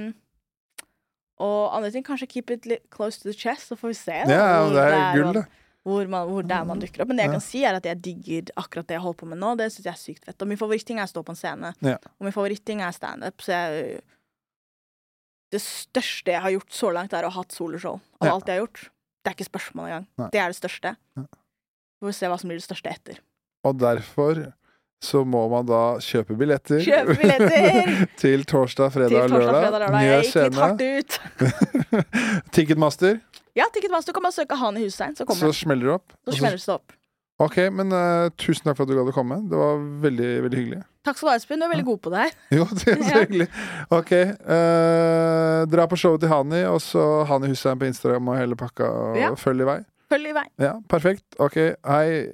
og 1.38 1.76
andre 1.78 1.92
ting, 1.94 2.06
kanskje 2.06 2.28
keep 2.32 2.50
it 2.54 2.66
close 2.94 3.20
to 3.22 3.30
the 3.30 3.36
chest, 3.38 3.70
så 3.70 3.78
får 3.78 3.94
vi 3.94 3.98
se. 4.00 4.18
da, 4.26 4.34
Ja, 4.34 4.70
det 4.74 4.86
er 4.88 5.18
gull, 5.18 5.34
det. 5.38 5.44
Hvor, 5.88 6.10
man, 6.12 6.28
hvor 6.28 6.44
der 6.48 6.66
man 6.68 6.82
dukker 6.84 7.02
opp. 7.06 7.08
Men 7.14 7.20
det 7.22 7.26
jeg 7.30 7.34
kan 7.38 7.44
si, 7.46 7.62
er 7.64 7.78
at 7.80 7.86
jeg 7.88 8.02
digger 8.04 8.52
akkurat 8.60 8.88
det 8.90 8.98
jeg 8.98 9.04
holder 9.06 9.20
på 9.22 9.30
med 9.32 9.40
nå. 9.40 9.54
Det 9.60 9.70
syns 9.72 9.86
jeg 9.88 9.94
er 9.94 10.02
sykt 10.02 10.28
fett. 10.28 10.42
Og 10.44 10.50
min 10.52 10.60
favoritting 10.60 11.00
er 11.00 11.08
å 11.08 11.12
stå 11.14 11.24
på 11.24 11.32
en 11.34 11.40
scene. 11.40 11.72
Ja. 11.86 11.96
Og 12.20 12.28
min 12.28 12.36
favoritting 12.36 12.84
er 12.84 12.92
standup. 12.96 13.40
Så 13.46 13.56
jeg 13.56 14.02
Det 15.56 15.62
største 15.64 16.34
jeg 16.34 16.44
har 16.44 16.52
gjort 16.52 16.74
så 16.76 16.90
langt, 16.92 17.14
er 17.16 17.24
å 17.24 17.32
ha 17.32 17.40
hatt 17.40 17.56
soloshow. 17.56 18.02
Av 18.20 18.28
Ja. 18.28 18.34
alt 18.36 18.46
jeg 18.52 18.58
har 18.60 18.66
gjort. 18.68 18.82
Det 19.24 19.32
er 19.32 19.36
ikke 19.38 19.48
spørsmål 19.48 19.86
engang. 19.88 20.08
Nei. 20.20 20.30
Det 20.34 20.40
er 20.44 20.52
det 20.52 20.58
største. 20.60 20.96
Ja. 21.16 21.24
Vi 22.02 22.08
får 22.10 22.14
se 22.20 22.28
hva 22.28 22.40
som 22.40 22.50
blir 22.52 22.60
det 22.60 22.68
største 22.68 22.92
etter. 22.92 23.20
Og 23.64 23.78
derfor 23.80 24.54
så 25.04 25.22
må 25.24 25.44
man 25.50 25.66
da 25.70 25.98
kjøpe 26.02 26.36
billetter. 26.38 26.82
Kjøpe 26.82 27.16
billetter! 27.22 28.08
til 28.22 28.44
torsdag, 28.50 28.92
fredag 28.92 29.24
og 29.24 29.30
lørdag. 29.30 29.64
fredag, 29.64 29.80
lørdag. 29.80 29.94
Ny 29.94 30.08
Jeg 30.08 30.24
gikk 30.26 30.36
litt 30.92 31.18
scene. 31.18 32.44
Ticketmaster. 32.58 33.20
Ja, 33.58 33.66
Ticketmaster, 33.74 34.14
du 34.14 34.18
kan 34.20 34.28
bare 34.28 34.36
søke 34.38 34.58
Han 34.62 34.78
i 34.78 34.84
Hussein, 34.86 35.16
så 35.18 35.26
Så 35.26 35.30
kommer 35.32 35.50
det. 35.50 35.56
smeller 35.58 35.90
det 35.90 35.96
opp. 35.98 36.14
Så 36.28 36.32
Og 36.34 36.38
smeller 36.40 36.62
det 36.62 36.76
opp. 36.76 36.94
Ok, 37.40 37.58
men 37.70 37.92
eh, 37.94 38.30
tusen 38.42 38.64
takk 38.66 38.78
for 38.80 38.86
at 38.86 38.90
du 38.90 38.96
gadd 38.98 39.10
å 39.12 39.14
komme. 39.14 39.36
Det 39.50 39.58
var 39.60 39.78
veldig, 40.02 40.30
veldig 40.48 40.58
hyggelig. 40.58 40.80
Takk 41.06 41.18
skal 41.20 41.28
du 41.28 41.32
ha, 41.32 41.36
Espen. 41.38 41.60
Du 41.62 41.66
er 41.68 41.70
veldig 41.76 41.86
god 41.86 42.00
på 42.02 42.10
det 42.14 42.24
her. 42.24 42.32
Jo, 42.58 42.64
det 42.74 42.88
er 42.96 43.04
så 43.04 43.12
Ja. 43.14 43.20
hyggelig. 43.26 43.48
Ok. 43.94 44.12
eh, 44.18 45.66
dra 45.70 45.86
på 45.92 46.00
showet 46.02 46.20
til 46.24 46.30
Hani, 46.34 46.64
og 46.66 46.80
så 46.82 47.04
Hani 47.30 47.52
Hussein 47.52 47.78
på 47.78 47.86
Instagram 47.90 48.28
og 48.34 48.38
hele 48.42 48.56
pakka, 48.58 48.90
og 48.90 49.18
Ja. 49.22 49.30
følg 49.38 49.62
i 49.62 49.70
vei. 49.70 49.78
Følg 50.10 50.30
i 50.32 50.34
vei. 50.34 50.46
Ja, 50.64 50.74
perfekt. 50.90 51.26
Ok, 51.40 51.58
hei. 51.86 52.34